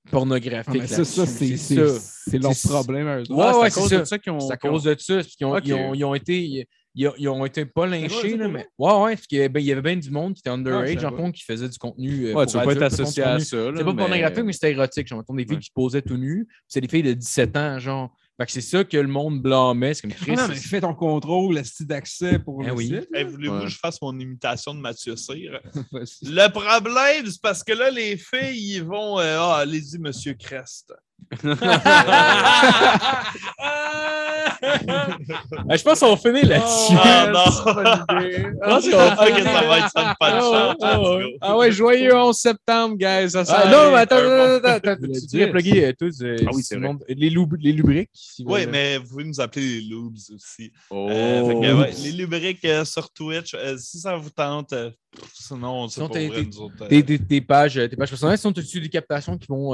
[0.08, 0.82] Ah, pornographique.
[0.82, 1.76] mais ça, ça, c'est ça.
[1.98, 3.08] c'est- c'est leur problème.
[3.08, 3.24] eux.
[3.34, 4.00] Ouais, Ah, ouais, c'est à c'est cause ça.
[4.00, 4.40] de ça qu'ils ont.
[4.40, 5.18] C'est à cause de ça.
[5.18, 5.62] Puis ils, ont, Ok.
[5.66, 6.68] ils ont- ils ont été.
[6.96, 8.68] Ils, ils ont- été pas lynchés, là, mais.
[8.78, 10.50] Ouais, ouais, parce qu'il y avait, ben, il y avait bien du monde qui était
[10.50, 12.28] Ah, underage, en qui faisait du contenu.
[12.28, 13.46] euh, Ouais, pour tu vas pas être associé à ça.
[13.46, 15.08] C'est pas mais- pornographique, mais c'était érotique.
[15.08, 15.60] Genre, mettons, des filles Ouais.
[15.60, 16.48] qui se posaient tout nues.
[16.68, 18.16] C'est des filles de 17 ans, genre.
[18.38, 19.94] Fait que c'est ça que le monde blâmait.
[19.94, 20.36] C'est comme Ah Chris.
[20.36, 22.88] non, mais fais ton contrôle, le style d'accès pour Eh le oui.
[22.88, 23.08] site.
[23.14, 23.62] Hey, Voulez-vous Ouais.
[23.64, 25.62] que je fasse mon imitation de Mathieu Cyr?
[26.22, 29.20] Le problème, c'est parce que là, les filles, ils vont.
[29.20, 30.94] euh, ah, allez-y, monsieur Crest.
[34.62, 36.94] Je pense qu'on finit là-dessus.
[37.04, 37.74] Ah, non.
[38.08, 38.46] Pas l'idée.
[38.62, 41.38] Ah, ok, ça va être ça, pas de Ah, chance.
[41.42, 41.72] ah, ouais.
[41.72, 43.30] joyeux 11 septembre, guys.
[43.32, 45.52] Ça Ah, non, mais attends, attends, bon- attends, Tu devrais 10.
[45.52, 46.26] plugger euh, tous Ah
[47.10, 48.10] les, lub- les lubriques.
[48.14, 50.72] si vous Oui, mais vous pouvez nous appeler les Loobs aussi.
[50.90, 51.08] Oh.
[51.10, 54.90] Euh, que, ouais, les lubriques euh, sur Twitch, euh, si ça vous tente, euh,
[55.34, 56.88] sinon, c'est Sinon, pas t'es- vrai, t'es- nous autres.
[56.88, 59.74] Tes, tes- tes pages, tes pages personnelles, sinon, tu des captations qui vont.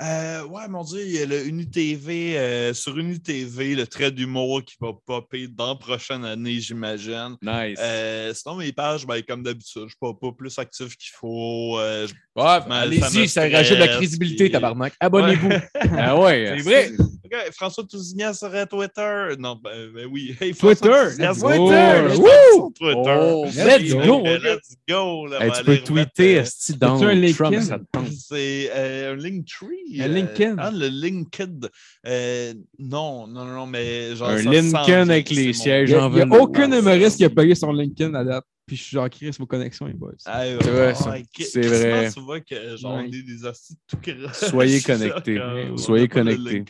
[0.00, 4.62] Euh, ouais, mon Dieu, il y a le UniTV, euh, sur UniTV, le trait d'humour
[4.64, 7.36] qui va popper dans la prochaine année, j'imagine.
[7.42, 7.78] Nice.
[7.80, 11.12] Euh, sinon, mes pages, ben, comme d'habitude, je ne suis pas, pas plus actif qu'il
[11.14, 11.76] faut.
[11.78, 14.94] je- Ouais, allez-y, ça rajoute de la crédibilité, puis- tabarnak.
[15.00, 15.50] Abonnez-vous.
[15.98, 16.54] Ah ouais.
[16.56, 16.90] C'est vrai.
[17.24, 19.34] Ok, François Tousignan sur euh, Twitter.
[19.38, 20.34] Non, ben, ben oui.
[20.40, 21.48] Hey, François Twitter, let's go.
[21.48, 22.78] Twitter.
[22.78, 23.18] Twitter.
[23.20, 24.22] Oh, let's go.
[24.24, 25.26] Let's go.
[25.26, 26.44] là, Hey, tu peux tweeter euh,
[26.78, 27.34] Donald LinkedIn?
[27.34, 28.12] Trump, ça te tente.
[28.12, 30.00] C'est euh, un Linktree.
[30.00, 30.56] Un euh, LinkedIn.
[30.58, 31.68] Ah, le LinkedIn.
[32.06, 34.30] Euh, non, non, non, mais genre.
[34.30, 36.40] Un semble avec les sièges Il n'y a, en il y a velours.
[36.42, 38.44] aucun humoriste qui a payé son LinkedIn à date.
[38.66, 40.12] Puis je suis genre, Chris, vos connexions, les boys.
[40.24, 40.94] Ah, ouais, C'est vrai,
[41.38, 42.10] C'est vrai.
[42.12, 43.02] Tu vois que genre, Ouais.
[43.08, 43.98] on est des hosties tout
[44.32, 45.40] Soyez connectés.
[45.76, 46.64] Soyez connectés.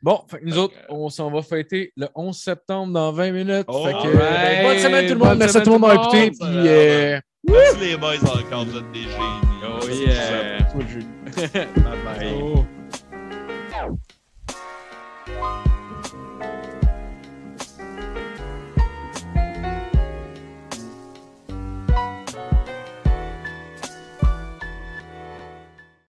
[0.00, 3.64] Bon, fait que nous autres, on s'en va fêter le 11 septembre dans 20 minutes.
[3.68, 4.20] Oh, fait que, alright.
[4.20, 5.38] ben, bonne semaine tout le Bonne monde.
[5.38, 6.30] Merci à tout le monde d'avoir écouté.
[6.30, 9.14] Puis, euh, Merci les boys encore, vous êtes des génies.
[9.66, 10.62] Oh yeah.
[10.70, 11.06] toi, Jules.
[11.82, 12.63] Ma